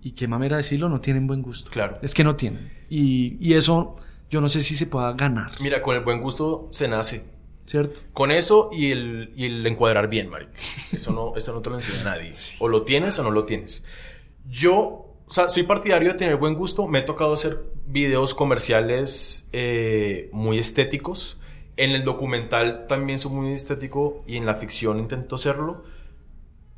y 0.02 0.14
qué 0.14 0.28
mamera 0.28 0.58
decirlo, 0.58 0.90
no 0.90 1.02
tienen 1.02 1.28
buen 1.28 1.42
gusto. 1.42 1.70
Claro. 1.70 2.00
Es 2.02 2.16
que 2.16 2.24
no 2.24 2.36
tienen. 2.36 2.72
Y, 2.90 3.38
y 3.40 3.54
eso, 3.54 3.98
yo 4.30 4.42
no 4.42 4.50
sé 4.50 4.62
si 4.62 4.76
se 4.76 4.88
pueda 4.88 5.14
ganar, 5.14 5.52
Mira, 5.62 5.82
con 5.82 5.96
el 5.96 6.04
buen 6.04 6.22
gusto 6.22 6.70
se 6.72 6.88
nace. 6.88 7.24
¿cierto? 7.72 8.02
Con 8.14 8.32
eso 8.32 8.70
y 8.74 8.92
el, 8.92 9.32
y 9.36 9.46
el 9.46 9.66
encuadrar 9.66 10.10
bien, 10.10 10.30
Mari. 10.30 10.48
Eso 10.92 11.12
no, 11.12 11.36
eso 11.38 11.54
no 11.54 11.62
te 11.62 11.70
lo 11.70 11.76
enseña 11.76 12.04
nadie. 12.04 12.32
O 12.60 12.68
lo 12.68 12.84
tienes 12.84 13.18
o 13.20 13.24
no 13.24 13.32
lo 13.32 13.46
tienes. 13.46 13.86
Yo, 14.50 14.76
o 15.26 15.32
sea, 15.32 15.50
soy 15.50 15.64
partidario 15.64 16.10
de 16.10 16.16
tener 16.16 16.36
buen 16.36 16.56
gusto. 16.56 16.88
Me 16.88 17.00
he 17.00 17.02
tocado 17.04 17.34
hacer 17.34 17.64
videos 17.86 18.34
comerciales 18.34 19.50
eh, 19.54 20.30
muy 20.34 20.60
estéticos. 20.60 21.40
En 21.78 21.92
el 21.92 22.04
documental 22.04 22.88
también 22.88 23.20
soy 23.20 23.32
muy 23.32 23.54
estético 23.54 24.24
y 24.28 24.36
en 24.36 24.46
la 24.46 24.56
ficción 24.56 25.00
intento 25.00 25.38
serlo. 25.38 25.84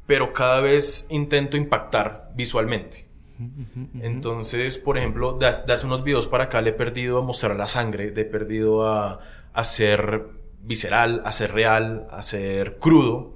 Pero 0.05 0.33
cada 0.33 0.59
vez 0.59 1.07
intento 1.09 1.57
impactar 1.57 2.31
visualmente. 2.35 3.07
Entonces, 4.01 4.77
por 4.77 4.97
ejemplo, 4.97 5.33
de, 5.33 5.47
hace 5.47 5.85
unos 5.85 6.03
videos 6.03 6.27
para 6.27 6.45
acá 6.45 6.61
le 6.61 6.69
he 6.69 6.73
perdido 6.73 7.17
a 7.17 7.21
mostrar 7.21 7.55
la 7.55 7.67
sangre, 7.67 8.11
le 8.11 8.21
he 8.21 8.25
perdido 8.25 8.85
a, 8.87 9.19
a 9.53 9.63
ser 9.63 10.23
visceral, 10.61 11.21
a 11.25 11.31
ser 11.31 11.51
real, 11.53 12.07
a 12.11 12.21
ser 12.21 12.77
crudo. 12.77 13.35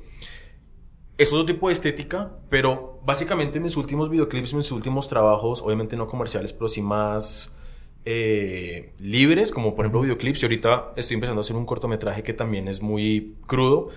Es 1.18 1.34
otro 1.34 1.46
tipo 1.46 1.68
de 1.68 1.74
estética, 1.74 2.32
pero 2.50 3.00
básicamente 3.04 3.60
mis 3.60 3.76
últimos 3.76 4.10
videoclips, 4.10 4.54
mis 4.54 4.72
últimos 4.72 5.10
trabajos, 5.10 5.62
obviamente 5.62 5.96
no 5.96 6.08
comerciales, 6.08 6.54
pero 6.54 6.68
sí 6.70 6.82
más 6.82 7.58
eh, 8.06 8.94
libres, 9.00 9.52
como 9.52 9.76
por 9.76 9.86
ejemplo 9.86 10.02
videoclips, 10.02 10.44
y 10.44 10.46
ahorita 10.46 10.94
estoy 10.96 11.16
empezando 11.16 11.40
a 11.40 11.42
hacer 11.42 11.56
un 11.56 11.66
cortometraje 11.66 12.24
que 12.24 12.34
también 12.34 12.68
es 12.68 12.82
muy 12.82 13.36
crudo, 13.48 13.90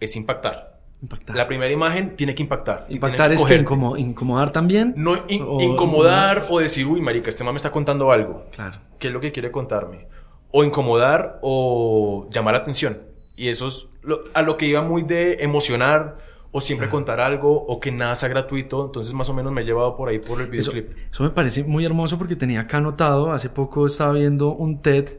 es 0.00 0.16
impactar. 0.16 0.73
Impactar. 1.04 1.36
La 1.36 1.46
primera 1.46 1.70
imagen 1.72 2.16
tiene 2.16 2.34
que 2.34 2.42
impactar. 2.42 2.86
Impactar 2.88 3.28
tiene 3.28 3.34
es 3.34 3.44
que 3.44 3.60
incomo- 3.62 3.98
incomodar 3.98 4.50
también. 4.50 4.94
No 4.96 5.16
in- 5.28 5.42
O- 5.46 5.60
incomodar 5.60 6.46
o 6.50 6.58
decir, 6.60 6.86
uy, 6.86 7.00
marica, 7.00 7.28
este 7.28 7.44
man 7.44 7.52
me 7.54 7.58
está 7.58 7.70
contando 7.70 8.10
algo. 8.10 8.46
Claro. 8.52 8.78
¿Qué 8.98 9.08
es 9.08 9.12
lo 9.14 9.20
que 9.20 9.30
quiere 9.32 9.50
contarme? 9.50 10.06
O 10.50 10.64
incomodar 10.64 11.38
o 11.42 12.28
llamar 12.30 12.54
la 12.54 12.60
atención. 12.60 12.98
Y 13.36 13.48
eso 13.48 13.66
es 13.66 13.86
lo- 14.02 14.22
a 14.32 14.42
lo 14.42 14.56
que 14.56 14.66
iba 14.66 14.80
muy 14.82 15.02
de 15.02 15.38
emocionar 15.40 16.16
o 16.52 16.60
siempre 16.60 16.88
contar 16.88 17.18
algo 17.20 17.52
o 17.66 17.80
que 17.80 17.90
nada 17.90 18.14
sea 18.14 18.28
gratuito. 18.28 18.86
Entonces, 18.86 19.12
más 19.12 19.28
o 19.28 19.34
menos 19.34 19.52
me 19.52 19.62
he 19.62 19.64
llevado 19.64 19.96
por 19.96 20.08
ahí 20.08 20.20
por 20.20 20.40
el 20.40 20.54
Eso, 20.54 20.70
videoclip. 20.72 20.96
eso 21.12 21.22
me 21.24 21.30
parece 21.30 21.64
muy 21.64 21.84
hermoso 21.84 22.16
porque 22.16 22.36
tenía 22.36 22.60
acá 22.60 22.76
anotado, 22.78 23.32
hace 23.32 23.50
poco 23.50 23.84
estaba 23.86 24.12
viendo 24.12 24.54
un 24.54 24.80
TED 24.80 25.18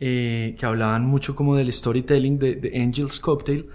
eh, 0.00 0.54
que 0.58 0.66
hablaban 0.66 1.06
mucho 1.06 1.34
como 1.34 1.56
del 1.56 1.72
storytelling 1.72 2.38
de, 2.38 2.56
de 2.56 2.82
Angel's 2.82 3.18
Cocktail 3.20 3.68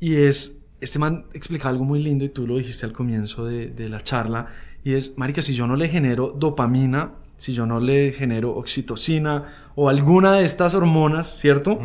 y 0.00 0.16
es, 0.16 0.58
este 0.80 0.98
man 0.98 1.26
explicaba 1.32 1.70
algo 1.70 1.84
muy 1.84 2.02
lindo 2.02 2.24
y 2.24 2.28
tú 2.28 2.46
lo 2.46 2.56
dijiste 2.56 2.86
al 2.86 2.92
comienzo 2.92 3.44
de, 3.44 3.68
de 3.68 3.88
la 3.88 4.00
charla 4.00 4.48
y 4.84 4.94
es, 4.94 5.18
marica, 5.18 5.42
si 5.42 5.54
yo 5.54 5.66
no 5.66 5.76
le 5.76 5.88
genero 5.88 6.34
dopamina, 6.36 7.12
si 7.36 7.52
yo 7.52 7.66
no 7.66 7.80
le 7.80 8.12
genero 8.12 8.52
oxitocina 8.52 9.44
o 9.74 9.88
alguna 9.88 10.34
de 10.34 10.44
estas 10.44 10.74
hormonas, 10.74 11.38
¿cierto? 11.38 11.78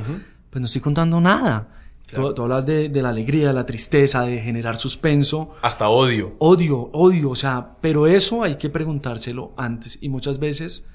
Pues 0.50 0.60
no 0.60 0.66
estoy 0.66 0.82
contando 0.82 1.20
nada. 1.20 1.68
Claro. 2.06 2.30
Tú, 2.30 2.36
tú 2.36 2.42
hablas 2.44 2.66
de, 2.66 2.90
de 2.90 3.02
la 3.02 3.10
alegría, 3.10 3.48
de 3.48 3.54
la 3.54 3.66
tristeza, 3.66 4.22
de 4.22 4.40
generar 4.40 4.78
suspenso. 4.78 5.52
Hasta 5.62 5.90
odio. 5.90 6.36
Odio, 6.40 6.90
odio, 6.94 7.32
o 7.32 7.36
sea, 7.36 7.78
pero 7.82 8.06
eso 8.06 8.44
hay 8.44 8.58
que 8.58 8.70
preguntárselo 8.70 9.54
antes 9.58 9.98
y 10.02 10.10
muchas 10.10 10.38
veces 10.40 10.86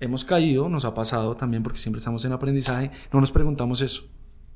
hemos 0.00 0.24
caído, 0.24 0.68
nos 0.68 0.84
ha 0.84 0.94
pasado 0.94 1.36
también 1.36 1.62
porque 1.62 1.78
siempre 1.78 1.98
estamos 1.98 2.24
en 2.24 2.32
aprendizaje, 2.32 2.90
no 3.12 3.20
nos 3.20 3.30
preguntamos 3.30 3.80
eso, 3.80 4.04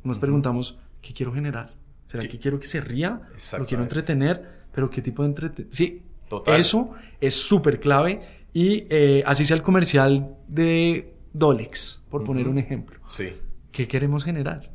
nos 0.05 0.18
preguntamos 0.18 0.78
qué 1.01 1.12
quiero 1.12 1.32
generar, 1.32 1.70
será 2.09 2.27
que 2.27 2.39
quiero 2.39 2.59
que 2.59 2.67
se 2.67 2.81
ría, 2.81 3.21
lo 3.59 3.67
quiero 3.67 3.83
entretener, 3.83 4.43
pero 4.73 4.89
qué 4.91 5.03
tipo 5.03 5.23
de 5.23 5.29
entretenimiento, 5.29 5.77
sí, 5.77 6.03
Total. 6.29 6.59
eso 6.59 6.91
es 7.21 7.35
súper 7.35 7.79
clave 7.81 8.21
y 8.53 8.87
eh, 8.91 9.23
así 9.27 9.45
sea 9.45 9.57
el 9.57 9.63
comercial 9.63 10.35
de 10.49 11.15
Dolex, 11.33 12.03
por 12.11 12.25
poner 12.25 12.49
un 12.49 12.59
ejemplo, 12.59 12.99
Sí. 13.07 13.29
¿qué 13.71 13.87
queremos 13.87 14.25
generar? 14.25 14.71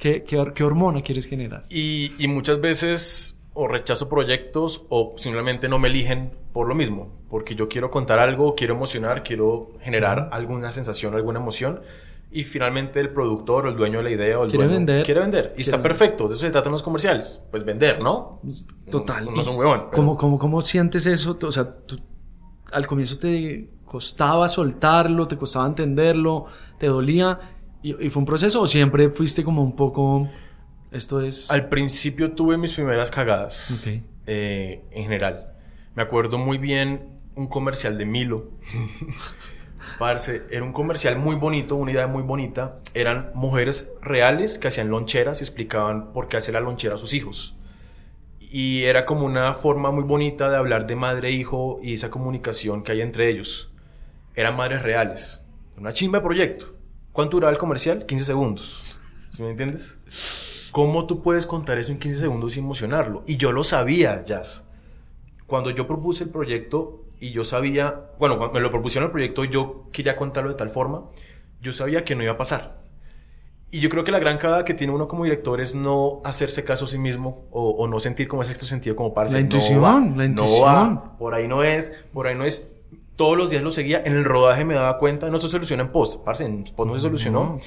¿Qué, 0.00 0.24
qué, 0.24 0.42
qué 0.54 0.64
hormona 0.64 1.02
quieres 1.02 1.26
generar? 1.26 1.66
Y, 1.68 2.12
y 2.18 2.26
muchas 2.26 2.60
veces 2.60 3.38
o 3.54 3.68
rechazo 3.68 4.08
proyectos 4.08 4.84
o 4.88 5.14
simplemente 5.18 5.68
no 5.68 5.78
me 5.78 5.88
eligen 5.88 6.32
por 6.52 6.66
lo 6.66 6.74
mismo. 6.74 7.12
Porque 7.28 7.54
yo 7.54 7.68
quiero 7.68 7.90
contar 7.90 8.18
algo, 8.18 8.54
quiero 8.54 8.74
emocionar, 8.74 9.22
quiero 9.22 9.72
generar 9.82 10.30
alguna 10.32 10.72
sensación, 10.72 11.14
alguna 11.14 11.38
emoción. 11.38 11.80
Y 12.34 12.44
finalmente 12.44 12.98
el 13.00 13.10
productor 13.10 13.66
o 13.66 13.68
el 13.68 13.76
dueño 13.76 13.98
de 13.98 14.04
la 14.04 14.10
idea 14.10 14.38
o 14.38 14.44
el 14.44 14.50
Quiere 14.50 14.64
dueño 14.64 14.78
vender. 14.78 15.04
quiere 15.04 15.20
vender. 15.20 15.44
Y 15.44 15.48
Quiere 15.48 15.60
está 15.62 15.76
vender. 15.76 15.90
perfecto. 15.90 16.28
De 16.28 16.34
eso 16.34 16.40
se 16.46 16.50
tratan 16.50 16.72
los 16.72 16.82
comerciales. 16.82 17.44
Pues 17.50 17.64
vender, 17.64 18.00
¿no? 18.00 18.40
Total. 18.90 19.26
No, 19.26 19.32
no 19.32 19.40
es 19.42 19.46
¿Y 19.46 19.50
un 19.50 19.56
huevón. 19.56 19.78
pero- 19.90 19.96
¿Cómo, 19.96 20.16
cómo, 20.16 20.38
cómo 20.38 20.62
sientes 20.62 21.04
eso? 21.06 21.36
O 21.42 21.52
sea, 21.52 21.64
tú- 21.86 22.00
al 22.72 22.86
comienzo 22.86 23.18
te 23.18 23.68
costaba 23.84 24.48
soltarlo, 24.48 25.28
te 25.28 25.36
costaba 25.36 25.66
entenderlo, 25.66 26.46
te 26.78 26.86
dolía. 26.86 27.38
¿Y, 27.82 28.06
y 28.06 28.08
fue 28.10 28.20
un 28.20 28.26
proceso 28.26 28.62
o 28.62 28.66
siempre 28.66 29.10
fuiste 29.10 29.44
como 29.44 29.62
un 29.62 29.76
poco... 29.76 30.28
Esto 30.90 31.20
es... 31.20 31.50
Al 31.50 31.68
principio 31.68 32.32
tuve 32.32 32.56
mis 32.56 32.72
primeras 32.74 33.10
cagadas. 33.10 33.82
Ok. 33.86 34.02
eh, 34.26 34.84
en 34.90 35.02
general. 35.04 35.52
Me 35.94 36.02
acuerdo 36.02 36.38
muy 36.38 36.56
bien 36.58 37.08
un 37.34 37.46
comercial 37.48 37.98
de 37.98 38.06
Milo. 38.06 38.50
Era 40.10 40.64
un 40.64 40.72
comercial 40.72 41.16
muy 41.16 41.36
bonito, 41.36 41.76
una 41.76 41.92
idea 41.92 42.06
muy 42.06 42.22
bonita. 42.22 42.80
Eran 42.94 43.30
mujeres 43.34 43.90
reales 44.00 44.58
que 44.58 44.68
hacían 44.68 44.88
loncheras 44.88 45.40
y 45.40 45.44
explicaban 45.44 46.12
por 46.12 46.28
qué 46.28 46.36
hacer 46.36 46.54
la 46.54 46.60
lonchera 46.60 46.96
a 46.96 46.98
sus 46.98 47.14
hijos. 47.14 47.56
Y 48.40 48.82
era 48.82 49.06
como 49.06 49.24
una 49.24 49.54
forma 49.54 49.90
muy 49.90 50.02
bonita 50.02 50.50
de 50.50 50.56
hablar 50.56 50.86
de 50.86 50.96
madre 50.96 51.28
e 51.28 51.32
hijo 51.32 51.78
y 51.82 51.94
esa 51.94 52.10
comunicación 52.10 52.82
que 52.82 52.92
hay 52.92 53.00
entre 53.00 53.28
ellos. 53.28 53.70
Eran 54.34 54.56
madres 54.56 54.82
reales. 54.82 55.44
una 55.76 55.92
chimba 55.92 56.18
de 56.18 56.24
proyecto. 56.24 56.74
¿Cuánto 57.12 57.36
duraba 57.36 57.52
el 57.52 57.58
comercial? 57.58 58.04
15 58.06 58.24
segundos. 58.24 58.98
¿Sí 59.30 59.42
me 59.42 59.50
entiendes? 59.50 59.98
¿Cómo 60.72 61.06
tú 61.06 61.22
puedes 61.22 61.46
contar 61.46 61.78
eso 61.78 61.92
en 61.92 61.98
15 61.98 62.20
segundos 62.20 62.56
y 62.56 62.60
emocionarlo? 62.60 63.22
Y 63.26 63.36
yo 63.36 63.52
lo 63.52 63.62
sabía, 63.62 64.24
Jazz. 64.24 64.66
Cuando 65.46 65.70
yo 65.70 65.86
propuse 65.86 66.24
el 66.24 66.30
proyecto 66.30 67.04
y 67.22 67.30
yo 67.30 67.44
sabía, 67.44 68.10
bueno, 68.18 68.36
cuando 68.36 68.54
me 68.54 68.60
lo 68.60 68.68
propusieron 68.68 69.06
el 69.06 69.12
proyecto, 69.12 69.44
yo 69.44 69.88
quería 69.92 70.16
contarlo 70.16 70.50
de 70.50 70.56
tal 70.56 70.70
forma, 70.70 71.04
yo 71.60 71.70
sabía 71.70 72.04
que 72.04 72.16
no 72.16 72.24
iba 72.24 72.32
a 72.32 72.36
pasar. 72.36 72.82
Y 73.70 73.78
yo 73.78 73.88
creo 73.88 74.02
que 74.02 74.10
la 74.10 74.18
gran 74.18 74.38
cagada 74.38 74.64
que 74.64 74.74
tiene 74.74 74.92
uno 74.92 75.06
como 75.06 75.22
director 75.22 75.60
es 75.60 75.76
no 75.76 76.20
hacerse 76.24 76.64
caso 76.64 76.84
a 76.84 76.88
sí 76.88 76.98
mismo 76.98 77.46
o, 77.52 77.70
o 77.70 77.86
no 77.86 78.00
sentir 78.00 78.26
como 78.26 78.42
ese 78.42 78.50
sexto 78.50 78.66
sentido 78.66 78.96
como 78.96 79.14
parce. 79.14 79.34
La 79.36 79.40
no 79.40 79.44
intuición, 79.44 79.82
va, 79.82 79.92
la 79.94 80.00
no 80.00 80.24
intuición. 80.24 80.64
va, 80.64 81.16
por 81.16 81.32
ahí 81.34 81.46
no 81.46 81.62
es, 81.62 81.94
por 82.12 82.26
ahí 82.26 82.34
no 82.34 82.42
es. 82.44 82.68
Todos 83.14 83.38
los 83.38 83.50
días 83.50 83.62
lo 83.62 83.70
seguía. 83.70 84.02
En 84.04 84.14
el 84.14 84.24
rodaje 84.24 84.64
me 84.64 84.74
daba 84.74 84.98
cuenta, 84.98 85.30
no 85.30 85.38
se 85.38 85.46
soluciona 85.46 85.84
en 85.84 85.92
post, 85.92 86.24
parce, 86.24 86.44
en 86.44 86.64
post 86.64 86.90
no 86.90 86.94
se 86.96 87.02
solucionó. 87.02 87.44
No. 87.44 87.58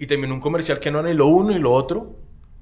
Y 0.00 0.06
terminó 0.06 0.34
un 0.34 0.40
comercial 0.40 0.80
que 0.80 0.90
no 0.90 0.98
era 0.98 1.08
ni 1.08 1.14
lo 1.14 1.28
uno 1.28 1.52
ni 1.52 1.60
lo 1.60 1.72
otro. 1.72 2.16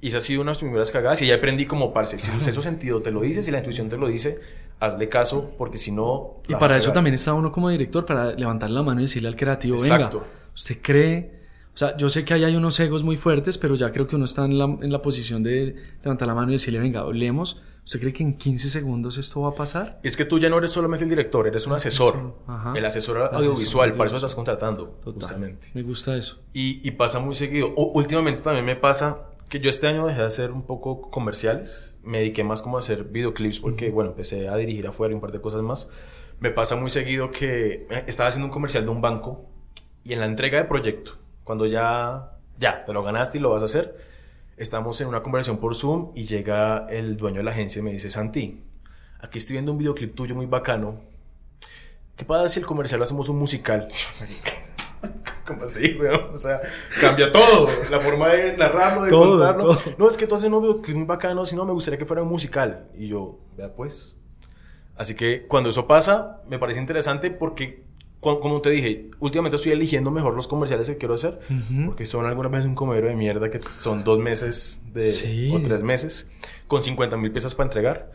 Y 0.05 0.09
esa 0.09 0.19
ha 0.19 0.21
sido 0.21 0.43
una 0.43 0.51
de 0.51 0.57
mis 0.57 0.61
primeras 0.61 0.91
cagadas. 0.91 1.23
Y 1.23 1.27
ya 1.27 1.37
aprendí 1.37 1.65
como, 1.65 1.93
parce, 1.93 2.19
si 2.19 2.31
tu 2.31 2.41
sexto 2.41 2.61
sentido 2.61 3.01
te 3.01 3.11
lo 3.11 3.23
dice, 3.23 3.43
si 3.43 3.51
la 3.51 3.59
intuición 3.59 3.89
te 3.89 3.97
lo 3.97 4.07
dice, 4.07 4.39
hazle 4.79 5.09
caso, 5.09 5.53
porque 5.57 5.79
si 5.79 5.93
no... 5.93 6.41
Y 6.47 6.55
para 6.57 6.77
eso 6.77 6.93
también 6.93 7.15
está 7.15 7.33
uno 7.33 7.51
como 7.51 7.71
director, 7.71 8.05
para 8.05 8.33
levantar 8.33 8.71
la 8.71 8.83
mano 8.83 9.01
y 9.01 9.05
decirle 9.05 9.29
al 9.29 9.37
creativo, 9.37 9.77
Exacto. 9.77 10.19
venga, 10.21 10.31
usted 10.55 10.79
cree, 10.83 11.41
o 11.75 11.77
sea, 11.79 11.97
yo 11.97 12.09
sé 12.11 12.23
que 12.25 12.35
ahí 12.35 12.45
hay 12.45 12.55
unos 12.55 12.79
egos 12.81 13.03
muy 13.03 13.17
fuertes, 13.17 13.57
pero 13.57 13.75
ya 13.77 13.91
creo 13.93 14.07
que 14.07 14.15
uno 14.17 14.27
está 14.27 14.45
en 14.45 14.59
la, 14.59 14.65
en 14.65 14.93
la 14.93 15.01
posición 15.01 15.43
de 15.43 15.75
levantar 16.03 16.29
la 16.29 16.35
mano 16.35 16.51
y 16.51 16.57
decirle, 16.57 16.81
venga, 16.81 17.01
hablemos, 17.01 17.63
¿usted 17.85 17.99
cree 18.01 18.13
que 18.13 18.23
en 18.25 18.37
15 18.37 18.69
segundos 18.69 19.17
esto 19.17 19.41
va 19.41 19.49
a 19.49 19.55
pasar? 19.55 20.01
Es 20.03 20.17
que 20.19 20.27
tú 20.27 20.39
ya 20.39 20.51
no 20.51 20.59
eres 20.59 20.71
solamente 20.71 21.05
el 21.05 21.11
director, 21.11 21.47
eres 21.47 21.67
un 21.67 21.73
asesor. 21.73 22.35
Ajá. 22.47 22.75
El 22.77 22.85
asesor 22.85 23.31
audiovisual, 23.33 23.93
para 23.93 24.09
eso 24.09 24.17
estás 24.17 24.35
contratando, 24.35 24.87
Total. 25.03 25.15
justamente. 25.15 25.69
Me 25.73 25.83
gusta 25.83 26.15
eso. 26.15 26.41
Y, 26.53 26.87
y 26.87 26.91
pasa 26.93 27.21
muy 27.21 27.35
seguido. 27.35 27.73
U- 27.75 27.93
últimamente 27.95 28.43
también 28.43 28.67
me 28.67 28.77
pasa 28.77 29.31
que 29.49 29.61
yo 29.61 29.71
este 29.71 29.87
año 29.87 30.07
dejé 30.07 30.21
de 30.21 30.27
hacer 30.27 30.51
un 30.51 30.63
poco 30.63 31.11
comerciales. 31.11 31.97
Me 32.03 32.19
dediqué 32.19 32.45
más 32.45 32.63
como 32.63 32.77
a 32.77 32.81
hacer 32.81 33.05
videoclips 33.05 33.61
porque, 33.61 33.91
bueno, 33.91 34.11
empecé 34.11 34.49
a 34.49 34.57
dirigir 34.57 34.87
afuera 34.87 35.13
y 35.13 35.15
un 35.15 35.21
par 35.21 35.33
de 35.33 35.41
cosas 35.41 35.63
más. 35.63 35.91
Me 36.41 36.51
pasa 36.51 36.77
muy 36.77 36.91
seguido 36.91 37.31
que 37.31 37.87
eh, 37.89 38.05
estaba 38.07 38.29
haciendo 38.29 38.47
un 38.47 38.53
comercial 38.53 38.85
de 38.85 38.91
un 38.91 39.01
banco 39.01 39.49
y 40.03 40.13
en 40.13 40.21
la 40.21 40.27
entrega 40.27 40.59
de 40.59 40.65
proyecto, 40.65 41.19
cuando 41.45 41.67
ya, 41.67 42.39
ya, 42.59 42.85
te 42.85 42.93
lo 42.93 43.03
ganaste 43.03 43.39
y 43.39 43.41
lo 43.41 43.51
vas 43.51 43.63
a 43.63 43.65
hacer, 43.67 43.97
estamos 44.57 45.01
en 45.01 45.09
una 45.09 45.23
conversación 45.23 45.59
por 45.59 45.75
Zoom 45.75 46.13
y 46.15 46.25
llega 46.25 46.87
el 46.91 47.17
dueño 47.17 47.39
de 47.39 47.45
la 47.45 47.53
agencia 47.53 47.81
y 47.81 47.83
me 47.83 47.93
dice, 47.93 48.11
Santi, 48.11 48.63
aquí 49.21 49.39
estoy 49.39 49.55
viendo 49.55 49.73
un 49.73 49.79
videoclip 49.79 50.15
tuyo 50.15 50.35
muy 50.35 50.47
bacano. 50.47 51.01
¿Qué 52.17 52.25
pasa 52.25 52.49
si 52.49 52.61
el 52.61 52.67
comercial 52.67 52.99
lo 52.99 53.05
hacemos 53.05 53.29
un 53.29 53.39
musical? 53.39 53.89
¿Cómo 55.47 55.65
así, 55.65 55.97
weón? 56.01 56.35
O 56.35 56.39
sea, 56.39 56.61
cambia 57.01 57.31
todo. 57.31 57.69
La 57.91 58.01
forma 58.01 58.29
de 58.31 58.57
narrarlo, 58.57 59.03
de 59.05 59.11
Todo, 59.11 59.39
contarlo. 59.39 59.65
todo. 59.77 59.81
No, 59.99 60.09
es 60.09 60.17
que 60.17 60.27
tú 60.27 60.35
haces 60.35 60.51
un 60.51 60.61
videoclip 60.63 60.97
muy 60.97 61.07
bacano, 61.07 61.45
si 61.45 61.55
no, 61.57 61.65
me 61.65 61.73
gustaría 61.73 61.99
que 61.99 62.05
fuera 62.07 62.23
un 62.23 62.29
musical. 62.29 62.89
Y 62.97 63.09
yo, 63.09 63.39
vea 63.57 63.73
pues. 63.75 64.17
Así 64.97 65.15
que 65.15 65.47
cuando 65.47 65.71
eso 65.71 65.87
pasa, 65.87 66.41
me 66.49 66.59
parece 66.59 66.81
interesante 66.81 67.31
porque, 67.31 67.83
como 68.21 68.61
te 68.61 68.71
dije, 68.71 69.11
últimamente 69.21 69.57
estoy 69.57 69.73
eligiendo 69.73 70.11
mejor 70.11 70.35
los 70.35 70.47
comerciales 70.49 70.89
que 70.89 70.97
quiero 70.97 71.15
hacer. 71.15 71.41
Ujú. 71.51 71.87
Porque 71.87 72.07
son 72.07 72.27
algunas 72.27 72.53
veces 72.53 72.67
un 72.67 72.75
comedero 72.75 73.09
de 73.09 73.15
mierda 73.17 73.51
que 73.51 73.61
son 73.75 74.05
dos 74.05 74.19
meses 74.21 74.83
de, 74.93 75.03
Sí. 75.03 75.51
o 75.53 75.61
tres 75.61 75.83
meses 75.83 76.31
con 76.69 76.81
50 76.83 77.17
mil 77.17 77.33
piezas 77.33 77.55
para 77.55 77.67
entregar. 77.69 78.13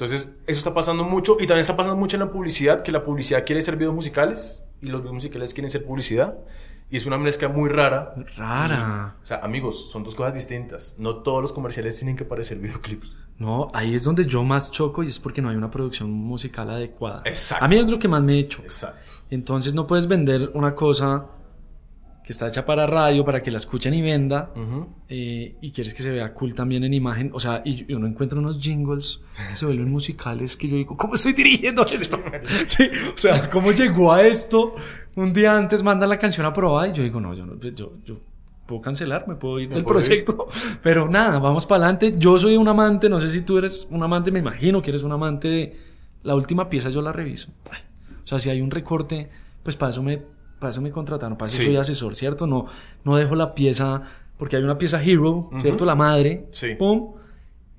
Entonces, 0.00 0.34
eso 0.46 0.56
está 0.56 0.72
pasando 0.72 1.04
mucho 1.04 1.36
y 1.38 1.46
también 1.46 1.60
está 1.60 1.76
pasando 1.76 1.94
mucho 1.94 2.16
en 2.16 2.20
la 2.20 2.30
publicidad, 2.30 2.82
que 2.82 2.90
la 2.90 3.04
publicidad 3.04 3.44
quiere 3.44 3.60
ser 3.60 3.76
videos 3.76 3.94
musicales 3.94 4.66
y 4.80 4.86
los 4.86 5.02
videos 5.02 5.12
musicales 5.12 5.52
quieren 5.52 5.68
ser 5.68 5.84
publicidad. 5.84 6.38
Y 6.88 6.96
es 6.96 7.04
una 7.04 7.18
mezcla 7.18 7.50
muy 7.50 7.68
rara. 7.68 8.14
Rara. 8.34 9.16
O 9.22 9.26
sea, 9.26 9.40
amigos, 9.40 9.90
son 9.90 10.02
dos 10.02 10.14
cosas 10.14 10.32
distintas. 10.32 10.96
No 10.98 11.16
todos 11.16 11.42
los 11.42 11.52
comerciales 11.52 11.98
tienen 11.98 12.16
que 12.16 12.24
parecer 12.24 12.56
videoclips. 12.60 13.14
No, 13.36 13.68
ahí 13.74 13.94
es 13.94 14.02
donde 14.02 14.24
yo 14.24 14.42
más 14.42 14.70
choco 14.70 15.02
y 15.02 15.08
es 15.08 15.18
porque 15.18 15.42
no 15.42 15.50
hay 15.50 15.56
una 15.56 15.70
producción 15.70 16.10
musical 16.10 16.70
adecuada. 16.70 17.20
Exacto. 17.26 17.62
A 17.62 17.68
mí 17.68 17.76
es 17.76 17.86
lo 17.86 17.98
que 17.98 18.08
más 18.08 18.22
me 18.22 18.36
he 18.36 18.38
hecho. 18.38 18.62
Exacto. 18.62 19.12
Entonces 19.28 19.74
no 19.74 19.86
puedes 19.86 20.06
vender 20.06 20.50
una 20.54 20.74
cosa 20.74 21.26
que 22.30 22.32
está 22.32 22.46
hecha 22.46 22.64
para 22.64 22.86
radio, 22.86 23.24
para 23.24 23.42
que 23.42 23.50
la 23.50 23.56
escuchen 23.56 23.92
y 23.92 24.00
venda, 24.02 24.52
Ujú. 24.54 24.86
eh, 25.08 25.56
y 25.60 25.72
quieres 25.72 25.94
que 25.94 26.04
se 26.04 26.12
vea 26.12 26.32
cool 26.32 26.54
también 26.54 26.84
en 26.84 26.94
imagen. 26.94 27.32
O 27.34 27.40
sea, 27.40 27.60
y 27.64 27.92
uno 27.92 28.06
encuentra 28.06 28.38
unos 28.38 28.60
jingles 28.60 29.20
se 29.54 29.66
vuelven 29.66 29.90
musicales 29.98 30.56
que 30.56 30.68
yo 30.68 30.76
digo, 30.76 30.96
¿cómo 30.96 31.14
estoy 31.16 31.32
dirigiendo 31.32 31.82
esto? 31.82 32.20
Sí, 32.66 32.84
o 33.12 33.18
sea, 33.18 33.50
¿cómo 33.50 33.72
llegó 33.72 34.12
a 34.12 34.22
esto? 34.22 34.76
Un 35.16 35.32
día 35.32 35.56
antes 35.56 35.82
mandan 35.82 36.08
la 36.08 36.20
canción 36.20 36.46
aprobada 36.46 36.86
y 36.86 36.92
yo 36.92 37.02
digo, 37.02 37.20
no, 37.20 37.34
yo 37.34 37.44
no, 37.44 37.58
yo, 37.58 37.94
yo 38.04 38.20
puedo 38.64 38.80
cancelar, 38.80 39.26
me 39.26 39.34
puedo 39.34 39.58
ir 39.58 39.68
Me 39.68 39.74
del 39.74 39.82
puedo 39.84 39.98
ir. 39.98 40.04
proyecto. 40.06 40.46
Pero 40.84 41.08
nada, 41.08 41.40
vamos 41.40 41.66
para 41.66 41.82
adelante. 41.86 42.14
Yo 42.16 42.38
soy 42.38 42.56
un 42.56 42.68
amante, 42.68 43.08
no 43.08 43.18
sé 43.18 43.28
si 43.28 43.40
tú 43.40 43.58
eres 43.58 43.88
un 43.90 44.04
amante, 44.04 44.30
me 44.30 44.38
imagino 44.38 44.80
que 44.80 44.90
eres 44.90 45.02
un 45.02 45.10
amante 45.10 45.48
de 45.48 45.76
la 46.22 46.36
última 46.36 46.68
pieza, 46.70 46.90
yo 46.90 47.02
la 47.02 47.10
reviso. 47.10 47.50
Ay, 47.72 47.80
O 48.22 48.26
sea, 48.28 48.38
si 48.38 48.50
hay 48.50 48.60
un 48.60 48.70
recorte, 48.70 49.28
pues 49.64 49.74
para 49.74 49.90
eso 49.90 50.04
me, 50.04 50.22
para 50.60 50.70
eso 50.70 50.80
me 50.80 50.92
contrataron, 50.92 51.36
para 51.36 51.48
eso 51.48 51.58
Sí. 51.58 51.64
soy 51.64 51.76
asesor, 51.76 52.14
¿cierto? 52.14 52.46
No, 52.46 52.66
no 53.04 53.16
dejo 53.16 53.34
la 53.34 53.54
pieza, 53.54 54.02
porque 54.38 54.54
hay 54.56 54.62
una 54.62 54.78
pieza 54.78 55.02
hero, 55.02 55.50
¿cierto? 55.58 55.84
La 55.84 55.96
madre, 55.96 56.46
Sí. 56.52 56.76
pum, 56.76 57.14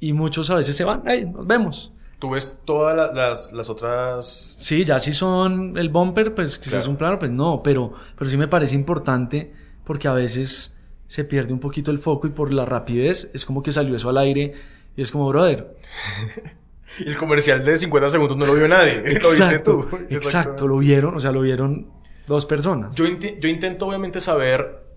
y 0.02 0.12
muchos 0.14 0.50
a 0.50 0.56
veces 0.56 0.76
se 0.76 0.84
van, 0.84 1.04
hey, 1.06 1.26
nos 1.32 1.48
vemos. 1.48 1.94
Tú 2.20 2.32
ves 2.32 2.60
todas 2.66 2.96
la- 2.98 3.12
las, 3.14 3.52
las 3.54 3.70
otras... 3.70 4.28
Sí, 4.60 4.84
ya 4.84 5.00
si 5.00 5.14
son 5.14 5.78
el 5.78 5.90
bumper, 5.90 6.36
pues 6.36 6.54
si 6.56 6.62
Claro. 6.70 6.78
es 6.80 6.88
un 6.88 6.96
plano, 6.98 7.18
pues 7.18 7.32
no, 7.32 7.62
pero, 7.64 7.94
pero 8.18 8.30
sí 8.30 8.36
me 8.38 8.48
parece 8.48 8.76
importante 8.76 9.54
porque 9.86 10.08
a 10.08 10.14
veces 10.14 10.76
se 11.08 11.24
pierde 11.24 11.52
un 11.54 11.60
poquito 11.60 11.90
el 11.92 11.98
foco 11.98 12.28
y 12.28 12.30
por 12.30 12.54
la 12.54 12.66
rapidez 12.66 13.32
es 13.34 13.46
como 13.46 13.64
que 13.64 13.72
salió 13.72 13.96
eso 13.96 14.10
al 14.10 14.18
aire 14.20 14.54
y 14.96 15.02
es 15.02 15.12
como, 15.12 15.28
brother, 15.30 15.76
Y 17.00 17.08
el 17.10 17.16
comercial 17.16 17.64
de 17.64 17.78
50 17.78 18.10
segundos 18.10 18.36
no 18.38 18.46
lo 18.46 18.54
vio 18.54 18.68
nadie. 18.68 18.98
Lo 18.98 19.04
viste 19.04 19.18
exacto, 19.18 19.88
tú. 19.90 19.98
exacto, 20.10 20.68
lo 20.68 20.78
vieron, 20.78 21.16
o 21.16 21.20
sea, 21.20 21.32
lo 21.32 21.40
vieron 21.42 21.88
dos 22.32 22.46
personas. 22.46 22.96
Yo, 22.96 23.06
yo 23.06 23.50
intento 23.50 23.88
obviamente 23.88 24.20
saber 24.20 24.92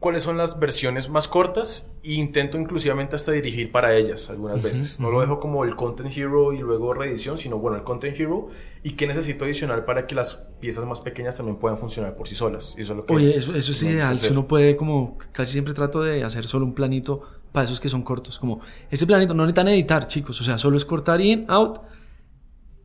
cuáles 0.00 0.22
son 0.22 0.38
las 0.38 0.58
versiones 0.58 1.10
más 1.10 1.28
cortas 1.28 1.94
e 2.02 2.14
intento 2.14 2.58
inclusivamente 2.58 3.16
hasta 3.16 3.32
dirigir 3.32 3.70
para 3.70 3.94
ellas 3.94 4.30
algunas 4.30 4.60
veces. 4.62 4.98
No 4.98 5.10
lo 5.10 5.20
dejo 5.20 5.38
como 5.38 5.62
el 5.62 5.76
Content 5.76 6.16
Hero 6.16 6.54
y 6.54 6.58
luego 6.58 6.94
reedición, 6.94 7.36
sino 7.36 7.58
bueno, 7.58 7.76
el 7.76 7.84
Content 7.84 8.18
Hero 8.18 8.48
y 8.82 8.92
qué 8.92 9.06
necesito 9.06 9.44
adicional 9.44 9.84
para 9.84 10.06
que 10.06 10.14
las 10.14 10.36
piezas 10.58 10.86
más 10.86 11.02
pequeñas 11.02 11.36
también 11.36 11.58
puedan 11.58 11.76
funcionar 11.76 12.16
por 12.16 12.26
sí 12.26 12.34
solas. 12.34 12.76
Y 12.78 12.82
eso 12.82 12.94
es 12.94 12.96
lo 12.96 13.04
que 13.04 13.14
Oye, 13.14 13.36
eso, 13.36 13.54
eso 13.54 13.72
es 13.72 13.82
ideal. 13.82 14.16
Si 14.16 14.32
uno 14.32 14.48
puede, 14.48 14.74
como 14.74 15.18
casi 15.32 15.52
siempre 15.52 15.74
trato 15.74 16.02
de 16.02 16.24
hacer 16.24 16.48
solo 16.48 16.64
un 16.64 16.74
planito 16.74 17.22
para 17.52 17.64
esos 17.64 17.78
que 17.78 17.90
son 17.90 18.02
cortos. 18.02 18.38
Como 18.38 18.60
ese 18.90 19.06
planito 19.06 19.34
no 19.34 19.44
necesitan 19.44 19.68
editar, 19.68 20.08
chicos. 20.08 20.40
O 20.40 20.44
sea, 20.44 20.56
solo 20.56 20.78
es 20.78 20.84
cortar 20.86 21.20
in, 21.20 21.44
out. 21.48 21.80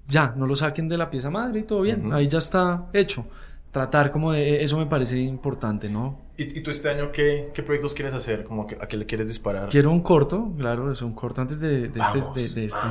Ya, 0.07 0.33
no 0.35 0.45
lo 0.45 0.55
saquen 0.55 0.89
de 0.89 0.97
la 0.97 1.09
pieza 1.09 1.29
madre 1.29 1.61
y 1.61 1.63
todo 1.63 1.81
bien. 1.81 2.07
Ujú. 2.07 2.13
Ahí 2.13 2.27
ya 2.27 2.39
está 2.39 2.89
hecho. 2.93 3.25
Tratar 3.75 4.09
como 4.09 4.31
de 4.31 4.63
eso 4.63 4.77
me 4.79 4.85
parece 4.85 5.19
importante, 5.19 5.89
¿no? 5.89 6.17
¿Y, 6.37 6.43
y 6.59 6.61
tú 6.61 6.71
este 6.71 6.87
año 6.89 7.11
qué, 7.11 7.49
qué 7.53 7.61
proyectos 7.61 7.93
quieres 7.93 8.13
hacer? 8.13 8.45
Como 8.45 8.65
que, 8.65 8.75
¿A 8.79 8.87
qué 8.87 8.95
le 8.95 9.05
quieres 9.05 9.27
disparar? 9.27 9.67
Quiero 9.67 9.91
un 9.91 9.99
corto, 9.99 10.53
claro, 10.57 10.89
es 10.93 11.01
un 11.01 11.11
corto 11.13 11.41
antes 11.41 11.59
de, 11.59 11.89
de 11.89 11.99
este, 11.99 12.19
Vamos, 12.19 12.33
de, 12.35 12.47
de 12.47 12.65
este 12.65 12.87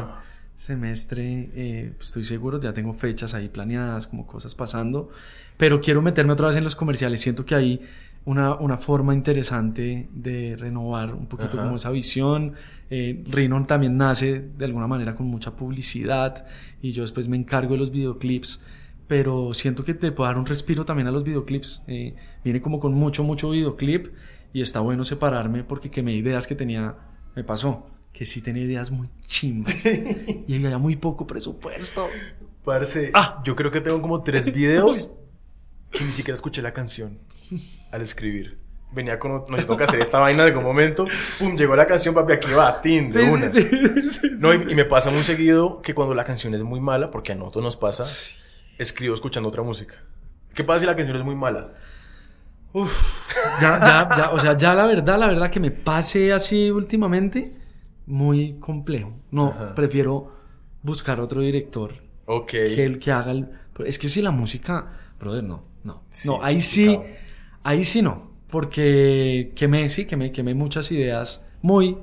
semestre. 0.54 1.48
eh, 1.54 1.92
estoy 1.98 2.24
seguro, 2.24 2.60
ya 2.60 2.74
tengo 2.74 2.92
fechas 2.92 3.32
ahí 3.32 3.48
planeadas, 3.48 4.06
como 4.06 4.26
cosas 4.26 4.54
pasando. 4.54 5.08
Pero 5.56 5.80
quiero 5.80 6.02
meterme 6.02 6.34
otra 6.34 6.48
vez 6.48 6.56
en 6.56 6.64
los 6.64 6.76
comerciales. 6.76 7.18
Siento 7.22 7.46
que 7.46 7.54
hay 7.54 7.80
una, 8.26 8.54
una 8.56 8.76
forma 8.76 9.14
interesante 9.14 10.06
de 10.12 10.54
renovar 10.58 11.14
un 11.14 11.28
poquito 11.28 11.56
Ajá. 11.56 11.64
como 11.64 11.76
esa 11.76 11.90
visión. 11.92 12.52
Eh, 12.90 13.24
Rhinon 13.26 13.64
también 13.64 13.96
nace 13.96 14.38
de 14.58 14.64
alguna 14.66 14.86
manera 14.86 15.14
con 15.14 15.28
mucha 15.28 15.56
publicidad 15.56 16.44
y 16.82 16.92
yo 16.92 17.04
después 17.04 17.26
me 17.26 17.38
encargo 17.38 17.72
de 17.72 17.78
los 17.78 17.90
videoclips. 17.90 18.60
Pero 19.06 19.52
siento 19.54 19.84
que 19.84 19.94
te 19.94 20.12
puedo 20.12 20.28
dar 20.28 20.38
un 20.38 20.46
respiro 20.46 20.84
también 20.84 21.06
a 21.08 21.10
los 21.10 21.24
videoclips. 21.24 21.82
Eh, 21.86 22.14
viene 22.42 22.60
como 22.62 22.80
con 22.80 22.94
mucho, 22.94 23.22
mucho 23.22 23.50
videoclip 23.50 24.08
y 24.52 24.60
está 24.62 24.80
bueno 24.80 25.04
separarme 25.04 25.62
porque 25.64 25.90
que 25.90 26.02
me 26.02 26.12
ideas 26.14 26.46
que 26.46 26.54
tenía, 26.54 26.94
me 27.36 27.44
pasó. 27.44 27.86
Que 28.12 28.24
sí 28.24 28.40
tenía 28.40 28.62
ideas 28.62 28.90
muy 28.92 29.08
chimbas 29.26 29.84
y 29.84 30.54
había 30.54 30.78
muy 30.78 30.94
poco 30.96 31.26
presupuesto. 31.26 32.06
Parce, 32.64 33.10
Ah. 33.12 33.42
yo 33.44 33.56
creo 33.56 33.70
que 33.70 33.80
tengo 33.80 34.00
como 34.00 34.22
tres 34.22 34.50
videos 34.52 35.10
que 35.90 36.04
ni 36.04 36.12
siquiera 36.12 36.34
escuché 36.34 36.62
la 36.62 36.72
canción 36.72 37.18
al 37.90 38.00
escribir. 38.02 38.58
Venía 38.92 39.18
con... 39.18 39.32
No, 39.48 39.56
yo 39.56 39.64
tengo 39.64 39.76
que 39.76 39.84
hacer 39.84 40.00
esta 40.00 40.20
vaina 40.20 40.44
de 40.44 40.50
algún 40.50 40.62
momento. 40.62 41.06
Pum, 41.40 41.56
llegó 41.56 41.74
la 41.74 41.84
canción, 41.86 42.14
papi, 42.14 42.34
aquí 42.34 42.52
va, 42.52 42.80
tin, 42.80 43.10
de 43.10 43.24
Sí, 43.24 43.28
una. 43.28 43.50
sí. 43.50 44.30
No, 44.38 44.54
y, 44.54 44.70
y 44.70 44.74
me 44.76 44.84
pasa 44.84 45.10
muy 45.10 45.22
seguido 45.24 45.82
que 45.82 45.92
cuando 45.94 46.14
la 46.14 46.24
canción 46.24 46.54
es 46.54 46.62
muy 46.62 46.80
mala, 46.80 47.10
porque 47.10 47.32
a 47.32 47.34
nosotros 47.34 47.64
nos 47.64 47.76
pasa, 47.76 48.04
escribo 48.78 49.14
escuchando 49.14 49.48
otra 49.48 49.62
música. 49.62 49.94
¿Qué 50.54 50.64
pasa 50.64 50.80
si 50.80 50.86
la 50.86 50.96
canción 50.96 51.16
es 51.16 51.24
muy 51.24 51.34
mala? 51.34 51.72
Ya, 53.60 53.78
ya, 53.80 54.08
ya, 54.16 54.30
o 54.32 54.38
sea, 54.38 54.56
ya 54.56 54.74
la 54.74 54.86
verdad, 54.86 55.18
la 55.18 55.28
verdad 55.28 55.50
que 55.50 55.60
me 55.60 55.70
pase 55.70 56.32
así 56.32 56.70
últimamente, 56.70 57.56
muy 58.06 58.54
complejo. 58.58 59.12
No, 59.30 59.48
Ajá. 59.50 59.74
prefiero 59.74 60.32
buscar 60.82 61.20
otro 61.20 61.40
director 61.40 61.94
Ok. 62.26 62.50
que 62.50 62.84
el 62.84 62.98
que 62.98 63.12
haga 63.12 63.30
el... 63.30 63.48
Es 63.84 63.98
que 63.98 64.08
si 64.08 64.22
la 64.22 64.30
música, 64.32 64.92
brother, 65.20 65.44
no, 65.44 65.64
no. 65.84 66.02
Sí, 66.10 66.28
no, 66.28 66.42
ahí 66.42 66.60
sí. 66.60 66.98
Ahí 67.62 67.84
sí 67.84 68.02
no, 68.02 68.30
porque 68.50 69.52
quemé, 69.56 69.88
sí, 69.88 70.04
quemé, 70.04 70.30
quemé 70.32 70.52
muchas 70.54 70.90
ideas 70.92 71.44
muy 71.62 71.96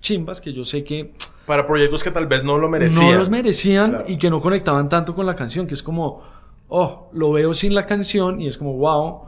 chimbas 0.00 0.40
que 0.40 0.52
yo 0.52 0.64
sé 0.64 0.82
que 0.82 1.12
Para 1.46 1.64
proyectos 1.64 2.02
que 2.02 2.10
tal 2.10 2.26
vez 2.26 2.42
no 2.44 2.58
lo 2.58 2.68
merecían. 2.68 3.12
no 3.12 3.18
los 3.18 3.30
merecían 3.30 3.90
Claro. 3.90 4.04
y 4.08 4.18
que 4.18 4.28
no 4.30 4.40
conectaban 4.40 4.88
tanto 4.88 5.14
con 5.14 5.26
la 5.26 5.34
canción, 5.36 5.66
que 5.66 5.74
es 5.74 5.82
como, 5.82 6.22
oh, 6.68 7.08
lo 7.12 7.32
veo 7.32 7.54
sin 7.54 7.74
la 7.74 7.86
canción 7.86 8.40
y 8.40 8.46
es 8.48 8.58
como, 8.58 8.74
wow. 8.74 9.20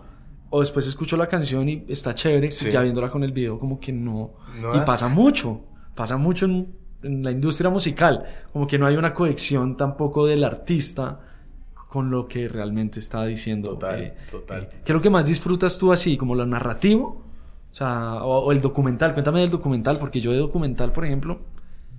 O 0.51 0.61
después 0.61 0.87
escucho 0.87 1.17
la 1.19 1.27
canción 1.27 1.69
y 1.69 1.85
está 1.89 2.15
chévere, 2.15 2.51
Sí. 2.51 2.69
y 2.69 2.73
ya 2.73 2.81
viéndola 2.81 3.11
con 3.11 3.23
el 3.23 3.33
video, 3.33 3.59
como 3.59 3.79
que 3.79 3.93
no. 3.93 4.31
No 4.61 4.75
y 4.75 4.81
pasa 4.81 5.07
mucho, 5.09 5.61
pasa 5.95 6.17
mucho 6.17 6.47
en, 6.47 6.73
en 7.03 7.23
la 7.23 7.31
industria 7.31 7.69
musical, 7.71 8.25
como 8.53 8.67
que 8.67 8.79
no 8.79 8.87
hay 8.87 8.97
una 8.97 9.13
conexión 9.13 9.77
tampoco 9.77 10.25
del 10.27 10.43
artista 10.45 11.21
con 11.91 12.11
lo 12.11 12.27
que 12.27 12.49
realmente 12.49 12.99
está 12.99 13.25
diciendo. 13.27 13.71
Total, 13.75 14.01
eh, 14.03 14.15
total. 14.31 14.63
eh, 14.65 14.69
¿Qué 14.85 14.93
es 14.93 14.95
lo 14.95 15.01
que 15.03 15.11
más 15.11 15.27
disfrutas 15.29 15.77
tú 15.79 15.93
así, 15.93 16.17
como 16.17 16.35
lo 16.35 16.45
narrativo? 16.47 17.23
O 17.71 17.75
sea, 17.75 18.25
o, 18.25 18.39
o 18.47 18.53
el 18.53 18.61
documental, 18.63 19.13
cuéntame 19.13 19.41
del 19.41 19.51
documental, 19.51 19.99
porque 19.99 20.19
yo 20.21 20.33
de 20.33 20.39
documental, 20.39 20.93
por 20.93 21.05
ejemplo, 21.05 21.39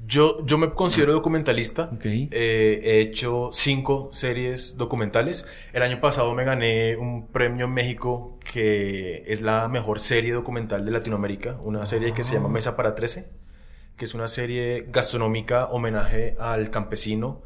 Yo, 0.09 0.43
yo 0.43 0.57
me 0.57 0.71
considero 0.71 1.13
documentalista. 1.13 1.83
Ok. 1.93 2.05
Eh, 2.05 2.81
he 2.83 2.99
hecho 2.99 3.51
cinco 3.53 4.09
series 4.11 4.75
documentales. 4.75 5.45
El 5.71 5.83
año 5.83 6.01
pasado 6.01 6.33
me 6.33 6.43
gané 6.43 6.97
un 6.97 7.27
premio 7.27 7.65
en 7.65 7.73
México 7.75 8.39
que 8.51 9.21
es 9.27 9.41
la 9.41 9.67
mejor 9.67 9.99
serie 9.99 10.33
documental 10.33 10.83
de 10.83 10.89
Latinoamérica. 10.89 11.59
Una 11.63 11.85
serie 11.85 12.15
que 12.15 12.23
se 12.23 12.33
llama 12.33 12.49
Mesa 12.49 12.75
para 12.75 12.95
13, 12.95 13.29
que 13.97 14.05
es 14.05 14.15
una 14.15 14.27
serie 14.27 14.87
gastronómica 14.91 15.67
homenaje 15.67 16.35
al 16.39 16.71
campesino 16.71 17.43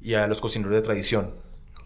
y 0.00 0.14
a 0.14 0.26
los 0.26 0.40
cocineros 0.40 0.72
de 0.72 0.80
tradición. 0.80 1.34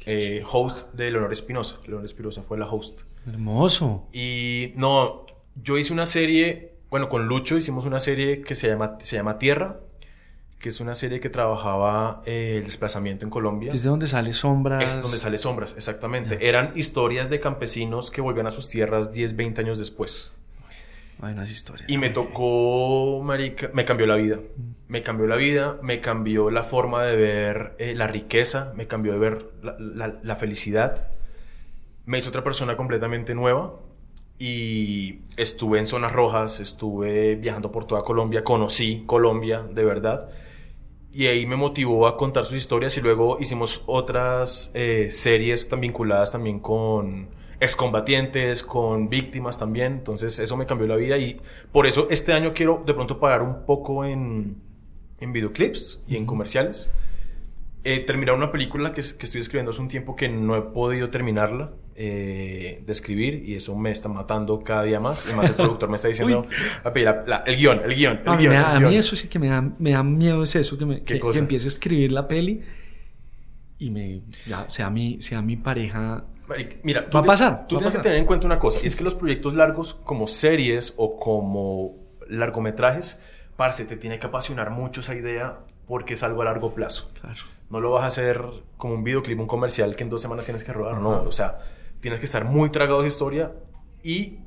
Eh, 0.07 0.45
host 0.49 0.93
de 0.95 1.11
Leonor 1.11 1.33
Espinosa. 1.33 1.81
Leonor 1.87 2.07
Espinosa 2.07 2.43
fue 2.43 2.57
la 2.57 2.71
host. 2.71 3.01
hermoso. 3.27 4.07
Y 4.13 4.75
no, 4.77 5.27
yo 5.57 5.77
hice 5.77 5.93
una 5.93 6.07
serie, 6.07 6.75
bueno, 6.89 7.09
con 7.09 7.27
Lucho 7.27 7.57
hicimos 7.57 7.85
una 7.85 7.99
serie 7.99 8.43
que 8.43 8.55
se 8.55 8.69
llama, 8.69 8.97
se 9.01 9.17
llama 9.17 9.39
Tierra, 9.39 9.81
que 10.61 10.69
es 10.69 10.79
una 10.81 10.95
serie 10.95 11.19
que 11.21 11.31
trabajaba 11.31 12.23
eh, 12.27 12.57
el 12.59 12.65
desplazamiento 12.65 13.25
en 13.25 13.31
Colombia. 13.31 13.73
Es 13.73 13.83
de 13.83 13.89
donde 13.89 14.07
sale 14.07 14.33
sombras. 14.33 14.85
Es 14.85 15.03
donde 15.03 15.17
sale 15.19 15.39
Sombras, 15.39 15.75
exactamente. 15.75 16.47
Eran 16.49 16.71
historias 16.77 17.31
de 17.31 17.41
campesinos 17.41 18.11
que 18.11 18.21
volvían 18.21 18.47
a 18.47 18.51
sus 18.51 18.69
tierras 18.69 19.11
10, 19.11 19.35
20 19.37 19.61
años 19.63 19.79
después. 19.79 20.33
Hay 21.23 21.33
unas 21.33 21.51
historias. 21.51 21.89
Y 21.91 21.99
me 21.99 22.11
tocó, 22.11 23.23
marica, 23.25 23.71
me 23.75 23.85
cambió 23.85 24.07
la 24.07 24.17
vida. 24.17 24.39
Me 24.89 25.03
cambió 25.03 25.27
la 25.27 25.37
vida, 25.37 25.79
me 25.83 26.01
cambió 26.01 26.51
la 26.51 26.63
forma 26.63 27.05
de 27.05 27.17
ver 27.17 27.75
eh, 27.79 27.95
la 27.95 28.07
riqueza, 28.07 28.73
me 28.77 28.87
cambió 28.87 29.13
de 29.13 29.19
ver 29.19 29.51
la, 29.63 29.77
la- 29.79 30.19
la 30.23 30.37
felicidad. 30.37 31.09
Me 32.07 32.19
hizo 32.19 32.29
otra 32.31 32.43
persona 32.45 32.77
completamente 32.77 33.35
nueva. 33.35 33.75
Y 34.39 35.21
estuve 35.37 35.79
en 35.79 35.87
zonas 35.87 36.13
rojas, 36.13 36.61
estuve 36.61 37.37
viajando 37.37 37.71
por 37.71 37.85
toda 37.87 38.03
Colombia, 38.05 38.43
conocí 38.43 39.05
Colombia 39.07 39.63
de 39.63 39.85
verdad. 39.85 40.31
Y 41.13 41.27
ahí 41.27 41.45
me 41.45 41.57
motivó 41.57 42.07
a 42.07 42.17
contar 42.17 42.45
sus 42.45 42.57
historias 42.57 42.97
y 42.97 43.01
luego 43.01 43.39
hicimos 43.41 43.83
otras 43.87 44.71
eh, 44.75 45.09
series 45.11 45.69
tan 45.69 45.81
vinculadas 45.81 46.31
también 46.31 46.61
con 46.61 47.31
excombatientes, 47.59 48.63
con 48.63 49.09
víctimas 49.09 49.59
también. 49.59 49.95
Entonces 49.95 50.39
eso 50.39 50.57
me 50.57 50.67
cambió 50.67 50.87
la 50.87 50.97
vida 50.97 51.19
y 51.19 51.41
por 51.73 51.87
eso 51.87 52.07
este 52.11 52.33
año 52.33 52.53
quiero 52.55 52.83
de 52.87 52.95
pronto 52.95 53.19
parar 53.19 53.43
un 53.43 53.67
poco 53.67 54.05
en, 54.05 54.63
en 55.19 55.33
videoclips 55.33 56.03
y 56.07 56.17
en 56.17 56.27
comerciales. 56.27 56.93
Eh, 57.83 58.01
terminar 58.01 58.35
una 58.35 58.53
película 58.53 58.93
que, 58.93 59.01
que 59.01 59.25
estoy 59.27 59.41
escribiendo 59.41 59.71
hace 59.71 59.81
un 59.81 59.89
tiempo 59.89 60.15
que 60.15 60.29
no 60.29 60.55
he 60.55 60.61
podido 60.61 61.09
terminarla 61.09 61.73
eh, 61.97 62.83
de 62.85 62.93
escribir 62.93 63.43
y 63.49 63.55
eso 63.55 63.75
me 63.75 63.91
está 63.91 64.09
matando 64.09 64.61
cada 64.61 64.83
día 64.83 65.01
más. 65.01 65.27
Y 65.31 65.35
más 65.35 65.49
el 65.49 65.55
productor 65.55 65.89
me 65.89 65.97
está 65.97 66.09
diciendo, 66.15 66.47
"Papi, 66.83 67.01
la- 67.03 67.25
la- 67.27 67.39
el 67.47 67.57
guion, 67.57 67.81
el 67.83 67.95
guion, 67.95 68.19
el 68.19 68.25
No, 68.25 68.37
guion. 68.37 68.51
me 68.53 68.57
el 68.59 68.63
da- 68.63 68.75
a 68.75 68.79
guion". 68.79 68.91
mí 68.91 68.97
eso 68.97 69.17
sí 69.17 69.29
que 69.29 69.39
me 69.39 69.49
da, 69.49 69.63
me 69.79 69.93
da 69.93 70.03
miedo, 70.03 70.43
es 70.43 70.55
eso, 70.57 70.77
que, 70.77 70.85
me, 70.85 71.03
¿Qué 71.05 71.19
que, 71.19 71.31
que 71.31 71.39
empiece 71.39 71.69
a 71.69 71.71
escribir 71.71 72.13
la 72.13 72.29
peli 72.29 72.61
y 73.79 73.91
me, 73.91 74.21
ya, 74.47 74.69
sea, 74.69 74.91
mi, 74.91 75.21
sea 75.23 75.41
mi 75.43 75.57
pareja. 75.57 76.25
Mira, 76.83 77.07
Va 77.15 77.21
a 77.21 77.23
pasar, 77.23 77.67
Tú 77.69 77.77
va 77.77 77.79
tienes 77.81 77.85
pasar. 77.85 78.01
que 78.03 78.09
tener 78.09 78.19
en 78.19 78.27
cuenta 78.27 78.45
una 78.47 78.59
cosa, 78.59 78.81
y 78.83 78.87
es 78.89 78.97
que 78.97 79.05
los 79.05 79.15
proyectos 79.15 79.55
largos, 79.55 79.95
como 79.95 80.27
series 80.27 80.95
o 80.97 81.19
como 81.19 81.97
largometrajes, 82.29 83.23
parce, 83.57 83.85
te 83.85 83.97
tiene 83.97 84.19
que 84.19 84.27
apasionar 84.27 84.71
mucho 84.71 85.01
esa 85.01 85.15
idea 85.15 85.61
porque 85.91 86.15
es 86.15 86.23
algo 86.23 86.41
a 86.41 86.47
largo 86.47 86.73
plazo. 86.75 87.11
Claro. 87.21 87.41
No 87.69 87.81
lo 87.81 87.91
vas 87.91 88.05
a 88.05 88.07
hacer 88.07 88.43
como 88.79 88.95
un 88.95 89.05
videoclip, 89.05 89.39
un 89.39 89.47
comercial 89.47 89.95
que 89.95 90.03
en 90.05 90.09
dos 90.09 90.23
semanas 90.23 90.47
tienes 90.47 90.65
que 90.65 90.73
rodar. 90.73 90.97
No, 91.03 91.23
o 91.25 91.33
sea, 91.33 91.59
tienes 92.01 92.19
que 92.21 92.25
estar 92.27 92.47
muy 92.47 92.71
tragado 92.71 93.03
de 93.03 93.09
historia 93.09 93.53
y 94.03 94.39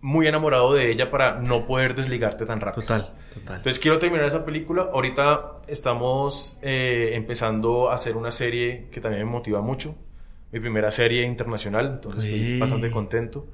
muy 0.00 0.26
enamorado 0.26 0.74
de 0.74 0.90
ella 0.90 1.10
para 1.10 1.38
no 1.40 1.64
poder 1.66 1.94
desligarte 1.94 2.44
tan 2.44 2.60
rápido. 2.60 2.82
Total, 2.82 3.14
total. 3.34 3.56
Entonces 3.58 3.78
quiero 3.78 3.98
terminar 4.00 4.26
esa 4.26 4.44
película. 4.44 4.90
Ahorita 4.92 5.56
estamos 5.68 6.58
eh, 6.62 7.10
empezando 7.14 7.88
a 7.90 7.94
hacer 7.94 8.16
una 8.16 8.32
serie 8.32 8.88
que 8.90 9.00
también 9.00 9.24
me 9.24 9.30
motiva 9.30 9.60
mucho. 9.60 9.94
Mi 10.50 10.58
primera 10.60 10.90
serie 10.90 11.22
internacional, 11.24 11.86
entonces 11.94 12.24
Sí. 12.24 12.30
estoy 12.34 12.58
bastante 12.58 12.90
contento. 12.90 13.46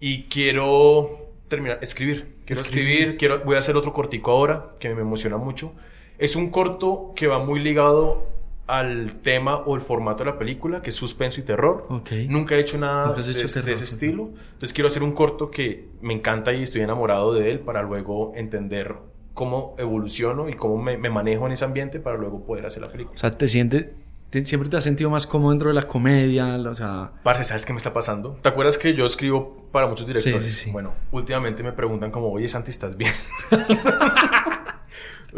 Y 0.00 0.22
quiero 0.24 1.26
terminar, 1.48 1.78
escribir. 1.82 2.36
Quiero 2.44 2.62
Escribir. 2.62 2.90
escribir, 2.92 3.16
quiero, 3.18 3.40
voy 3.44 3.56
a 3.56 3.58
hacer 3.58 3.76
otro 3.76 3.92
cortico 3.92 4.30
ahora 4.32 4.70
que 4.80 4.94
me 4.94 5.02
emociona 5.02 5.36
mucho. 5.36 5.74
Es 6.18 6.36
un 6.36 6.50
corto 6.50 7.12
que 7.14 7.26
va 7.26 7.38
muy 7.38 7.60
ligado 7.60 8.26
al 8.66 9.14
tema 9.22 9.56
o 9.58 9.74
el 9.76 9.80
formato 9.80 10.24
de 10.24 10.30
la 10.30 10.38
película, 10.38 10.82
que 10.82 10.90
es 10.90 10.96
suspenso 10.96 11.40
y 11.40 11.44
terror. 11.44 11.86
Ok. 11.88 12.10
Nunca 12.28 12.54
he 12.54 12.60
hecho 12.60 12.76
nada 12.76 13.14
de, 13.14 13.20
hecho 13.22 13.46
de 13.46 13.48
terror, 13.52 13.70
ese 13.70 13.84
ok. 13.84 13.90
estilo. 13.90 14.28
Entonces 14.52 14.72
quiero 14.74 14.88
hacer 14.88 15.02
un 15.02 15.12
corto 15.12 15.50
que 15.50 15.88
me 16.02 16.12
encanta 16.12 16.52
y 16.52 16.62
estoy 16.64 16.82
enamorado 16.82 17.32
de 17.32 17.50
él 17.50 17.60
para 17.60 17.82
luego 17.82 18.32
entender 18.34 18.94
cómo 19.32 19.74
evoluciono 19.78 20.48
y 20.48 20.54
cómo 20.54 20.76
me, 20.76 20.98
me 20.98 21.08
manejo 21.08 21.46
en 21.46 21.52
ese 21.52 21.64
ambiente 21.64 22.00
para 22.00 22.16
luego 22.18 22.44
poder 22.44 22.66
hacer 22.66 22.82
la 22.82 22.88
película. 22.90 23.14
O 23.14 23.18
sea, 23.18 23.38
te 23.38 23.46
sientes, 23.46 23.86
te- 24.30 24.44
siempre 24.44 24.68
te 24.68 24.76
has 24.76 24.84
sentido 24.84 25.08
más 25.10 25.26
cómodo 25.28 25.50
dentro 25.52 25.68
de 25.68 25.74
la 25.74 25.86
comedia, 25.86 26.56
o 26.56 26.74
sea, 26.74 27.12
Parce, 27.22 27.44
¿sabes 27.44 27.64
qué 27.64 27.72
me 27.72 27.76
está 27.78 27.94
pasando? 27.94 28.36
¿Te 28.42 28.48
acuerdas 28.48 28.76
que 28.76 28.94
yo 28.94 29.06
escribo 29.06 29.68
para 29.70 29.86
muchos 29.86 30.06
directores? 30.08 30.42
Sí, 30.42 30.50
sí, 30.50 30.64
sí. 30.64 30.70
Bueno, 30.72 30.92
últimamente 31.12 31.62
me 31.62 31.72
preguntan 31.72 32.10
como, 32.10 32.30
oye, 32.32 32.48
Santi, 32.48 32.70
¿estás 32.70 32.96
bien? 32.96 33.12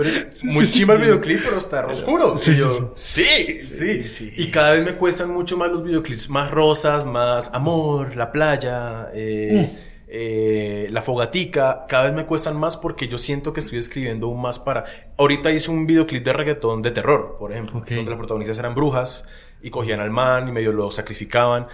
Pero, 0.02 0.10
Muy 0.44 0.64
sí, 0.64 0.72
chima 0.72 0.94
el 0.94 1.00
sí. 1.00 1.04
videoclip, 1.06 1.40
pero 1.44 1.56
está 1.58 1.86
oscuro. 1.86 2.36
Sí, 2.36 2.54
sí, 2.54 2.60
yo, 2.62 2.92
sí, 2.94 3.60
sí, 3.60 4.08
sí. 4.08 4.32
Y 4.36 4.50
cada 4.50 4.72
vez 4.72 4.84
me 4.84 4.96
cuestan 4.96 5.30
mucho 5.30 5.56
más 5.58 5.70
los 5.70 5.82
videoclips, 5.82 6.30
más 6.30 6.50
rosas, 6.50 7.04
más 7.06 7.50
amor, 7.52 8.16
la 8.16 8.32
playa, 8.32 9.10
eh, 9.12 9.68
Mm. 9.72 9.76
eh, 10.08 10.88
la 10.90 11.02
fogatica. 11.02 11.84
Cada 11.88 12.04
vez 12.04 12.14
me 12.14 12.26
cuestan 12.26 12.56
más 12.58 12.76
porque 12.76 13.08
yo 13.08 13.18
siento 13.18 13.52
que 13.52 13.60
estoy 13.60 13.78
escribiendo 13.78 14.26
aún 14.28 14.40
más 14.40 14.58
para... 14.58 14.84
Ahorita 15.18 15.50
hice 15.52 15.70
un 15.70 15.86
videoclip 15.86 16.24
de 16.24 16.32
reggaetón 16.32 16.82
de 16.82 16.90
terror, 16.90 17.36
por 17.38 17.52
ejemplo, 17.52 17.78
Ok. 17.80 17.90
donde 17.90 18.10
las 18.10 18.18
protagonistas 18.18 18.58
eran 18.58 18.74
brujas 18.74 19.26
y 19.62 19.70
cogían 19.70 20.00
al 20.00 20.10
man 20.10 20.48
y 20.48 20.52
medio 20.52 20.72
lo 20.72 20.90
sacrificaban. 20.90 21.66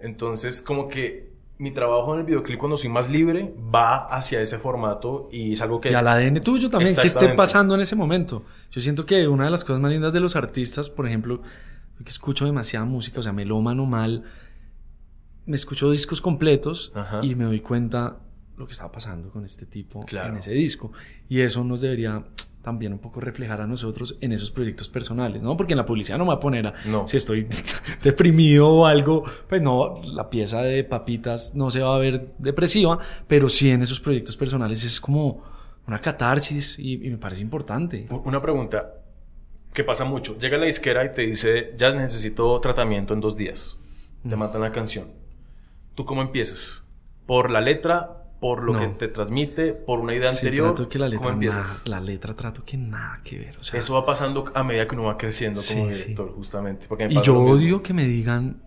Entonces, 0.00 0.60
como 0.62 0.88
que 0.88 1.33
mi 1.58 1.70
trabajo 1.70 2.14
en 2.14 2.20
el 2.20 2.26
videoclip 2.26 2.58
cuando 2.58 2.76
soy 2.76 2.90
más 2.90 3.08
libre 3.08 3.54
va 3.72 4.06
hacia 4.06 4.40
ese 4.40 4.58
formato 4.58 5.28
y 5.30 5.52
es 5.52 5.60
algo 5.60 5.78
que... 5.78 5.90
y 5.90 5.94
al 5.94 6.08
ADN 6.08 6.40
tuyo 6.40 6.68
también, 6.68 6.94
que 6.96 7.06
esté 7.06 7.28
pasando 7.34 7.74
en 7.74 7.80
ese 7.80 7.94
momento. 7.94 8.44
Yo 8.70 8.80
siento 8.80 9.06
que 9.06 9.28
una 9.28 9.44
de 9.44 9.50
las 9.50 9.62
cosas 9.64 9.80
más 9.80 9.90
lindas 9.92 10.12
de 10.12 10.20
los 10.20 10.34
artistas, 10.36 10.90
por 10.90 11.06
ejemplo, 11.06 11.42
que 12.02 12.10
escucho 12.10 12.44
demasiada 12.44 12.84
música, 12.84 13.20
o 13.20 13.22
sea, 13.22 13.32
melómano 13.32 13.86
mal, 13.86 14.24
me 15.46 15.54
escucho 15.54 15.90
discos 15.90 16.20
completos 16.20 16.90
Ajá. 16.94 17.20
y 17.22 17.34
me 17.36 17.44
doy 17.44 17.60
cuenta 17.60 18.18
lo 18.56 18.66
que 18.66 18.72
está 18.72 18.90
pasando 18.90 19.30
con 19.30 19.44
este 19.44 19.66
tipo 19.66 20.04
Claro. 20.06 20.30
en 20.30 20.38
ese 20.38 20.52
disco. 20.52 20.90
Y 21.28 21.40
eso 21.40 21.62
nos 21.64 21.80
debería 21.80 22.24
también 22.64 22.92
un 22.92 22.98
poco 22.98 23.20
reflejar 23.20 23.60
a 23.60 23.66
nosotros 23.68 24.18
en 24.20 24.32
esos 24.32 24.50
proyectos 24.50 24.88
personales, 24.88 25.42
¿no? 25.42 25.56
Porque 25.56 25.74
en 25.74 25.76
la 25.76 25.84
publicidad 25.84 26.18
no 26.18 26.24
me 26.24 26.30
va 26.30 26.34
a 26.34 26.40
poner 26.40 26.66
a, 26.66 26.74
No. 26.86 27.06
si 27.06 27.16
estoy 27.18 27.46
deprimido 28.02 28.68
o 28.68 28.86
algo, 28.86 29.22
pues 29.48 29.62
no, 29.62 30.00
la 30.02 30.28
pieza 30.30 30.62
de 30.62 30.82
papitas 30.82 31.54
no 31.54 31.70
se 31.70 31.80
va 31.82 31.94
a 31.94 31.98
ver 31.98 32.32
depresiva, 32.38 32.98
pero 33.28 33.48
sí 33.48 33.70
en 33.70 33.82
esos 33.82 34.00
proyectos 34.00 34.36
personales 34.36 34.82
es 34.82 35.00
como 35.00 35.44
una 35.86 36.00
catarsis 36.00 36.78
y, 36.78 36.94
y 37.06 37.10
me 37.10 37.18
parece 37.18 37.42
importante. 37.42 38.08
Una 38.24 38.40
pregunta 38.42 38.94
que 39.72 39.84
pasa 39.84 40.04
mucho. 40.04 40.38
Llega 40.38 40.56
la 40.56 40.66
disquera 40.66 41.04
y 41.04 41.12
te 41.12 41.22
dice, 41.22 41.74
ya 41.76 41.92
necesito 41.92 42.58
tratamiento 42.60 43.12
en 43.14 43.20
dos 43.20 43.36
días. 43.36 43.76
Te 44.28 44.36
matan 44.36 44.62
la 44.62 44.72
canción. 44.72 45.08
¿Tú 45.94 46.04
cómo 46.06 46.22
empiezas? 46.22 46.82
¿Por 47.26 47.50
la 47.50 47.60
letra? 47.60 48.23
¿Por 48.44 48.62
lo 48.62 48.74
No. 48.74 48.78
que 48.78 48.88
te 48.88 49.08
transmite? 49.08 49.72
¿Por 49.72 50.00
una 50.00 50.14
idea 50.14 50.30
Sí, 50.34 50.44
anterior? 50.44 50.74
trato 50.74 50.86
que 50.90 50.98
la 50.98 51.06
¿Cómo 51.06 51.16
letra, 51.18 51.32
empiezas? 51.32 51.82
nada, 51.86 51.98
la 51.98 52.00
letra 52.04 52.34
trato 52.36 52.62
que 52.62 52.76
nada 52.76 53.20
que 53.24 53.38
ver. 53.38 53.56
O 53.58 53.62
sea, 53.62 53.80
Eso 53.80 53.94
va 53.94 54.04
pasando 54.04 54.44
a 54.54 54.62
medida 54.62 54.86
que 54.86 54.94
uno 54.96 55.04
va 55.04 55.16
creciendo 55.16 55.62
como 55.66 55.86
Sí, 55.86 55.92
sí. 55.94 56.02
director, 56.02 56.30
justamente. 56.34 56.84
Porque 56.86 57.06
y 57.10 57.22
yo 57.22 57.38
odio 57.38 57.82
que 57.82 57.94
me 57.94 58.04
digan, 58.04 58.62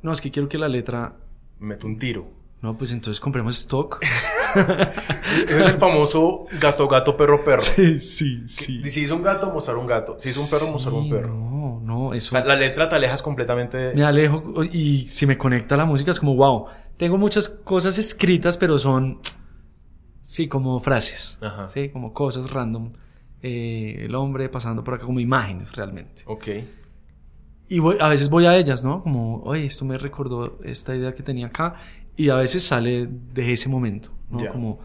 no, 0.00 0.12
es 0.12 0.22
que 0.22 0.30
quiero 0.30 0.48
que 0.48 0.56
la 0.56 0.68
letra, 0.68 1.14
Me 1.58 1.74
meto 1.74 1.86
un 1.86 1.98
tiro. 1.98 2.26
no, 2.62 2.78
pues 2.78 2.90
entonces 2.90 3.20
compremos 3.20 3.58
stock. 3.58 3.98
Ese 4.56 5.60
es 5.60 5.66
el 5.66 5.76
famoso 5.76 6.46
gato, 6.58 6.88
gato, 6.88 7.18
perro, 7.18 7.44
perro. 7.44 7.60
sí, 7.60 7.98
sí, 7.98 8.42
sí. 8.46 8.82
Si 8.84 9.04
es 9.04 9.10
un 9.10 9.22
gato, 9.22 9.50
mostrar 9.50 9.76
un 9.76 9.86
gato. 9.86 10.16
Si 10.18 10.30
es 10.30 10.36
un 10.38 10.48
perro, 10.48 10.72
mostrar 10.72 10.94
un 10.94 11.04
Sí, 11.04 11.10
perro. 11.10 11.34
No, 11.34 11.80
no, 11.82 12.14
eso... 12.14 12.30
Sea, 12.30 12.42
la 12.44 12.56
letra 12.56 12.88
te 12.88 12.94
alejas 12.94 13.22
completamente 13.22 13.76
de... 13.76 13.94
me 13.94 14.04
alejo 14.04 14.64
y 14.64 15.06
si 15.06 15.26
me 15.26 15.36
conecta 15.36 15.76
la 15.76 15.84
música 15.84 16.10
es 16.12 16.18
como, 16.18 16.34
wow, 16.34 16.66
tengo 16.96 17.18
muchas 17.18 17.48
cosas 17.48 17.98
escritas, 17.98 18.56
pero 18.56 18.78
son, 18.78 19.18
sí, 20.22 20.48
como 20.48 20.80
frases. 20.80 21.38
Ajá. 21.40 21.68
Sí, 21.68 21.88
como 21.90 22.12
cosas 22.12 22.50
random. 22.50 22.92
Eh, 23.42 24.04
el 24.06 24.14
hombre 24.14 24.48
pasando 24.48 24.82
por 24.82 24.94
acá, 24.94 25.04
como 25.06 25.20
imágenes 25.20 25.74
realmente. 25.76 26.22
Ok. 26.26 26.48
Y 27.68 27.78
voy- 27.80 27.96
a 28.00 28.08
veces 28.08 28.30
voy 28.30 28.46
a 28.46 28.56
ellas, 28.56 28.84
¿no? 28.84 29.02
Como, 29.02 29.42
oye, 29.42 29.64
esto 29.64 29.84
me 29.84 29.98
recordó 29.98 30.58
esta 30.64 30.94
idea 30.94 31.12
que 31.12 31.22
tenía 31.22 31.46
acá. 31.48 31.74
Y 32.16 32.30
a 32.30 32.36
veces 32.36 32.62
sale 32.62 33.06
de 33.08 33.52
ese 33.52 33.68
momento, 33.68 34.10
¿no? 34.30 34.40
Ya. 34.42 34.50
Como 34.50 34.78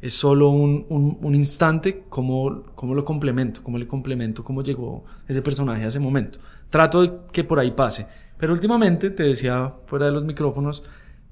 es 0.00 0.14
solo 0.14 0.48
un, 0.48 0.86
un- 0.88 1.18
un 1.20 1.34
instante, 1.34 2.04
cómo, 2.08 2.62
cómo 2.74 2.94
lo 2.94 3.04
complemento, 3.04 3.62
cómo 3.62 3.76
le 3.76 3.86
complemento, 3.86 4.42
cómo 4.42 4.62
llegó 4.62 5.04
ese 5.28 5.42
personaje 5.42 5.84
a 5.84 5.88
ese 5.88 6.00
momento. 6.00 6.38
Trato 6.70 7.02
de 7.02 7.12
que 7.32 7.44
por 7.44 7.58
ahí 7.58 7.72
pase. 7.72 8.06
Pero 8.38 8.54
últimamente, 8.54 9.10
te 9.10 9.24
decía 9.24 9.74
fuera 9.84 10.06
de 10.06 10.12
los 10.12 10.24
micrófonos, 10.24 10.84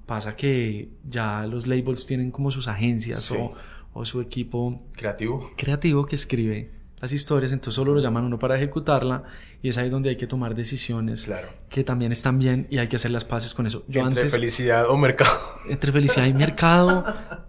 pasa 0.09 0.34
que 0.34 0.88
ya 1.09 1.46
los 1.46 1.68
labels 1.68 2.04
tienen 2.06 2.32
como 2.32 2.50
sus 2.50 2.66
agencias 2.66 3.22
Sí. 3.22 3.36
o, 3.38 3.52
o 3.92 4.04
su 4.04 4.20
equipo 4.20 4.82
Creativo. 4.96 5.50
creativo 5.56 6.04
que 6.06 6.16
escribe 6.16 6.70
las 7.00 7.12
historias, 7.12 7.52
entonces 7.52 7.76
solo 7.76 7.94
lo 7.94 8.00
llaman 8.00 8.24
uno 8.24 8.40
para 8.40 8.56
ejecutarla 8.56 9.22
y 9.62 9.68
es 9.68 9.78
ahí 9.78 9.88
donde 9.88 10.09
hay 10.09 10.16
que 10.16 10.26
tomar 10.26 10.56
decisiones 10.56 11.26
Claro. 11.26 11.48
que 11.68 11.84
también 11.84 12.11
están 12.11 12.38
bien 12.40 12.66
y 12.70 12.78
hay 12.78 12.88
que 12.88 12.96
hacer 12.96 13.12
las 13.12 13.24
paces 13.24 13.54
con 13.54 13.66
eso. 13.68 13.84
Yo 13.86 14.00
Entre 14.00 14.22
antes, 14.22 14.32
felicidad 14.32 14.88
o 14.90 14.96
mercado. 14.96 15.30
entre 15.70 15.92
felicidad 15.92 16.26
y 16.26 16.34
mercado, 16.34 17.04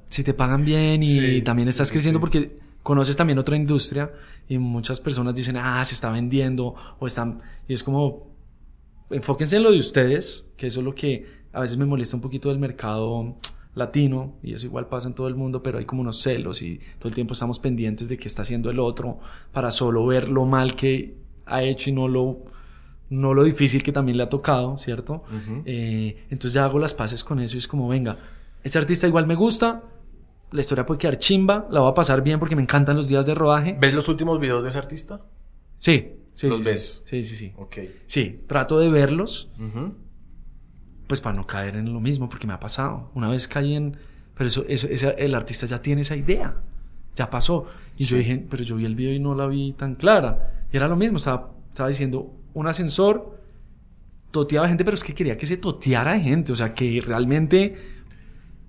si 0.09 0.23
te 0.23 0.35
pagan 0.35 0.63
bien 0.65 1.01
y 1.01 1.15
Sí, 1.19 1.41
también 1.41 1.67
estás 1.69 1.87
sí, 1.87 1.93
creciendo 1.93 2.19
porque 2.19 2.59
conoces 2.83 3.15
también 3.17 3.39
otra 3.39 3.55
industria 3.55 4.11
y 4.47 4.57
muchas 4.59 4.99
personas 5.01 5.33
dicen, 5.33 5.57
ah, 5.57 5.83
se 5.85 5.95
está 5.95 6.11
vendiendo 6.11 6.75
o 6.99 7.07
están... 7.07 7.41
Y 7.67 7.73
es 7.73 7.83
como, 7.83 8.27
enfóquense 9.09 9.55
en 9.57 9.63
lo 9.63 9.71
de 9.71 9.77
ustedes, 9.79 10.45
que 10.57 10.67
eso 10.67 10.81
es 10.81 10.85
lo 10.85 10.93
que 10.93 11.38
a 11.53 11.61
veces 11.61 11.77
me 11.77 11.85
molesta 11.85 12.15
un 12.15 12.21
poquito 12.21 12.49
del 12.49 12.59
mercado 12.59 13.35
latino, 13.75 14.33
y 14.43 14.53
eso 14.53 14.65
igual 14.65 14.87
pasa 14.87 15.07
en 15.07 15.13
todo 15.13 15.27
el 15.27 15.35
mundo, 15.35 15.63
pero 15.63 15.77
hay 15.77 15.85
como 15.85 16.01
unos 16.01 16.21
celos 16.21 16.61
y 16.61 16.79
todo 16.97 17.09
el 17.09 17.15
tiempo 17.15 17.33
estamos 17.33 17.59
pendientes 17.59 18.09
de 18.09 18.17
qué 18.17 18.27
está 18.27 18.41
haciendo 18.41 18.69
el 18.69 18.79
otro 18.79 19.19
para 19.51 19.71
solo 19.71 20.05
ver 20.05 20.27
lo 20.27 20.45
mal 20.45 20.75
que 20.75 21.15
ha 21.45 21.63
hecho 21.63 21.89
y 21.89 21.93
no 21.93 22.07
lo, 22.07 22.45
no 23.09 23.33
lo 23.33 23.43
difícil 23.43 23.81
que 23.81 23.91
también 23.91 24.17
le 24.17 24.23
ha 24.23 24.29
tocado, 24.29 24.77
¿cierto? 24.77 25.23
Ujú. 25.27 25.63
Eh, 25.65 26.25
entonces 26.29 26.53
ya 26.53 26.65
hago 26.65 26.77
las 26.79 26.93
paces 26.93 27.23
con 27.23 27.39
eso 27.39 27.55
y 27.55 27.59
es 27.59 27.67
como, 27.67 27.87
venga, 27.87 28.17
este 28.63 28.77
artista 28.77 29.07
igual 29.07 29.25
me 29.25 29.35
gusta, 29.35 29.83
la 30.51 30.59
historia 30.59 30.85
puede 30.85 30.97
quedar 30.97 31.17
chimba, 31.17 31.67
la 31.69 31.79
voy 31.81 31.91
a 31.91 31.93
pasar 31.93 32.21
bien 32.21 32.39
porque 32.39 32.55
me 32.55 32.61
encantan 32.61 32.95
los 32.97 33.07
días 33.07 33.25
de 33.25 33.35
rodaje. 33.35 33.77
¿Ves 33.79 33.93
los 33.93 34.07
últimos 34.09 34.39
videos 34.39 34.63
de 34.63 34.69
ese 34.69 34.77
artista? 34.77 35.21
Sí, 35.77 36.11
sí. 36.33 36.47
¿Los 36.47 36.59
sí, 36.59 36.65
ves? 36.65 37.03
Sí, 37.05 37.23
sí, 37.23 37.35
sí. 37.35 37.53
Ok. 37.55 37.77
Sí, 38.07 38.43
trato 38.47 38.79
de 38.79 38.89
verlos, 38.89 39.51
Ujú. 39.57 39.93
Pues 41.09 41.19
para 41.21 41.35
no 41.35 41.45
caer 41.45 41.75
en 41.75 41.91
lo 41.91 41.99
mismo, 41.99 42.29
porque 42.29 42.47
me 42.47 42.53
ha 42.53 42.59
pasado. 42.61 43.09
Una 43.15 43.29
vez 43.29 43.47
caí 43.49 43.73
en... 43.75 43.97
Pero 44.35 44.47
eso, 44.47 44.63
eso, 44.69 44.87
ese- 44.87 45.15
el 45.17 45.33
artista 45.35 45.65
ya 45.65 45.81
tiene 45.81 46.01
esa 46.01 46.15
idea. 46.15 46.55
Ya 47.15 47.29
pasó. 47.29 47.65
Y 47.97 48.05
yo 48.05 48.15
dije, 48.15 48.45
pero 48.49 48.63
yo 48.63 48.75
vi 48.77 48.85
el 48.85 48.95
video 48.95 49.11
y 49.13 49.19
no 49.19 49.33
la 49.35 49.47
vi 49.47 49.73
tan 49.73 49.95
clara. 49.95 50.65
Y 50.71 50.77
era 50.77 50.87
lo 50.87 50.95
mismo, 50.95 51.17
estaba, 51.17 51.51
estaba 51.67 51.89
diciendo, 51.89 52.31
un 52.53 52.67
ascensor 52.67 53.37
toteaba 54.31 54.67
gente, 54.67 54.85
pero 54.85 54.93
es 54.95 55.03
que 55.03 55.13
quería 55.13 55.35
que 55.35 55.47
se 55.47 55.57
toteara 55.57 56.13
de 56.13 56.21
gente. 56.21 56.51
O 56.53 56.55
sea, 56.55 56.73
que 56.73 57.01
realmente... 57.05 57.75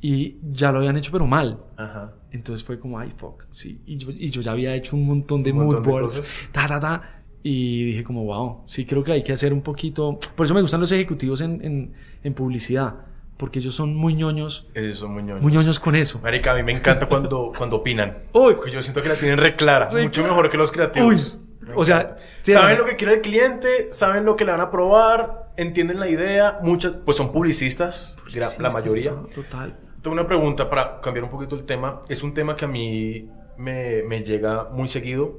Y 0.01 0.39
ya 0.51 0.73
lo 0.73 0.79
habían 0.79 0.97
hecho, 0.97 1.13
pero 1.13 1.27
mal. 1.27 1.61
Ajá. 1.77 2.15
Entonces 2.33 2.65
fue 2.65 2.81
como, 2.81 2.99
ay, 2.99 3.13
fuck. 3.15 3.45
Sí. 3.51 3.83
Y, 3.85 3.99
yo, 3.99 4.11
y 4.11 4.31
yo 4.31 4.41
ya 4.41 4.53
había 4.53 4.75
hecho 4.75 4.97
un 4.97 5.07
montón 5.07 5.43
de 5.43 5.53
mood 5.53 5.75
de 5.77 5.83
boards. 5.91 6.17
cosas. 6.17 6.49
Ta, 6.53 6.67
ta, 6.67 6.81
ta. 6.81 7.20
Y 7.43 7.85
dije 7.87 8.05
como, 8.05 8.25
wow, 8.25 8.63
sí 8.67 8.85
creo 8.85 9.03
que 9.03 9.13
hay 9.13 9.23
que 9.23 9.33
hacer 9.33 9.53
un 9.53 9.63
poquito... 9.63 10.19
Por 10.37 10.45
eso 10.45 10.55
me 10.55 10.61
gustan 10.61 10.81
los 10.81 10.93
ejecutivos 10.93 11.41
en, 11.41 11.65
en, 11.65 11.93
en 12.23 12.35
publicidad. 12.35 12.95
Porque 13.39 13.61
ellos 13.61 13.75
son 13.75 13.95
muy 13.95 14.13
ñoños. 14.15 14.69
Esos 14.75 14.99
son 14.99 15.13
muy 15.15 15.23
ñoños. 15.23 15.43
Muy 15.43 15.53
ñoños 15.53 15.81
con 15.81 15.97
eso. 15.97 16.21
Marica, 16.23 16.53
a 16.53 16.55
mí 16.57 16.63
me 16.63 16.73
encanta 16.73 17.07
cuando, 17.07 17.53
cuando 17.57 17.77
opinan. 17.77 18.19
Uy. 18.35 18.55
Porque 18.55 18.71
yo 18.71 18.83
siento 18.83 19.01
que 19.01 19.09
la 19.09 19.15
tienen 19.15 19.39
re 19.39 19.57
clara. 19.57 19.89
Re 19.89 20.03
mucho 20.03 20.21
clara. 20.21 20.35
mejor 20.37 20.51
que 20.51 20.59
los 20.59 20.71
creativos. 20.71 21.39
Uy. 21.63 21.73
O 21.75 21.85
sea, 21.85 22.17
sí, 22.43 22.53
saben 22.53 22.77
lo 22.79 22.85
que 22.85 22.97
quiere 22.97 23.15
el 23.15 23.21
cliente, 23.21 23.89
saben 23.93 24.25
lo 24.25 24.35
que 24.37 24.45
le 24.45 24.51
van 24.51 24.61
a 24.61 24.71
probar, 24.71 25.53
entienden 25.57 26.01
la 26.01 26.09
idea. 26.09 26.59
Muchas, 26.63 26.93
pues 27.05 27.17
son 27.17 27.33
publicistas, 27.33 28.17
gra- 28.33 28.59
la 28.59 28.71
mayoría. 28.71 29.15
Total. 29.35 29.79
Tengo 30.03 30.15
una 30.15 30.27
pregunta 30.27 30.69
para 30.69 31.01
cambiar 31.01 31.25
un 31.25 31.31
poquito 31.31 31.55
el 31.55 31.65
tema. 31.65 32.01
Es 32.09 32.23
un 32.23 32.35
tema 32.35 32.57
que 32.57 32.65
a 32.65 32.69
mí 32.69 33.29
me, 33.57 34.03
me 34.03 34.23
llega 34.25 34.69
muy 34.71 34.89
seguido. 34.89 35.39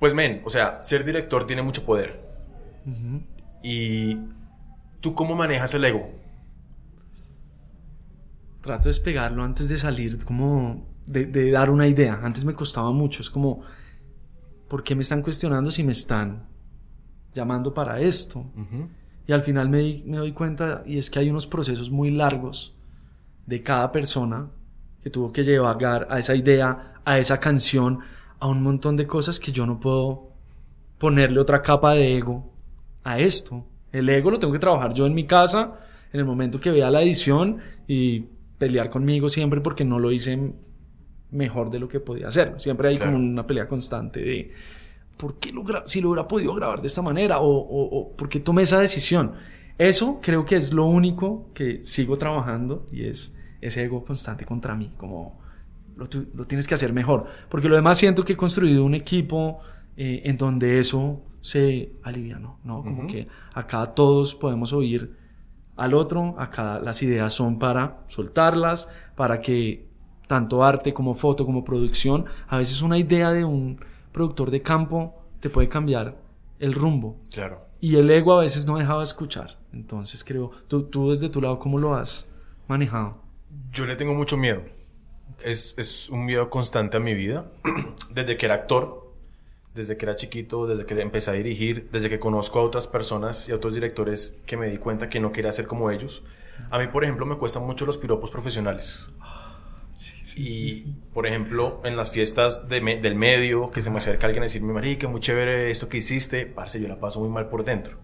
Pues, 0.00 0.14
men, 0.14 0.42
o 0.44 0.50
sea, 0.50 0.82
ser 0.82 1.04
director 1.04 1.46
tiene 1.46 1.62
mucho 1.62 1.84
poder. 1.84 2.28
¿Y 3.62 4.18
tú 5.00 5.14
cómo 5.14 5.36
manejas 5.36 5.74
el 5.74 5.84
ego? 5.84 6.10
Trato 8.62 8.84
de 8.84 8.88
despegarlo 8.88 9.44
antes 9.44 9.68
de 9.68 9.76
salir, 9.76 10.24
como 10.24 10.86
de, 11.06 11.26
de 11.26 11.50
dar 11.50 11.70
una 11.70 11.86
idea. 11.86 12.18
Antes 12.22 12.44
me 12.44 12.54
costaba 12.54 12.90
mucho. 12.90 13.20
Es 13.20 13.30
como, 13.30 13.62
¿por 14.68 14.82
qué 14.82 14.94
me 14.94 15.02
están 15.02 15.22
cuestionando 15.22 15.70
si 15.70 15.84
me 15.84 15.92
están 15.92 16.48
llamando 17.34 17.72
para 17.72 18.00
esto? 18.00 18.44
Y 19.26 19.32
al 19.32 19.42
final 19.42 19.68
me, 19.68 20.02
me 20.06 20.16
doy 20.16 20.32
cuenta, 20.32 20.82
y 20.86 20.98
es 20.98 21.10
que 21.10 21.18
hay 21.18 21.30
unos 21.30 21.46
procesos 21.46 21.90
muy 21.90 22.10
largos 22.10 22.74
de 23.46 23.62
cada 23.62 23.92
persona 23.92 24.48
que 25.02 25.10
tuvo 25.10 25.30
que 25.32 25.44
llevar 25.44 26.06
a 26.10 26.18
esa 26.18 26.34
idea, 26.34 26.94
a 27.04 27.18
esa 27.18 27.38
canción, 27.38 28.00
a 28.40 28.48
un 28.48 28.62
montón 28.62 28.96
de 28.96 29.06
cosas 29.06 29.38
que 29.38 29.52
yo 29.52 29.66
no 29.66 29.78
puedo 29.78 30.28
ponerle 30.98 31.40
otra 31.40 31.62
capa 31.62 31.92
de 31.94 32.16
ego 32.16 32.50
a 33.04 33.18
esto. 33.18 33.64
El 33.92 34.08
ego 34.08 34.30
lo 34.30 34.38
tengo 34.38 34.52
que 34.52 34.58
trabajar 34.58 34.94
yo 34.94 35.06
en 35.06 35.14
mi 35.14 35.26
casa, 35.26 35.78
en 36.12 36.20
el 36.20 36.26
momento 36.26 36.60
que 36.60 36.70
vea 36.70 36.90
la 36.90 37.02
edición 37.02 37.58
y 37.86 38.20
pelear 38.58 38.90
conmigo 38.90 39.28
siempre 39.28 39.60
porque 39.60 39.84
no 39.84 39.98
lo 39.98 40.10
hice 40.12 40.38
mejor 41.30 41.70
de 41.70 41.78
lo 41.78 41.88
que 41.88 42.00
podía 42.00 42.28
hacerlo. 42.28 42.58
Siempre 42.58 42.88
hay 42.88 42.96
Claro. 42.96 43.12
como 43.12 43.24
una 43.24 43.46
pelea 43.46 43.66
constante 43.68 44.20
de 44.20 44.52
¿por 45.16 45.38
qué 45.38 45.52
lo 45.52 45.64
si 45.86 46.00
lo 46.00 46.10
hubiera 46.10 46.26
podido 46.26 46.54
grabar 46.54 46.80
de 46.80 46.86
esta 46.88 47.02
manera? 47.02 47.40
O, 47.40 47.46
o, 47.48 47.98
o 48.00 48.16
¿por 48.16 48.28
qué 48.28 48.40
tomé 48.40 48.62
esa 48.62 48.78
decisión? 48.80 49.32
Eso 49.78 50.18
creo 50.22 50.44
que 50.44 50.56
es 50.56 50.72
lo 50.72 50.84
único 50.86 51.48
que 51.54 51.84
sigo 51.84 52.16
trabajando 52.18 52.86
y 52.92 53.04
es 53.06 53.34
ese 53.62 53.84
ego 53.84 54.04
constante 54.04 54.44
contra 54.44 54.74
mí, 54.74 54.92
como 54.96 55.39
lo, 56.00 56.44
tienes 56.44 56.66
que 56.66 56.74
hacer 56.74 56.92
mejor. 56.92 57.26
Porque 57.48 57.68
lo 57.68 57.76
demás 57.76 57.98
siento 57.98 58.24
que 58.24 58.32
he 58.32 58.36
construido 58.36 58.84
un 58.84 58.94
equipo 58.94 59.60
eh, 59.96 60.22
en 60.24 60.36
donde 60.36 60.78
eso 60.78 61.22
se 61.42 61.92
alivianó, 62.02 62.58
¿no? 62.64 62.82
Como 62.82 63.06
que 63.06 63.28
acá 63.54 63.86
todos 63.94 64.34
podemos 64.34 64.72
oír 64.72 65.16
al 65.76 65.94
otro, 65.94 66.34
acá 66.38 66.78
las 66.80 67.02
ideas 67.02 67.32
son 67.32 67.58
para 67.58 68.04
soltarlas, 68.08 68.90
para 69.16 69.40
que 69.40 69.88
tanto 70.26 70.62
arte 70.62 70.92
como 70.92 71.14
foto 71.14 71.46
como 71.46 71.64
producción, 71.64 72.26
a 72.48 72.58
veces 72.58 72.82
una 72.82 72.98
idea 72.98 73.30
de 73.32 73.44
un 73.44 73.82
productor 74.12 74.50
de 74.50 74.62
campo 74.62 75.22
te 75.40 75.48
puede 75.48 75.68
cambiar 75.68 76.18
el 76.58 76.74
rumbo. 76.74 77.16
Claro. 77.32 77.66
Y 77.80 77.96
el 77.96 78.10
ego 78.10 78.34
a 78.34 78.40
veces 78.40 78.66
no 78.66 78.76
dejaba 78.76 79.00
de 79.00 79.04
escuchar. 79.04 79.58
Entonces 79.72 80.22
creo, 80.22 80.50
tú, 80.68 80.84
tú 80.84 81.10
desde 81.10 81.30
tu 81.30 81.40
lado, 81.40 81.58
¿cómo 81.58 81.78
lo 81.78 81.94
has 81.94 82.28
manejado? 82.68 83.22
Yo 83.72 83.86
le 83.86 83.96
tengo 83.96 84.14
mucho 84.14 84.36
miedo. 84.36 84.62
Es, 85.44 85.74
es 85.78 86.08
un 86.10 86.24
miedo 86.26 86.50
constante 86.50 86.96
a 86.96 87.00
mi 87.00 87.14
vida. 87.14 87.50
Desde 88.10 88.36
que 88.36 88.46
era 88.46 88.54
actor, 88.56 89.08
desde 89.74 89.96
que 89.96 90.04
era 90.04 90.16
chiquito, 90.16 90.66
desde 90.66 90.84
que 90.84 91.00
empecé 91.00 91.30
a 91.30 91.34
dirigir, 91.34 91.88
desde 91.92 92.08
que 92.10 92.18
conozco 92.18 92.58
a 92.58 92.62
otras 92.64 92.88
personas 92.88 93.48
y 93.48 93.52
a 93.52 93.54
otros 93.54 93.72
directores 93.72 94.36
que 94.44 94.56
me 94.56 94.68
di 94.68 94.78
cuenta 94.78 95.08
que 95.08 95.20
no 95.20 95.30
quería 95.30 95.52
ser 95.52 95.68
como 95.68 95.92
ellos. 95.92 96.24
A 96.70 96.78
mí, 96.80 96.88
por 96.88 97.04
ejemplo, 97.04 97.24
me 97.24 97.36
cuestan 97.36 97.64
mucho 97.64 97.86
los 97.86 97.96
piropos 97.96 98.30
profesionales. 98.30 99.08
y, 100.36 100.82
por 101.14 101.26
ejemplo, 101.26 101.80
en 101.84 101.96
las 101.96 102.10
fiestas 102.10 102.68
de 102.68 102.80
me- 102.80 102.96
del 103.00 103.14
medio, 103.14 103.70
que 103.70 103.82
se 103.82 103.90
me 103.90 103.98
acerca 103.98 104.26
alguien 104.26 104.42
a 104.42 104.46
decirme, 104.46 104.72
marica, 104.72 105.08
muy 105.08 105.20
chévere 105.20 105.70
esto 105.70 105.88
que 105.88 105.98
hiciste, 105.98 106.46
parce, 106.46 106.80
yo 106.80 106.88
la 106.88 106.98
paso 107.00 107.20
muy 107.20 107.28
mal 107.28 107.48
por 107.48 107.64
dentro. 107.64 107.98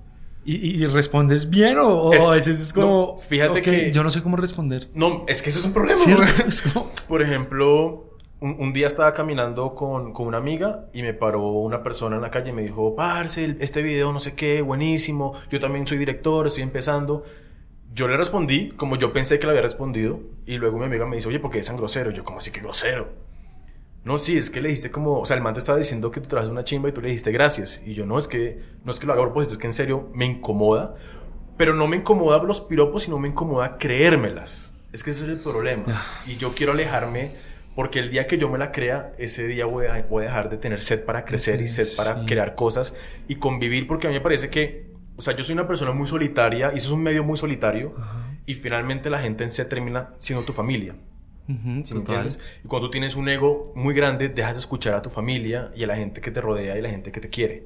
¿Y, 0.47 0.83
y- 0.85 0.87
respondes 0.87 1.51
bien 1.51 1.79
o, 1.79 1.89
o 1.89 2.13
Es 2.13 2.21
que- 2.21 2.27
a 2.27 2.31
veces 2.31 2.61
es 2.61 2.73
como... 2.73 3.15
no, 3.17 3.21
fíjate 3.21 3.59
ok, 3.59 3.65
que- 3.65 3.93
Yo 3.93 4.03
no 4.05 4.11
sé 4.11 4.23
cómo 4.23 4.37
responder. 4.37 4.89
No, 4.95 5.25
es 5.27 5.43
que 5.43 5.51
eso 5.51 5.59
es 5.59 5.65
un 5.65 5.73
problema. 5.73 6.01
Es 6.47 6.63
como- 6.63 6.91
Por 7.09 7.21
ejemplo, 7.21 8.11
un, 8.41 8.57
un 8.61 8.73
día 8.73 8.87
estaba 8.87 9.13
caminando 9.13 9.75
con, 9.75 10.13
con 10.13 10.27
una 10.29 10.39
amiga 10.39 10.87
y 10.95 11.03
me 11.03 11.15
paró 11.15 11.43
una 11.51 11.83
persona 11.83 12.17
en 12.17 12.23
la 12.23 12.31
calle 12.31 12.51
y 12.51 12.53
me 12.53 12.63
dijo, 12.63 12.95
parce, 12.95 13.57
este 13.59 13.83
video 13.83 14.13
no 14.13 14.21
sé 14.21 14.35
qué, 14.37 14.63
buenísimo, 14.63 15.35
yo 15.51 15.59
también 15.59 15.87
soy 15.87 15.99
director, 15.99 16.47
estoy 16.47 16.63
empezando. 16.63 17.25
Yo 17.93 18.07
le 18.09 18.17
respondí 18.17 18.69
como 18.77 18.97
yo 18.97 19.13
pensé 19.13 19.39
que 19.39 19.47
le 19.47 19.51
había 19.53 19.63
respondido 19.63 20.21
y 20.47 20.59
luego 20.59 20.79
mi 20.79 20.85
amiga 20.85 21.07
me 21.07 21.17
dice, 21.17 21.29
oye, 21.29 21.41
¿por 21.41 21.51
qué 21.51 21.59
es 21.61 21.67
tan 21.67 21.77
grosero? 21.77 22.11
Yo, 22.11 22.23
como 22.25 22.39
así 22.39 22.51
que 22.53 22.61
grosero? 22.61 23.09
No, 24.07 24.19
sí, 24.19 24.39
es 24.39 24.51
que 24.51 24.61
le 24.61 24.69
dijiste 24.69 24.93
como, 24.93 25.19
o 25.19 25.27
sea, 25.27 25.37
el 25.37 25.43
man 25.43 25.53
te 25.53 25.59
estaba 25.59 25.79
diciendo 25.79 26.13
que 26.13 26.21
tú 26.21 26.29
trabajas 26.29 26.49
una 26.51 26.63
chimba 26.63 26.89
y 26.89 26.93
tú 26.93 27.01
le 27.01 27.09
dijiste 27.09 27.33
gracias. 27.33 27.83
Y 27.85 27.93
yo, 27.95 28.07
no, 28.07 28.17
es 28.19 28.29
que, 28.29 28.63
no 28.85 28.93
es 28.93 29.01
que 29.01 29.07
lo 29.07 29.13
haga 29.13 29.23
a 29.23 29.25
propósito, 29.25 29.55
es 29.55 29.59
que 29.59 29.67
en 29.67 29.73
serio 29.73 30.09
me 30.15 30.25
incomoda. 30.25 30.95
Pero 31.57 31.75
no 31.75 31.89
me 31.89 31.97
incomoda 31.97 32.41
los 32.43 32.61
piropos, 32.61 33.03
sino 33.03 33.19
me 33.19 33.27
incomoda 33.29 33.79
creérmelas. 33.79 34.79
Es 34.93 35.03
que 35.03 35.11
ese 35.11 35.25
es 35.25 35.31
el 35.31 35.39
problema. 35.41 36.05
Y 36.27 36.37
yo 36.37 36.53
quiero 36.55 36.73
alejarme 36.73 37.33
porque 37.75 37.99
el 37.99 38.11
día 38.11 38.27
que 38.29 38.39
yo 38.39 38.49
me 38.49 38.59
la 38.59 38.71
crea, 38.73 39.11
ese 39.19 39.47
día 39.49 39.67
voy 39.67 39.87
a, 39.87 40.07
voy 40.09 40.23
a 40.23 40.27
dejar 40.29 40.51
de 40.51 40.57
tener 40.57 40.81
sed 40.83 41.05
para 41.05 41.25
crecer 41.25 41.61
y 41.61 41.67
sed 41.69 41.89
para 41.97 42.21
Sí. 42.21 42.27
crear 42.27 42.55
cosas 42.55 42.97
y 43.27 43.35
convivir 43.37 43.87
porque 43.89 44.07
a 44.07 44.11
mí 44.11 44.15
me 44.17 44.23
parece 44.23 44.49
que, 44.51 44.87
o 45.17 45.21
sea, 45.23 45.35
yo 45.37 45.43
soy 45.43 45.55
una 45.55 45.67
persona 45.67 45.91
muy 45.93 46.07
solitaria 46.07 46.71
y 46.73 46.79
eso 46.79 46.87
es 46.87 46.93
un 46.93 47.03
medio 47.03 47.25
muy 47.25 47.37
solitario 47.37 47.95
y 48.47 48.55
finalmente 48.55 49.11
la 49.11 49.19
gente 49.19 49.43
en 49.45 49.51
sí 49.53 49.63
termina 49.69 50.15
siendo 50.19 50.45
tu 50.45 50.53
familia. 50.53 50.95
Y 51.49 52.69
cuando 52.69 52.89
tú 52.89 52.91
tienes 52.91 53.17
un 53.17 53.29
ego 53.29 53.73
muy 53.75 53.95
grande, 53.95 54.29
dejas 54.29 54.55
de 54.55 54.61
escuchar 54.61 54.95
a 54.95 55.03
tu 55.03 55.11
familia 55.11 55.71
y 55.77 55.85
a 55.85 55.87
la 55.87 55.97
gente 55.97 56.21
que 56.21 56.31
te 56.31 56.41
rodea 56.41 56.79
y 56.79 56.83
la 56.83 56.91
gente 56.91 57.13
que 57.13 57.21
te 57.21 57.29
quiere. 57.29 57.65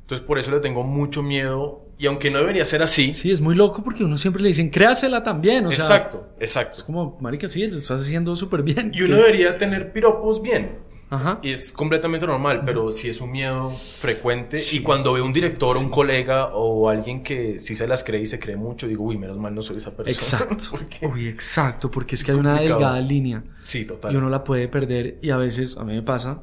Entonces 0.00 0.26
por 0.26 0.38
eso 0.40 0.50
le 0.50 0.58
tengo 0.58 0.82
mucho 0.82 1.22
miedo 1.22 1.86
y 1.96 2.06
aunque 2.06 2.30
no 2.30 2.38
debería 2.38 2.64
ser 2.64 2.82
así, 2.82 3.12
Sí, 3.12 3.30
es 3.30 3.40
muy 3.40 3.54
loco 3.54 3.84
porque 3.84 4.02
uno 4.02 4.16
siempre 4.16 4.42
le 4.42 4.48
dicen, 4.48 4.70
créasela 4.70 5.22
también. 5.22 5.66
O 5.66 5.70
sea, 5.70 5.84
exacto, 5.84 6.28
es 6.40 6.50
exacto. 6.50 6.84
como, 6.84 7.16
marica, 7.20 7.46
sí, 7.46 7.64
lo 7.66 7.76
estás 7.76 8.00
haciendo 8.00 8.34
súper 8.34 8.62
bien. 8.62 8.90
Y 8.92 9.02
uno 9.02 9.16
debería 9.16 9.56
tener 9.56 9.92
piropos 9.92 10.42
bien. 10.42 10.89
Ajá. 11.10 11.40
Y 11.42 11.50
es 11.52 11.72
completamente 11.72 12.24
normal, 12.26 12.62
pero 12.64 12.92
sí 12.92 13.08
es 13.10 13.20
un 13.20 13.32
miedo 13.32 13.68
frecuente. 13.68 14.62
Y 14.72 14.80
cuando 14.80 15.12
veo 15.12 15.24
un 15.24 15.32
director, 15.32 15.76
un 15.76 15.88
colega 15.90 16.46
o 16.54 16.88
alguien 16.88 17.22
que 17.24 17.58
sí 17.58 17.74
se 17.74 17.86
las 17.88 18.04
cree 18.04 18.22
y 18.22 18.26
se 18.28 18.38
cree 18.38 18.56
mucho, 18.56 18.86
digo, 18.86 19.04
uy, 19.04 19.18
menos 19.18 19.36
mal 19.36 19.52
no 19.54 19.60
soy 19.60 19.78
esa 19.78 19.90
persona. 19.96 20.12
Exacto. 20.14 20.64
Porque- 20.70 21.06
Uy, 21.06 21.26
exacto, 21.26 21.90
porque 21.90 22.14
es 22.14 22.22
que 22.24 22.30
hay 22.32 22.38
una 22.38 22.50
complicado. 22.52 22.78
delgada 22.80 23.00
línea 23.00 23.42
Sí, 23.60 23.84
total. 23.84 24.14
y 24.14 24.16
uno 24.16 24.28
la 24.28 24.44
puede 24.44 24.68
perder 24.68 25.18
y 25.20 25.30
a 25.30 25.36
veces, 25.36 25.76
a 25.76 25.84
mí 25.84 25.92
me 25.94 26.02
pasa, 26.02 26.42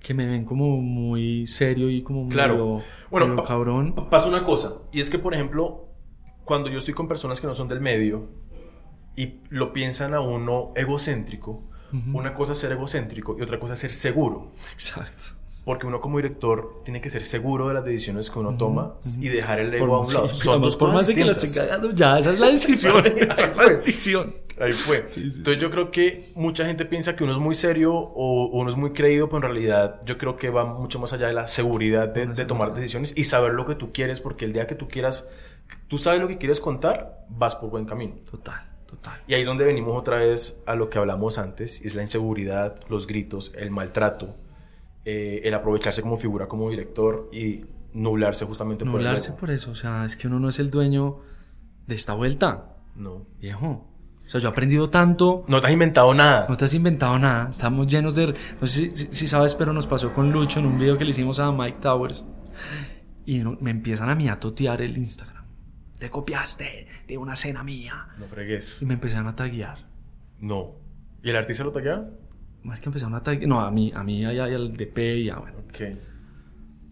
que 0.00 0.14
me 0.14 0.26
ven 0.26 0.44
como 0.44 0.78
muy 0.80 1.46
serio 1.46 1.90
y 1.90 2.02
como 2.02 2.28
Claro. 2.28 2.54
medio- 2.54 2.82
Bueno, 3.10 3.28
medio 3.28 3.42
cabrón. 3.44 3.94
Pa- 3.94 4.08
Pasa 4.10 4.28
una 4.28 4.44
cosa, 4.44 4.74
y 4.92 5.00
es 5.00 5.10
que, 5.10 5.18
por 5.18 5.34
ejemplo, 5.34 5.88
cuando 6.44 6.68
yo 6.70 6.78
estoy 6.78 6.94
con 6.94 7.06
personas 7.08 7.40
que 7.40 7.46
no 7.46 7.54
son 7.54 7.68
del 7.68 7.80
medio 7.80 8.28
y 9.16 9.40
lo 9.50 9.72
piensan 9.72 10.14
a 10.14 10.20
uno 10.20 10.72
egocéntrico, 10.76 11.62
una 12.12 12.34
cosa 12.34 12.52
es 12.52 12.58
ser 12.58 12.72
egocéntrico 12.72 13.36
y 13.38 13.42
otra 13.42 13.58
cosa 13.60 13.74
es 13.74 13.78
ser 13.80 13.92
seguro. 13.92 14.50
Exacto. 14.72 15.24
Porque 15.64 15.86
uno 15.86 15.98
como 15.98 16.18
director 16.18 16.82
tiene 16.84 17.00
que 17.00 17.08
ser 17.08 17.24
seguro 17.24 17.68
de 17.68 17.74
las 17.74 17.84
decisiones 17.86 18.28
que 18.28 18.38
uno 18.38 18.54
toma 18.58 18.96
y 19.18 19.28
dejar 19.28 19.60
el 19.60 19.72
ego 19.72 19.94
a 19.96 20.00
un 20.00 20.12
lado. 20.12 20.28
sí, 20.28 20.40
Son 20.42 20.54
digamos, 20.56 20.62
dos 20.62 20.76
por 20.76 20.92
más 20.92 21.06
de 21.06 21.14
que 21.14 21.24
la 21.24 21.30
esté 21.30 21.50
cagando, 21.54 21.90
ya, 21.92 22.18
esa 22.18 22.32
es 22.34 22.38
la 22.38 22.48
decisión. 22.50 23.06
Esa 23.06 23.44
es 23.46 23.56
la 23.56 23.64
decisión. 23.70 24.34
Ahí 24.60 24.72
fue. 24.74 25.04
Sí, 25.08 25.30
sí. 25.30 25.38
Entonces 25.38 25.62
yo 25.62 25.70
creo 25.70 25.90
que 25.90 26.30
mucha 26.34 26.66
gente 26.66 26.84
piensa 26.84 27.16
que 27.16 27.24
uno 27.24 27.32
es 27.32 27.38
muy 27.38 27.54
serio 27.54 27.94
o 27.94 28.44
o 28.44 28.58
uno 28.58 28.68
es 28.68 28.76
muy 28.76 28.92
creído, 28.92 29.28
pero 29.28 29.38
en 29.38 29.42
realidad 29.54 30.02
yo 30.04 30.18
creo 30.18 30.36
que 30.36 30.50
va 30.50 30.66
mucho 30.66 30.98
más 30.98 31.14
allá 31.14 31.28
de 31.28 31.32
la 31.32 31.48
seguridad 31.48 32.08
de, 32.08 32.26
de 32.26 32.44
tomar 32.44 32.74
decisiones 32.74 33.14
y 33.16 33.24
saber 33.24 33.54
lo 33.54 33.64
que 33.64 33.74
tú 33.74 33.90
quieres, 33.90 34.20
porque 34.20 34.44
el 34.44 34.52
día 34.52 34.66
que 34.66 34.74
tú 34.74 34.86
quieras, 34.86 35.30
tú 35.88 35.96
sabes 35.96 36.20
lo 36.20 36.28
que 36.28 36.36
quieres 36.36 36.60
contar, 36.60 37.24
vas 37.30 37.56
por 37.56 37.70
buen 37.70 37.86
camino. 37.86 38.16
Total, 38.30 38.64
total. 38.86 39.20
Y 39.26 39.34
ahí 39.34 39.40
es 39.42 39.46
donde 39.46 39.64
venimos 39.64 39.94
otra 39.96 40.18
vez 40.18 40.62
a 40.66 40.74
lo 40.74 40.88
que 40.90 40.98
hablamos 40.98 41.38
antes, 41.38 41.80
es 41.82 41.94
la 41.94 42.02
inseguridad, 42.02 42.76
los 42.88 43.06
gritos, 43.06 43.52
el 43.56 43.70
maltrato, 43.70 44.36
eh, 45.04 45.40
el 45.44 45.54
aprovecharse 45.54 46.02
como 46.02 46.16
figura, 46.16 46.46
como 46.48 46.70
director 46.70 47.28
y 47.32 47.64
nublarse 47.92 48.44
justamente 48.46 48.84
por 48.84 49.00
el 49.00 49.06
Nublarse 49.06 49.32
por 49.32 49.50
eso, 49.50 49.70
o 49.70 49.74
sea, 49.74 50.04
es 50.04 50.16
que 50.16 50.26
uno 50.26 50.38
no 50.40 50.48
es 50.48 50.58
el 50.58 50.70
dueño 50.70 51.18
de 51.86 51.94
esta 51.94 52.14
vuelta, 52.14 52.76
No. 52.96 53.26
viejo. 53.40 53.90
O 54.26 54.30
sea, 54.30 54.40
yo 54.40 54.48
he 54.48 54.50
aprendido 54.52 54.88
tanto, 54.88 55.44
No 55.48 55.60
te 55.60 55.66
has 55.66 55.72
inventado 55.74 56.14
nada. 56.14 56.46
no 56.48 56.56
te 56.56 56.64
has 56.64 56.72
inventado 56.74 57.18
nada, 57.18 57.50
estamos 57.50 57.86
llenos 57.86 58.14
de... 58.14 58.28
No 58.60 58.66
sé 58.66 58.90
si, 58.90 58.96
si- 58.96 59.08
si 59.12 59.28
sabes, 59.28 59.54
pero 59.54 59.72
nos 59.74 59.86
pasó 59.86 60.14
con 60.14 60.32
Lucho 60.32 60.60
en 60.60 60.66
un 60.66 60.78
video 60.78 60.96
que 60.96 61.04
le 61.04 61.10
hicimos 61.10 61.38
a 61.40 61.52
Mike 61.52 61.76
Towers 61.82 62.24
y 63.26 63.38
no- 63.40 63.58
me 63.60 63.70
empiezan 63.70 64.08
a 64.08 64.14
mí 64.14 64.28
a 64.28 64.40
totear 64.40 64.80
el 64.80 64.96
Instagram. 64.96 65.33
Te 65.98 66.10
copiaste 66.10 66.86
de 67.06 67.18
una 67.18 67.36
cena 67.36 67.62
mía. 67.64 68.08
No 68.18 68.26
fregues. 68.26 68.82
Y 68.82 68.86
me 68.86 68.94
empezaron 68.94 69.26
a 69.28 69.36
taguear. 69.36 69.78
No. 70.40 70.76
¿Y 71.22 71.30
el 71.30 71.36
artista 71.36 71.64
lo 71.64 71.72
taguea? 71.72 72.04
Marica, 72.62 72.86
empezaron 72.86 73.14
a 73.14 73.22
taguear... 73.22 73.46
No, 73.48 73.60
a 73.60 73.70
mí, 73.70 73.92
a 73.94 74.02
mí 74.02 74.20
y 74.20 74.24
a- 74.24 74.32
y 74.32 74.38
al 74.54 74.72
DP 74.76 74.98
y 75.18 75.30
a... 75.30 75.36
Bueno, 75.38 75.58
Ok. 75.68 75.80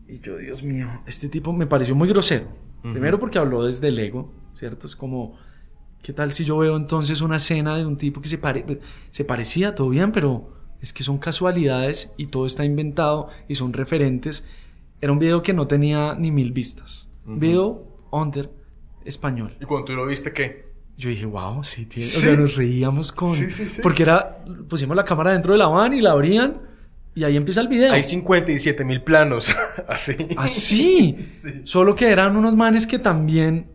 Y 0.08 0.18
yo, 0.20 0.36
Dios 0.36 0.62
mío, 0.62 0.88
este 1.06 1.28
tipo 1.28 1.52
me 1.52 1.66
pareció 1.66 1.94
muy 1.94 2.08
grosero. 2.08 2.46
Primero 2.82 3.18
porque 3.20 3.38
habló 3.38 3.62
desde 3.64 3.88
el 3.88 3.98
ego, 3.98 4.32
¿cierto? 4.54 4.86
Es 4.88 4.96
como, 4.96 5.38
¿qué 6.02 6.12
tal 6.12 6.32
si 6.32 6.44
yo 6.44 6.58
veo 6.58 6.76
entonces 6.76 7.22
una 7.22 7.36
escena 7.36 7.76
de 7.76 7.86
un 7.86 7.96
tipo 7.96 8.20
que 8.20 8.28
se, 8.28 8.38
pare- 8.38 8.80
se 9.12 9.24
parecía, 9.24 9.74
todo 9.74 9.88
bien, 9.88 10.10
pero 10.12 10.52
es 10.80 10.92
que 10.92 11.04
son 11.04 11.18
casualidades 11.18 12.12
y 12.16 12.26
todo 12.26 12.44
está 12.44 12.64
inventado 12.64 13.28
y 13.48 13.54
son 13.54 13.72
referentes. 13.72 14.44
Era 15.00 15.12
un 15.12 15.18
video 15.20 15.40
que 15.42 15.54
no 15.54 15.66
tenía 15.68 16.14
ni 16.16 16.30
mil 16.32 16.52
vistas. 16.52 17.08
Video 17.24 17.86
under 18.10 18.50
español. 19.04 19.56
¿Y 19.60 19.64
cuando 19.64 19.86
tú 19.86 19.94
lo 19.94 20.06
viste 20.06 20.32
qué? 20.32 20.72
Yo 20.96 21.08
dije, 21.08 21.26
wow, 21.26 21.64
sí, 21.64 21.86
tiene. 21.86 22.08
Sí. 22.08 22.18
O 22.18 22.20
sea, 22.20 22.36
nos 22.36 22.54
reíamos 22.54 23.12
con. 23.12 23.34
Sí, 23.34 23.50
sí, 23.50 23.68
sí. 23.68 23.82
Porque 23.82 24.02
era. 24.02 24.44
Pusimos 24.68 24.96
la 24.96 25.04
cámara 25.04 25.32
dentro 25.32 25.52
de 25.52 25.58
la 25.58 25.66
van 25.66 25.94
y 25.94 26.00
la 26.00 26.12
abrían 26.12 26.60
y 27.14 27.24
ahí 27.24 27.36
empieza 27.36 27.60
el 27.60 27.68
video. 27.68 27.92
Hay 27.92 28.02
57 28.02 28.84
mil 28.84 29.02
planos. 29.02 29.54
Así. 29.88 30.16
Así. 30.36 31.26
Sí. 31.28 31.62
Solo 31.64 31.94
que 31.94 32.08
eran 32.08 32.36
unos 32.36 32.56
manes 32.56 32.86
que 32.86 32.98
también 32.98 33.70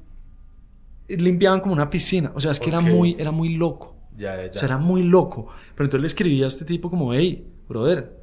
limpiaban 1.07 1.61
como 1.61 1.73
una 1.73 1.89
piscina. 1.89 2.31
O 2.33 2.39
sea, 2.39 2.51
es 2.51 2.59
que 2.59 2.69
era 2.69 2.79
muy, 2.79 3.15
era 3.19 3.31
muy 3.31 3.49
loco. 3.49 3.95
Ya. 4.15 4.35
O 4.49 4.57
sea, 4.57 4.65
era 4.65 4.77
muy 4.77 5.03
loco. 5.03 5.47
Pero 5.75 5.85
entonces 5.85 6.01
le 6.01 6.07
escribí 6.07 6.43
a 6.43 6.47
este 6.47 6.65
tipo 6.65 6.89
como, 6.89 7.13
hey, 7.13 7.47
brother, 7.67 8.17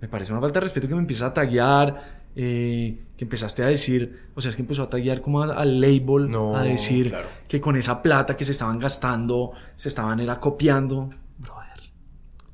me 0.00 0.08
parece 0.08 0.32
una 0.32 0.40
falta 0.40 0.58
de 0.58 0.64
respeto 0.64 0.88
que 0.88 0.94
me 0.94 1.00
empiezas 1.00 1.30
a 1.30 1.34
taguear, 1.34 2.17
eh, 2.40 3.00
que 3.16 3.24
empezaste 3.24 3.64
a 3.64 3.66
decir, 3.66 4.30
o 4.36 4.40
sea, 4.40 4.50
es 4.50 4.54
que 4.54 4.62
empezó 4.62 4.84
a 4.84 4.88
taguear 4.88 5.20
como 5.20 5.42
al 5.42 5.80
label, 5.80 6.30
No, 6.30 6.54
a 6.54 6.62
decir 6.62 7.08
claro. 7.08 7.26
que 7.48 7.60
con 7.60 7.74
esa 7.74 8.00
plata 8.00 8.36
que 8.36 8.44
se 8.44 8.52
estaban 8.52 8.78
gastando, 8.78 9.50
se 9.74 9.88
estaban 9.88 10.20
era 10.20 10.38
copiando. 10.38 11.08
Brother. 11.36 11.90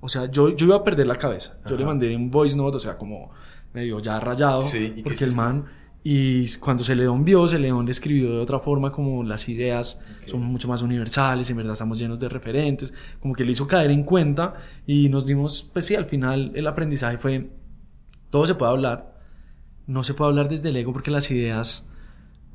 O 0.00 0.08
sea, 0.08 0.30
yo, 0.30 0.56
yo 0.56 0.64
iba 0.64 0.76
a 0.76 0.82
perder 0.82 1.06
la 1.06 1.16
cabeza. 1.16 1.58
Yo 1.68 1.76
le 1.76 1.84
mandé 1.84 2.16
un 2.16 2.30
voice 2.30 2.56
note, 2.56 2.78
o 2.78 2.80
sea, 2.80 2.96
como 2.96 3.30
medio 3.74 4.00
ya 4.00 4.18
rayado. 4.20 4.60
Sí, 4.60 4.78
¿y 4.78 4.94
qué 4.94 5.02
porque 5.02 5.24
el 5.24 5.34
man... 5.34 5.66
Y 6.02 6.48
cuando 6.60 6.82
se 6.82 6.94
León 6.96 7.22
vio, 7.22 7.46
se 7.46 7.58
León 7.58 7.84
le 7.84 7.90
escribió 7.90 8.30
de 8.30 8.38
otra 8.38 8.60
forma 8.60 8.90
como 8.90 9.22
las 9.22 9.48
ideas 9.50 10.02
son 10.26 10.42
mucho 10.42 10.66
más 10.68 10.80
universales, 10.82 11.48
en 11.48 11.56
verdad 11.56 11.72
estamos 11.74 11.98
llenos 11.98 12.20
de 12.20 12.28
referentes, 12.28 12.92
como 13.20 13.34
que 13.34 13.42
le 13.42 13.52
hizo 13.52 13.66
caer 13.66 13.90
en 13.90 14.02
cuenta 14.04 14.52
y 14.86 15.08
nos 15.08 15.24
dimos, 15.24 15.70
pues 15.72 15.86
sí, 15.86 15.94
al 15.94 16.04
final 16.04 16.52
el 16.54 16.66
aprendizaje 16.66 17.16
fue, 17.16 17.48
todo 18.28 18.46
se 18.46 18.54
puede 18.54 18.72
hablar, 18.72 19.13
no 19.86 20.02
se 20.02 20.14
puede 20.14 20.30
hablar 20.30 20.48
desde 20.48 20.68
el 20.70 20.76
ego 20.76 20.92
porque 20.92 21.10
las 21.10 21.30
ideas, 21.30 21.84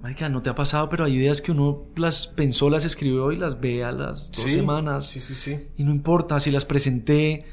marica, 0.02 0.30
no 0.30 0.42
te 0.42 0.50
ha 0.50 0.56
pasado, 0.56 0.90
pero 0.90 1.06
hay 1.06 1.16
ideas 1.16 1.42
que 1.42 1.52
uno 1.52 1.86
las 1.96 2.28
pensó, 2.28 2.70
las 2.70 2.86
escribió 2.86 3.32
y 3.32 3.38
las 3.38 3.60
ve 3.60 3.84
a 3.84 3.92
las 3.92 4.32
dos 4.32 4.44
Sí, 4.44 4.50
semanas 4.52 5.06
Sí, 5.08 5.20
sí, 5.20 5.36
sí. 5.36 5.68
y 5.78 5.84
no 5.84 5.92
importa 5.92 6.40
si 6.40 6.52
las 6.52 6.66
presenté, 6.66 7.46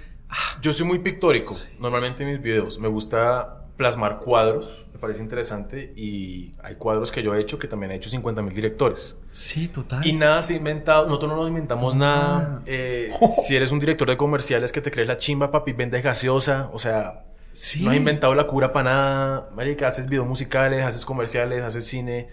Yo 0.60 0.72
soy 0.72 0.86
muy 0.86 0.98
pictórico. 1.00 1.56
Normalmente 1.78 2.24
en 2.24 2.32
mis 2.32 2.42
videos 2.42 2.78
me 2.80 2.88
gusta 2.88 3.62
plasmar 3.76 4.18
cuadros. 4.18 4.84
Me 4.92 4.98
parece 4.98 5.20
interesante. 5.22 5.92
Y 5.94 6.52
hay 6.64 6.74
cuadros 6.76 7.12
que 7.12 7.22
yo 7.22 7.32
he 7.34 7.40
hecho 7.40 7.58
que 7.60 7.68
también 7.68 7.92
he 7.92 7.96
hecho 7.96 8.08
50 8.08 8.42
mil 8.42 8.52
directores. 8.54 9.16
sí, 9.30 9.68
total. 9.68 10.04
Y 10.04 10.14
nada 10.14 10.42
se 10.42 10.54
ha 10.54 10.56
inventado. 10.56 11.06
Nosotros 11.06 11.30
no 11.30 11.36
nos 11.36 11.48
inventamos 11.48 11.94
nada. 11.94 12.38
Nada. 12.38 12.62
Eh, 12.66 13.10
si 13.46 13.54
eres 13.54 13.70
un 13.70 13.78
director 13.78 14.08
de 14.08 14.16
comerciales 14.16 14.72
que 14.72 14.80
te 14.80 14.90
crees 14.90 15.06
la 15.06 15.16
chimba, 15.16 15.50
papi, 15.52 15.72
vende 15.74 16.00
gaseosa. 16.00 16.70
O 16.72 16.78
sea, 16.80 17.22
Sí. 17.56 17.82
no 17.82 17.90
has 17.90 17.96
inventado 17.96 18.34
la 18.34 18.46
cura 18.46 18.72
para 18.72 18.90
nada. 18.90 19.50
Marica, 19.54 19.86
haces 19.88 20.08
videos 20.08 20.26
musicales, 20.26 20.84
haces 20.84 21.04
comerciales, 21.06 21.62
haces 21.62 21.86
cine. 21.86 22.28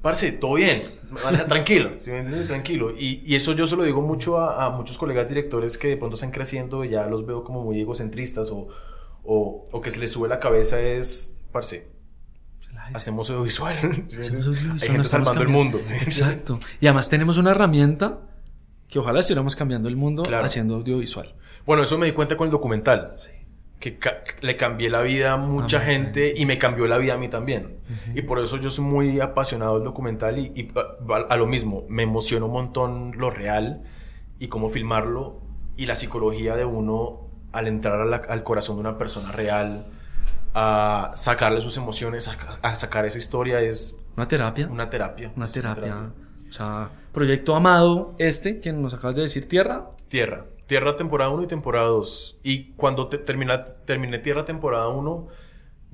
Parce, 0.00 0.32
todo 0.32 0.54
bien. 0.54 0.82
Tranquilo. 1.48 1.92
¿sí 1.98 2.10
me 2.10 2.18
entiendes? 2.18 2.48
Tranquilo. 2.48 2.90
Y, 2.90 3.22
y 3.24 3.36
eso 3.36 3.52
yo 3.52 3.66
se 3.66 3.76
lo 3.76 3.84
digo 3.84 4.00
mucho 4.02 4.40
a, 4.40 4.66
a 4.66 4.70
muchos 4.70 4.98
colegas 4.98 5.28
directores 5.28 5.78
que 5.78 5.88
de 5.88 5.96
pronto 5.96 6.16
están 6.16 6.32
creciendo 6.32 6.84
y 6.84 6.88
ya 6.88 7.06
los 7.06 7.24
veo 7.24 7.44
como 7.44 7.62
muy 7.62 7.80
egocentristas 7.80 8.50
o, 8.50 8.66
o, 9.22 9.64
o 9.70 9.80
que 9.80 9.92
se 9.92 10.00
les 10.00 10.10
sube 10.10 10.28
la 10.28 10.40
cabeza 10.40 10.80
es, 10.80 11.38
parce, 11.52 11.86
hacemos 12.94 13.30
audiovisual. 13.30 13.76
¿sí 14.08 14.16
me 14.16 14.22
Hacemos 14.22 14.46
audiovisual, 14.48 14.78
Hay 14.82 14.88
gente 14.88 15.04
salvando 15.04 15.42
el 15.42 15.48
mundo. 15.48 15.78
cambiando. 15.78 16.04
Exacto. 16.04 16.58
Y 16.80 16.86
además 16.88 17.08
tenemos 17.08 17.38
una 17.38 17.52
herramienta 17.52 18.18
que 18.88 18.98
ojalá 18.98 19.20
estuviéramos 19.20 19.54
cambiando 19.54 19.88
el 19.88 19.94
mundo 19.96 20.24
Claro. 20.24 20.44
haciendo 20.44 20.74
audiovisual. 20.74 21.34
Bueno, 21.64 21.84
eso 21.84 21.96
me 21.96 22.06
di 22.06 22.12
cuenta 22.12 22.36
con 22.36 22.46
el 22.48 22.50
documental. 22.50 23.14
Sí. 23.18 23.28
Que 23.82 23.98
ca- 23.98 24.22
le 24.40 24.56
cambié 24.56 24.88
la 24.88 25.02
vida 25.02 25.32
a 25.32 25.36
mucha 25.36 25.80
gente 25.80 26.32
y 26.36 26.46
me 26.46 26.56
cambió 26.56 26.86
la 26.86 26.98
vida 26.98 27.14
a 27.14 27.18
mí 27.18 27.28
también. 27.28 27.78
Y 28.14 28.22
por 28.22 28.38
eso 28.38 28.56
yo 28.58 28.70
soy 28.70 28.84
muy 28.84 29.20
apasionado 29.20 29.74
del 29.74 29.84
documental 29.84 30.38
y, 30.38 30.52
y 30.54 30.68
a, 30.78 31.16
a 31.28 31.36
lo 31.36 31.46
mismo, 31.46 31.84
me 31.88 32.04
emociona 32.04 32.46
un 32.46 32.52
montón 32.52 33.12
lo 33.18 33.30
real 33.30 33.82
y 34.38 34.46
cómo 34.48 34.68
filmarlo 34.68 35.40
y 35.76 35.86
la 35.86 35.96
psicología 35.96 36.54
de 36.56 36.64
uno 36.64 37.26
al 37.52 37.66
entrar 37.66 38.00
a 38.00 38.04
la- 38.04 38.22
al 38.28 38.42
corazón 38.44 38.76
de 38.76 38.80
una 38.80 38.96
persona 38.98 39.32
real, 39.32 39.84
a 40.54 41.12
sacarle 41.16 41.60
sus 41.62 41.76
emociones, 41.76 42.28
a, 42.28 42.36
a 42.62 42.74
sacar 42.76 43.04
esa 43.06 43.18
historia 43.18 43.60
es 43.60 43.96
Una 44.16 44.28
terapia. 44.28 44.68
una 44.68 44.88
terapia. 44.90 45.32
Una 45.36 45.48
terapia. 45.48 46.10
O 46.48 46.52
sea, 46.52 46.90
proyecto 47.12 47.56
amado 47.56 48.14
este 48.18 48.60
que 48.60 48.72
nos 48.72 48.94
acabas 48.94 49.16
de 49.16 49.22
decir, 49.22 49.48
Tierra. 49.48 49.88
Tierra. 50.08 50.44
Tierra 50.72 50.96
temporada 50.96 51.28
1 51.28 51.42
y 51.42 51.46
temporada 51.48 51.88
2. 51.88 52.40
Y 52.44 52.72
cuando 52.76 53.06
te, 53.06 53.18
terminé 53.18 54.18
Tierra 54.20 54.46
temporada 54.46 54.88
1, 54.88 55.28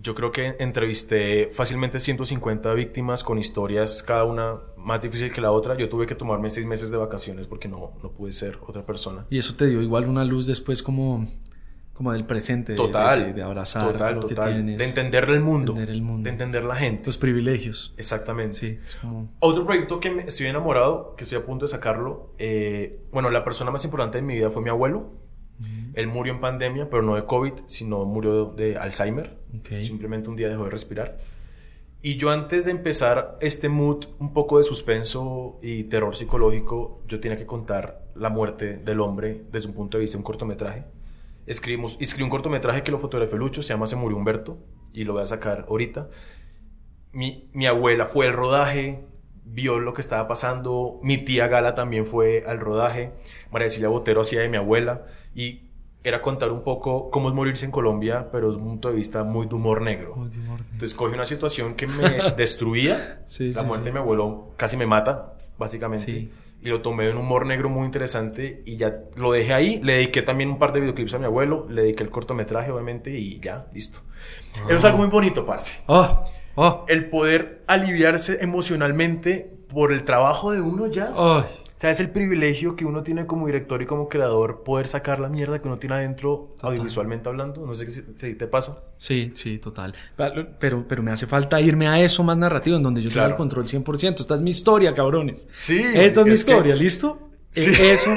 yo 0.01 0.15
creo 0.15 0.31
que 0.31 0.55
entrevisté 0.61 1.51
fácilmente 1.53 1.99
150 1.99 2.73
víctimas 2.75 3.25
con 3.25 3.41
historias, 3.41 4.05
cada 4.05 4.23
una 4.23 4.61
más 4.77 5.01
difícil 5.01 5.33
que 5.33 5.41
la 5.41 5.51
otra. 5.51 5.77
Yo 5.77 5.89
tuve 5.89 6.07
que 6.07 6.15
tomarme 6.15 6.49
seis 6.49 6.65
meses 6.65 6.93
de 6.93 6.97
vacaciones 6.97 7.49
porque 7.49 7.67
no, 7.67 7.95
no 8.05 8.13
pude 8.13 8.31
ser 8.31 8.61
otra 8.69 8.87
persona. 8.87 9.27
Y 9.31 9.39
eso 9.39 9.57
te 9.57 9.67
dio 9.67 9.83
igual 9.83 10.09
una 10.09 10.25
luz 10.25 10.47
después 10.47 10.81
como, 10.85 11.27
como 11.99 12.13
del 12.13 12.25
presente, 12.27 12.75
Total. 12.77 13.27
de, 13.27 13.33
de 13.33 13.43
abrazar 13.43 13.91
total, 13.93 14.15
lo 14.15 14.21
que 14.29 14.37
total. 14.37 14.55
tienes, 14.55 14.79
De 14.79 14.85
entender 14.85 15.29
el 15.29 15.41
mundo. 15.41 15.73
entender 15.73 15.91
el 15.95 16.01
mundo. 16.03 16.23
De 16.25 16.31
entender 16.31 16.63
la 16.63 16.77
gente. 16.77 17.03
los 17.07 17.19
privilegios. 17.19 17.93
Exactamente. 17.97 18.55
Sí, 18.57 18.79
es 18.87 18.95
como... 18.95 19.33
Otro 19.41 19.67
proyecto 19.67 19.99
que 19.99 20.13
me 20.13 20.23
estoy 20.23 20.47
enamorado, 20.47 21.17
que 21.17 21.25
estoy 21.25 21.39
a 21.39 21.45
punto 21.45 21.65
de 21.67 21.71
sacarlo. 21.73 22.35
eh, 22.39 23.01
bueno, 23.11 23.31
la 23.31 23.43
persona 23.43 23.73
más 23.73 23.85
importante 23.85 24.19
de 24.19 24.23
mi 24.23 24.35
vida 24.35 24.49
fue 24.49 24.63
mi 24.63 24.71
abuelo. 24.71 25.11
Él 25.95 26.07
murió 26.07 26.33
en 26.35 26.41
pandemia, 26.41 26.89
pero 26.89 27.03
no 27.03 27.17
de 27.17 27.25
COVID, 27.25 27.53
sino 27.67 28.05
murió 28.05 28.45
de 28.47 28.77
Alzheimer. 28.77 29.37
Ok. 29.59 29.81
Simplemente 29.83 30.31
un 30.31 30.37
día 30.37 30.49
dejó 30.49 30.63
de 30.65 30.71
respirar. 30.71 31.17
Y 32.01 32.17
yo 32.17 32.31
antes 32.31 32.67
de 32.67 32.71
empezar 32.71 33.37
este 33.41 33.69
mood 33.69 34.05
un 34.21 34.33
poco 34.33 34.59
de 34.59 34.63
suspenso 34.63 35.59
y 35.61 35.83
terror 35.85 36.15
psicológico, 36.15 37.03
yo 37.09 37.19
tenía 37.19 37.37
que 37.37 37.45
contar 37.47 38.05
la 38.15 38.29
muerte 38.29 38.77
del 38.77 39.01
hombre 39.01 39.43
desde 39.51 39.67
un 39.67 39.75
punto 39.75 39.99
de 39.99 40.03
vista 40.03 40.15
de 40.17 40.21
un 40.21 40.25
cortometraje. 40.25 40.85
Escribimos, 41.49 41.97
escribí 41.99 42.25
un 42.25 42.31
cortometraje 42.31 42.83
que 42.83 42.91
lo 42.91 42.99
fotografió 42.99 43.39
Lucho, 43.39 43.63
se 43.63 43.73
llama 43.73 43.87
Se 43.87 43.97
murió 43.97 44.19
Humberto, 44.19 44.59
y 44.93 45.05
lo 45.05 45.15
voy 45.15 45.23
a 45.23 45.27
sacar 45.27 45.65
ahorita. 45.69 46.11
Mi, 47.13 47.49
mi 47.55 47.67
abuela 47.67 48.05
fue 48.05 48.27
al 48.27 48.35
rodaje, 48.35 49.05
vio 49.45 49.81
lo 49.81 49.95
que 49.95 50.03
estaba 50.03 50.29
pasando, 50.29 51.01
mi 51.03 51.17
tía 51.17 51.49
Gala 51.49 51.75
también 51.75 52.05
fue 52.05 52.45
al 52.47 52.61
rodaje, 52.61 53.13
María 53.51 53.69
Cecilia 53.69 53.89
Botero 53.89 54.21
hacía 54.21 54.43
de 54.43 54.51
mi 54.51 54.59
abuela, 54.59 55.07
y 55.35 55.63
era 56.05 56.21
contar 56.21 56.53
un 56.53 56.63
poco 56.63 57.11
cómo 57.11 57.31
es 57.31 57.35
morirse 57.35 57.65
en 57.65 57.73
Colombia, 57.73 58.29
pero 58.31 58.49
desde 58.49 58.61
un 58.61 58.69
punto 58.69 58.89
de 58.91 58.95
vista 58.95 59.25
muy 59.25 59.47
de 59.47 59.55
humor 59.55 59.81
negro. 59.81 60.17
Muy 60.17 60.29
de 60.29 60.39
humor 60.39 60.61
negro. 60.61 60.73
Entonces 60.75 60.97
cogí 60.97 61.15
una 61.15 61.25
situación 61.25 61.75
que 61.75 61.87
me 61.87 62.33
destruía. 62.37 63.23
Sí, 63.27 63.53
la 63.53 63.63
sí, 63.63 63.67
muerte 63.67 63.85
sí. 63.85 63.89
de 63.89 63.93
mi 63.95 63.99
abuelo 63.99 64.51
casi 64.57 64.77
me 64.77 64.87
mata, 64.87 65.35
básicamente. 65.59 66.29
Y 66.61 66.69
lo 66.69 66.83
tomé 66.83 67.05
de 67.05 67.13
un 67.13 67.19
humor 67.19 67.47
negro 67.47 67.69
muy 67.69 67.85
interesante 67.85 68.63
y 68.67 68.77
ya 68.77 69.03
lo 69.15 69.31
dejé 69.33 69.55
ahí. 69.55 69.81
Le 69.83 69.95
dediqué 69.95 70.23
también 70.23 70.51
un 70.51 70.59
par 70.59 70.73
de 70.73 70.81
videoclips 70.81 71.15
a 71.15 71.19
mi 71.19 71.27
abuelo. 71.27 71.67
Le 71.69 71.83
dediqué 71.83 72.03
el 72.03 72.11
cortometraje, 72.11 72.73
obviamente, 72.73 73.17
y 73.17 73.39
ya, 73.41 73.67
listo. 73.73 74.01
Eso 74.67 74.79
es 74.79 74.85
algo 74.85 74.99
muy 74.99 75.07
bonito, 75.07 75.47
parce. 75.47 75.83
¡Oh! 75.87 76.25
¡Oh! 76.57 76.85
El 76.89 77.09
poder 77.11 77.63
aliviarse 77.69 78.39
emocionalmente 78.41 79.59
por 79.69 79.93
el 79.93 80.05
trabajo 80.05 80.51
de 80.51 80.61
uno 80.61 80.89
ya. 80.89 81.11
Sea, 81.79 81.91
es 81.91 82.01
el 82.01 82.11
privilegio 82.11 82.75
que 82.75 82.85
uno 82.85 83.03
tiene 83.05 83.25
como 83.27 83.47
director 83.47 83.81
y 83.81 83.87
como 83.87 84.09
creador 84.09 84.65
poder 84.65 84.89
sacar 84.89 85.21
la 85.21 85.29
mierda 85.29 85.61
que 85.61 85.69
uno 85.69 85.79
tiene 85.79 85.95
adentro 85.95 86.51
audiovisualmente 86.61 87.29
hablando. 87.29 87.65
No 87.65 87.73
sé 87.75 87.89
si, 87.89 88.03
si 88.17 88.35
te 88.35 88.47
pasa. 88.49 88.83
Sí, 88.97 89.31
sí, 89.35 89.59
total. 89.59 89.95
Pero, 90.59 90.85
pero 90.89 91.03
me 91.05 91.13
hace 91.13 91.27
falta 91.29 91.61
irme 91.61 91.87
a 91.87 92.01
eso 92.01 92.25
más 92.25 92.37
narrativo, 92.37 92.77
en 92.77 92.83
donde 92.83 93.01
yo 93.01 93.11
Claro. 93.11 93.29
tengo 93.29 93.35
el 93.35 93.39
control 93.39 93.67
100%. 93.67 94.21
Esta 94.21 94.35
es 94.35 94.43
mi 94.43 94.51
historia, 94.51 94.93
cabrones. 94.93 95.47
Sí. 95.55 95.81
Esta 95.95 96.21
es 96.23 96.27
mi 96.27 96.33
es 96.33 96.45
que- 96.45 96.51
historia, 96.51 96.75
¿listo? 96.75 97.19
Sí. 97.53 97.71
Eh, 97.71 97.93
Eso. 97.93 98.11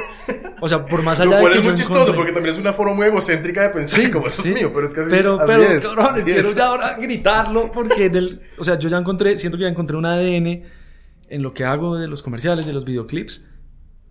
O 0.60 0.68
sea, 0.68 0.84
por 0.86 1.04
más 1.04 1.20
allá 1.22 1.30
Lo 1.30 1.36
de 1.38 1.42
cual 1.44 1.54
que 1.54 1.60
es 1.60 1.64
muy 1.64 1.74
chistoso 1.76 2.02
encontré- 2.02 2.16
porque 2.16 2.32
también 2.34 2.54
es 2.56 2.60
una 2.60 2.74
forma 2.74 2.94
muy 2.96 3.06
egocéntrica 3.08 3.62
de 3.62 3.70
pensar 3.70 4.00
Sí, 4.02 4.10
como 4.10 4.26
eso 4.28 4.42
sí. 4.42 4.50
es 4.50 4.56
mío, 4.56 4.72
pero 4.74 4.88
es 4.88 4.94
que 4.96 5.00
así, 5.02 5.10
pero, 5.12 5.36
así 5.40 5.46
pero, 5.48 5.62
es, 5.64 5.86
cabrones, 5.86 6.12
así 6.14 6.24
quiero 6.24 6.50
es. 6.50 6.56
ya 6.56 6.66
ahora 6.68 6.98
gritarlo 6.98 7.72
porque 7.72 8.06
en 8.06 8.16
el, 8.16 8.42
o 8.58 8.64
sea, 8.64 8.78
yo 8.80 8.90
ya 8.90 8.98
encontré, 8.98 9.38
siento 9.38 9.58
que 9.58 9.64
ya 9.66 9.70
encontré 9.70 9.96
un 9.96 10.06
ADN 10.06 10.64
en 11.30 11.42
lo 11.44 11.54
que 11.54 11.64
hago 11.64 11.96
de 11.96 12.08
los 12.10 12.22
comerciales, 12.22 12.66
de 12.66 12.74
los 12.74 12.84
videoclips, 12.84 13.46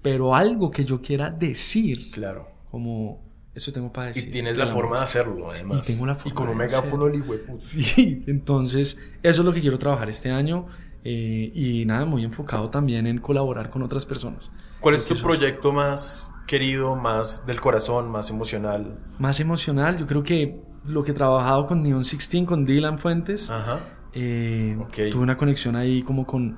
pero 0.03 0.35
algo 0.35 0.71
que 0.71 0.85
yo 0.85 1.01
quiera 1.01 1.31
decir, 1.31 2.11
Claro. 2.11 2.49
como 2.71 3.21
eso 3.55 3.73
tengo 3.73 3.93
para 3.93 4.11
Y 4.11 4.15
decir. 4.15 4.31
tienes 4.31 4.53
que 4.55 4.59
la 4.61 4.67
forma 4.69 4.99
de 4.99 5.03
hacerlo, 5.05 5.51
además. 5.51 5.89
Y 5.89 5.93
tengo 5.93 6.07
la 6.07 6.15
forma 6.15 6.31
Y 6.31 6.35
con 6.35 6.49
un 6.49 6.57
megáfono 6.57 7.07
el. 7.07 7.25
Sí, 7.59 8.23
entonces 8.27 8.99
eso 9.23 9.41
es 9.43 9.45
lo 9.45 9.53
que 9.53 9.61
quiero 9.61 9.79
trabajar 9.79 10.09
este 10.09 10.31
año 10.31 10.67
eh, 11.05 11.51
y 11.55 11.85
nada, 11.87 12.05
muy 12.05 12.25
enfocado 12.25 12.71
también 12.71 13.07
en 13.07 13.19
colaborar 13.19 13.71
con 13.71 13.83
otras 13.83 14.07
personas. 14.07 14.53
¿Cuál 14.81 14.95
es 14.95 15.07
tu 15.07 15.15
proyecto 15.17 15.73
más 15.73 16.33
querido, 16.47 16.95
más 16.97 17.45
del 17.47 17.61
corazón, 17.61 18.11
más 18.11 18.31
emocional? 18.31 18.99
Más 19.19 19.41
emocional, 19.41 19.97
yo 19.99 20.07
creo 20.07 20.23
que 20.23 20.61
lo 20.87 21.03
que 21.03 21.11
he 21.11 21.15
trabajado 21.15 21.67
con 21.67 21.83
Neon 21.83 22.01
16, 22.01 22.47
con 22.47 22.65
Dylan 22.65 22.99
Fuentes, 22.99 23.51
Ajá. 23.51 23.81
eh, 24.15 24.77
Ok. 24.81 25.11
tuve 25.11 25.23
una 25.23 25.37
conexión 25.37 25.77
ahí 25.77 26.03
como 26.03 26.27
con, 26.27 26.57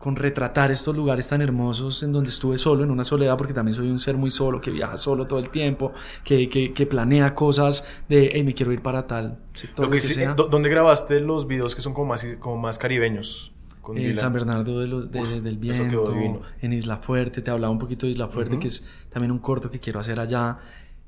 con 0.00 0.16
retratar 0.16 0.70
estos 0.70 0.96
lugares 0.96 1.28
tan 1.28 1.42
hermosos 1.42 2.02
en 2.02 2.10
donde 2.10 2.30
estuve 2.30 2.56
solo, 2.56 2.82
en 2.84 2.90
una 2.90 3.04
soledad, 3.04 3.36
porque 3.36 3.52
también 3.52 3.74
soy 3.74 3.90
un 3.90 3.98
ser 3.98 4.16
muy 4.16 4.30
solo, 4.30 4.58
que 4.58 4.70
viaja 4.70 4.96
solo 4.96 5.26
todo 5.26 5.38
el 5.38 5.50
tiempo, 5.50 5.92
que, 6.24 6.48
que, 6.48 6.72
que 6.72 6.86
planea 6.86 7.34
cosas 7.34 7.86
de, 8.08 8.30
hey, 8.32 8.42
me 8.42 8.54
quiero 8.54 8.72
ir 8.72 8.80
para 8.80 9.06
tal 9.06 9.36
sector, 9.52 9.84
Lo 9.84 9.90
que 9.90 9.98
que 9.98 10.02
sí- 10.02 10.14
sea. 10.14 10.34
¿dó- 10.34 10.48
¿Dónde 10.48 10.70
grabaste 10.70 11.20
los 11.20 11.46
videos 11.46 11.74
que 11.74 11.82
son 11.82 11.92
como 11.92 12.06
más, 12.08 12.26
como 12.38 12.56
más 12.56 12.78
caribeños? 12.78 13.52
Con 13.82 13.98
En 13.98 14.04
Dylan? 14.04 14.16
San 14.16 14.32
Bernardo 14.32 14.80
de 14.80 14.86
los, 14.86 15.10
de- 15.12 15.20
Uf, 15.20 15.28
del 15.42 15.58
Viento, 15.58 16.42
en 16.62 16.72
Isla 16.72 16.96
Fuerte, 16.96 17.42
te 17.42 17.50
hablaba 17.50 17.70
un 17.70 17.78
poquito 17.78 18.06
de 18.06 18.12
Isla 18.12 18.26
Fuerte, 18.28 18.54
Ujú. 18.54 18.62
que 18.62 18.68
es 18.68 18.86
también 19.10 19.30
un 19.30 19.38
corto 19.38 19.70
que 19.70 19.80
quiero 19.80 20.00
hacer 20.00 20.18
allá, 20.18 20.56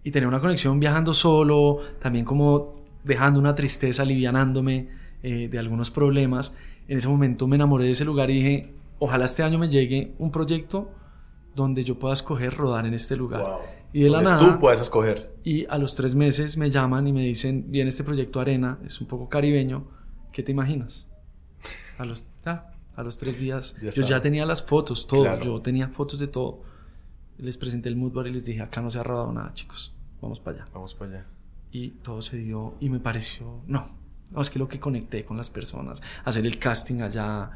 y 0.05 0.11
tener 0.11 0.26
una 0.28 0.40
conexión 0.40 0.78
viajando 0.78 1.14
solo, 1.14 1.78
también 1.99 2.26
como 2.26 2.74
dejando 3.05 3.40
una 3.40 3.55
tristeza, 3.55 4.03
alivianándome 4.03 4.88
eh, 5.22 5.49
de 5.51 5.59
algunos 5.59 5.90
problemas. 5.90 6.55
En 6.88 6.99
ese 6.99 7.09
momento 7.09 7.47
me 7.47 7.57
enamoré 7.57 7.84
de 7.84 7.93
ese 7.93 8.05
lugar 8.05 8.28
y 8.28 8.34
dije, 8.34 8.72
ojalá 9.03 9.25
este 9.25 9.43
año 9.43 9.59
me 9.59 9.69
llegue 9.69 10.15
un 10.19 10.31
proyecto 10.31 10.91
donde 11.55 11.85
yo 11.85 11.99
pueda 11.99 12.15
escoger 12.15 12.55
rodar 12.55 12.87
en 12.87 12.95
este 12.95 13.17
lugar. 13.17 13.43
Wow. 13.43 13.59
Y 13.93 14.05
de 14.05 14.11
la 14.11 14.23
nada... 14.23 14.39
Tú 14.39 14.59
puedes 14.59 14.81
escoger. 14.81 15.35
Y 15.45 15.67
a 15.67 15.77
los 15.77 15.95
tres 15.97 16.15
meses 16.15 16.57
me 16.57 16.71
llaman 16.71 17.07
y 17.07 17.13
me 17.13 17.23
dicen, 17.23 17.67
viene 17.69 17.91
este 17.91 18.05
proyecto 18.05 18.41
Arena, 18.41 18.79
es 18.87 19.01
un 19.01 19.07
poco 19.07 19.29
caribeño, 19.29 19.87
¿qué 20.31 20.43
te 20.43 20.53
imaginas? 20.53 21.09
A 21.99 22.05
los, 22.05 22.25
ya, 22.45 22.73
a 22.97 23.03
los 23.03 23.19
tres 23.19 23.39
días, 23.39 23.77
Ya 23.83 23.91
yo 23.91 24.03
ya 24.03 24.21
tenía 24.21 24.47
las 24.47 24.63
fotos, 24.63 25.07
todo, 25.07 25.23
Claro. 25.23 25.43
yo 25.45 25.61
tenía 25.61 25.89
fotos 25.89 26.19
de 26.19 26.29
todo. 26.29 26.63
Les 27.39 27.59
presenté 27.59 27.89
el 27.89 27.97
mood 27.97 28.13
board 28.13 28.29
y 28.29 28.33
les 28.33 28.47
dije, 28.47 28.63
acá 28.63 28.81
no 28.81 28.89
se 28.89 28.99
ha 28.99 29.03
rodado 29.03 29.33
nada, 29.33 29.53
chicos, 29.53 29.93
vamos 30.21 30.41
para 30.41 30.59
allá. 30.59 30.69
Vamos 30.73 30.95
para 30.95 31.11
allá. 31.11 31.27
Y 31.71 31.91
todo 31.91 32.23
se 32.23 32.39
dio 32.39 32.75
y 32.81 32.89
me 32.89 33.01
pareció, 33.01 33.63
no, 33.67 33.91
no, 34.31 34.41
es 34.41 34.49
que 34.49 34.59
lo 34.59 34.69
que 34.69 34.79
conecté 34.81 35.25
con 35.25 35.37
las 35.37 35.51
personas, 35.51 36.01
hacer 36.25 36.47
el 36.47 36.59
casting 36.59 37.01
allá, 37.03 37.51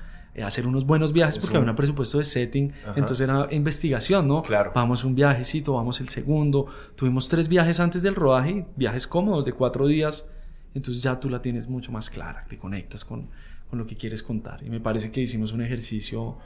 hacer 0.45 0.67
unos 0.67 0.85
buenos 0.87 1.13
viajes, 1.13 1.37
Es 1.37 1.41
porque 1.41 1.57
un- 1.57 1.63
había 1.63 1.71
un 1.73 1.77
presupuesto 1.77 2.19
de 2.19 2.25
setting, 2.25 2.73
Ajá. 2.83 2.95
entonces 2.97 3.21
era 3.23 3.49
investigación, 3.53 4.29
¿no? 4.29 4.43
Claro. 4.43 4.73
Vamos 4.75 5.05
un 5.05 5.15
viajecito, 5.15 5.73
vamos 5.75 6.01
el 6.01 6.09
segundo. 6.09 6.67
Tuvimos 6.95 7.29
tres 7.29 7.49
viajes 7.49 7.81
antes 7.81 8.03
del 8.03 8.15
rodaje, 8.15 8.67
viajes 8.77 9.07
cómodos 9.07 9.45
de 9.45 9.53
cuatro 9.53 9.87
días, 9.87 10.29
entonces 10.75 11.03
ya 11.03 11.19
tú 11.19 11.31
la 11.31 11.41
tienes 11.41 11.69
mucho 11.69 11.91
más 11.93 12.11
clara, 12.11 12.45
te 12.49 12.59
conectas 12.59 13.05
con, 13.05 13.29
con 13.71 13.79
lo 13.79 13.87
que 13.87 13.97
quieres 13.97 14.23
contar. 14.23 14.63
Y 14.63 14.71
me 14.71 14.81
parece 14.81 15.11
que 15.11 15.21
hicimos 15.23 15.53
un 15.53 15.63
ejercicio 15.63 16.37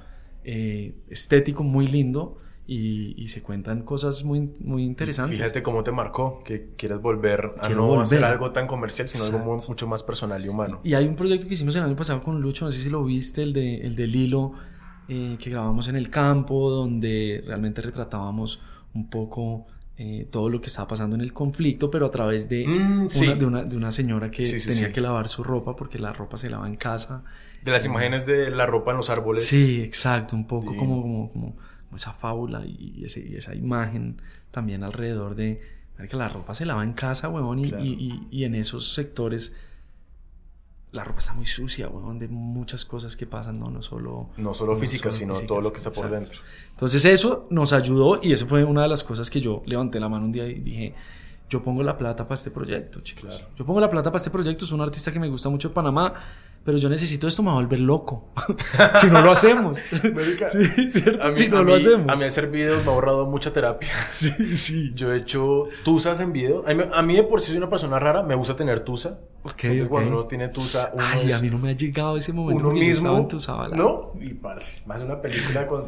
eh, 0.44 0.94
estético 1.08 1.62
muy 1.62 1.86
lindo 1.86 2.38
y, 2.72 3.20
y 3.20 3.26
se 3.28 3.42
cuentan 3.42 3.82
cosas 3.82 4.22
muy, 4.22 4.48
muy 4.60 4.84
interesantes. 4.84 5.36
Fíjate 5.36 5.60
cómo 5.60 5.82
te 5.82 5.90
marcó 5.90 6.40
que 6.44 6.68
quieres 6.76 7.00
volver 7.02 7.54
a 7.58 7.66
Quiero 7.66 7.80
no 7.82 7.86
volver. 7.88 8.02
hacer 8.02 8.24
algo 8.24 8.52
tan 8.52 8.68
comercial, 8.68 9.08
sino 9.08 9.24
algo 9.24 9.38
Exacto. 9.38 9.56
mu- 9.64 9.68
mucho 9.72 9.88
más 9.88 10.04
personal 10.04 10.44
y 10.44 10.48
humano. 10.48 10.80
Y 10.84 10.94
hay 10.94 11.06
un 11.08 11.16
proyecto 11.16 11.48
que 11.48 11.54
hicimos 11.54 11.74
el 11.74 11.82
año 11.82 11.96
pasado 11.96 12.22
con 12.22 12.40
Lucho, 12.40 12.64
no 12.66 12.70
sé 12.70 12.80
si 12.80 12.88
lo 12.88 13.02
viste, 13.02 13.42
el 13.42 13.52
de, 13.52 13.78
el 13.78 13.96
de 13.96 14.06
Lilo, 14.06 14.52
eh, 15.08 15.36
que 15.40 15.50
grabamos 15.50 15.88
en 15.88 15.96
el 15.96 16.10
campo, 16.10 16.70
donde 16.70 17.42
realmente 17.44 17.80
retratábamos 17.82 18.62
un 18.94 19.10
poco 19.10 19.66
eh, 19.96 20.28
todo 20.30 20.48
lo 20.48 20.60
que 20.60 20.68
estaba 20.68 20.86
pasando 20.86 21.16
en 21.16 21.22
el 21.22 21.32
conflicto, 21.32 21.90
pero 21.90 22.06
a 22.06 22.10
través 22.12 22.48
de, 22.48 22.66
Mm, 22.68 23.00
una, 23.00 23.10
sí. 23.10 23.34
de, 23.34 23.44
una, 23.46 23.64
de 23.64 23.76
una 23.76 23.90
señora 23.90 24.30
que 24.30 24.42
Sí, 24.42 24.60
sí, 24.60 24.68
tenía 24.70 24.92
que 24.92 25.00
lavar 25.00 25.28
su 25.28 25.42
ropa 25.42 25.74
porque 25.74 25.98
la 25.98 26.12
ropa 26.12 26.38
se 26.38 26.48
lava 26.48 26.68
en 26.68 26.76
casa. 26.76 27.24
De 27.64 27.72
las 27.72 27.84
imágenes 27.84 28.24
de 28.26 28.50
la 28.52 28.64
ropa 28.64 28.92
en 28.92 28.96
los 28.98 29.10
árboles. 29.10 29.44
Sí, 29.44 29.80
exacto, 29.82 30.36
un 30.36 30.46
poco 30.46 30.76
como, 30.76 31.02
como, 31.02 31.32
como 31.32 31.56
esa 31.96 32.12
fábula 32.12 32.64
y, 32.66 33.02
ese- 33.04 33.26
y 33.26 33.36
esa 33.36 33.54
imagen 33.54 34.20
también 34.50 34.82
alrededor 34.84 35.34
de 35.34 35.60
que 36.08 36.16
la 36.16 36.28
ropa 36.30 36.54
se 36.54 36.64
lava 36.64 36.82
en 36.82 36.92
casa, 36.94 37.28
huevón, 37.28 37.58
y, 37.58 37.68
Claro. 37.68 37.84
y- 37.84 38.26
y- 38.30 38.44
en 38.44 38.54
esos 38.54 38.92
sectores 38.94 39.54
la 40.92 41.04
ropa 41.04 41.18
está 41.20 41.34
muy 41.34 41.46
sucia, 41.46 41.88
huevón, 41.88 42.18
de 42.18 42.26
muchas 42.28 42.84
cosas 42.84 43.16
que 43.16 43.24
pasan, 43.26 43.60
no, 43.60 43.70
no 43.70 43.80
solo... 43.80 44.30
No 44.38 44.54
solo 44.54 44.74
físicas, 44.74 45.14
solo 45.14 45.18
sino 45.20 45.34
físicas, 45.34 45.48
todo 45.48 45.60
lo 45.60 45.72
que 45.72 45.78
está 45.78 45.90
por 45.90 46.06
exacto. 46.06 46.14
dentro. 46.16 46.40
Entonces 46.70 47.04
eso 47.04 47.46
nos 47.50 47.72
ayudó 47.72 48.18
y 48.22 48.32
eso 48.32 48.46
fue 48.48 48.64
una 48.64 48.82
de 48.82 48.88
las 48.88 49.04
cosas 49.04 49.30
que 49.30 49.40
yo 49.40 49.62
levanté 49.66 50.00
la 50.00 50.08
mano 50.08 50.24
un 50.24 50.32
día 50.32 50.46
y 50.48 50.54
dije, 50.54 50.94
yo 51.48 51.62
pongo 51.62 51.82
la 51.84 51.96
plata 51.96 52.24
para 52.24 52.34
este 52.34 52.50
proyecto, 52.50 53.00
chicos. 53.02 53.36
Claro. 53.36 53.46
Yo 53.56 53.64
pongo 53.64 53.78
la 53.78 53.88
plata 53.90 54.10
para 54.10 54.16
este 54.16 54.30
proyecto, 54.30 54.64
es 54.64 54.72
un 54.72 54.80
artista 54.80 55.12
que 55.12 55.20
me 55.20 55.28
gusta 55.28 55.48
mucho 55.48 55.68
de 55.68 55.74
Panamá, 55.74 56.14
pero 56.64 56.78
yo 56.78 56.88
necesito 56.88 57.26
esto, 57.26 57.42
me 57.42 57.48
va 57.48 57.54
a 57.54 57.60
volver 57.60 57.80
loco. 57.80 58.28
si 59.00 59.08
no 59.08 59.20
lo 59.22 59.32
hacemos. 59.32 59.78
Marica, 60.14 60.46
sí, 60.48 60.90
¿cierto? 60.90 61.26
Mí, 61.28 61.34
si 61.34 61.48
no 61.48 61.58
lo 61.64 61.72
mí- 61.72 61.76
hacemos. 61.80 62.08
A 62.08 62.16
mí 62.16 62.24
hacer 62.24 62.48
videos 62.50 62.84
me 62.84 62.90
ha 62.90 62.94
ahorrado 62.94 63.26
mucha 63.26 63.52
terapia. 63.52 63.88
Sí, 64.08 64.56
sí. 64.56 64.92
Yo 64.94 65.12
he 65.12 65.16
hecho 65.18 65.68
tusas 65.84 66.20
en 66.20 66.32
video. 66.32 66.62
A 66.66 66.74
mí, 66.74 66.82
a 66.92 67.02
mí 67.02 67.16
de 67.16 67.22
por 67.22 67.40
sí 67.40 67.48
soy 67.48 67.56
una 67.58 67.70
persona 67.70 67.98
rara, 67.98 68.22
me 68.22 68.34
gusta 68.34 68.54
tener 68.56 68.80
tusa. 68.80 69.20
Ok, 69.42 69.54
Siempre 69.58 69.84
ok. 69.84 69.88
Cuando 69.90 70.10
uno 70.10 70.24
tiene 70.26 70.48
tusa, 70.48 70.90
uno 70.92 71.02
Ay, 71.06 71.28
es 71.28 71.34
a 71.34 71.40
mí 71.40 71.48
no 71.48 71.56
me 71.58 71.70
ha 71.70 71.72
llegado 71.72 72.18
ese 72.18 72.30
momento 72.34 72.62
uno 72.68 72.78
mismo. 72.78 73.16
en 73.16 73.26
tu 73.28 73.40
sábala. 73.40 73.74
¿No? 73.74 74.12
Y 74.20 74.34
parce, 74.34 74.82
más 74.84 75.00
una 75.00 75.18
película 75.22 75.66
con... 75.66 75.86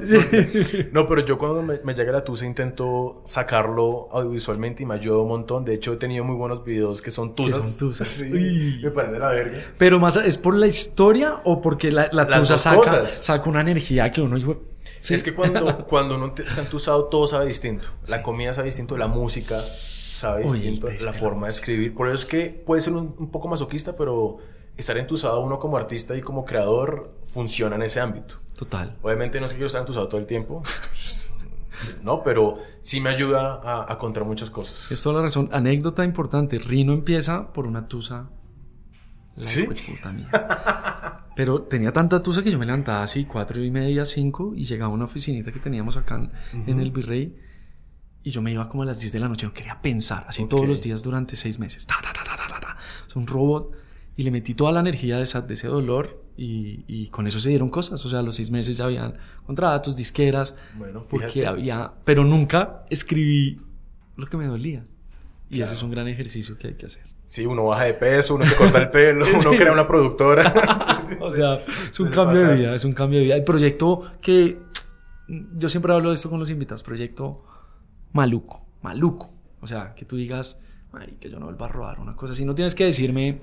no, 0.93 1.07
pero 1.07 1.23
yo 1.27 1.37
cuando 1.37 1.63
me, 1.63 1.79
me 1.85 1.95
llega 1.95 2.13
la 2.13 2.25
tusa 2.25 2.47
intento 2.47 3.17
sacarlo 3.27 4.09
audiovisualmente 4.11 4.83
y 4.85 4.87
me 4.87 4.95
ayuda 4.95 5.19
un 5.19 5.29
montón. 5.29 5.67
De 5.67 5.75
hecho, 5.75 5.93
he 5.93 5.97
tenido 5.97 6.25
muy 6.25 6.35
buenos 6.37 6.65
videos 6.65 7.03
que 7.03 7.11
son 7.11 7.35
tusas. 7.35 7.77
son 7.77 7.89
tusas. 7.91 8.09
Sí, 8.09 8.33
Uy. 8.33 8.81
me 8.83 8.91
parece 8.91 9.19
la 9.19 9.29
verga. 9.29 9.59
Pero 9.77 9.99
más, 10.01 10.17
¿es 10.17 10.39
por 10.39 10.57
la 10.63 10.67
historia 10.69 11.41
o 11.45 11.61
porque 11.61 11.93
la, 11.93 12.09
la 12.13 12.27
tusa 12.27 12.57
saca, 12.57 13.07
saca 13.09 13.51
una 13.51 13.61
energía 13.61 14.11
que 14.11 14.21
uno... 14.23 14.37
Sí. 14.99 15.15
Es 15.15 15.23
que 15.23 15.35
cuando, 15.35 15.85
cuando 15.89 16.15
uno 16.17 16.33
te- 16.33 16.45
está 16.47 16.63
entusado, 16.63 17.05
todo 17.07 17.27
sabe 17.27 17.47
distinto. 17.47 17.89
La 18.07 18.23
comida 18.23 18.53
sabe 18.55 18.67
distinto, 18.67 18.97
la 18.97 19.09
música 19.09 19.61
sabe 19.61 20.45
Uy, 20.45 20.53
distinto 20.61 20.87
la 20.87 20.93
de 20.95 21.05
la 21.05 21.13
forma 21.13 21.47
de 21.49 21.53
escribir. 21.53 21.95
Por 21.95 22.07
eso 22.07 22.15
es 22.15 22.25
que 22.27 22.63
puede 22.65 22.81
ser 22.81 22.93
un, 22.95 23.15
un 23.19 23.31
poco 23.31 23.49
masoquista, 23.49 23.97
pero 23.97 24.39
estar 24.77 24.97
entusado 24.97 25.41
uno 25.41 25.59
como 25.59 25.77
artista 25.77 26.17
y 26.17 26.21
como 26.23 26.45
creador 26.45 27.13
funciona 27.27 27.77
en 27.77 27.83
ese 27.83 28.01
ámbito. 28.01 28.37
Total. 28.57 28.97
Obviamente 29.03 29.39
no 29.41 29.47
es 29.47 29.53
que 29.53 29.57
quiero 29.57 29.67
estar 29.67 29.81
entusado 29.83 30.07
todo 30.09 30.21
el 30.21 30.27
tiempo, 30.27 30.63
no, 32.03 32.23
pero 32.23 32.59
sí 32.81 33.01
me 33.01 33.11
ayuda 33.11 33.61
a, 33.63 33.93
a 33.93 33.99
contar 33.99 34.25
muchas 34.25 34.51
cosas. 34.51 34.91
Es 34.93 35.03
toda 35.03 35.17
la 35.17 35.23
razón. 35.23 35.49
Anécdota 35.53 36.05
importante. 36.05 36.59
Rino 36.59 36.93
empieza 36.93 37.53
por 37.53 37.67
una 37.67 37.89
tusa. 37.89 38.29
La 39.37 39.43
¿Sí? 39.43 39.63
hijueputa 39.63 40.13
mía. 40.13 40.29
Pero 41.37 41.63
tenía 41.63 41.93
tanta 41.93 42.23
tusa 42.23 42.43
que 42.43 42.51
yo 42.51 42.59
me 42.59 42.67
levantaba 42.67 43.03
así, 43.03 43.25
cuatro 43.25 43.63
y 43.65 43.71
media, 43.71 44.05
cinco, 44.05 44.53
y 44.55 44.65
llegaba 44.65 44.93
a 44.93 44.95
una 44.95 45.05
oficinita 45.07 45.51
que 45.51 45.61
teníamos 45.61 45.97
acá 45.97 46.17
en, 46.53 46.69
en 46.69 46.81
el 46.81 46.91
Virrey. 46.91 47.35
Y 48.23 48.31
yo 48.31 48.43
me 48.43 48.53
iba 48.53 48.69
como 48.69 48.83
a 48.83 48.87
las 48.87 49.01
10 49.01 49.13
de 49.15 49.19
la 49.21 49.29
noche, 49.29 49.47
no 49.47 49.53
quería 49.53 49.81
pensar, 49.81 50.25
así 50.29 50.45
todos 50.47 50.63
Ok. 50.65 50.69
los 50.69 50.83
días 50.83 51.03
durante 51.03 51.35
seis 51.35 51.59
meses. 51.59 51.87
Ta, 51.87 51.97
ta, 52.03 52.13
ta, 52.13 52.23
ta, 52.25 52.37
ta, 52.37 52.61
ta. 52.61 52.77
Es 53.09 53.17
un 53.17 53.27
robot. 53.27 53.73
Y 54.15 54.25
le 54.25 54.31
metí 54.31 54.53
toda 54.55 54.73
la 54.73 54.81
energía 54.81 55.17
de, 55.17 55.23
esa- 55.23 55.41
de 55.41 55.55
ese 55.55 55.67
dolor 55.69 56.23
y, 56.37 56.85
y 56.87 57.09
con 57.09 57.27
eso 57.27 57.41
se 57.41 57.49
dieron 57.49 57.71
cosas. 57.71 58.05
O 58.05 58.09
sea, 58.11 58.19
a 58.19 58.23
los 58.23 58.37
seis 58.37 58.51
meses 58.51 58.77
ya 58.77 58.85
habían 58.85 59.15
contratos, 59.47 59.97
disqueras, 59.97 60.55
Bueno, 60.77 61.07
porque 61.09 61.47
había... 61.47 61.93
Pero 62.05 62.23
nunca 62.25 62.85
escribí 62.91 63.59
lo 64.17 64.27
que 64.27 64.37
me 64.37 64.45
dolía. 64.47 64.85
Y 65.49 65.63
ese 65.63 65.73
es 65.73 65.83
un 65.83 65.91
gran 65.91 66.07
ejercicio 66.09 66.59
que 66.59 66.69
hay 66.69 66.75
que 66.75 66.87
hacer. 66.87 67.05
Sí, 67.33 67.47
uno 67.47 67.65
baja 67.65 67.85
de 67.85 67.95
peso, 67.95 68.35
uno 68.35 68.45
se 68.45 68.55
corta 68.55 68.77
el 68.79 68.91
pelo, 68.91 69.25
uno 69.41 69.51
crea 69.57 69.73
una 69.73 69.87
productora. 69.87 70.53
O 71.21 71.33
sea, 71.33 71.63
es 71.89 71.99
un 72.01 72.11
cambio 72.11 72.47
de 72.47 72.55
vida, 72.57 72.75
es 72.75 72.85
un 72.85 72.93
cambio 72.93 73.21
de 73.21 73.25
vida. 73.25 73.37
El 73.37 73.45
proyecto 73.45 74.03
que 74.21 74.59
yo 75.57 75.69
siempre 75.71 75.95
hablo 75.95 76.11
de 76.11 76.17
esto 76.17 76.29
con 76.29 76.39
los 76.39 76.51
invitados, 76.51 76.83
proyecto 76.83 77.43
maluco, 78.13 78.67
maluco. 78.83 79.33
O 79.63 79.67
sea, 79.67 79.95
que 79.95 80.05
tú 80.05 80.17
digas, 80.17 80.59
que 81.21 81.31
yo 81.31 81.39
no 81.39 81.47
vuelvo 81.47 81.65
a 81.65 81.69
robar 81.69 82.01
una 82.01 82.17
cosa 82.17 82.33
así. 82.33 82.45
No 82.45 82.55
tienes 82.55 82.75
que 82.75 82.85
decirme 82.85 83.39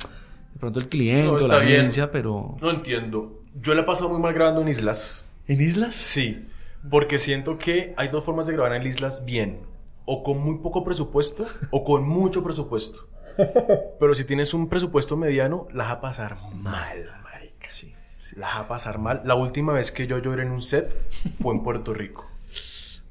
de 0.53 0.59
pronto 0.59 0.79
el 0.79 0.87
cliente 0.87 1.25
No, 1.25 1.33
o 1.33 1.47
la 1.47 1.57
bien. 1.59 1.79
agencia, 1.79 2.11
pero... 2.11 2.57
no 2.61 2.69
entiendo. 2.69 3.41
Yo 3.59 3.73
la 3.73 3.81
he 3.81 3.85
pasado 3.85 4.09
muy 4.09 4.19
mal 4.21 4.33
grabando 4.35 4.61
en 4.61 4.67
islas. 4.67 5.31
¿En 5.47 5.61
islas? 5.61 5.95
Sí, 5.95 6.45
porque 6.91 7.17
siento 7.17 7.57
que 7.57 7.95
hay 7.97 8.09
dos 8.09 8.23
formas 8.23 8.45
de 8.45 8.53
grabar 8.53 8.73
en 8.73 8.85
islas 8.85 9.25
bien. 9.25 9.61
O 10.05 10.21
con 10.21 10.37
muy 10.43 10.59
poco 10.59 10.83
presupuesto 10.83 11.45
o 11.71 11.83
con 11.83 12.07
mucho 12.07 12.43
presupuesto. 12.43 13.07
Pero 13.99 14.13
si 14.15 14.25
tienes 14.25 14.53
un 14.53 14.69
presupuesto 14.69 15.17
mediano, 15.17 15.67
la 15.73 15.83
vas 15.85 15.93
a 15.93 16.01
pasar 16.01 16.37
mal, 16.53 17.09
marica. 17.23 17.69
Sí. 17.69 17.93
La 18.35 18.47
vas 18.47 18.57
a 18.57 18.67
pasar 18.67 18.97
mal. 18.99 19.21
La 19.25 19.35
última 19.35 19.73
vez 19.73 19.91
que 19.91 20.07
yo 20.07 20.17
lloré 20.19 20.43
en 20.43 20.51
un 20.51 20.61
set 20.61 20.93
fue 21.41 21.53
en 21.55 21.63
Puerto 21.63 21.93
Rico. 21.93 22.29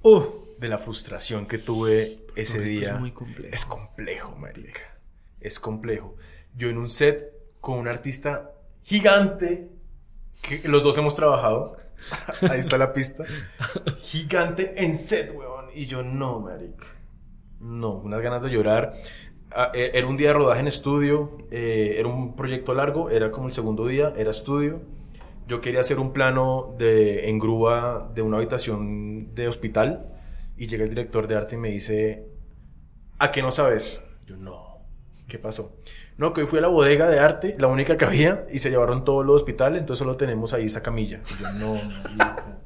Uh, 0.03 0.23
De 0.59 0.69
la 0.69 0.79
frustración 0.79 1.47
que 1.47 1.59
tuve 1.59 2.25
ese 2.37 2.59
Rico 2.59 2.69
es 2.71 2.81
día. 2.91 2.97
muy 2.97 3.13
complejo. 3.13 3.55
Es 3.55 3.65
complejo, 3.67 4.37
marica. 4.37 4.81
Es 5.41 5.59
complejo. 5.61 6.17
Yo 6.57 6.69
en 6.69 6.79
un 6.79 6.89
set 6.89 7.33
con 7.61 7.79
un 7.79 7.89
artista 7.89 8.53
gigante, 8.83 9.69
que 10.43 10.67
los 10.69 10.83
dos 10.83 10.97
hemos 10.99 11.15
trabajado. 11.15 11.77
Ahí 12.49 12.61
está 12.61 12.79
la 12.79 12.93
pista. 12.93 13.25
Gigante 13.99 14.85
en 14.85 14.95
set, 14.95 15.33
weón. 15.35 15.67
Y 15.75 15.87
yo, 15.87 16.03
no, 16.03 16.41
marica. 16.41 16.87
No, 17.61 17.95
unas 17.95 18.21
ganas 18.23 18.43
de 18.43 18.51
llorar. 18.51 18.93
Ah, 19.51 19.73
eh, 19.75 19.93
Era 19.95 20.07
un 20.07 20.17
día 20.17 20.29
de 20.29 20.35
rodaje 20.35 20.61
en 20.61 20.67
estudio, 20.69 21.39
eh, 21.51 21.97
era 21.99 22.09
un 22.09 22.37
proyecto 22.37 22.75
largo, 22.75 23.11
era 23.11 23.31
como 23.31 23.47
el 23.47 23.53
segundo 23.53 23.87
día, 23.87 24.13
era 24.17 24.31
estudio. 24.31 24.83
Yo 25.47 25.61
quería 25.63 25.81
hacer 25.81 25.99
un 25.99 26.13
plano 26.13 26.75
de, 26.79 27.29
en 27.31 27.39
grúa 27.39 28.11
de 28.15 28.21
una 28.23 28.37
habitación 28.37 29.35
de 29.35 29.49
hospital 29.49 30.07
y 30.57 30.67
llega 30.67 30.85
el 30.85 30.91
director 30.91 31.27
de 31.27 31.37
arte 31.37 31.55
y 31.55 31.59
me 31.59 31.71
dice, 31.71 32.27
¿a 33.19 33.31
qué 33.31 33.43
no 33.43 33.51
sabes? 33.51 34.05
Yo, 34.27 34.37
no, 34.37 34.85
¿qué 35.27 35.39
pasó? 35.39 35.77
No, 36.19 36.33
que 36.33 36.43
hoy 36.43 36.47
fui 36.47 36.59
a 36.59 36.63
la 36.63 36.69
bodega 36.69 37.09
de 37.09 37.21
arte, 37.21 37.57
la 37.59 37.69
única 37.69 37.97
que 37.97 38.05
había, 38.05 38.45
y 38.53 38.59
se 38.59 38.71
llevaron 38.71 39.05
todos 39.05 39.25
los 39.25 39.37
hospitales, 39.37 39.81
entonces 39.83 40.01
solo 40.01 40.17
tenemos 40.17 40.53
ahí 40.53 40.67
esa 40.67 40.83
camilla. 40.83 41.23
Yo, 41.41 41.51
no, 41.53 41.75
marica, 42.17 42.59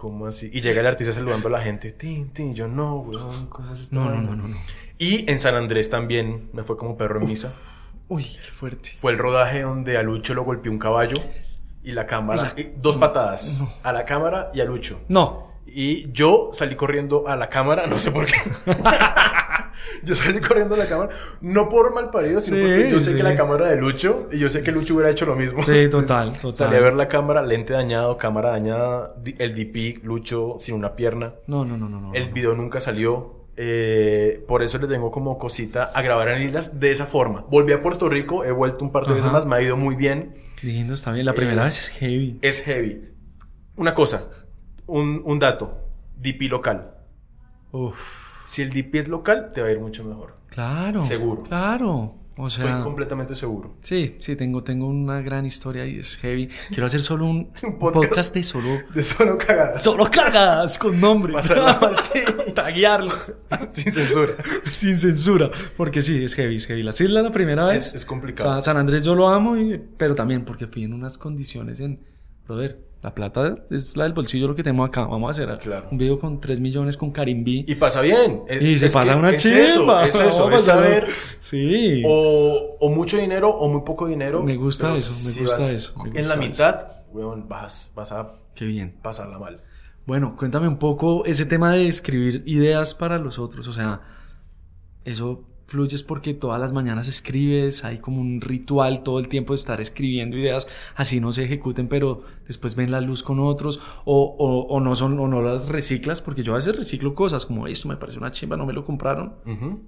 ¿cómo 0.00 0.26
así? 0.26 0.48
Y 0.50 0.62
llega 0.62 0.80
el 0.80 0.86
artista 0.86 1.12
saludando 1.12 1.48
a 1.48 1.50
la 1.50 1.60
gente, 1.60 1.90
tin, 1.92 2.30
tin, 2.30 2.54
yo, 2.54 2.66
no, 2.68 2.96
weón, 3.00 3.48
¿cómo 3.48 3.70
es 3.70 3.80
esta 3.82 3.96
no, 3.96 4.04
no, 4.06 4.10
vaina?". 4.12 4.30
no, 4.30 4.36
no, 4.36 4.48
no. 4.48 4.56
Y 4.96 5.30
en 5.30 5.38
San 5.38 5.54
Andrés 5.56 5.90
también 5.90 6.48
me 6.54 6.62
fue 6.64 6.78
como 6.78 6.96
perro 6.96 7.20
en 7.20 7.26
misa. 7.26 7.54
Uy, 8.08 8.24
qué 8.24 8.50
fuerte. 8.50 8.92
Fue 8.96 9.12
el 9.12 9.18
rodaje 9.18 9.60
donde 9.60 9.98
a 9.98 10.02
Lucho 10.02 10.32
lo 10.32 10.42
golpeó 10.44 10.72
un 10.72 10.78
caballo 10.78 11.16
y 11.84 11.92
la 11.92 12.06
cámara, 12.06 12.54
Y 12.56 12.62
la- 12.62 12.68
y 12.68 12.72
dos 12.78 12.96
patadas, 12.96 13.62
a 13.82 13.92
la 13.92 14.06
cámara 14.06 14.50
y 14.54 14.60
a 14.60 14.64
Lucho. 14.64 15.00
No. 15.08 15.50
Y 15.66 16.10
yo 16.12 16.48
salí 16.54 16.76
corriendo 16.76 17.28
a 17.28 17.36
la 17.36 17.50
cámara, 17.50 17.86
no 17.86 17.98
sé 17.98 18.10
por 18.10 18.24
qué. 18.24 18.36
yo 20.04 20.14
salí 20.14 20.40
corriendo 20.40 20.74
a 20.74 20.78
la 20.78 20.86
cámara, 20.86 21.10
no 21.40 21.68
por 21.68 21.94
mal 21.94 22.10
parido, 22.10 22.40
sino 22.40 22.56
Sí, 22.56 22.62
porque 22.62 22.90
yo 22.90 23.00
sé 23.00 23.10
sí. 23.10 23.16
que 23.16 23.22
la 23.22 23.34
cámara 23.36 23.68
de 23.68 23.76
Lucho, 23.80 24.28
y 24.32 24.38
yo 24.38 24.48
sé 24.48 24.62
que 24.62 24.72
Lucho 24.72 24.94
hubiera 24.94 25.10
hecho 25.10 25.26
lo 25.26 25.36
mismo. 25.36 25.62
Sí, 25.62 25.88
total, 25.90 26.32
total. 26.34 26.52
Salí 26.52 26.76
a 26.76 26.80
ver 26.80 26.94
la 26.94 27.08
cámara, 27.08 27.42
lente 27.42 27.72
dañado, 27.72 28.16
cámara 28.16 28.50
dañada, 28.50 29.14
el 29.38 29.54
DP, 29.54 30.04
Lucho 30.04 30.56
sin 30.58 30.74
una 30.74 30.96
pierna. 30.96 31.34
No, 31.46 31.64
no, 31.64 31.76
no, 31.76 31.88
no. 31.88 32.00
no, 32.00 32.14
El 32.14 32.28
no. 32.28 32.34
video 32.34 32.54
nunca 32.54 32.80
salió. 32.80 33.36
eh, 33.62 34.42
por 34.48 34.62
eso 34.62 34.78
le 34.78 34.86
tengo 34.86 35.10
como 35.10 35.36
cosita 35.36 35.90
a 35.94 36.00
grabar 36.02 36.28
en 36.28 36.42
islas 36.44 36.80
de 36.80 36.90
esa 36.92 37.04
forma. 37.06 37.44
Volví 37.50 37.72
a 37.74 37.82
Puerto 37.82 38.08
Rico, 38.08 38.42
he 38.44 38.52
vuelto 38.52 38.84
un 38.84 38.90
par 38.92 39.04
de 39.04 39.12
veces 39.14 39.30
más, 39.30 39.44
me 39.44 39.56
ha 39.56 39.60
ido 39.62 39.76
muy 39.76 39.96
bien. 39.96 40.34
Lindo, 40.62 40.94
está 40.94 41.12
bien. 41.12 41.26
La 41.26 41.34
primera 41.34 41.62
Eh, 41.62 41.64
vez 41.66 41.78
es 41.78 41.88
heavy. 41.90 42.38
Es 42.40 42.62
heavy. 42.62 43.02
Una 43.76 43.92
cosa, 43.94 44.30
un, 44.86 45.20
un 45.24 45.38
dato. 45.38 45.78
DP 46.16 46.50
local. 46.50 46.94
Uf. 47.72 47.98
Si 48.50 48.62
el 48.62 48.70
DP 48.72 48.96
es 48.96 49.08
local, 49.08 49.52
te 49.54 49.60
va 49.62 49.68
a 49.68 49.70
ir 49.70 49.78
mucho 49.78 50.02
mejor. 50.04 50.34
Claro. 50.48 51.00
Seguro. 51.00 51.44
Claro. 51.44 52.16
O 52.36 52.48
sea, 52.48 52.64
Estoy 52.68 52.82
completamente 52.82 53.34
seguro. 53.34 53.76
sí, 53.82 54.16
sí, 54.18 54.34
tengo, 54.34 54.62
tengo 54.62 54.86
una 54.86 55.20
gran 55.20 55.44
historia 55.44 55.84
y 55.84 55.98
es 55.98 56.16
heavy. 56.18 56.48
Quiero 56.68 56.86
hacer 56.86 57.00
solo 57.00 57.26
un, 57.26 57.50
Un 57.62 57.78
podcast. 57.78 58.08
podcast. 58.08 58.34
de 58.34 58.42
solo, 58.42 58.68
De 58.94 59.02
solo 59.02 59.36
cagadas. 59.38 59.82
solo 59.84 60.10
cagadas 60.10 60.78
con 60.78 60.98
nombre. 60.98 61.34
Pasarla 61.34 61.78
mal, 61.80 61.96
sí. 62.02 62.20
Taguearlos. 62.54 63.34
Sin 63.70 63.92
censura. 63.92 64.32
Sin 64.70 64.96
censura. 64.96 65.50
Porque 65.76 66.00
sí, 66.02 66.24
es 66.24 66.34
heavy, 66.34 66.56
es 66.56 66.66
heavy. 66.66 66.82
Las 66.82 67.00
islas 67.00 67.22
la 67.24 67.30
primera 67.30 67.66
vez. 67.66 67.88
Es, 67.88 67.94
es 67.96 68.04
complicado. 68.06 68.48
O 68.50 68.52
sea, 68.54 68.60
San 68.62 68.78
Andrés 68.78 69.04
yo 69.04 69.14
lo 69.14 69.28
amo, 69.28 69.56
y- 69.58 69.78
pero 69.98 70.14
también 70.14 70.44
porque 70.46 70.66
fui 70.66 70.84
en 70.84 70.94
unas 70.94 71.18
condiciones 71.18 71.78
en... 71.80 72.00
Brother, 72.46 72.80
la 73.02 73.14
plata 73.14 73.56
es 73.70 73.96
la 73.96 74.04
del 74.04 74.12
bolsillo 74.12 74.48
lo 74.48 74.54
que 74.54 74.62
tenemos 74.62 74.88
acá. 74.88 75.06
Vamos 75.06 75.28
a 75.28 75.30
hacer 75.30 75.58
Claro. 75.58 75.88
un 75.90 75.96
video 75.98 76.18
con 76.18 76.38
3 76.40 76.60
millones 76.60 76.96
con 76.96 77.10
Karimbi. 77.10 77.64
y 77.66 77.74
pasa 77.76 78.00
bien. 78.02 78.42
Es- 78.46 78.60
Y 78.62 78.78
se 78.78 78.86
es 78.86 78.92
pasa 78.92 79.16
una 79.16 79.30
es 79.30 79.42
chimba. 79.42 80.04
Eso, 80.04 80.20
es 80.22 80.34
eso. 80.34 80.44
Vamos 80.44 80.60
Es 80.60 80.66
saber 80.66 81.06
Sí. 81.38 82.02
o, 82.06 82.76
o 82.78 82.90
mucho 82.90 83.16
dinero 83.16 83.48
o 83.50 83.68
muy 83.68 83.82
poco 83.82 84.06
dinero. 84.06 84.42
Me 84.42 84.56
gusta 84.56 84.94
eso, 84.94 85.12
me 85.24 85.30
si 85.32 85.40
gusta 85.40 85.70
eso, 85.70 85.94
me 86.02 86.08
en 86.10 86.14
la 86.28 86.34
eso. 86.34 86.36
mitad, 86.36 86.86
weón, 87.12 87.48
vas, 87.48 87.92
vas 87.94 88.12
a 88.12 88.34
Qué 88.54 88.66
bien. 88.66 88.94
pasarla 89.02 89.38
mal. 89.38 89.62
Bueno, 90.06 90.34
cuéntame 90.36 90.68
un 90.68 90.78
poco 90.78 91.24
ese 91.24 91.46
tema 91.46 91.72
de 91.72 91.86
escribir 91.88 92.42
ideas 92.46 92.94
para 92.94 93.18
los 93.18 93.38
otros. 93.38 93.66
O 93.68 93.72
sea, 93.72 94.00
eso 95.04 95.44
fluyes 95.70 96.02
porque 96.02 96.34
todas 96.34 96.60
las 96.60 96.72
mañanas 96.72 97.08
escribes, 97.08 97.84
hay 97.84 97.98
como 97.98 98.20
un 98.20 98.40
ritual 98.40 99.02
todo 99.02 99.18
el 99.18 99.28
tiempo 99.28 99.52
de 99.52 99.56
estar 99.56 99.80
escribiendo 99.80 100.36
ideas, 100.36 100.66
así 100.96 101.20
no 101.20 101.32
se 101.32 101.44
ejecuten, 101.44 101.88
pero 101.88 102.22
después 102.46 102.74
ven 102.74 102.90
la 102.90 103.00
luz 103.00 103.22
con 103.22 103.38
otros, 103.40 103.80
o, 104.04 104.36
o, 104.38 104.62
o 104.74 104.80
no 104.80 104.94
son, 104.94 105.18
o 105.18 105.28
no 105.28 105.40
las 105.40 105.68
reciclas, 105.68 106.20
porque 106.20 106.42
yo 106.42 106.52
a 106.52 106.56
veces 106.56 106.76
reciclo 106.76 107.14
cosas 107.14 107.46
como 107.46 107.66
esto 107.66 107.88
me 107.88 107.96
parece 107.96 108.18
una 108.18 108.32
chimba, 108.32 108.56
no 108.56 108.66
me 108.66 108.72
lo 108.72 108.84
compraron, 108.84 109.36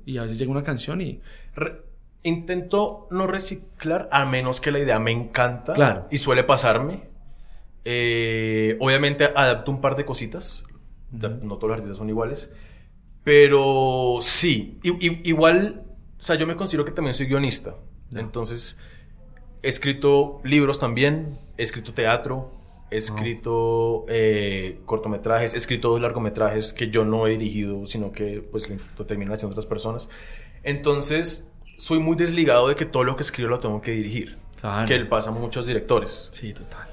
y 0.06 0.16
a 0.18 0.22
veces 0.22 0.38
llega 0.38 0.50
una 0.50 0.62
canción 0.62 1.00
y 1.00 1.20
Re- 1.54 1.82
intento 2.22 3.08
no 3.10 3.26
reciclar 3.26 4.08
a 4.12 4.24
menos 4.24 4.60
que 4.60 4.70
la 4.70 4.78
idea 4.78 4.98
me 5.00 5.10
encanta. 5.10 5.72
Claro. 5.72 6.06
Y 6.10 6.18
suele 6.18 6.44
pasarme. 6.44 7.10
Eh, 7.84 8.76
obviamente 8.80 9.24
adapto 9.34 9.70
un 9.72 9.80
par 9.80 9.96
de 9.96 10.04
cositas. 10.04 10.64
Da- 11.10 11.28
No 11.28 11.56
todos 11.56 11.70
los 11.70 11.74
artistas 11.78 11.96
son 11.96 12.08
iguales. 12.08 12.54
Pero 13.24 14.18
sí. 14.20 14.78
I- 14.82 15.06
i- 15.06 15.20
igual, 15.24 15.84
o 16.18 16.22
sea, 16.22 16.36
yo 16.36 16.46
me 16.46 16.56
considero 16.56 16.84
que 16.84 16.90
también 16.92 17.14
soy 17.14 17.26
guionista. 17.26 17.76
Entonces, 18.14 18.78
he 19.62 19.68
escrito 19.68 20.40
libros 20.44 20.78
también. 20.80 21.38
He 21.56 21.62
escrito 21.62 21.92
teatro. 21.94 22.50
He 22.90 22.96
escrito 22.96 24.04
eh, 24.08 24.80
cortometrajes. 24.84 25.54
He 25.54 25.56
escrito 25.56 25.88
dos 25.90 26.00
largometrajes 26.00 26.72
que 26.74 26.90
yo 26.90 27.04
no 27.06 27.26
he 27.26 27.30
dirigido, 27.38 27.86
sino 27.86 28.12
que 28.12 28.42
pues 28.42 28.68
lo 28.98 29.06
terminan 29.06 29.32
haciendo 29.34 29.52
otras 29.54 29.66
personas. 29.66 30.10
Entonces, 30.62 31.50
soy 31.78 32.00
muy 32.00 32.16
desligado 32.16 32.68
de 32.68 32.76
que 32.76 32.84
todo 32.84 33.04
lo 33.04 33.16
que 33.16 33.22
escribo 33.22 33.48
lo 33.50 33.60
tengo 33.60 33.80
que 33.80 33.92
dirigir. 33.92 34.38
Claro. 34.60 34.86
Que 34.86 34.98
le 34.98 35.06
pasa 35.06 35.30
a 35.30 35.32
muchos 35.32 35.66
directores. 35.66 36.28
Sí, 36.32 36.52
total. 36.52 36.86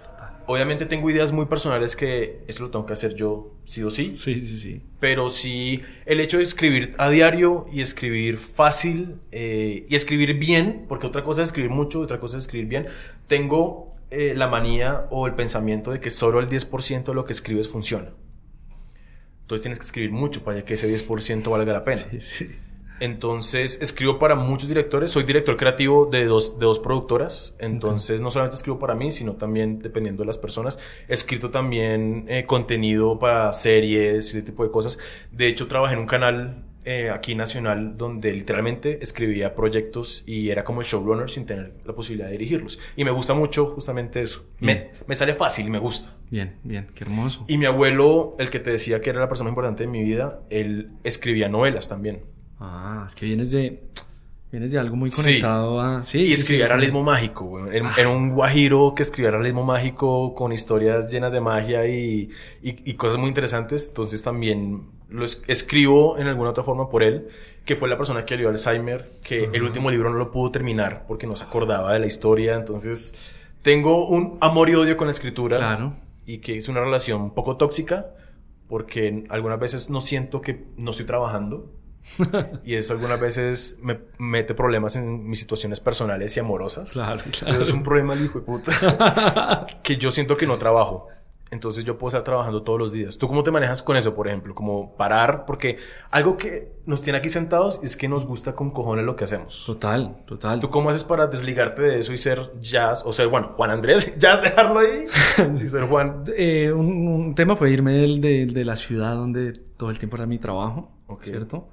Obviamente 0.51 0.88
tengo 0.88 1.07
ideas 1.11 1.31
muy 1.31 1.45
personales 1.45 1.95
que 1.95 2.41
eso 2.47 2.63
lo 2.63 2.71
tengo 2.71 2.84
que 2.88 2.93
hacer 2.93 3.13
yo, 3.13 3.53
sí 3.65 3.84
o 3.84 3.91
sí. 3.91 4.15
Sí, 4.15 4.41
sí, 4.41 4.57
sí. 4.57 4.81
Pero 4.99 5.30
sí, 5.30 5.81
el 6.07 6.19
hecho 6.19 6.38
de 6.38 6.43
escribir 6.43 6.95
a 6.97 7.11
diario 7.11 7.67
y 7.71 7.81
escribir 7.81 8.38
fácil 8.38 9.17
eh, 9.31 9.85
y 9.88 9.95
escribir 9.95 10.39
bien, 10.39 10.88
porque 10.89 11.05
otra 11.05 11.21
cosa 11.21 11.43
es 11.43 11.49
escribir 11.49 11.69
mucho, 11.69 11.99
otra 11.99 12.19
cosa 12.19 12.38
es 12.38 12.45
escribir 12.45 12.67
bien, 12.67 12.88
tengo 13.27 13.93
eh, 14.09 14.34
la 14.35 14.47
manía 14.47 15.05
o 15.11 15.27
el 15.27 15.35
pensamiento 15.35 15.91
de 15.91 15.99
que 15.99 16.09
solo 16.09 16.39
el 16.39 16.49
10% 16.49 17.03
de 17.03 17.13
lo 17.13 17.26
que 17.26 17.34
escribes 17.34 17.69
funciona. 17.69 18.09
Entonces 19.41 19.61
tienes 19.61 19.77
que 19.77 19.85
escribir 19.85 20.11
mucho 20.11 20.43
para 20.43 20.65
que 20.65 20.73
ese 20.73 20.91
10% 20.91 21.47
valga 21.47 21.73
la 21.73 21.84
pena. 21.84 22.07
Sí, 22.09 22.19
sí. 22.21 22.49
Entonces 22.99 23.81
escribo 23.81 24.19
para 24.19 24.35
muchos 24.35 24.67
directores. 24.67 25.11
Soy 25.11 25.23
director 25.23 25.57
creativo 25.57 26.05
de 26.05 26.26
dos, 26.26 26.59
de 26.59 26.65
dos 26.65 26.80
productoras. 26.80 27.55
Entonces 27.59 28.21
no 28.21 28.31
solamente 28.31 28.55
escribo 28.55 28.80
para 28.80 28.95
mí, 28.95 29.11
sino 29.11 29.34
también 29.34 29.80
dependiendo 29.80 30.23
de 30.23 30.27
las 30.27 30.38
personas. 30.38 30.80
He 31.07 31.13
escrito 31.13 31.49
también 31.49 32.26
eh, 32.27 32.45
contenido 32.45 33.19
para 33.19 33.53
series, 33.53 34.30
ese 34.30 34.41
tipo 34.41 34.63
de 34.63 34.71
cosas. 34.71 34.99
De 35.31 35.47
hecho, 35.47 35.67
trabajé 35.67 35.93
en 35.93 35.99
un 35.99 36.07
canal 36.07 36.65
eh, 36.85 37.09
aquí 37.09 37.35
nacional 37.35 37.97
donde 37.97 38.31
literalmente 38.31 38.99
escribía 39.03 39.53
proyectos 39.53 40.23
y 40.26 40.49
era 40.49 40.63
como 40.63 40.80
el 40.80 40.88
showrunner 40.88 41.30
sin 41.30 41.45
tener 41.45 41.73
la 41.85 41.93
posibilidad 41.93 42.27
de 42.27 42.31
dirigirlos. 42.31 42.80
Y 42.95 43.03
me 43.03 43.11
gusta 43.11 43.34
mucho 43.34 43.67
justamente 43.67 44.21
eso. 44.21 44.45
Me, 44.59 44.91
me, 45.05 45.13
sale 45.13 45.35
fácil 45.35 45.67
y 45.67 45.69
me 45.69 45.77
gusta. 45.77 46.15
Bien, 46.31 46.55
bien, 46.63 46.88
qué 46.95 47.03
hermoso. 47.03 47.43
Y 47.47 47.57
mi 47.57 47.65
abuelo, 47.65 48.35
el 48.39 48.49
que 48.49 48.59
te 48.59 48.71
decía 48.71 49.01
que 49.01 49.09
era 49.09 49.19
la 49.19 49.27
persona 49.27 49.49
importante 49.49 49.84
de 49.84 49.89
mi 49.89 50.01
vida, 50.01 50.41
él 50.49 50.91
escribía 51.03 51.49
novelas 51.49 51.89
también. 51.89 52.23
Ah, 52.60 53.06
es 53.07 53.15
que 53.15 53.26
vienes 53.26 53.52
de. 53.52 53.84
Vienes 54.52 54.72
de 54.72 54.80
algo 54.80 54.95
muy 54.95 55.11
conectado 55.11 55.80
a. 55.80 56.03
Sí, 56.03 56.22
y 56.22 56.34
escribía 56.34 56.68
realismo 56.68 57.03
mágico, 57.03 57.45
güey. 57.45 57.77
Era, 57.77 57.94
era, 57.95 58.10
un 58.10 58.31
guajiro 58.31 58.94
que 58.95 59.03
escribía 59.03 59.30
realismo 59.30 59.64
mágico 59.64 60.34
con 60.34 60.52
historias 60.52 61.11
llenas 61.11 61.31
de 61.31 61.40
magia 61.40 61.88
y, 61.88 62.31
y, 62.64 62.90
y 62.90 62.94
cosas 62.95 63.18
muy 63.18 63.27
interesantes. 63.27 63.90
Entonces 63.90 64.23
también 64.23 64.88
lo 65.07 65.23
escribo 65.23 66.18
en 66.18 66.27
alguna 66.27 66.49
otra 66.49 66.64
forma 66.64 66.90
por 66.90 67.03
él, 67.03 67.27
que 67.64 67.76
fue 67.76 67.90
la 67.90 67.98
persona 67.98 68.26
que 68.26 68.36
le 68.36 68.41
dio 68.41 68.49
Alzheimer, 68.49 69.07
que 69.23 69.49
el 69.53 69.61
último 69.61 69.91
libro 69.91 70.10
no 70.10 70.18
lo 70.18 70.31
pudo 70.31 70.52
terminar 70.52 71.06
porque 71.07 71.27
no 71.27 71.36
se 71.36 71.45
acordaba 71.45 71.94
de 71.94 71.99
la 71.99 72.07
historia. 72.07 72.56
Entonces 72.56 73.36
tengo 73.61 74.07
un 74.07 74.38
amor 74.41 74.69
y 74.69 74.76
odio 74.76 74.98
con 74.98 75.07
la 75.07 75.11
escritura. 75.11 75.57
Claro. 75.57 75.94
Y 76.26 76.40
que 76.40 76.57
es 76.57 76.69
una 76.69 76.80
relación 76.80 77.22
un 77.22 77.34
poco 77.36 77.56
tóxica 77.57 78.07
porque 78.68 79.26
algunas 79.30 79.60
veces 79.60 79.90
no 79.90 80.02
siento 80.02 80.41
que 80.41 80.64
no 80.77 80.91
estoy 80.91 81.06
trabajando 81.06 81.72
y 82.63 82.76
eso 82.76 82.93
algunas 82.93 83.19
veces 83.19 83.80
me 83.81 83.99
mete 84.17 84.53
problemas 84.53 84.95
en 84.95 85.30
mis 85.30 85.39
situaciones 85.39 85.80
personales 85.80 86.35
y 86.35 86.39
amorosas. 86.39 86.93
Claro, 86.93 87.23
claro. 87.31 87.61
es 87.61 87.71
un 87.71 87.84
problema 87.84 88.13
el 88.13 88.26
hijo 88.26 88.39
de 88.39 88.45
puta. 88.45 89.67
que 89.84 89.97
yo 89.97 90.11
siento 90.11 90.38
que 90.38 90.47
no 90.47 90.57
trabajo. 90.57 91.07
Entonces 91.51 91.84
yo 91.84 91.97
puedo 91.97 92.09
estar 92.09 92.23
trabajando 92.23 92.61
todos 92.61 92.77
los 92.77 92.91
días. 92.91 93.17
¿Tú 93.17 93.27
cómo 93.27 93.41
te 93.41 93.49
manejas 93.49 93.81
con 93.81 93.97
eso, 93.97 94.13
por 94.13 94.27
ejemplo? 94.27 94.53
Como 94.53 94.95
parar, 94.95 95.45
porque 95.45 95.77
algo 96.11 96.38
que 96.38 96.73
nos 96.85 97.01
tiene 97.01 97.17
aquí 97.17 97.30
sentados 97.30 97.80
es 97.81 97.97
que 97.97 98.07
nos 98.07 98.27
gusta 98.27 98.53
con 98.53 98.69
cojones 98.69 99.03
lo 99.03 99.15
que 99.15 99.23
hacemos. 99.23 99.63
Total, 99.65 100.23
total. 100.27 100.59
¿Tú 100.59 100.69
cómo 100.69 100.91
haces 100.91 101.03
para 101.03 101.26
desligarte 101.26 101.81
de 101.81 101.99
eso 102.01 102.13
y 102.13 102.17
ser 102.17 102.51
jazz? 102.61 103.03
O 103.03 103.13
ser, 103.13 103.30
bueno, 103.30 103.53
Juan 103.55 103.71
Andrés, 103.71 104.15
jazz, 104.19 104.43
dejarlo 104.43 104.80
ahí 104.80 105.05
y 105.59 105.67
ser 105.67 105.88
Juan. 105.88 106.23
Eh, 106.38 106.71
un, 106.71 107.34
tema 107.34 107.55
fue 107.55 107.71
irme 107.71 107.93
de, 107.93 108.45
de, 108.45 108.65
la 108.65 108.76
ciudad 108.76 109.15
donde 109.15 109.53
todo 109.53 109.89
el 109.89 109.97
tiempo 109.97 110.17
era 110.17 110.27
mi 110.27 110.38
trabajo, 110.38 110.91
¿cierto? 111.21 111.67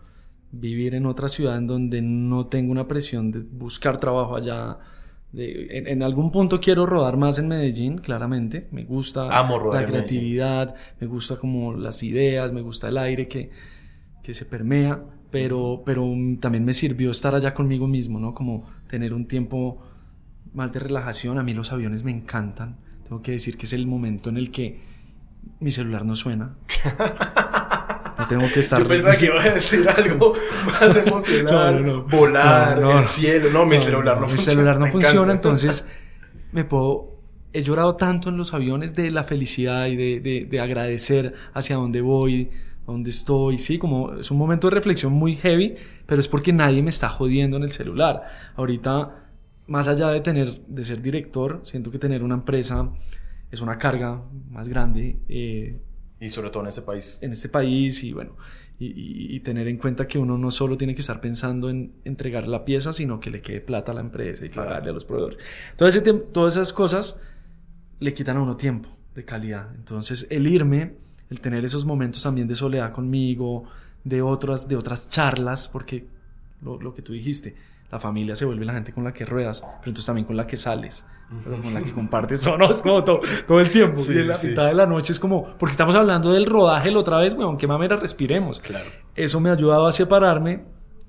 Vivir 0.52 0.94
en 0.94 1.06
otra 1.06 1.28
ciudad 1.28 1.56
en 1.56 1.66
donde 1.66 2.02
no 2.02 2.47
tengo 2.47 2.73
una 2.73 2.89
presión 2.89 3.31
de 3.31 3.40
buscar 3.40 3.98
trabajo 3.98 4.36
allá. 4.36 4.78
en, 5.32 6.02
algún 6.02 6.31
punto 6.31 6.60
quiero 6.60 6.86
rodar 6.86 7.16
más 7.16 7.39
en 7.39 7.48
Medellín, 7.48 7.98
claramente. 7.98 8.68
Me 8.70 8.85
gusta 8.85 9.27
la 9.27 9.85
creatividad, 9.85 10.74
me 11.01 11.06
gusta 11.06 11.36
como 11.36 11.74
las 11.74 12.02
ideas, 12.02 12.52
me 12.52 12.62
gusta 12.62 12.89
el 12.89 12.98
aire 12.98 13.28
que, 13.28 13.51
que 14.23 14.35
se 14.35 14.44
permea, 14.44 15.02
pero, 15.31 15.82
pero 15.85 16.05
también 16.40 16.64
me 16.64 16.73
sirvió 16.73 17.10
estar 17.10 17.35
allá 17.35 17.52
conmigo 17.52 17.86
mismo, 17.86 18.18
¿no? 18.18 18.35
Como 18.35 18.66
tener 18.89 19.12
un 19.12 19.27
tiempo 19.27 19.82
más 20.52 20.73
de 20.73 20.81
relajación. 20.81 21.39
A 21.39 21.43
mí 21.43 21.52
los 21.55 21.73
aviones 21.73 22.02
me 22.02 22.12
encantan. 22.12 22.78
Tengo 23.05 23.23
que 23.23 23.32
decir 23.32 23.56
que 23.56 23.66
es 23.66 23.73
el 23.73 23.86
momento 23.86 24.31
en 24.31 24.36
el 24.36 24.51
que 24.51 24.81
mi 25.60 25.70
celular 25.70 26.05
no 26.05 26.16
suena. 26.16 26.56
No 28.18 28.26
tengo 28.26 28.44
que 28.52 28.60
estar. 28.60 28.82
Yo 28.82 28.88
pensaba 28.88 29.14
que 29.14 29.26
iba 29.26 29.43
a 29.43 29.51
decir 29.51 29.88
algo 29.97 30.34
más 30.66 30.97
emocional. 30.97 32.05
Volar, 32.10 32.82
el 32.82 33.05
cielo. 33.05 33.51
No, 33.51 33.66
mi 33.66 33.78
celular 33.78 34.20
no, 34.20 34.28
funciona. 34.28 34.51
Mi 34.51 34.55
celular 34.55 34.78
no 34.78 34.86
funciona, 34.86 35.32
entonces 35.32 35.86
me 36.52 36.64
puedo. 36.64 37.14
He 37.52 37.62
llorado 37.62 37.97
tanto 37.97 38.28
en 38.28 38.36
los 38.36 38.52
aviones 38.52 38.94
de 38.94 39.10
la 39.10 39.24
felicidad 39.24 39.86
y 39.86 39.97
de, 39.97 40.20
de, 40.20 40.47
de 40.51 40.60
agradecer 40.60 41.32
hacia 41.55 41.76
dónde 41.76 42.02
voy, 42.02 42.51
dónde 42.86 43.10
estoy. 43.10 43.59
Sí, 43.59 43.78
como 43.78 44.14
es 44.14 44.30
un 44.30 44.38
momento 44.38 44.68
de 44.68 44.74
reflexión 44.74 45.12
muy 45.12 45.36
heavy, 45.36 45.74
pero 46.06 46.20
es 46.20 46.28
porque 46.28 46.52
nadie 46.52 46.82
me 46.82 46.90
está 46.90 47.09
jodiendo 47.09 47.56
en 47.56 47.62
el 47.62 47.72
celular. 47.72 48.24
Ahorita, 48.56 49.26
más 49.68 49.88
allá 49.88 50.09
de 50.09 50.20
tener, 50.20 50.60
de 50.66 50.84
ser 50.84 51.01
director, 51.01 51.60
siento 51.62 51.90
que 51.90 51.98
tener 51.98 52.22
una 52.22 52.34
empresa 52.34 52.90
es 53.51 53.60
una 53.60 53.78
carga 53.78 54.22
más 54.51 54.68
grande. 54.68 55.16
Eh, 55.28 55.80
y 56.20 56.30
sobre 56.30 56.51
todo 56.51 56.62
en 56.62 56.68
este 56.68 56.82
país. 56.82 57.18
En 57.20 57.32
este 57.32 57.48
país 57.48 58.02
y 58.02 58.12
bueno, 58.12 58.36
y, 58.78 59.40
tener 59.40 59.68
en 59.68 59.78
cuenta 59.78 60.06
que 60.06 60.18
uno 60.18 60.36
no 60.36 60.51
solo 60.51 60.76
tiene 60.76 60.94
que 60.94 61.01
estar 61.01 61.20
pensando 61.20 61.70
en 61.70 61.93
entregar 62.05 62.47
la 62.47 62.64
pieza, 62.64 62.93
sino 62.93 63.20
que 63.20 63.30
le 63.30 63.40
quede 63.40 63.60
plata 63.60 63.93
a 63.93 63.94
la 63.94 64.02
empresa 64.02 64.44
y 64.44 64.48
pagarle 64.51 64.90
a 64.90 64.93
los 64.93 65.05
proveedores. 65.05 65.38
Entonces, 65.70 66.02
todas 66.32 66.56
esas 66.56 66.72
cosas 66.72 67.20
le 68.01 68.12
quitan 68.12 68.36
a 68.36 68.43
uno 68.43 68.56
tiempo 68.56 68.90
de 69.14 69.24
calidad. 69.24 69.74
Entonces, 69.74 70.26
el 70.30 70.47
irme, 70.47 70.97
el 71.30 71.40
tener 71.40 71.64
esos 71.64 71.86
momentos 71.86 72.22
también 72.22 72.48
de 72.48 72.55
soledad 72.55 72.93
conmigo, 72.93 73.64
de 74.05 74.20
otras, 74.20 74.68
de 74.68 74.76
otras 74.76 75.09
charlas, 75.09 75.68
porque 75.68 76.06
lo, 76.60 76.80
lo 76.80 76.93
que 76.93 77.02
tú 77.02 77.12
dijiste, 77.12 77.55
la 77.91 77.99
familia 77.99 78.35
se 78.37 78.45
vuelve 78.45 78.65
la 78.65 78.75
gente 78.75 78.93
con 78.93 79.05
la 79.05 79.13
que 79.13 79.25
ruedas, 79.25 79.61
pero 79.61 79.91
entonces 79.91 80.07
también 80.07 80.27
con 80.27 80.37
la 80.37 80.47
que 80.47 80.57
sales, 80.57 81.07
pero 81.45 81.61
con 81.61 81.73
la 81.73 81.83
que 81.83 81.93
compartes 81.93 82.41
sonos 82.43 82.83
como 82.83 83.05
todo, 83.05 83.21
todo 83.47 83.61
el 83.61 83.71
tiempo. 83.71 84.01
y 84.09 84.13
en 84.13 84.29
la 84.29 84.39
mitad 84.43 84.67
de 84.67 84.75
la 84.75 84.87
noche 84.87 85.13
es 85.13 85.21
como, 85.21 85.45
porque 85.57 85.73
estamos 85.73 85.95
hablando 85.95 86.33
del 86.33 86.47
rodaje 86.47 86.91
la 86.91 86.99
otra 86.99 87.19
vez, 87.19 87.35
weón, 87.35 87.57
qué 87.57 87.67
mamera 87.67 87.97
respiremos. 87.97 88.61
Claro. 88.61 88.87
Eso 89.15 89.41
me 89.41 89.51
ha 89.51 89.53
ayudado 89.53 89.87
a 89.87 89.93
separarme 89.93 90.65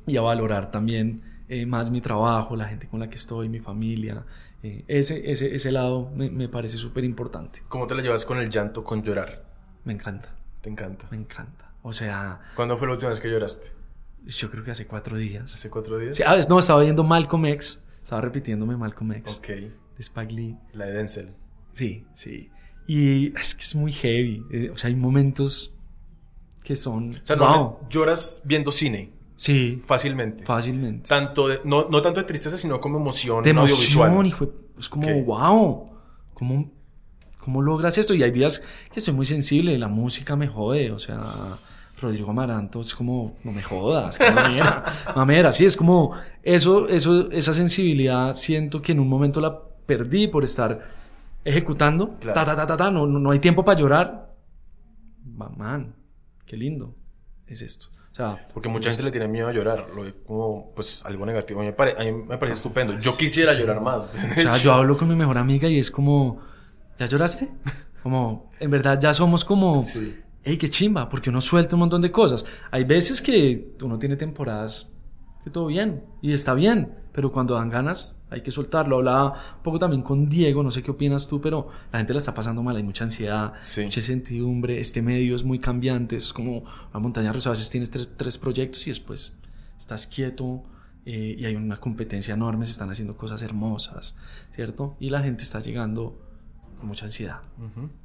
y 0.06 0.18
a 0.18 0.22
valorar 0.22 0.72
también 0.72 1.24
eh, 1.50 1.66
más 1.66 1.90
mi 1.90 2.02
trabajo, 2.02 2.56
la 2.56 2.66
gente 2.66 2.88
con 2.88 3.00
la 3.00 3.10
que 3.10 3.16
estoy, 3.16 3.50
mi 3.50 3.60
familia. 3.60 4.26
Eh, 4.64 4.84
ese, 4.88 5.32
ese, 5.32 5.54
ese 5.54 5.72
lado 5.72 6.12
me, 6.16 6.30
me 6.30 6.50
parece 6.50 6.78
súper 6.78 7.04
importante. 7.04 7.62
¿Cómo 7.68 7.88
te 7.88 7.96
la 7.96 8.02
llevas 8.02 8.26
con 8.26 8.38
el 8.38 8.50
llanto, 8.50 8.84
con 8.84 9.04
llorar? 9.04 9.46
Me 9.84 9.94
encanta. 9.94 10.36
¿Te 10.62 10.70
encanta? 10.70 11.08
Me 11.12 11.18
encanta. 11.18 11.72
O 11.82 11.94
sea... 11.94 12.42
¿Cuándo 12.56 12.78
fue 12.78 12.88
la 12.88 12.94
última 12.94 13.10
vez 13.10 13.20
que 13.20 13.30
lloraste? 13.30 13.77
Yo 14.28 14.50
creo 14.50 14.64
que 14.64 14.72
hace 14.72 14.86
cuatro 14.86 15.18
días. 15.18 15.54
¿Hace 15.54 15.70
cuatro 15.70 15.98
días? 15.98 16.18
Sí, 16.18 16.24
ah, 16.26 16.38
no, 16.50 16.60
estaba 16.60 16.82
viendo 16.82 17.04
Malcolm 17.04 17.46
X. 17.46 17.82
Estaba 18.04 18.22
repitiéndome 18.22 18.76
Malcolm 18.76 19.14
X. 19.14 19.38
Ok. 19.38 19.48
De 19.48 19.72
Spike 20.00 20.34
Lee. 20.34 20.58
La 20.74 20.86
de 20.86 20.94
Denzel. 20.94 21.34
Sí, 21.72 22.06
sí. 22.14 22.50
Y 22.88 23.38
es 23.38 23.56
que 23.56 23.62
es 23.62 23.76
muy 23.76 23.92
heavy. 23.92 24.44
Eh, 24.52 24.70
o 24.70 24.78
sea, 24.78 24.90
hay 24.90 24.96
momentos 24.96 25.74
que 26.64 26.76
son. 26.76 27.12
O 27.12 27.26
sea, 27.26 27.36
no, 27.36 27.80
lloras 27.90 28.42
viendo 28.44 28.72
cine. 28.72 29.12
Sí. 29.36 29.78
Fácilmente. 29.78 30.46
Fácilmente. 30.46 31.08
Tanto 31.08 31.48
de, 31.48 31.62
no, 31.64 31.88
no 31.90 32.02
tanto 32.02 32.20
de 32.20 32.26
tristeza, 32.26 32.58
sino 32.58 32.82
como 32.82 32.98
emoción 32.98 33.44
de 33.44 33.52
emoción, 33.52 34.10
audiovisual. 34.10 34.60
es 34.78 34.90
como, 34.90 35.24
wow. 35.24 35.90
¿Cómo, 36.34 36.72
¿Cómo 37.40 37.62
logras 37.62 37.98
esto? 37.98 38.14
Y 38.14 38.24
hay 38.24 38.32
días 38.32 38.64
que 38.92 39.00
soy 39.00 39.14
muy 39.14 39.26
sensible. 39.26 39.78
La 39.78 39.88
música 39.88 40.36
me 40.36 40.48
jode. 40.48 40.92
O 40.92 41.00
sea. 41.00 41.20
Rodrigo 42.00 42.30
Amaranto 42.30 42.82
es 42.82 42.94
como, 42.94 43.36
no 43.44 43.52
me 43.52 43.64
jodas, 43.64 44.20
mamera, 44.20 44.84
mamera, 45.16 45.52
sí, 45.52 45.66
es 45.66 45.76
como, 45.76 46.14
eso, 46.44 46.88
eso, 46.88 47.32
esa 47.32 47.54
sensibilidad 47.56 48.36
siento 48.36 48.82
que 48.82 48.92
en 48.92 49.00
un 49.00 49.10
momento 49.10 49.42
la 49.42 49.60
perdí 49.60 50.28
por 50.28 50.44
estar 50.44 50.80
ejecutando, 51.44 52.10
ta, 52.22 52.34
ta, 52.34 52.56
ta, 52.56 52.66
ta, 52.68 52.78
ta, 52.78 52.92
no, 52.92 53.08
no, 53.08 53.32
hay 53.32 53.40
tiempo 53.40 53.66
para 53.66 53.80
llorar. 53.80 54.36
Man, 55.24 55.96
qué 56.46 56.58
lindo 56.58 56.94
es 57.48 57.62
esto. 57.62 57.88
O 58.12 58.16
sea, 58.18 58.48
porque 58.54 58.70
mucha 58.70 58.90
gente 58.90 59.04
le 59.04 59.12
tiene 59.12 59.28
miedo 59.28 59.48
a 59.48 59.54
llorar, 59.54 59.88
lo 59.96 60.04
ve 60.04 60.14
como 60.26 60.72
pues 60.76 61.06
algo 61.06 61.26
negativo. 61.26 61.62
A 61.62 61.64
mí, 61.64 61.72
me 62.12 62.38
parece 62.38 62.58
estupendo. 62.58 63.00
Yo 63.00 63.16
quisiera 63.16 63.54
llorar 63.54 63.80
más. 63.80 64.20
O 64.38 64.42
sea, 64.42 64.54
yo 64.58 64.74
hablo 64.74 64.98
con 64.98 65.08
mi 65.08 65.16
mejor 65.16 65.38
amiga 65.38 65.68
y 65.70 65.78
es 65.78 65.92
como, 65.92 66.42
¿ya 66.98 67.06
lloraste? 67.06 67.50
Como, 68.02 68.52
en 68.60 68.72
verdad 68.72 69.00
ya 69.00 69.14
somos 69.14 69.46
como 69.46 69.84
sí 69.84 70.24
hey, 70.48 70.58
qué 70.58 70.70
chimba, 70.70 71.10
porque 71.10 71.30
uno 71.30 71.42
suelta 71.42 71.76
un 71.76 71.82
montón 71.82 72.02
de 72.02 72.10
cosas. 72.10 72.46
Hay 72.72 72.86
veces 72.86 73.22
que 73.22 73.76
uno 73.82 74.00
tiene 74.00 74.16
temporadas 74.16 74.90
que 75.44 75.50
todo 75.50 75.68
bien 75.68 76.06
y 76.22 76.32
está 76.32 76.54
bien, 76.54 76.94
pero 77.12 77.34
cuando 77.34 77.56
dan 77.56 77.70
ganas 77.70 78.18
hay 78.30 78.42
que 78.42 78.52
soltarlo. 78.52 78.96
Hablaba 78.96 79.56
un 79.58 79.64
poco 79.64 79.78
también 79.78 80.02
con 80.02 80.30
Diego, 80.30 80.64
no 80.64 80.72
sé 80.72 80.82
qué 80.82 80.92
opinas 80.92 81.28
tú, 81.28 81.42
pero 81.42 81.68
la 81.92 82.00
gente 82.00 82.14
la 82.14 82.20
está 82.20 82.34
pasando 82.34 82.64
mal, 82.64 82.78
hay 82.78 82.84
mucha 82.84 83.04
ansiedad, 83.04 83.56
mucha 83.56 84.00
incertidumbre, 84.00 84.80
este 84.80 85.02
medio 85.02 85.36
es 85.36 85.44
muy 85.44 85.60
cambiante, 85.60 86.16
es 86.16 86.32
como 86.32 86.60
una 86.60 87.00
montaña 87.00 87.34
rusa, 87.34 87.50
a 87.50 87.52
veces 87.52 87.70
tienes 87.70 87.92
tres, 87.92 88.38
proyectos 88.38 88.88
y 88.88 88.92
después 88.92 89.38
estás 89.78 90.08
quieto. 90.08 90.64
Eh, 91.06 91.38
y 91.40 91.46
hay 91.46 91.56
una 91.56 91.78
competencia 91.78 92.34
enorme, 92.34 92.66
se 92.66 92.74
están 92.74 92.90
haciendo 92.90 93.16
cosas 93.16 93.42
hermosas, 93.42 94.18
¿cierto? 94.54 94.98
Y 95.00 95.10
la 95.10 95.22
gente 95.22 95.44
está 95.44 95.62
llegando 95.62 96.20
con 96.78 96.88
mucha 96.88 97.06
ansiedad. 97.06 97.40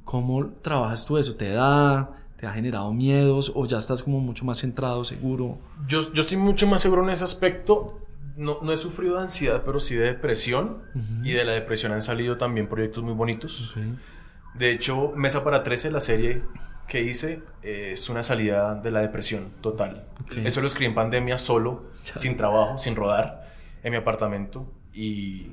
¿Cómo 0.05 0.45
trabajas 0.61 1.05
tú 1.05 1.17
eso? 1.17 1.35
¿Te 1.35 1.49
da? 1.49 2.22
¿Te 2.37 2.47
ha 2.47 2.51
generado 2.51 2.93
miedos 2.93 3.51
o 3.55 3.65
ya 3.65 3.77
estás 3.77 4.03
como 4.03 4.19
mucho 4.19 4.43
más 4.45 4.59
centrado, 4.59 5.03
seguro? 5.05 5.59
Yo, 5.87 6.01
yo 6.13 6.21
estoy 6.21 6.37
mucho 6.37 6.67
más 6.67 6.81
seguro 6.81 7.03
en 7.03 7.09
ese 7.09 7.23
aspecto. 7.23 7.99
No, 8.35 8.59
no 8.61 8.71
he 8.71 8.77
sufrido 8.77 9.17
de 9.17 9.23
ansiedad, 9.23 9.63
pero 9.65 9.79
sí 9.79 9.95
de 9.95 10.05
depresión. 10.05 10.81
Y 11.23 11.31
de 11.31 11.45
la 11.45 11.53
depresión 11.53 11.91
han 11.91 12.01
salido 12.01 12.35
también 12.35 12.67
proyectos 12.67 13.03
muy 13.03 13.13
bonitos. 13.13 13.73
De 14.55 14.71
hecho, 14.71 15.13
Mesa 15.15 15.43
para 15.43 15.63
13, 15.63 15.91
la 15.91 15.99
serie 15.99 16.43
que 16.87 17.01
hice, 17.01 17.41
es 17.61 18.09
una 18.09 18.23
salida 18.23 18.75
de 18.75 18.91
la 18.91 18.99
depresión 18.99 19.51
total. 19.61 20.03
Ok. 20.21 20.37
Eso 20.43 20.61
lo 20.61 20.67
escribí 20.67 20.87
en 20.87 20.95
pandemia 20.95 21.37
solo, 21.37 21.85
sin 22.17 22.35
trabajo, 22.35 22.77
sin 22.77 22.95
rodar, 22.95 23.47
en 23.83 23.91
mi 23.91 23.97
apartamento. 23.97 24.71
Y 24.93 25.51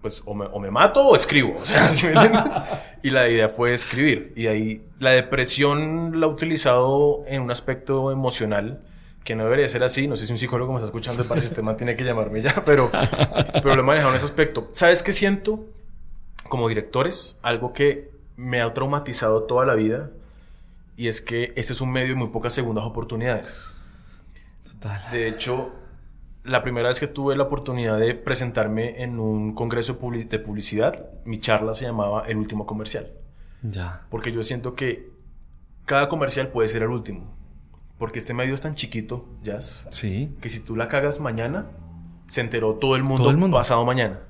pues 0.00 0.22
o 0.24 0.34
me, 0.34 0.46
o 0.46 0.58
me 0.58 0.70
mato 0.70 1.06
o 1.06 1.16
escribo. 1.16 1.56
O 1.60 1.64
sea, 1.64 1.88
¿sí 1.92 2.06
me 2.06 2.12
entiendes? 2.12 2.54
y 3.02 3.10
la 3.10 3.28
idea 3.28 3.48
fue 3.48 3.72
escribir. 3.72 4.32
Y 4.36 4.46
ahí 4.46 4.82
la 4.98 5.10
depresión 5.10 6.20
la 6.20 6.26
he 6.26 6.28
utilizado 6.28 7.22
en 7.26 7.42
un 7.42 7.50
aspecto 7.50 8.10
emocional 8.12 8.80
que 9.24 9.34
no 9.34 9.44
debería 9.44 9.68
ser 9.68 9.82
así. 9.84 10.08
No 10.08 10.16
sé 10.16 10.26
si 10.26 10.32
un 10.32 10.38
psicólogo 10.38 10.72
me 10.72 10.78
está 10.78 10.86
escuchando 10.86 11.24
para 11.24 11.40
el 11.40 11.46
sistema 11.46 11.76
tiene 11.76 11.96
que 11.96 12.04
llamarme 12.04 12.42
ya, 12.42 12.62
pero, 12.64 12.90
pero 13.52 13.76
lo 13.76 13.82
he 13.82 13.84
manejado 13.84 14.10
en 14.10 14.16
ese 14.16 14.26
aspecto. 14.26 14.68
¿Sabes 14.72 15.02
qué 15.02 15.12
siento? 15.12 15.64
Como 16.48 16.68
directores, 16.68 17.38
algo 17.42 17.72
que 17.72 18.10
me 18.36 18.60
ha 18.60 18.72
traumatizado 18.72 19.44
toda 19.44 19.66
la 19.66 19.74
vida 19.74 20.10
y 20.96 21.08
es 21.08 21.20
que 21.20 21.52
este 21.56 21.72
es 21.72 21.80
un 21.80 21.92
medio 21.92 22.08
de 22.08 22.14
muy 22.14 22.28
pocas 22.28 22.52
segundas 22.52 22.84
oportunidades. 22.84 23.70
Total. 24.64 25.10
De 25.12 25.28
hecho, 25.28 25.72
la 26.44 26.62
primera 26.62 26.88
vez 26.88 26.98
que 27.00 27.06
tuve 27.06 27.36
la 27.36 27.44
oportunidad 27.44 27.98
de 27.98 28.14
presentarme 28.14 29.02
en 29.02 29.18
un 29.18 29.54
congreso 29.54 29.98
de 30.00 30.38
publicidad, 30.38 31.10
mi 31.24 31.38
charla 31.38 31.74
se 31.74 31.84
llamaba 31.84 32.24
El 32.26 32.38
último 32.38 32.66
comercial. 32.66 33.12
Ya. 33.62 34.06
Porque 34.10 34.32
yo 34.32 34.42
siento 34.42 34.74
que 34.74 35.10
cada 35.84 36.08
comercial 36.08 36.48
puede 36.48 36.68
ser 36.68 36.82
el 36.82 36.88
último. 36.88 37.36
Porque 37.98 38.18
este 38.20 38.32
medio 38.32 38.54
es 38.54 38.62
tan 38.62 38.74
chiquito, 38.74 39.28
Jazz, 39.42 39.86
Sí. 39.90 40.34
que 40.40 40.48
si 40.48 40.60
tú 40.60 40.76
la 40.76 40.88
cagas 40.88 41.20
mañana, 41.20 41.66
se 42.26 42.40
enteró 42.40 42.74
todo 42.76 42.96
el 42.96 43.02
mundo, 43.02 43.24
Todo 43.24 43.30
el 43.32 43.36
mundo. 43.36 43.56
pasado 43.58 43.84
mañana. 43.84 44.20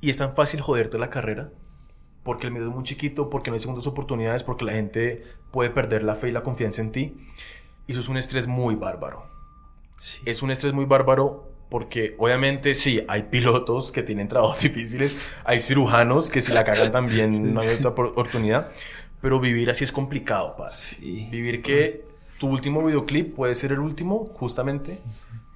Y 0.00 0.10
es 0.10 0.18
tan 0.18 0.34
fácil 0.36 0.60
joderte 0.60 0.98
la 0.98 1.10
carrera. 1.10 1.50
Porque 2.22 2.46
el 2.46 2.52
medio 2.52 2.68
es 2.68 2.74
muy 2.74 2.84
chiquito, 2.84 3.28
porque 3.28 3.50
no 3.50 3.54
hay 3.54 3.60
segundas 3.60 3.86
oportunidades, 3.86 4.44
porque 4.44 4.64
la 4.64 4.72
gente 4.72 5.24
puede 5.50 5.70
perder 5.70 6.02
la 6.04 6.14
fe 6.14 6.28
y 6.28 6.32
la 6.32 6.42
confianza 6.42 6.80
en 6.82 6.92
ti. 6.92 7.16
Y 7.86 7.92
eso 7.92 8.00
es 8.00 8.08
un 8.08 8.16
estrés 8.16 8.46
muy 8.46 8.76
bárbaro 8.76 9.26
Sí. 9.96 10.20
es 10.26 10.42
un 10.42 10.50
estrés 10.50 10.72
muy 10.72 10.84
bárbaro 10.86 11.50
porque 11.70 12.14
obviamente 12.18 12.74
sí, 12.74 13.02
hay 13.08 13.24
pilotos 13.24 13.90
que 13.90 14.02
tienen 14.02 14.28
trabajos 14.28 14.60
difíciles, 14.62 15.16
hay 15.44 15.60
cirujanos 15.60 16.30
que 16.30 16.40
si 16.40 16.52
la 16.52 16.64
cagan 16.64 16.92
también 16.92 17.54
no 17.54 17.60
hay 17.60 17.68
otra 17.68 17.94
por- 17.94 18.06
oportunidad, 18.06 18.70
pero 19.20 19.40
vivir 19.40 19.70
así 19.70 19.84
es 19.84 19.92
complicado, 19.92 20.54
parce. 20.56 20.96
Sí. 20.96 21.28
Vivir 21.30 21.62
que 21.62 22.04
tu 22.38 22.48
último 22.48 22.84
videoclip 22.84 23.34
puede 23.34 23.54
ser 23.54 23.72
el 23.72 23.78
último, 23.78 24.26
justamente, 24.34 25.00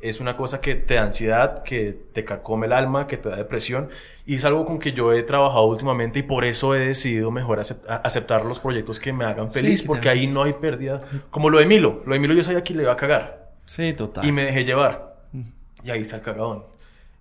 es 0.00 0.20
una 0.20 0.36
cosa 0.36 0.60
que 0.60 0.74
te 0.76 0.94
da 0.94 1.02
ansiedad, 1.02 1.62
que 1.64 1.92
te 2.12 2.24
carcome 2.24 2.66
el 2.66 2.72
alma, 2.72 3.06
que 3.06 3.16
te 3.16 3.28
da 3.28 3.36
depresión, 3.36 3.88
y 4.24 4.36
es 4.36 4.44
algo 4.44 4.64
con 4.64 4.78
que 4.78 4.92
yo 4.92 5.12
he 5.12 5.22
trabajado 5.24 5.64
últimamente 5.66 6.20
y 6.20 6.22
por 6.22 6.44
eso 6.44 6.74
he 6.74 6.78
decidido 6.80 7.30
mejor 7.30 7.60
aceptar 7.60 8.44
los 8.46 8.60
proyectos 8.60 9.00
que 9.00 9.12
me 9.12 9.24
hagan 9.24 9.50
feliz, 9.52 9.82
porque 9.82 10.08
ahí 10.08 10.26
no 10.26 10.44
hay 10.44 10.52
pérdida, 10.54 11.02
como 11.30 11.50
lo 11.50 11.58
de 11.58 11.66
Milo, 11.66 12.02
lo 12.06 12.14
de 12.14 12.20
Milo 12.20 12.34
yo 12.34 12.44
sabía 12.44 12.62
que 12.64 12.74
le 12.74 12.84
iba 12.84 12.92
a 12.92 12.96
cagar. 12.96 13.47
Sí, 13.68 13.92
total. 13.92 14.24
Y 14.24 14.32
me 14.32 14.44
dejé 14.44 14.64
llevar. 14.64 15.18
Y 15.84 15.90
ahí 15.90 16.00
está 16.00 16.16
el 16.16 16.22
cagadón. 16.22 16.64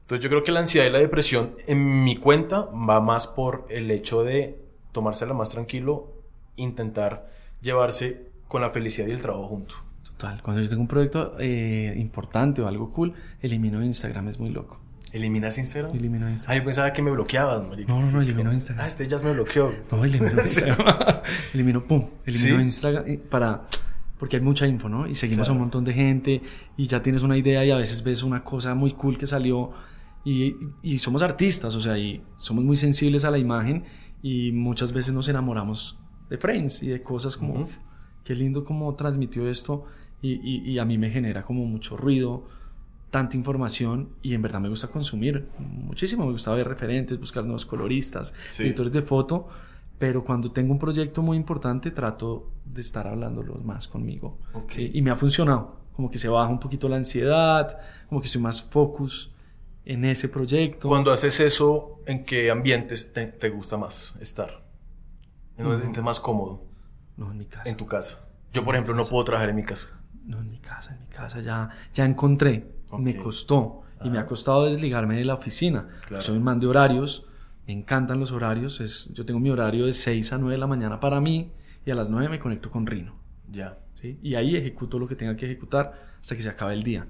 Entonces 0.01 0.23
yo 0.23 0.29
creo 0.29 0.43
que 0.43 0.53
la 0.53 0.61
ansiedad 0.61 0.87
y 0.87 0.89
la 0.89 0.99
depresión 0.99 1.53
en 1.67 2.03
mi 2.05 2.15
cuenta 2.15 2.61
va 2.61 3.01
más 3.01 3.27
por 3.27 3.65
el 3.69 3.91
hecho 3.91 4.23
de 4.23 4.57
tomársela 4.93 5.33
más 5.33 5.49
tranquilo, 5.49 6.13
intentar 6.55 7.29
llevarse 7.61 8.27
con 8.47 8.61
la 8.61 8.69
felicidad 8.69 9.07
y 9.07 9.11
el 9.11 9.21
trabajo 9.21 9.47
junto. 9.49 9.75
Total. 10.03 10.41
Cuando 10.41 10.61
yo 10.63 10.69
tengo 10.69 10.81
un 10.81 10.87
proyecto 10.87 11.33
eh, 11.39 11.93
importante 11.97 12.61
o 12.61 12.67
algo 12.67 12.91
cool, 12.93 13.13
elimino 13.41 13.83
Instagram. 13.83 14.29
Es 14.29 14.39
muy 14.39 14.49
loco. 14.49 14.79
¿Eliminas 15.11 15.57
Instagram? 15.57 15.93
Elimino 15.95 16.27
Ah, 16.27 16.31
Instagram. 16.31 16.59
yo 16.59 16.65
pensaba 16.65 16.93
que 16.93 17.01
me 17.01 17.11
bloqueabas, 17.11 17.67
marica. 17.67 17.91
No, 17.93 17.99
no, 17.99 18.09
no, 18.11 18.21
elimino 18.21 18.51
Instagram. 18.53 18.85
Ah, 18.85 18.87
este 18.87 19.07
ya 19.07 19.17
me 19.19 19.33
bloqueó. 19.33 19.73
No, 19.91 20.03
elimino 20.05 20.41
Instagram. 20.41 21.21
elimino, 21.53 21.83
pum, 21.83 22.07
elimino 22.25 22.57
¿Sí? 22.57 22.63
Instagram 22.63 23.17
para... 23.29 23.67
Porque 24.19 24.38
hay 24.38 24.41
mucha 24.41 24.65
info, 24.68 24.89
¿no? 24.89 25.07
Y 25.07 25.14
seguimos 25.15 25.48
a 25.49 25.52
un 25.52 25.60
montón 25.60 25.84
de 25.85 25.94
gente 25.94 26.41
y 26.76 26.88
ya 26.88 27.02
tienes 27.03 27.22
una 27.23 27.38
idea 27.38 27.64
y 27.65 27.72
a 27.72 27.77
veces 27.77 28.03
ves 28.03 28.23
una 28.23 28.44
cosa 28.44 28.73
muy 28.73 28.91
cool 28.94 29.18
que 29.18 29.27
salió 29.27 29.72
y, 30.26 30.56
y 30.81 30.98
somos 30.98 31.22
artistas, 31.22 31.76
o 31.76 31.81
sea, 31.81 31.98
y 31.98 32.22
somos 32.38 32.64
muy 32.64 32.76
sensibles 32.76 33.26
a 33.26 33.31
la 33.31 33.38
imagen 33.38 33.84
y 34.23 34.52
muchas 34.52 34.91
veces 34.91 35.14
nos 35.14 35.27
enamoramos 35.30 35.99
de 36.30 36.38
frames 36.38 36.81
y 36.84 36.88
de 36.88 37.02
cosas 37.03 37.38
como. 37.38 37.61
"Uf, 37.61 37.77
qué 38.23 38.34
lindo 38.35 38.64
como 38.65 38.94
transmitió 38.95 39.48
esto 39.48 39.85
y, 40.22 40.34
y- 40.34 40.72
y 40.72 40.80
a 40.80 40.85
mí 40.85 40.98
me 40.98 41.10
genera 41.11 41.44
como 41.44 41.65
mucho 41.65 41.95
ruido, 41.95 42.45
tanta 43.11 43.38
información 43.38 44.10
y 44.22 44.34
en 44.34 44.41
verdad 44.41 44.60
me 44.60 44.68
gusta 44.68 44.88
consumir 44.89 45.48
muchísimo, 45.60 46.26
me 46.26 46.31
gusta 46.34 46.52
ver 46.53 46.68
referentes, 46.68 47.18
buscar 47.19 47.44
nuevos 47.45 47.65
coloristas, 47.65 48.34
Sí. 48.52 48.64
editores 48.64 48.91
de 48.91 49.02
foto, 49.03 49.48
pero 49.97 50.23
cuando 50.23 50.51
tengo 50.51 50.71
un 50.71 50.79
proyecto 50.79 51.21
muy 51.21 51.37
importante 51.37 51.91
trato 51.91 52.51
de 52.65 52.81
estar 52.81 53.07
hablándolo 53.07 53.55
más 53.55 53.87
conmigo. 53.87 54.39
Ok. 54.53 54.71
¿sí? 54.73 54.91
Y 54.93 55.01
me 55.01 55.11
ha 55.11 55.15
funcionado, 55.15 55.81
como 55.93 56.09
que 56.09 56.17
se 56.17 56.29
baja 56.29 56.49
un 56.49 56.59
poquito 56.59 56.87
la 56.87 56.97
ansiedad, 56.97 57.79
como 58.07 58.21
que 58.21 58.27
estoy 58.27 58.41
más 58.41 58.63
focus 58.63 59.33
en 59.85 60.05
ese 60.05 60.29
proyecto. 60.29 60.89
Cuando 60.89 61.11
haces 61.11 61.39
eso, 61.39 62.01
¿en 62.05 62.25
qué 62.25 62.51
ambientes 62.51 63.13
te, 63.13 63.27
te 63.27 63.49
gusta 63.49 63.77
más 63.77 64.15
estar? 64.19 64.63
¿En 65.57 65.63
dónde 65.63 65.77
te 65.77 65.83
sientes 65.83 66.03
más 66.03 66.19
cómodo? 66.19 66.63
No, 67.15 67.31
en 67.31 67.37
mi 67.37 67.45
casa. 67.45 67.69
En 67.69 67.77
tu 67.77 67.87
casa. 67.87 68.27
Yo, 68.53 68.63
por 68.63 68.75
ejemplo, 68.75 68.93
no 68.93 69.05
puedo 69.05 69.23
trabajar 69.23 69.49
en 69.49 69.55
mi 69.55 69.63
casa. 69.63 69.99
No, 70.23 70.39
en 70.39 70.51
mi 70.51 70.59
casa, 70.59 70.93
en 70.93 70.99
mi 70.99 71.07
casa 71.07 71.41
ya, 71.41 71.69
ya 71.93 72.05
encontré. 72.05 72.75
Ok. 72.89 72.99
Me 72.99 73.17
costó. 73.17 73.83
Y 74.03 74.11
me 74.11 74.19
ha 74.19 74.27
costado 74.27 74.65
desligarme 74.65 75.15
de 75.15 75.25
la 75.25 75.33
oficina. 75.33 75.87
Claro. 76.05 76.21
Soy 76.21 76.37
un 76.37 76.43
man 76.43 76.59
de 76.59 76.67
horarios. 76.67 77.25
Me 77.68 77.73
encantan 77.73 78.19
los 78.19 78.31
horarios. 78.31 78.80
Es, 78.80 79.11
yo 79.14 79.26
tengo 79.26 79.39
mi 79.39 79.49
horario 79.49 79.85
de 79.85 79.94
6 79.94 80.34
a 80.34 80.38
9 80.38 80.53
de 80.53 80.57
la 80.60 80.68
mañana 80.68 80.99
para 80.99 81.19
mí. 81.22 81.52
Y 81.85 81.91
a 81.91 81.95
las 81.95 82.10
9 82.10 82.30
me 82.30 82.39
conecto 82.39 82.72
con 82.72 82.85
Rino. 82.85 83.14
Ya. 83.52 83.77
¿sí? 84.02 84.18
Y 84.23 84.35
ahí 84.35 84.56
ejecuto 84.56 84.99
lo 84.99 85.07
que 85.07 85.15
tenga 85.15 85.35
que 85.35 85.45
ejecutar 85.45 85.94
hasta 86.22 86.35
que 86.35 86.41
se 86.41 86.49
acabe 86.49 86.73
el 86.73 86.84
día. 86.84 87.06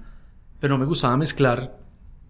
Pero 0.60 0.74
no 0.74 0.78
me 0.80 0.86
gustaba 0.86 1.16
mezclar 1.16 1.78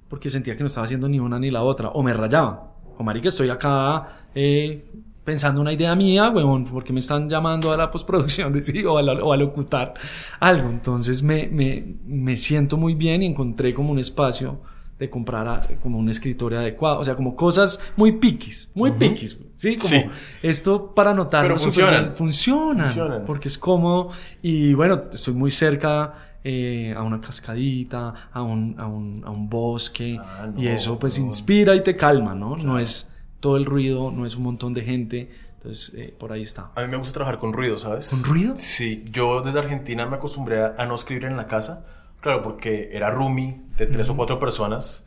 porque 0.08 0.30
sentía 0.30 0.56
que 0.56 0.62
no 0.62 0.66
estaba 0.68 0.84
haciendo 0.84 1.08
ni 1.08 1.18
una 1.20 1.38
ni 1.38 1.50
la 1.50 1.62
otra. 1.62 1.88
O 1.88 2.02
me 2.02 2.12
rayaba. 2.12 2.74
O 2.98 3.02
marica, 3.02 3.28
estoy 3.28 3.48
acá 3.50 4.26
eh, 4.34 4.90
pensando 5.24 5.60
una 5.60 5.72
idea 5.72 5.94
mía, 5.94 6.30
huevón, 6.30 6.64
porque 6.64 6.92
me 6.92 6.98
están 6.98 7.28
llamando 7.30 7.72
a 7.72 7.76
la 7.76 7.90
postproducción 7.90 8.52
de 8.52 8.62
sí, 8.62 8.84
o, 8.84 8.98
a 8.98 9.02
la- 9.02 9.22
o 9.24 9.32
a 9.32 9.36
locutar 9.36 9.94
algo. 10.40 10.68
Entonces 10.68 11.22
me, 11.22 11.46
me, 11.48 11.96
me 12.06 12.36
siento 12.36 12.76
muy 12.76 12.94
bien 12.94 13.22
y 13.22 13.26
encontré 13.26 13.72
como 13.74 13.92
un 13.92 13.98
espacio 13.98 14.60
de 14.98 15.08
comprar 15.10 15.46
a- 15.46 15.60
como 15.82 15.98
un 15.98 16.08
escritorio 16.08 16.58
adecuado. 16.58 16.98
O 17.00 17.04
sea, 17.04 17.14
como 17.14 17.36
cosas 17.36 17.80
muy 17.96 18.12
piquis, 18.12 18.70
muy 18.74 18.90
piquis. 18.92 19.38
Sí, 19.54 19.76
como 19.76 19.88
Sí. 19.90 20.04
esto 20.42 20.92
para 20.94 21.14
notar 21.14 21.42
Pero 21.42 21.58
funcionan. 21.58 22.16
funcionan, 22.16 22.86
Funcionan. 22.86 23.24
porque 23.24 23.48
es 23.48 23.58
cómodo 23.58 24.10
y 24.42 24.74
bueno, 24.74 25.02
estoy 25.12 25.34
muy 25.34 25.50
cerca 25.50 26.14
eh, 26.44 26.94
a 26.96 27.02
una 27.02 27.20
cascadita, 27.20 28.14
a 28.32 28.42
un, 28.42 28.76
a 28.78 28.86
un, 28.86 29.22
a 29.24 29.30
un 29.30 29.48
bosque 29.48 30.18
Ah, 30.20 30.48
no, 30.52 30.62
y 30.62 30.68
eso 30.68 30.98
pues 30.98 31.18
no. 31.18 31.26
inspira 31.26 31.74
y 31.74 31.82
te 31.82 31.96
calma, 31.96 32.34
¿no? 32.34 32.56
No 32.56 32.78
es 32.78 33.08
todo 33.40 33.56
el 33.56 33.64
ruido, 33.64 34.10
no 34.12 34.24
es 34.24 34.36
un 34.36 34.44
montón 34.44 34.72
de 34.72 34.82
gente, 34.82 35.30
entonces 35.54 35.92
eh, 35.96 36.14
por 36.16 36.32
ahí 36.32 36.42
está. 36.42 36.70
A 36.76 36.82
mí 36.82 36.88
me 36.88 36.96
gusta 36.96 37.12
trabajar 37.12 37.38
con 37.40 37.52
ruido, 37.52 37.76
¿sabes? 37.78 38.08
¿Con 38.10 38.22
ruido? 38.24 38.56
Sí, 38.56 39.04
yo 39.12 39.42
desde 39.42 39.58
Argentina 39.58 40.06
me 40.06 40.16
acostumbré 40.16 40.62
a, 40.62 40.74
a 40.78 40.86
no 40.86 40.94
escribir 40.94 41.24
en 41.24 41.36
la 41.36 41.46
casa. 41.46 41.84
Claro, 42.20 42.42
porque 42.42 42.90
era 42.92 43.10
roomie 43.10 43.60
de 43.78 43.86
tres 43.86 44.10
o 44.10 44.16
cuatro 44.16 44.38
personas. 44.38 45.06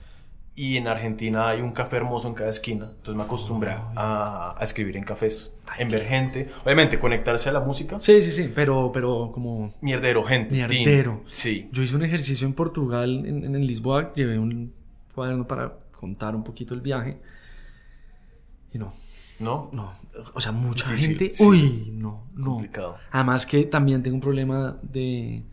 Y 0.53 0.75
en 0.75 0.87
Argentina 0.89 1.47
hay 1.47 1.61
un 1.61 1.71
café 1.71 1.95
hermoso 1.95 2.27
en 2.27 2.33
cada 2.33 2.49
esquina. 2.49 2.85
Entonces 2.89 3.15
me 3.15 3.23
acostumbré 3.23 3.71
a, 3.71 4.55
a 4.57 4.63
escribir 4.63 4.97
en 4.97 5.03
cafés, 5.03 5.55
en 5.77 5.89
ver 5.89 6.05
gente. 6.05 6.49
Obviamente, 6.65 6.99
conectarse 6.99 7.47
a 7.49 7.53
la 7.53 7.61
música. 7.61 7.99
Sí, 7.99 8.21
sí, 8.21 8.31
sí, 8.33 8.51
pero, 8.53 8.91
pero 8.93 9.31
como 9.33 9.73
Mierdero, 9.79 10.25
gente. 10.25 10.53
Mierdero. 10.53 11.23
Sí. 11.27 11.69
Yo 11.71 11.81
hice 11.83 11.95
un 11.95 12.03
ejercicio 12.03 12.45
en 12.45 12.53
Portugal, 12.53 13.25
en, 13.25 13.55
en 13.55 13.65
Lisboa, 13.65 14.11
llevé 14.13 14.37
un 14.37 14.73
cuaderno 15.15 15.47
para 15.47 15.73
contar 15.95 16.35
un 16.35 16.43
poquito 16.43 16.73
el 16.73 16.81
viaje. 16.81 17.17
Y 18.73 18.77
no, 18.77 18.93
¿No? 19.39 19.69
no, 19.71 19.93
o 20.33 20.41
sea, 20.41 20.51
mucha 20.51 20.85
Difícil, 20.85 21.17
gente. 21.17 21.33
sí. 21.33 21.43
Uy, 21.43 21.89
no, 21.93 22.27
no. 22.33 22.45
Complicado. 22.51 22.97
Además 23.11 23.45
que 23.45 23.63
también 23.63 24.03
tengo 24.03 24.15
un 24.15 24.21
problema 24.21 24.77
de, 24.81 25.43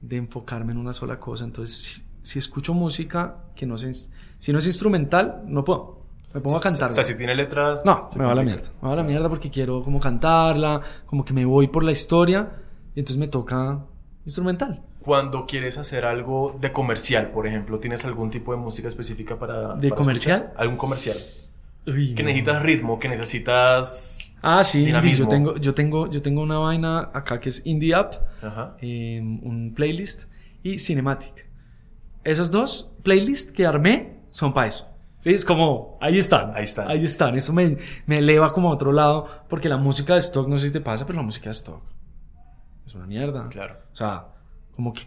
de 0.00 0.16
enfocarme 0.16 0.72
en 0.72 0.78
una 0.78 0.92
sola 0.92 1.18
cosa. 1.20 1.44
Entonces, 1.44 2.04
si, 2.22 2.38
escucho 2.38 2.74
música 2.74 3.36
que 3.54 3.66
no 3.66 3.76
sé, 3.76 3.92
si 4.38 4.52
no 4.52 4.58
es 4.58 4.66
instrumental, 4.66 5.42
no 5.46 5.64
puedo. 5.64 6.00
Me 6.34 6.40
pongo 6.40 6.56
a 6.56 6.60
cantar. 6.60 6.88
O 6.88 6.90
sea, 6.92 7.04
si 7.04 7.14
tiene 7.14 7.34
letras. 7.34 7.82
No, 7.84 8.06
me 8.16 8.24
va 8.24 8.32
a 8.32 8.34
la 8.34 8.42
mierda. 8.42 8.68
Me 8.80 8.88
va 8.88 8.94
a 8.94 8.96
la 8.96 9.02
mierda 9.02 9.28
porque 9.28 9.50
quiero 9.50 9.82
como 9.82 10.00
cantarla, 10.00 10.80
como 11.04 11.24
que 11.24 11.34
me 11.34 11.44
voy 11.44 11.68
por 11.68 11.84
la 11.84 11.92
historia 11.92 12.48
y 12.94 13.00
entonces 13.00 13.18
me 13.18 13.28
toca 13.28 13.80
instrumental. 14.24 14.82
Cuando 15.00 15.46
quieres 15.46 15.76
hacer 15.78 16.06
algo 16.06 16.56
de 16.60 16.72
comercial, 16.72 17.30
por 17.32 17.46
ejemplo, 17.46 17.80
¿tienes 17.80 18.04
algún 18.04 18.30
tipo 18.30 18.52
de 18.52 18.58
música 18.58 18.88
específica 18.88 19.38
para. 19.38 19.74
¿De 19.74 19.88
para 19.90 19.98
comercial? 19.98 20.38
escuchar? 20.40 20.60
¿Algún 20.60 20.76
comercial? 20.78 21.16
Uy, 21.86 22.14
Que 22.14 22.22
no. 22.22 22.28
necesitas 22.28 22.62
ritmo, 22.62 22.98
que 22.98 23.08
necesitas. 23.08 24.18
Ah, 24.40 24.64
sí, 24.64 24.84
indie. 24.88 25.14
yo 25.14 25.28
tengo, 25.28 25.56
yo 25.56 25.74
tengo, 25.74 26.10
yo 26.10 26.22
tengo 26.22 26.40
una 26.42 26.58
vaina 26.58 27.10
acá 27.12 27.38
que 27.40 27.48
es 27.48 27.64
Indie 27.66 27.94
App, 27.94 28.14
eh, 28.80 29.20
un 29.20 29.72
playlist 29.74 30.24
y 30.62 30.78
Cinematic. 30.78 31.46
Esos 32.24 32.50
dos 32.50 32.90
playlists 33.02 33.52
que 33.52 33.66
armé 33.66 34.20
son 34.30 34.52
para 34.52 34.68
eso. 34.68 34.88
Sí, 35.18 35.30
es 35.30 35.44
como, 35.44 35.96
ahí 36.00 36.18
están. 36.18 36.52
Ahí 36.54 36.64
están. 36.64 36.88
Ahí 36.88 37.04
están. 37.04 37.36
Eso 37.36 37.52
me, 37.52 37.76
me 38.06 38.18
eleva 38.18 38.52
como 38.52 38.70
a 38.70 38.74
otro 38.74 38.90
lado, 38.92 39.26
porque 39.48 39.68
la 39.68 39.76
música 39.76 40.14
de 40.14 40.18
stock, 40.18 40.48
no 40.48 40.58
sé 40.58 40.66
si 40.68 40.72
te 40.72 40.80
pasa, 40.80 41.06
pero 41.06 41.18
la 41.18 41.24
música 41.24 41.44
de 41.44 41.52
stock 41.52 41.80
es 42.86 42.94
una 42.94 43.06
mierda. 43.06 43.48
Claro. 43.48 43.76
O 43.92 43.96
sea, 43.96 44.26
como 44.74 44.92
que, 44.92 45.02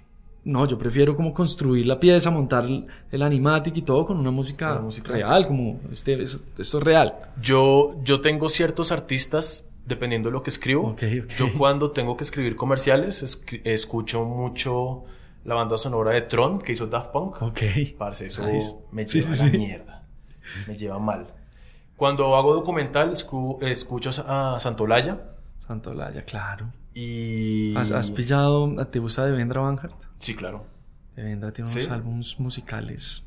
no, 0.46 0.66
yo 0.68 0.78
prefiero 0.78 1.16
como 1.18 1.34
construir 1.34 1.86
la 1.88 2.00
pieza, 2.00 2.32
montar 2.32 2.64
el, 2.66 2.86
el 3.12 3.22
animatic 3.24 3.76
y 3.78 3.82
todo 3.82 4.06
con 4.06 4.18
una 4.18 4.32
música, 4.32 4.76
música. 4.80 5.12
real, 5.12 5.48
como 5.48 5.80
este, 5.92 6.22
es- 6.22 6.44
esto 6.58 6.78
es 6.78 6.84
real. 6.84 7.16
Yo, 7.42 7.96
yo 8.04 8.22
tengo 8.22 8.48
ciertos 8.48 8.92
artistas, 8.94 9.68
dependiendo 9.86 10.30
de 10.30 10.34
lo 10.34 10.44
que 10.44 10.50
escribo. 10.50 10.92
Ok, 10.92 11.04
ok. 11.24 11.32
Yo 11.38 11.48
cuando 11.58 11.92
tengo 11.92 12.16
que 12.16 12.24
escribir 12.24 12.56
comerciales, 12.56 13.22
escri- 13.22 13.62
escucho 13.66 14.24
mucho 14.24 15.04
la 15.46 15.56
banda 15.56 15.78
sonora 15.78 16.12
de 16.12 16.22
Tron, 16.24 16.60
que 16.60 16.74
hizo 16.74 16.88
Daft 16.88 17.12
Punk. 17.12 17.42
Ok. 17.42 17.62
Parce, 17.98 18.26
eso 18.28 18.46
Nice. 18.46 18.76
me 18.92 19.06
lleva 19.06 19.36
sí, 19.36 19.42
a 19.42 19.46
la 19.46 19.52
sí. 19.52 19.58
mierda. 19.58 20.04
Me 20.68 20.76
lleva 20.78 21.00
mal. 21.00 21.28
Cuando 21.96 22.36
hago 22.36 22.54
documental, 22.54 23.12
escu- 23.12 23.64
escucho 23.64 24.10
a 24.28 24.60
Santolaya 24.60 25.22
Santolaya, 25.60 26.24
claro. 26.26 26.68
y... 26.94 27.76
¿Has, 27.76 27.92
has 27.92 28.12
pillado, 28.12 28.86
te 28.88 29.00
gusta 29.00 29.26
Devendra 29.26 29.62
Banhart? 29.62 29.94
Sí, 30.20 30.36
claro. 30.36 30.66
Devendra 31.16 31.52
tiene 31.54 31.72
unos 31.72 31.90
álbumes 31.90 32.40
musicales 32.40 33.26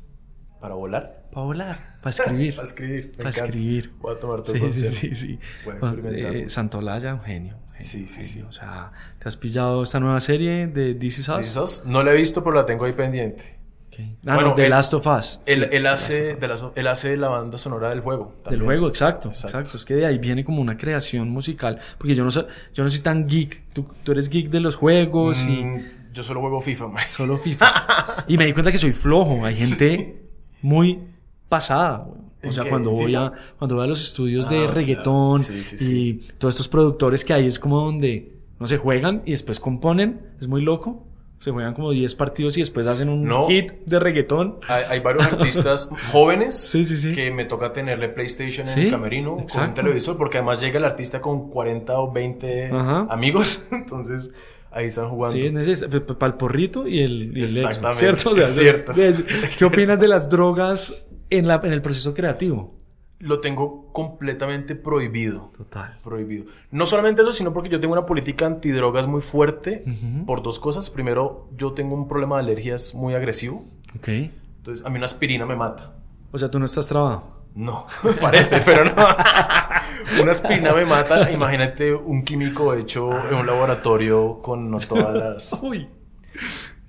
Para 0.61 0.75
volar. 0.75 1.23
para 1.33 1.45
volar, 1.45 1.79
para 2.01 2.11
escribir. 2.11 2.55
Para 2.55 2.67
escribir. 2.67 3.11
Para 3.17 3.29
escribir. 3.31 3.91
Voy 3.99 4.15
a 4.15 4.19
tomar 4.19 4.41
todo 4.43 4.53
Sí, 4.53 4.71
sí, 4.71 4.87
sí, 4.89 5.15
sí. 5.15 5.39
Bueno, 5.65 5.95
eh, 6.09 6.45
Santolaya, 6.47 7.13
un 7.15 7.21
genio. 7.21 7.57
Sí, 7.79 8.07
sí, 8.07 8.23
sí. 8.25 8.41
O 8.41 8.51
sea, 8.51 8.91
¿te 9.19 9.27
has 9.27 9.37
pillado 9.37 9.81
esta 9.83 9.99
nueva 9.99 10.19
serie 10.19 10.67
de 10.67 10.93
This 10.95 11.19
Is 11.19 11.29
Us? 11.29 11.37
This 11.37 11.47
Is 11.51 11.57
Us, 11.57 11.85
No 11.85 12.03
la 12.03 12.13
he 12.13 12.15
visto, 12.17 12.43
pero 12.43 12.55
la 12.55 12.65
tengo 12.65 12.85
ahí 12.85 12.91
pendiente. 12.93 13.57
Ok. 13.87 13.95
Ah, 14.27 14.35
Bueno, 14.35 14.49
no, 14.49 14.55
The 14.55 14.65
él- 14.65 14.69
Last 14.69 14.93
of 14.93 15.07
Us. 15.07 15.39
Él, 15.45 15.59
Sí, 15.61 15.67
él 15.71 15.81
The 15.83 15.87
hace, 15.89 16.35
de 16.35 16.47
la, 16.47 16.71
él 16.75 16.87
hace 16.87 17.17
la 17.17 17.27
banda 17.29 17.57
sonora 17.57 17.89
del 17.89 18.01
juego. 18.01 18.35
Del 18.49 18.61
juego, 18.61 18.87
exacto, 18.87 19.29
Exacto. 19.29 19.57
exacto, 19.59 19.77
Es 19.77 19.85
que 19.85 19.95
de 19.95 20.05
ahí 20.05 20.17
viene 20.19 20.43
como 20.43 20.61
una 20.61 20.77
creación 20.77 21.29
musical. 21.29 21.79
Porque 21.97 22.13
yo 22.15 22.23
no 22.23 22.31
soy, 22.31 22.45
yo 22.73 22.83
no 22.83 22.89
soy 22.89 22.99
tan 22.99 23.27
geek. 23.27 23.73
Tú, 23.73 23.87
tú 24.03 24.11
eres 24.11 24.29
geek 24.29 24.49
de 24.49 24.59
los 24.59 24.75
juegos 24.75 25.43
y 25.45 25.63
Mm, 25.63 25.83
yo 26.13 26.23
solo 26.23 26.41
juego 26.41 26.59
FIFA, 26.61 26.87
man. 26.87 27.03
solo 27.09 27.37
FIFA. 27.37 28.25
y 28.27 28.37
me 28.37 28.45
di 28.45 28.53
cuenta 28.53 28.71
que 28.71 28.77
soy 28.77 28.93
flojo. 28.93 29.43
Hay 29.45 29.55
gente 29.57 30.21
muy 30.61 30.99
pasada. 31.47 31.97
güey. 32.07 32.21
O 32.41 32.47
¿En 32.47 32.53
sea, 32.53 32.63
cuando 32.69 32.89
¿En 32.91 32.95
voy, 32.95 33.15
a, 33.15 33.31
cuando 33.57 33.75
voy 33.75 33.83
a 33.83 33.87
los 33.87 34.01
estudios 34.01 34.47
Ah, 34.47 34.51
de 34.51 34.57
claro. 34.59 34.73
reggaetón 34.73 35.39
Sí, 35.39 35.63
sí, 35.63 35.77
y 35.97 36.13
todos 36.37 36.53
estos 36.55 36.67
productores 36.69 37.25
que 37.25 37.33
hay 37.33 37.45
es 37.45 37.59
como 37.59 37.81
donde, 37.83 38.31
no 38.59 38.67
se 38.67 38.77
juegan 38.77 39.21
y 39.25 39.31
después 39.31 39.59
componen. 39.59 40.21
Es 40.39 40.47
muy 40.47 40.61
loco. 40.61 41.05
Se 41.39 41.51
juegan 41.51 41.73
como 41.73 41.91
10 41.91 42.15
partidos 42.15 42.57
y 42.57 42.59
después 42.59 42.85
hacen 42.87 43.07
un 43.07 43.23
No. 43.23 43.47
hit 43.47 43.71
de 43.85 43.97
reggaetón. 43.99 44.57
Hay, 44.67 44.83
hay 44.89 44.99
varios 44.99 45.25
artistas 45.25 45.89
jóvenes 46.11 46.77
que 47.15 47.31
me 47.31 47.45
toca 47.45 47.71
tenerle 47.71 48.09
PlayStation 48.09 48.67
en 48.67 48.77
el 48.79 48.91
camerino 48.91 49.29
con 49.29 49.37
un 49.39 49.43
exacto. 49.43 49.81
televisor, 49.81 50.17
porque 50.17 50.37
además 50.39 50.59
llega 50.59 50.79
el 50.79 50.83
artista 50.85 51.21
con 51.21 51.49
40 51.49 51.97
o 51.97 52.11
20 52.11 52.65
Ajá. 52.73 53.07
amigos, 53.09 53.63
entonces 53.71 54.33
ahí 54.71 54.87
están 54.87 55.09
jugando. 55.09 55.37
Sí, 55.37 55.45
es 55.45 55.53
necesario. 55.53 56.05
Para 56.05 56.33
el 56.33 56.37
porrito 56.37 56.85
y 56.85 56.99
el, 56.99 57.37
y 57.37 57.41
el 57.43 57.57
Exactamente, 57.57 57.99
¿Cierto? 57.99 58.31
O 58.31 58.35
sea, 58.35 58.43
es 58.43 58.55
cierto, 58.57 58.93
de- 58.93 59.07
es 59.09 59.23
¿Qué 59.57 59.63
opinas 59.65 59.97
de 60.01 60.07
las 60.09 60.29
drogas 60.29 61.05
en, 61.29 61.47
la, 61.47 61.55
en 61.63 61.71
el 61.71 61.81
proceso 61.81 62.13
creativo? 62.13 62.75
Lo 63.19 63.41
tengo 63.41 63.91
completamente 63.91 64.75
prohibido. 64.75 65.51
Total. 65.57 65.97
Prohibido. 66.01 66.45
No 66.71 66.85
solamente 66.85 67.21
eso, 67.21 67.33
sino 67.33 67.53
porque 67.53 67.69
yo 67.69 67.79
tengo 67.81 67.93
una 67.93 68.05
política 68.05 68.45
antidrogas 68.45 69.07
muy 69.07 69.19
fuerte 69.19 69.83
por 70.25 70.41
dos 70.41 70.57
cosas. 70.59 70.89
Primero, 70.89 71.49
yo 71.57 71.73
tengo 71.73 71.95
un 71.95 72.07
problema 72.07 72.37
de 72.37 72.43
alergias 72.43 72.95
muy 72.95 73.15
agresivo. 73.15 73.65
Ok. 73.97 74.07
Entonces, 74.07 74.85
a 74.85 74.89
mí 74.89 74.97
una 74.97 75.05
aspirina 75.05 75.45
me 75.45 75.57
mata. 75.57 75.95
O 76.31 76.37
sea, 76.37 76.49
tú 76.49 76.59
no 76.59 76.65
estás 76.65 76.87
trabado. 76.87 77.39
No, 77.55 77.87
parece, 78.21 78.61
pero 78.63 78.85
no. 78.85 78.95
Una 80.21 80.31
aspirina 80.31 80.73
me 80.73 80.85
mata. 80.85 81.29
Imagínate 81.31 81.93
un 81.93 82.23
químico 82.23 82.73
hecho 82.73 83.11
en 83.27 83.35
un 83.35 83.45
laboratorio 83.45 84.39
con 84.41 84.69
no 84.71 84.79
todas 84.79 85.13
las. 85.13 85.61
Uy. 85.61 85.87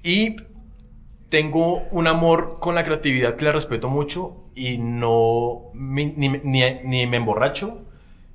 Y 0.02 0.36
tengo 1.30 1.84
un 1.90 2.06
amor 2.06 2.58
con 2.60 2.74
la 2.74 2.84
creatividad 2.84 3.36
que 3.36 3.46
la 3.46 3.52
respeto 3.52 3.88
mucho 3.88 4.44
y 4.54 4.76
no 4.76 5.70
ni, 5.72 6.06
ni, 6.06 6.28
ni 6.28 7.06
me 7.06 7.16
emborracho 7.16 7.86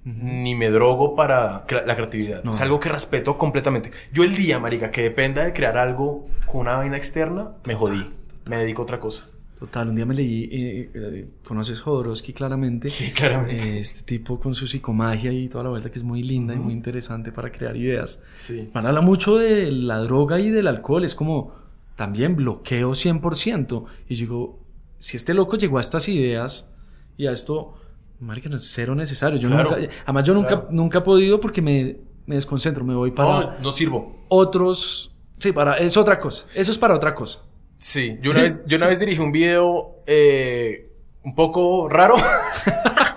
ni 0.06 0.54
me 0.54 0.70
drogo 0.70 1.16
para 1.16 1.66
la 1.68 1.96
creatividad. 1.96 2.44
No. 2.44 2.52
Es 2.52 2.62
algo 2.62 2.80
que 2.80 2.90
respeto 2.90 3.38
completamente. 3.38 3.92
Yo 4.14 4.24
el 4.24 4.36
día, 4.36 4.60
marica, 4.60 4.92
que 4.92 5.02
dependa 5.02 5.44
de 5.44 5.52
crear 5.52 5.78
algo 5.78 6.28
con 6.46 6.62
una 6.62 6.76
vaina 6.78 6.96
externa, 6.96 7.54
me 7.66 7.74
jodí. 7.74 8.08
Me 8.46 8.58
dedico 8.58 8.84
a 8.84 8.86
otra 8.86 9.00
cosa. 9.00 9.28
Total, 9.60 9.88
un 9.88 9.96
día 9.96 10.06
me 10.06 10.14
leí, 10.14 10.44
eh, 10.52 10.92
eh, 10.94 11.30
conoces 11.44 11.82
Jodorowsky 11.82 12.34
claramente. 12.34 12.90
Sí, 12.90 13.12
claramente. 13.12 13.78
Eh, 13.78 13.80
este 13.80 14.04
tipo 14.04 14.40
con 14.40 14.54
su 14.54 14.68
psicomagia 14.68 15.32
y 15.32 15.48
toda 15.48 15.64
la 15.64 15.70
vuelta 15.72 15.90
que 15.90 15.98
es 15.98 16.04
muy 16.04 16.22
linda 16.22 16.54
y 16.54 16.58
muy 16.58 16.74
interesante 16.74 17.32
para 17.32 17.52
crear 17.52 17.76
ideas. 17.76 18.22
Sí. 18.36 18.70
Man 18.74 18.86
habla 18.86 19.02
mucho 19.02 19.38
de 19.38 19.72
la 19.72 20.00
droga 20.00 20.40
y 20.40 20.52
del 20.52 20.68
alcohol, 20.68 21.04
es 21.04 21.16
como 21.16 21.65
también 21.96 22.36
bloqueo 22.36 22.92
100%. 22.92 23.86
Y 24.10 24.16
digo, 24.16 24.60
si 25.00 25.18
este 25.18 25.34
loco 25.34 25.58
llegó 25.58 25.78
a 25.78 25.82
estas 25.82 26.08
ideas 26.10 26.72
y 27.18 27.28
a 27.28 27.32
esto, 27.32 27.74
marica, 28.20 28.50
no 28.50 28.56
es 28.58 28.70
cero 28.74 28.96
necesario. 28.96 29.40
Yo 29.40 29.50
Claro, 29.50 29.70
nunca, 29.72 29.94
además 30.04 30.24
yo 30.26 30.34
nunca, 30.34 30.48
claro. 30.50 30.68
nunca 30.72 31.00
he 31.00 31.02
podido 31.02 31.40
porque 31.40 31.62
me, 31.62 31.98
me 32.26 32.36
desconcentro, 32.36 32.84
me 32.84 32.96
voy 32.96 33.12
para 33.12 33.30
No, 33.30 33.60
no 33.60 33.72
sirvo. 33.72 34.26
otros... 34.30 35.12
Sí, 35.38 35.52
para, 35.52 35.78
es 35.78 35.98
otra 35.98 36.18
cosa. 36.18 36.46
Eso 36.56 36.72
es 36.72 36.78
para 36.78 36.96
otra 36.96 37.14
cosa. 37.14 37.44
Sí, 37.78 38.18
yo 38.22 38.32
una, 38.32 38.40
Sí, 38.42 38.50
vez, 38.50 38.64
yo 38.66 38.78
una 38.78 38.88
vez 38.88 39.00
dirigí 39.00 39.20
un 39.20 39.32
video 39.34 39.98
eh, 40.08 40.92
un 41.24 41.36
poco 41.36 41.90
raro 41.90 42.16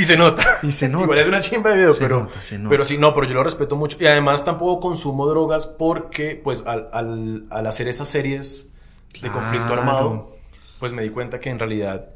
y 0.00 0.04
se 0.04 0.16
nota. 0.16 0.42
Y 0.62 0.70
se 0.72 0.88
nota. 0.88 1.04
Igual 1.04 1.18
es 1.18 1.26
una 1.28 1.40
chimba 1.40 1.70
de 1.70 1.76
video, 1.76 1.92
Se 1.94 2.00
pero, 2.00 2.20
nota, 2.20 2.40
se 2.42 2.58
nota. 2.58 2.70
pero 2.70 2.84
sí, 2.84 2.96
no, 2.98 3.12
pero 3.14 3.26
yo 3.26 3.34
lo 3.34 3.42
respeto 3.44 3.76
mucho. 3.76 3.98
Y 4.00 4.06
además 4.06 4.44
tampoco 4.44 4.80
consumo 4.80 5.26
drogas 5.26 5.66
porque, 5.66 6.40
pues, 6.42 6.64
al, 6.66 6.88
al, 6.92 7.44
al 7.50 7.66
hacer 7.66 7.88
esas 7.88 8.08
series 8.08 8.72
de 9.20 9.28
conflicto 9.30 9.72
armado, 9.74 10.36
pues 10.78 10.92
me 10.92 11.02
di 11.02 11.10
cuenta 11.10 11.40
que 11.40 11.50
en 11.50 11.58
realidad 11.58 12.10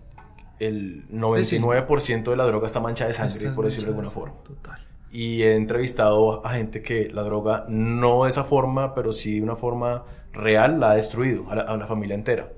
el 0.61 1.07
99% 1.11 2.31
de 2.31 2.37
la 2.37 2.45
droga 2.45 2.67
está 2.67 2.81
manchada 2.81 3.09
de 3.09 3.15
sangre, 3.15 3.35
Estás 3.37 3.55
por 3.55 3.65
decirlo 3.65 3.87
de 3.89 3.91
alguna 3.91 4.11
forma. 4.11 4.35
Total. 4.45 4.81
Y 5.11 5.43
he 5.43 5.55
entrevistado 5.55 6.45
a 6.47 6.55
gente 6.55 6.83
que 6.83 7.09
la 7.13 7.23
droga, 7.23 7.67
no 7.69 8.25
de 8.25 8.31
esa 8.31 8.45
forma, 8.45 8.95
pero 8.95 9.13
sí 9.13 9.37
de 9.37 9.43
una 9.43 9.57
forma 9.57 10.05
real, 10.33 10.81
la 10.81 10.93
ha 10.93 10.95
destruido 10.95 11.49
a 11.51 11.55
la, 11.57 11.63
a 11.63 11.77
la 11.77 11.87
familia 11.87 12.15
entera. 12.15 12.49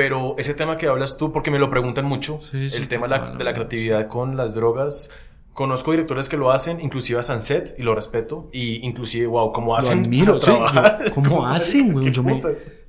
Pero 0.00 0.34
ese 0.38 0.54
tema 0.54 0.76
que 0.78 0.86
hablas 0.86 1.16
tú, 1.18 1.32
porque 1.32 1.50
me 1.50 1.58
lo 1.58 1.68
preguntan 1.70 2.04
mucho, 2.06 2.38
Sí, 2.40 2.70
sí, 2.70 2.76
el 2.76 2.88
tema 2.88 3.06
de 3.06 3.18
la, 3.18 3.30
de 3.36 3.44
la 3.44 3.52
creatividad 3.52 4.08
con 4.08 4.36
las 4.36 4.54
drogas. 4.54 5.10
Conozco 5.52 5.90
directores 5.90 6.28
que 6.28 6.36
lo 6.38 6.52
hacen, 6.52 6.80
inclusive 6.80 7.18
a 7.18 7.22
Sunset, 7.22 7.74
y 7.76 7.82
lo 7.82 7.94
respeto. 7.94 8.48
Y 8.52 8.86
inclusive, 8.86 9.26
wow, 9.26 9.52
¿cómo 9.52 9.72
Lo 9.72 9.78
hacen? 9.78 10.04
admiro, 10.04 10.38
para 10.38 10.98
sí. 11.00 11.06
yo- 11.08 11.14
¿Cómo 11.16 11.28
Como, 11.28 11.46
hacen, 11.46 11.92
güey? 11.92 12.10
Yo 12.12 12.22
me 12.22 12.40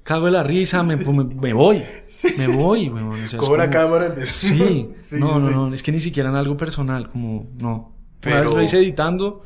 cago 0.04 0.26
de 0.28 0.32
la 0.32 0.44
risa, 0.44 0.82
me, 0.84 0.96
Sí. 0.96 1.04
me, 1.06 1.24
me 1.24 1.54
voy. 1.54 1.84
Sí, 2.08 2.34
me 2.38 2.46
sí, 2.46 2.52
voy, 2.52 2.82
sí. 2.84 2.90
güey. 2.90 3.04
O 3.04 3.28
sea, 3.28 3.40
como- 3.40 3.58
cámara 3.70 4.06
y 4.06 4.10
empiezo. 4.10 4.48
Sí, 4.48 4.92
Sí, 5.02 5.16
no, 5.20 5.40
no, 5.40 5.42
sí. 5.42 5.50
no, 5.52 5.74
es 5.74 5.84
que 5.84 5.92
ni 5.92 6.00
siquiera 6.00 6.30
en 6.30 6.36
algo 6.36 6.56
personal, 6.56 7.10
como, 7.10 7.48
no. 7.60 7.94
Pero- 8.22 8.36
Una 8.38 8.42
vez 8.46 8.54
lo 8.54 8.62
hice 8.62 8.78
editando 8.78 9.42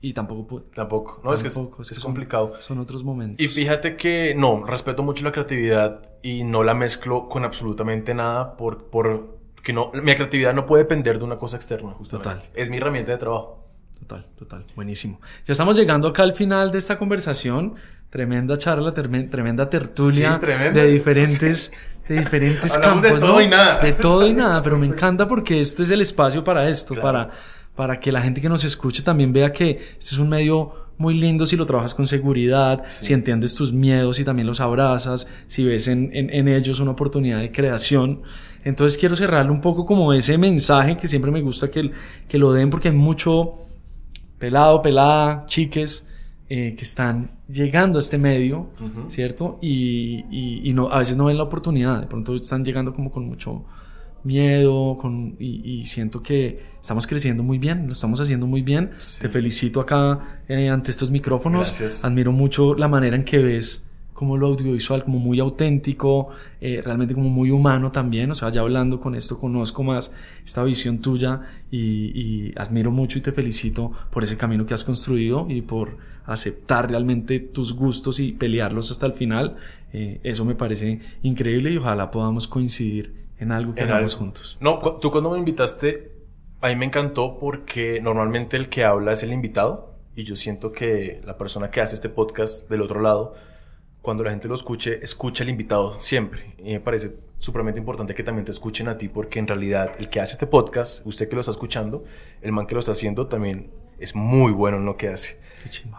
y 0.00 0.12
tampoco 0.12 0.46
pude. 0.46 0.62
Tampoco, 0.74 1.20
no, 1.24 1.32
es 1.34 1.42
que 1.42 1.48
es, 1.48 1.54
Tampoco, 1.54 1.82
es 1.82 1.88
son- 1.88 2.02
complicado. 2.02 2.52
Son 2.60 2.78
otros 2.78 3.02
momentos. 3.04 3.44
Y 3.44 3.48
fíjate 3.48 3.96
que 3.96 4.34
no, 4.36 4.64
respeto 4.64 5.02
mucho 5.02 5.24
la 5.24 5.32
creatividad 5.32 6.02
y 6.22 6.44
no 6.44 6.62
la 6.62 6.74
mezclo 6.74 7.28
con 7.28 7.44
absolutamente 7.44 8.14
nada 8.14 8.56
por, 8.56 8.84
por 8.84 9.38
que 9.62 9.72
no, 9.72 9.90
mi 9.92 10.14
creatividad 10.14 10.54
no 10.54 10.66
puede 10.66 10.84
depender 10.84 11.18
de 11.18 11.24
una 11.24 11.36
cosa 11.36 11.56
externa, 11.56 11.90
justamente. 11.92 12.30
Total. 12.30 12.50
Es 12.54 12.70
mi 12.70 12.76
herramienta 12.76 13.12
de 13.12 13.18
trabajo. 13.18 13.64
Total, 13.98 14.26
total, 14.38 14.64
buenísimo. 14.76 15.20
Ya 15.44 15.52
estamos 15.52 15.76
llegando 15.76 16.08
acá 16.08 16.22
al 16.22 16.32
final 16.32 16.70
de 16.70 16.78
esta 16.78 16.96
conversación. 16.98 17.74
Tremenda 18.10 18.56
charla, 18.56 18.92
tremenda 18.94 19.68
tertulia 19.68 20.34
Sí, 20.34 20.40
tremenda. 20.40 20.80
de 20.80 20.86
diferentes, 20.90 21.72
de 22.08 22.20
diferentes 22.20 22.74
Hablamos 22.76 23.02
de 23.02 23.08
campos. 23.08 23.22
todo 23.22 23.34
¿no? 23.34 23.42
y 23.42 23.48
nada. 23.48 23.80
De 23.80 23.92
todo 23.92 24.26
y 24.26 24.32
nada, 24.34 24.62
pero 24.62 24.78
me 24.78 24.86
encanta 24.86 25.28
porque 25.28 25.60
este 25.60 25.82
es 25.82 25.90
el 25.90 26.00
espacio 26.00 26.42
para 26.42 26.68
esto, 26.70 26.94
Claro. 26.94 27.02
para, 27.06 27.30
para 27.78 28.00
que 28.00 28.10
la 28.10 28.20
gente 28.20 28.40
que 28.40 28.48
nos 28.48 28.64
escuche 28.64 29.04
también 29.04 29.32
vea 29.32 29.52
que 29.52 29.70
este 30.00 30.14
es 30.14 30.18
un 30.18 30.28
medio 30.28 30.72
muy 30.98 31.14
lindo 31.14 31.46
si 31.46 31.56
lo 31.56 31.64
trabajas 31.64 31.94
con 31.94 32.06
seguridad, 32.08 32.82
si 32.86 33.12
entiendes 33.12 33.54
tus 33.54 33.72
miedos 33.72 34.18
y 34.18 34.24
también 34.24 34.48
los 34.48 34.60
abrazas, 34.60 35.28
si 35.46 35.62
ves 35.62 35.86
en, 35.86 36.10
en, 36.12 36.28
en 36.30 36.48
ellos 36.48 36.80
una 36.80 36.90
oportunidad 36.90 37.38
de 37.38 37.52
creación. 37.52 38.22
Entonces 38.64 38.98
quiero 38.98 39.14
cerrarle 39.14 39.52
un 39.52 39.60
poco 39.60 39.86
como 39.86 40.12
ese 40.12 40.36
mensaje 40.38 40.96
que 40.96 41.06
siempre 41.06 41.30
me 41.30 41.40
gusta 41.40 41.70
que, 41.70 41.92
que 42.28 42.36
lo 42.38 42.52
den 42.52 42.68
porque 42.68 42.88
hay 42.88 42.94
mucho 42.96 43.54
pelado, 44.38 44.82
pelada, 44.82 45.44
chiques 45.46 46.04
eh, 46.48 46.74
que 46.76 46.82
están 46.82 47.30
llegando 47.48 47.98
a 47.98 48.00
este 48.00 48.18
medio. 48.18 48.70
¿cierto? 49.08 49.58
Y, 49.62 50.24
y- 50.30 50.62
y 50.68 50.72
no, 50.72 50.88
a 50.90 50.98
veces 50.98 51.16
no 51.16 51.26
ven 51.26 51.36
la 51.36 51.44
oportunidad, 51.44 52.00
de 52.00 52.06
pronto 52.08 52.34
están 52.34 52.64
llegando 52.64 52.92
como 52.92 53.10
con 53.12 53.24
mucho 53.24 53.64
miedo, 54.24 54.96
con, 54.98 55.36
y, 55.38 55.80
y 55.80 55.86
siento 55.86 56.22
que 56.22 56.60
estamos 56.80 57.06
creciendo 57.06 57.42
muy 57.42 57.58
bien, 57.58 57.86
lo 57.86 57.92
estamos 57.92 58.20
haciendo 58.20 58.46
muy 58.46 58.62
bien. 58.62 58.90
Sí. 59.00 59.20
Te 59.20 59.28
felicito 59.28 59.80
acá 59.80 60.40
eh, 60.48 60.68
ante 60.68 60.90
estos 60.90 61.10
micrófonos, 61.10 61.68
Gracias. 61.68 62.04
admiro 62.04 62.32
mucho 62.32 62.74
la 62.74 62.88
manera 62.88 63.16
en 63.16 63.24
que 63.24 63.38
ves 63.38 63.84
como 64.18 64.36
lo 64.36 64.48
audiovisual, 64.48 65.04
como 65.04 65.20
muy 65.20 65.38
auténtico, 65.38 66.30
eh, 66.60 66.80
realmente 66.82 67.14
como 67.14 67.28
muy 67.28 67.52
humano 67.52 67.92
también. 67.92 68.28
O 68.32 68.34
sea, 68.34 68.50
ya 68.50 68.62
hablando 68.62 68.98
con 68.98 69.14
esto, 69.14 69.38
conozco 69.38 69.84
más 69.84 70.12
esta 70.44 70.64
visión 70.64 70.98
tuya 70.98 71.42
y, 71.70 72.52
admiro 72.58 72.90
mucho 72.90 73.18
y 73.18 73.20
te 73.20 73.30
felicito 73.30 73.92
por 74.10 74.24
ese 74.24 74.36
camino 74.36 74.66
que 74.66 74.74
has 74.74 74.82
construido 74.82 75.46
y 75.48 75.62
por 75.62 75.98
aceptar 76.26 76.90
realmente 76.90 77.38
tus 77.38 77.72
gustos 77.74 78.18
y 78.18 78.32
pelearlos 78.32 78.90
hasta 78.90 79.06
el 79.06 79.12
final. 79.12 79.54
Eh, 79.92 80.18
eso 80.24 80.44
me 80.44 80.56
parece 80.56 80.98
increíble 81.22 81.70
y 81.70 81.76
ojalá 81.76 82.10
podamos 82.10 82.48
coincidir 82.48 83.27
en 83.38 83.52
algo 83.52 83.74
que 83.74 83.82
hagamos 83.82 84.14
juntos. 84.14 84.58
No, 84.60 84.78
tú 85.00 85.10
cuando 85.10 85.30
me 85.30 85.38
invitaste, 85.38 86.12
a 86.60 86.68
mí 86.68 86.76
me 86.76 86.86
encantó 86.86 87.38
porque 87.38 88.00
normalmente 88.00 88.56
el 88.56 88.68
que 88.68 88.84
habla 88.84 89.12
es 89.12 89.22
el 89.22 89.32
invitado 89.32 89.94
y 90.14 90.24
yo 90.24 90.36
siento 90.36 90.72
que 90.72 91.20
la 91.24 91.38
persona 91.38 91.70
que 91.70 91.80
hace 91.80 91.94
este 91.94 92.08
podcast 92.08 92.68
del 92.68 92.82
otro 92.82 93.00
lado 93.00 93.34
cuando 94.02 94.24
la 94.24 94.30
gente 94.30 94.48
lo 94.48 94.54
escuche, 94.54 95.00
escucha 95.02 95.44
al 95.44 95.50
invitado 95.50 96.00
siempre. 96.00 96.54
Y 96.58 96.72
me 96.72 96.80
parece 96.80 97.16
supremamente 97.38 97.78
importante 97.78 98.14
que 98.14 98.22
también 98.22 98.44
te 98.44 98.52
escuchen 98.52 98.88
a 98.88 98.96
ti, 98.96 99.08
porque 99.08 99.38
en 99.38 99.46
realidad 99.46 99.92
el 99.98 100.08
que 100.08 100.20
hace 100.20 100.32
este 100.32 100.46
podcast, 100.46 101.06
usted 101.06 101.28
que 101.28 101.34
lo 101.34 101.40
está 101.40 101.52
escuchando, 101.52 102.04
el 102.40 102.52
man 102.52 102.66
que 102.66 102.74
lo 102.74 102.80
está 102.80 102.92
haciendo 102.92 103.26
también 103.26 103.70
es 103.98 104.14
muy 104.14 104.52
bueno 104.52 104.78
en 104.78 104.84
lo 104.84 104.96
que 104.96 105.08
hace. 105.08 105.38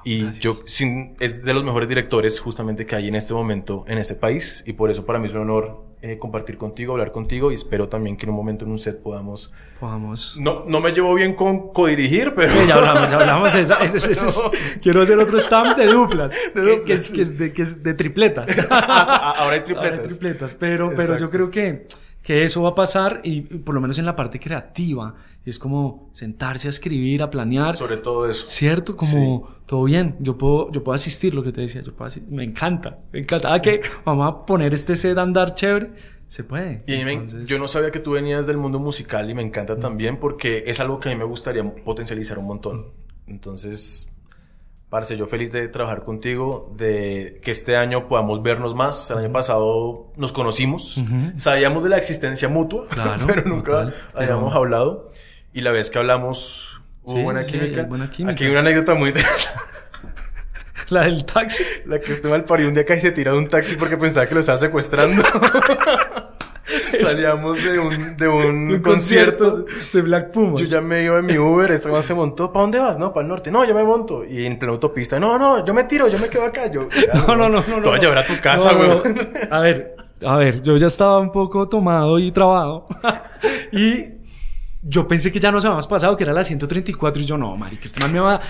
y 0.03 0.32
yo 0.40 0.53
sin, 0.66 1.18
es 1.20 1.44
de 1.44 1.53
los 1.53 1.64
mejores 1.64 1.88
directores 1.88 2.40
justamente 2.40 2.86
que 2.86 2.95
hay 2.95 3.10
en 3.10 3.16
este 3.16 3.34
momento 3.34 3.84
en 3.88 3.98
este 3.98 4.16
país 4.16 4.64
y 4.66 4.74
por 4.74 4.90
eso 4.90 5.06
para 5.06 5.20
mí 5.20 5.28
es 5.28 5.34
un 5.34 5.41
honor 5.41 5.84
eh, 6.01 6.17
compartir 6.17 6.57
contigo, 6.57 6.93
hablar 6.93 7.11
contigo 7.11 7.51
y 7.51 7.55
espero 7.55 7.89
también 7.89 8.15
que 8.15 8.26
en 8.26 8.30
un 8.30 8.35
momento 8.38 8.63
en 8.63 8.71
un 8.71 8.80
set 8.80 9.01
podamos... 9.01 9.53
Podamos... 9.81 10.38
No, 10.39 10.63
no 10.65 10.80
me 10.80 10.91
llevo 10.91 11.13
bien 11.13 11.34
con 11.34 11.73
codirigir, 11.73 12.34
pero... 12.34 12.53
ya 12.65 12.76
hablamos, 12.76 13.09
ya 13.09 13.17
hablamos 13.17 13.53
de 13.53 13.61
eso. 13.63 14.51
Quiero 14.81 15.01
hacer 15.01 15.17
otros 15.17 15.43
stamps 15.43 15.76
de 15.76 15.88
duplas, 15.88 16.34
de 16.55 16.84
que, 16.84 16.93
es, 16.93 17.09
que, 17.09 17.21
es, 17.21 17.38
de, 17.38 17.51
que 17.51 17.63
es 17.63 17.84
de 17.84 17.93
tripletas. 17.95 18.47
Ahora 18.69 19.55
hay 19.55 19.61
tripletas. 19.61 19.91
Ahora 19.91 20.01
hay 20.01 20.07
tripletas, 20.07 20.53
pero, 20.53 20.93
pero 20.95 21.17
yo 21.17 21.30
creo 21.30 21.51
que 21.51 21.85
que 22.30 22.43
eso 22.43 22.61
va 22.61 22.69
a 22.69 22.76
pasar 22.76 23.22
y 23.23 23.41
por 23.41 23.73
lo 23.73 23.81
menos 23.81 23.97
en 23.97 24.06
la 24.06 24.15
parte 24.15 24.39
creativa 24.39 25.15
es 25.43 25.57
como 25.57 26.11
sentarse 26.11 26.68
a 26.68 26.69
escribir, 26.69 27.23
a 27.23 27.30
planear. 27.31 27.76
Sobre 27.76 27.97
todo 27.97 28.30
eso. 28.30 28.45
Cierto, 28.45 28.95
como 28.95 29.49
todo 29.65 29.85
bien, 29.85 30.15
yo 30.19 30.38
puedo, 30.38 30.72
yo 30.72 30.84
puedo 30.84 30.93
asistir, 30.93 31.34
lo 31.34 31.41
que 31.41 31.51
te 31.51 31.61
decía, 31.61 31.81
yo 31.81 31.91
puedo 31.91 32.06
asistir. 32.06 32.31
me 32.31 32.43
encanta, 32.43 32.99
me 33.11 33.22
encanta. 33.22 33.51
Ah, 33.51 33.60
que 33.60 33.81
vamos 34.06 34.31
a 34.31 34.45
poner 34.45 34.76
este 34.76 34.95
set 34.95 35.18
a 35.18 35.23
andar 35.23 35.56
chévere, 35.56 35.89
se 36.27 36.43
puede. 36.43 36.84
Y 36.85 37.45
yo 37.45 37.57
no 37.57 37.68
sabía 37.68 37.89
que 37.89 37.99
tú 37.99 38.11
venías 38.11 38.45
del 38.45 38.57
mundo 38.57 38.77
musical 38.77 39.27
y 39.27 39.34
me 39.34 39.41
encanta 39.41 39.80
también 39.80 40.19
porque 40.19 40.65
es 40.68 40.80
algo 40.80 40.99
que 40.99 41.10
a 41.10 41.11
mí 41.11 41.18
me 41.18 41.26
gustaría 41.26 41.64
potencializar 41.84 42.38
un 42.38 42.45
montón. 42.45 42.93
Entonces, 43.26 44.14
Parce, 44.90 45.16
yo 45.16 45.28
feliz 45.28 45.52
de 45.52 45.68
trabajar 45.68 46.03
contigo, 46.03 46.74
de 46.76 47.40
que 47.44 47.52
este 47.52 47.78
año 47.78 48.07
podamos 48.07 48.41
vernos 48.41 48.74
más. 48.74 49.11
El 49.11 49.20
año 49.20 49.32
pasado 49.32 50.11
nos 50.16 50.34
conocimos, 50.34 50.99
sabíamos 51.36 51.84
de 51.84 51.90
la 51.90 51.98
existencia 51.98 52.49
mutua, 52.49 52.88
pero 53.28 53.44
nunca 53.44 53.94
habíamos 54.16 54.56
hablado. 54.56 55.11
Y 55.53 55.61
la 55.61 55.72
vez 55.72 55.91
que 55.91 55.99
hablamos 55.99 56.82
hubo 57.03 57.22
buena, 57.22 57.45
química. 57.45 57.88
Aquí 58.28 58.45
hay 58.45 58.49
una 58.49 58.60
anécdota 58.61 58.95
muy 58.95 59.10
interesante. 59.10 59.60
La 60.90 61.03
del 61.03 61.24
taxi. 61.24 61.64
La 61.86 61.99
que 61.99 62.14
estuvo 62.14 62.34
al 62.34 62.44
pari 62.44 62.64
un 62.64 62.74
día 62.74 62.84
casi 62.84 63.02
se 63.02 63.11
tiró 63.11 63.34
de 63.34 63.38
un 63.38 63.48
taxi 63.48 63.76
porque 63.76 63.95
pensaba 63.95 64.26
que 64.26 64.34
lo 64.34 64.40
estaba 64.40 64.57
secuestrando. 64.57 65.22
Salíamos 67.03 67.63
de 67.63 67.80
un, 67.80 68.17
de 68.17 68.27
un, 68.27 68.80
concierto, 68.80 69.65
de 69.93 70.01
Black 70.01 70.31
Pumas. 70.31 70.59
Yo 70.59 70.65
ya 70.65 70.81
me 70.81 71.03
iba 71.03 71.19
en 71.19 71.26
mi 71.26 71.38
Uber, 71.38 71.71
este 71.71 71.89
man 71.89 72.03
se 72.03 72.13
montó. 72.13 72.51
¿Para 72.51 72.63
dónde 72.63 72.80
vas? 72.80 72.97
No, 72.99 73.13
para 73.13 73.23
el 73.23 73.30
norte. 73.30 73.51
No, 73.51 73.65
yo 73.65 73.73
me 73.73 73.84
monto. 73.84 74.26
Y 74.26 74.45
en 74.45 74.57
plena 74.59 74.73
autopista. 74.73 75.19
No, 75.19 75.38
no, 75.38 75.65
yo 75.65 75.73
me 75.73 75.85
tiro, 75.85 76.07
yo 76.07 76.19
me 76.19 76.30
quedo 76.30 76.45
acá. 76.45 76.71
Yo, 76.71 76.88
no, 77.27 77.35
no, 77.35 77.49
no, 77.49 77.63
no. 77.67 77.81
Te 77.81 77.89
voy 77.89 77.97
a 77.97 78.01
llevar 78.01 78.17
a 78.19 78.26
tu 78.26 78.39
casa, 78.41 78.73
güey. 78.73 78.89
A 79.49 79.59
ver, 79.59 79.95
a 80.26 80.35
ver, 80.38 80.61
yo 80.61 80.76
ya 80.77 80.88
estaba 80.88 81.19
un 81.19 81.31
poco 81.31 81.67
tomado 81.69 82.19
y 82.19 82.31
trabado. 82.31 82.88
y 83.71 84.05
yo 84.81 85.07
pensé 85.07 85.31
que 85.31 85.39
ya 85.39 85.51
nos 85.51 85.65
habíamos 85.65 85.88
pasado, 85.88 86.15
que 86.17 86.23
era 86.23 86.34
la 86.34 86.43
134. 86.43 87.21
Y 87.21 87.26
yo, 87.26 87.38
no, 87.38 87.55
marica, 87.55 87.84
este 87.85 87.99
man 87.99 88.13
me 88.13 88.19
va 88.19 88.41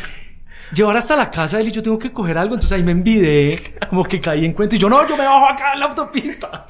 llevar 0.74 0.98
hasta 0.98 1.16
la 1.16 1.30
casa 1.32 1.58
de 1.58 1.64
él 1.64 1.70
y 1.70 1.72
yo 1.72 1.84
tengo 1.84 1.98
que 1.98 2.12
coger 2.12 2.38
algo. 2.38 2.56
Entonces 2.56 2.76
ahí 2.76 2.84
me 2.84 2.91
envidé, 2.91 3.60
como 3.90 4.04
que 4.04 4.20
caí 4.20 4.46
en 4.46 4.54
cuenta 4.54 4.76
y 4.76 4.80
yo, 4.80 4.90
no, 4.90 5.08
yo 5.08 5.18
me 5.18 5.26
bajo 5.26 5.48
acá 5.50 5.74
en 5.74 5.80
la 5.80 5.86
autopista. 5.88 6.68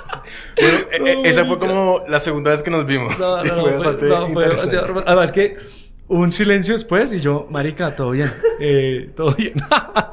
bueno, 1.00 1.22
esa 1.24 1.44
fue 1.44 1.58
como 1.58 2.02
la 2.08 2.18
segunda 2.18 2.50
vez 2.50 2.62
que 2.62 2.70
nos 2.70 2.86
vimos. 2.86 3.18
No, 3.18 3.42
no, 3.42 3.56
fue 3.60 3.72
bastante 3.72 4.08
fue 4.88 5.02
Además 5.06 5.32
que 5.32 5.56
un 6.08 6.30
silencio 6.30 6.74
después 6.74 7.12
y 7.12 7.18
yo, 7.18 7.46
marica, 7.50 7.94
todo 7.94 8.10
bien, 8.10 8.32
eh, 8.58 9.10
todo 9.14 9.34
bien. 9.34 9.54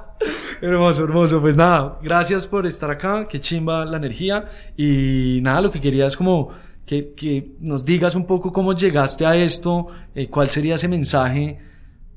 hermoso, 0.62 1.04
hermoso. 1.04 1.42
Pues 1.42 1.56
nada, 1.56 1.98
gracias 2.02 2.48
por 2.48 2.66
estar 2.66 2.90
acá, 2.90 3.28
qué 3.28 3.40
chimba 3.40 3.86
la 3.86 3.98
energía 3.98 4.46
y 4.76 5.40
nada, 5.42 5.62
lo 5.62 5.72
que 5.72 5.82
quería 5.82 6.06
es 6.06 6.16
como 6.16 6.50
que, 6.86 7.14
que 7.16 7.52
nos 7.60 7.84
digas 7.84 8.16
un 8.16 8.26
poco 8.26 8.52
cómo 8.52 8.74
llegaste 8.74 9.26
a 9.26 9.36
esto, 9.36 9.88
eh, 10.16 10.28
cuál 10.28 10.50
sería 10.50 10.76
ese 10.76 10.88
mensaje 10.88 11.60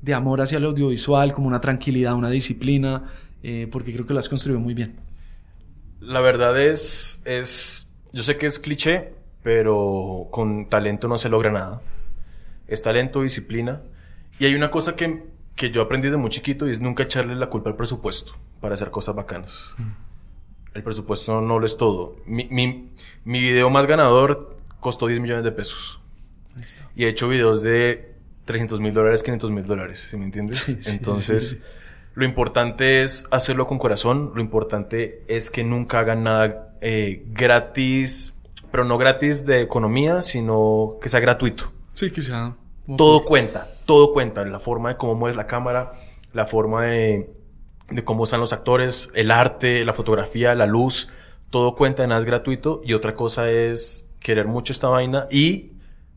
de 0.01 0.13
amor 0.13 0.41
hacia 0.41 0.57
el 0.57 0.65
audiovisual, 0.65 1.33
como 1.33 1.47
una 1.47 1.61
tranquilidad, 1.61 2.13
una 2.15 2.29
disciplina, 2.29 3.03
eh, 3.43 3.67
porque 3.71 3.93
creo 3.93 4.05
que 4.05 4.13
lo 4.13 4.19
has 4.19 4.29
construido 4.29 4.59
muy 4.59 4.73
bien. 4.73 4.99
La 5.99 6.21
verdad 6.21 6.59
es, 6.59 7.21
es, 7.25 7.89
yo 8.11 8.23
sé 8.23 8.37
que 8.37 8.47
es 8.47 8.59
cliché, 8.59 9.13
pero 9.43 10.27
con 10.31 10.67
talento 10.69 11.07
no 11.07 11.17
se 11.17 11.29
logra 11.29 11.51
nada. 11.51 11.81
Es 12.67 12.81
talento, 12.81 13.21
disciplina. 13.21 13.81
Y 14.39 14.45
hay 14.45 14.55
una 14.55 14.71
cosa 14.71 14.95
que, 14.95 15.23
que 15.55 15.71
yo 15.71 15.81
aprendí 15.81 16.09
de 16.09 16.17
muy 16.17 16.29
chiquito 16.29 16.67
y 16.67 16.71
es 16.71 16.79
nunca 16.79 17.03
echarle 17.03 17.35
la 17.35 17.49
culpa 17.49 17.69
al 17.69 17.75
presupuesto 17.75 18.33
para 18.59 18.73
hacer 18.73 18.89
cosas 18.89 19.15
bacanas. 19.15 19.73
Mm. 19.77 20.11
El 20.73 20.83
presupuesto 20.83 21.41
no 21.41 21.59
lo 21.59 21.65
es 21.65 21.77
todo. 21.77 22.15
Mi, 22.25 22.47
mi, 22.49 22.89
mi 23.25 23.39
video 23.39 23.69
más 23.69 23.85
ganador 23.85 24.57
costó 24.79 25.07
10 25.07 25.19
millones 25.19 25.43
de 25.43 25.51
pesos. 25.51 25.99
Y 26.95 27.05
he 27.05 27.09
hecho 27.09 27.29
videos 27.29 27.61
de 27.61 28.10
300 28.51 28.81
mil 28.81 28.93
dólares, 28.93 29.23
500 29.23 29.51
mil 29.51 29.65
dólares, 29.65 30.07
¿sí 30.11 30.17
me 30.17 30.25
entiendes? 30.25 30.67
Entonces, 30.87 31.61
lo 32.15 32.25
importante 32.25 33.01
es 33.01 33.25
hacerlo 33.31 33.65
con 33.65 33.79
corazón, 33.79 34.33
lo 34.35 34.41
importante 34.41 35.23
es 35.29 35.49
que 35.49 35.63
nunca 35.63 35.99
hagan 35.99 36.23
nada 36.23 36.75
eh, 36.81 37.23
gratis, 37.27 38.35
pero 38.69 38.83
no 38.83 38.97
gratis 38.97 39.45
de 39.45 39.61
economía, 39.61 40.21
sino 40.21 40.97
que 41.01 41.07
sea 41.07 41.21
gratuito. 41.21 41.71
Sí, 41.93 42.11
que 42.11 42.21
sea. 42.21 42.57
Todo 42.97 43.23
cuenta, 43.23 43.69
todo 43.85 44.11
cuenta, 44.11 44.43
la 44.43 44.59
forma 44.59 44.89
de 44.89 44.97
cómo 44.97 45.15
mueves 45.15 45.37
la 45.37 45.47
cámara, 45.47 45.93
la 46.33 46.45
forma 46.45 46.83
de, 46.87 47.33
de 47.89 48.03
cómo 48.03 48.25
están 48.25 48.41
los 48.41 48.51
actores, 48.51 49.09
el 49.13 49.31
arte, 49.31 49.85
la 49.85 49.93
fotografía, 49.93 50.55
la 50.55 50.65
luz, 50.65 51.07
todo 51.49 51.75
cuenta, 51.75 52.05
nada 52.05 52.19
es 52.19 52.25
gratuito 52.25 52.81
y 52.83 52.95
otra 52.95 53.15
cosa 53.15 53.49
es 53.49 54.11
querer 54.19 54.47
mucho 54.47 54.73
esta 54.73 54.89
vaina 54.89 55.27
y 55.31 55.71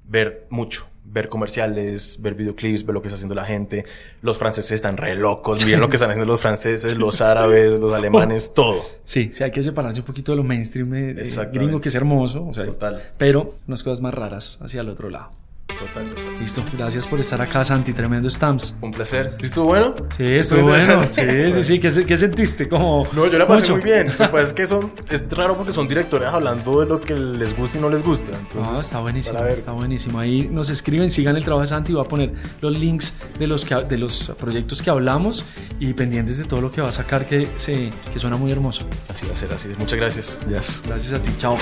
ver 0.05 0.49
mucho 0.51 0.89
ver 1.15 1.29
comerciales, 1.29 2.21
ver 2.21 2.35
videoclips, 2.35 2.85
ver 2.85 2.93
lo 2.93 3.01
que 3.01 3.09
está 3.09 3.15
haciendo 3.15 3.35
la 3.35 3.45
gente. 3.45 3.85
Los 4.21 4.37
franceses 4.37 4.73
están 4.73 4.97
re 4.97 5.15
locos, 5.15 5.65
miren 5.65 5.81
lo 5.81 5.89
que 5.89 5.97
están 5.97 6.11
haciendo 6.11 6.31
los 6.31 6.41
franceses, 6.41 6.99
los 6.99 7.21
árabes, 7.21 7.81
los 7.81 7.93
alemanes, 7.95 8.53
todo. 8.53 8.83
Sí, 9.05 9.31
sí, 9.33 9.45
hay 9.45 9.53
que 9.53 9.63
separarse 9.63 10.01
un 10.01 10.07
poquito 10.07 10.33
de 10.33 10.37
lo 10.37 10.43
mainstream 10.43 10.91
de, 10.91 11.49
gringo, 11.53 11.81
que 11.81 11.89
es 11.89 11.95
hermoso, 11.95 12.45
o 12.47 12.53
sea, 12.53 12.65
Total. 12.65 13.01
pero 13.17 13.55
unas 13.69 13.83
cosas 13.83 14.01
más 14.01 14.13
raras 14.13 14.59
hacia 14.61 14.81
el 14.81 14.89
otro 14.89 15.09
lado. 15.09 15.31
Total, 15.67 16.07
Listo, 16.39 16.63
gracias 16.77 17.07
por 17.07 17.19
estar 17.21 17.41
acá, 17.41 17.65
Santi. 17.65 17.93
Tremendo 17.93 18.29
Stamps. 18.29 18.77
Un 18.81 18.93
placer. 18.93 19.27
¿Estuvo 19.27 19.67
bueno? 19.67 19.95
Sí, 20.17 20.25
estuvo 20.25 20.63
bueno. 20.63 21.03
Sí, 21.05 21.53
sí, 21.53 21.63
sí. 21.63 21.81
¿Qué, 21.81 22.05
¿Qué, 22.05 22.17
sentiste? 22.17 22.69
Como 22.69 23.05
no, 23.13 23.27
yo 23.27 23.39
la 23.39 23.47
pasé 23.47 23.73
muy 23.73 23.81
bien. 23.81 24.09
Pues 24.31 24.49
es 24.49 24.53
que 24.53 24.67
son, 24.67 24.93
es 25.11 25.29
raro 25.31 25.57
porque 25.57 25.73
son 25.73 25.89
directores 25.89 26.29
hablando 26.29 26.81
de 26.81 26.87
lo 26.87 27.01
que 27.01 27.15
les 27.15 27.57
gusta 27.57 27.79
y 27.79 27.81
no 27.81 27.89
les 27.89 28.03
gusta. 28.05 28.37
no, 28.55 28.81
está 28.81 29.01
buenísimo. 29.01 29.39
Está 29.45 29.73
buenísimo. 29.73 30.19
Ahí 30.19 30.49
nos 30.51 30.71
escriben, 30.71 31.11
sigan 31.11 31.37
el 31.37 31.45
trabajo 31.45 31.63
de 31.63 31.69
Santi. 31.69 31.93
Voy 31.93 32.05
a 32.05 32.09
poner 32.09 32.33
los 32.61 32.77
links 32.77 33.15
de 33.39 33.47
los, 33.47 33.65
que, 33.65 33.75
de 33.75 33.99
los 33.99 34.33
proyectos 34.39 34.83
que 34.83 34.91
hablamos 34.91 35.45
y 35.81 35.93
pendientes 35.95 36.39
de 36.39 36.45
todo 36.45 36.61
lo 36.61 36.71
que 36.71 36.83
va 36.83 36.89
a 36.89 36.93
sacar 36.93 37.27
que, 37.27 37.49
se, 37.57 37.91
que 38.13 38.19
suena 38.19 38.37
muy 38.37 38.53
hermoso. 38.53 38.87
Así 39.09 39.27
va 39.27 39.33
a 39.33 39.37
ser, 39.37 39.53
así. 39.53 39.71
Muchas 39.79 39.99
gracias. 39.99 40.41
Gracias 40.47 41.13
a 41.13 41.23
ti. 41.23 41.31
Chao. 41.39 41.57